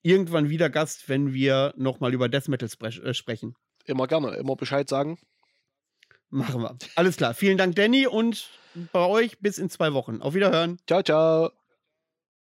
irgendwann 0.04 0.50
wieder 0.50 0.70
Gast, 0.70 1.10
wenn 1.10 1.34
wir 1.34 1.74
nochmal 1.76 2.14
über 2.14 2.30
Death 2.30 2.48
Metal 2.48 2.70
spre 2.70 2.88
äh, 2.88 3.14
sprechen. 3.14 3.56
Immer 3.86 4.08
gerne, 4.08 4.36
immer 4.36 4.56
Bescheid 4.56 4.88
sagen. 4.88 5.18
Machen 6.30 6.62
wir. 6.62 6.78
Alles 6.96 7.18
klar. 7.18 7.34
Vielen 7.34 7.58
Dank, 7.58 7.76
Danny, 7.76 8.06
und 8.06 8.50
bei 8.92 9.06
euch 9.06 9.40
bis 9.40 9.58
in 9.58 9.70
zwei 9.70 9.94
Wochen. 9.94 10.22
Auf 10.22 10.34
Wiederhören. 10.34 10.78
Ciao, 10.86 11.02
ciao. 11.02 11.52